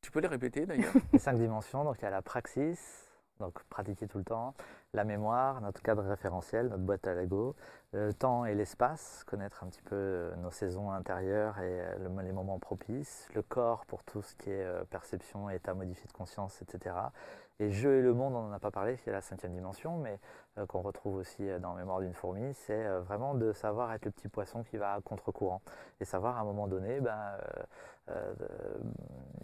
Tu 0.00 0.10
peux 0.10 0.20
les 0.20 0.28
répéter 0.28 0.66
d'ailleurs? 0.66 0.92
Les 1.14 1.18
cinq 1.18 1.38
dimensions, 1.38 1.82
donc 1.82 1.96
il 2.00 2.02
y 2.02 2.06
a 2.06 2.10
la 2.10 2.20
praxis, 2.20 3.03
donc 3.40 3.62
pratiquer 3.64 4.06
tout 4.06 4.18
le 4.18 4.24
temps, 4.24 4.54
la 4.92 5.04
mémoire, 5.04 5.60
notre 5.60 5.82
cadre 5.82 6.02
référentiel, 6.02 6.68
notre 6.68 6.82
boîte 6.82 7.06
à 7.06 7.14
Lego, 7.14 7.56
le 7.92 8.12
temps 8.12 8.44
et 8.44 8.54
l'espace, 8.54 9.24
connaître 9.26 9.62
un 9.64 9.68
petit 9.68 9.82
peu 9.82 9.94
euh, 9.94 10.36
nos 10.36 10.50
saisons 10.50 10.90
intérieures 10.90 11.58
et 11.60 11.80
euh, 11.80 12.22
les 12.22 12.32
moments 12.32 12.58
propices, 12.58 13.28
le 13.34 13.42
corps 13.42 13.86
pour 13.86 14.02
tout 14.04 14.22
ce 14.22 14.34
qui 14.36 14.50
est 14.50 14.64
euh, 14.64 14.84
perception, 14.84 15.48
état 15.50 15.74
modifié 15.74 16.06
de 16.06 16.12
conscience, 16.12 16.60
etc. 16.62 16.96
Et 17.60 17.70
jeu 17.70 17.98
et 17.98 18.02
le 18.02 18.14
monde, 18.14 18.34
on 18.34 18.42
n'en 18.42 18.52
a 18.52 18.58
pas 18.58 18.70
parlé, 18.70 18.96
c'est 18.96 19.12
la 19.12 19.20
cinquième 19.20 19.52
dimension, 19.52 19.96
mais 19.98 20.18
qu'on 20.68 20.82
retrouve 20.82 21.16
aussi 21.16 21.46
dans 21.60 21.74
Mémoire 21.74 22.00
d'une 22.00 22.14
fourmi, 22.14 22.52
c'est 22.54 22.88
vraiment 22.98 23.34
de 23.34 23.52
savoir 23.52 23.92
être 23.92 24.04
le 24.04 24.10
petit 24.10 24.28
poisson 24.28 24.64
qui 24.64 24.76
va 24.76 24.94
à 24.94 25.00
contre-courant. 25.00 25.62
Et 26.00 26.04
savoir 26.04 26.36
à 26.36 26.40
un 26.40 26.44
moment 26.44 26.66
donné 26.66 27.00
ben, 27.00 27.36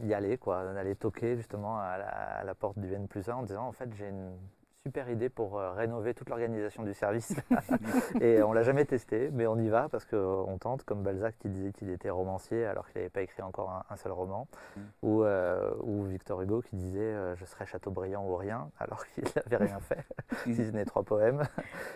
y 0.02 0.12
aller, 0.12 0.38
quoi, 0.38 0.72
d'aller 0.74 0.96
toquer 0.96 1.36
justement 1.36 1.78
à 1.78 1.98
la, 1.98 2.08
à 2.08 2.44
la 2.44 2.54
porte 2.54 2.78
du 2.78 2.92
N 2.92 3.06
plus 3.06 3.28
1 3.28 3.34
en 3.34 3.42
disant 3.44 3.66
en 3.66 3.72
fait 3.72 3.92
j'ai 3.94 4.08
une 4.08 4.36
super 4.82 5.10
idée 5.10 5.28
pour 5.28 5.58
euh, 5.58 5.72
rénover 5.72 6.14
toute 6.14 6.30
l'organisation 6.30 6.82
du 6.82 6.94
service. 6.94 7.34
et 8.20 8.42
on 8.42 8.52
l'a 8.52 8.62
jamais 8.62 8.84
testé, 8.84 9.30
mais 9.32 9.46
on 9.46 9.58
y 9.58 9.68
va 9.68 9.88
parce 9.88 10.06
qu'on 10.06 10.56
tente, 10.58 10.84
comme 10.84 11.02
Balzac 11.02 11.36
qui 11.38 11.48
disait 11.48 11.72
qu'il 11.72 11.90
était 11.90 12.10
romancier 12.10 12.64
alors 12.64 12.86
qu'il 12.88 12.96
n'avait 12.96 13.10
pas 13.10 13.20
écrit 13.20 13.42
encore 13.42 13.84
un, 13.88 13.96
seul 13.96 14.12
roman, 14.12 14.48
mm. 14.76 14.80
ou, 15.02 15.22
euh, 15.22 15.70
ou, 15.82 16.04
Victor 16.04 16.40
Hugo 16.40 16.62
qui 16.62 16.76
disait 16.76 17.00
euh, 17.00 17.36
je 17.36 17.44
serai 17.44 17.66
Chateaubriand 17.66 18.26
ou 18.26 18.36
rien 18.36 18.70
alors 18.78 19.04
qu'il 19.06 19.24
n'avait 19.36 19.64
rien 19.64 19.80
fait, 19.80 20.04
si 20.44 20.54
ce 20.54 20.70
n'est 20.70 20.86
trois 20.86 21.02
poèmes. 21.02 21.42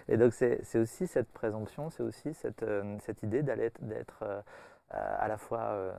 Et 0.09 0.17
donc 0.17 0.35
c'est 0.35 0.61
aussi 0.79 1.07
cette 1.07 1.33
présomption, 1.33 1.89
c'est 1.89 2.03
aussi 2.03 2.35
cette, 2.35 2.65
cette 3.01 3.23
idée 3.23 3.43
d'être 3.43 4.25
à 4.91 5.27
la 5.27 5.39
fois 5.39 5.95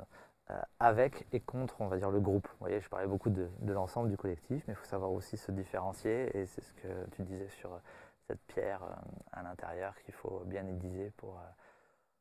avec 0.79 1.25
et 1.31 1.39
contre, 1.39 1.75
on 1.79 1.87
va 1.87 1.97
dire, 1.97 2.11
le 2.11 2.19
groupe. 2.19 2.47
Vous 2.47 2.57
voyez, 2.59 2.79
je 2.79 2.89
parlais 2.89 3.07
beaucoup 3.07 3.29
de, 3.29 3.49
l'ensemble 3.65 4.09
du 4.09 4.17
collectif, 4.17 4.63
mais 4.67 4.73
il 4.73 4.77
faut 4.77 4.85
savoir 4.85 5.11
aussi 5.11 5.37
se 5.37 5.51
différencier, 5.51 6.35
et 6.37 6.45
c'est 6.45 6.61
ce 6.61 6.73
que 6.73 6.87
tu 7.11 7.23
disais 7.23 7.47
sur 7.49 7.73
euh, 7.73 7.79
cette 8.27 8.41
pierre 8.41 8.83
euh, 8.83 8.93
à 9.31 9.43
l'intérieur 9.43 9.95
qu'il 10.03 10.13
faut 10.13 10.43
bien 10.45 10.65
aiguiser 10.67 11.11
pour. 11.17 11.39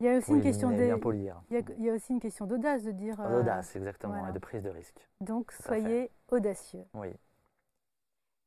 Il 0.00 0.06
y 0.06 0.08
a 0.08 0.16
aussi 0.16 0.32
une 0.32 0.42
question 0.42 0.70
bien 0.70 0.98
polir. 0.98 1.40
Il 1.50 1.62
y, 1.78 1.88
a, 1.88 1.92
aussi 1.92 2.12
une 2.12 2.20
question 2.20 2.46
d'audace 2.46 2.82
de 2.82 2.90
dire. 2.90 3.16
D'audace, 3.16 3.76
exactement, 3.76 4.26
et 4.26 4.32
de 4.32 4.38
prise 4.38 4.62
de 4.62 4.70
risque. 4.70 5.06
Donc 5.20 5.52
soyez 5.52 6.10
audacieux. 6.30 6.84
Oui. 6.94 7.14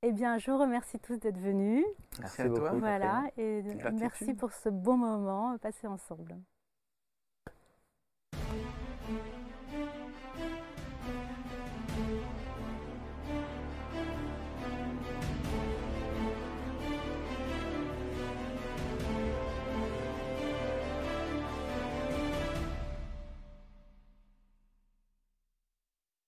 Eh 0.04 0.12
bien, 0.12 0.38
je 0.38 0.52
vous 0.52 0.60
remercie 0.60 1.00
tous 1.00 1.18
d'être 1.18 1.40
venus. 1.40 1.84
Merci, 2.20 2.42
à 2.42 2.50
toi. 2.50 2.72
Voilà, 2.74 3.24
et 3.38 3.64
merci 3.94 4.34
pour 4.34 4.52
ce 4.52 4.70
bon 4.70 4.98
moment 4.98 5.58
passé 5.58 5.88
ensemble. 5.88 6.36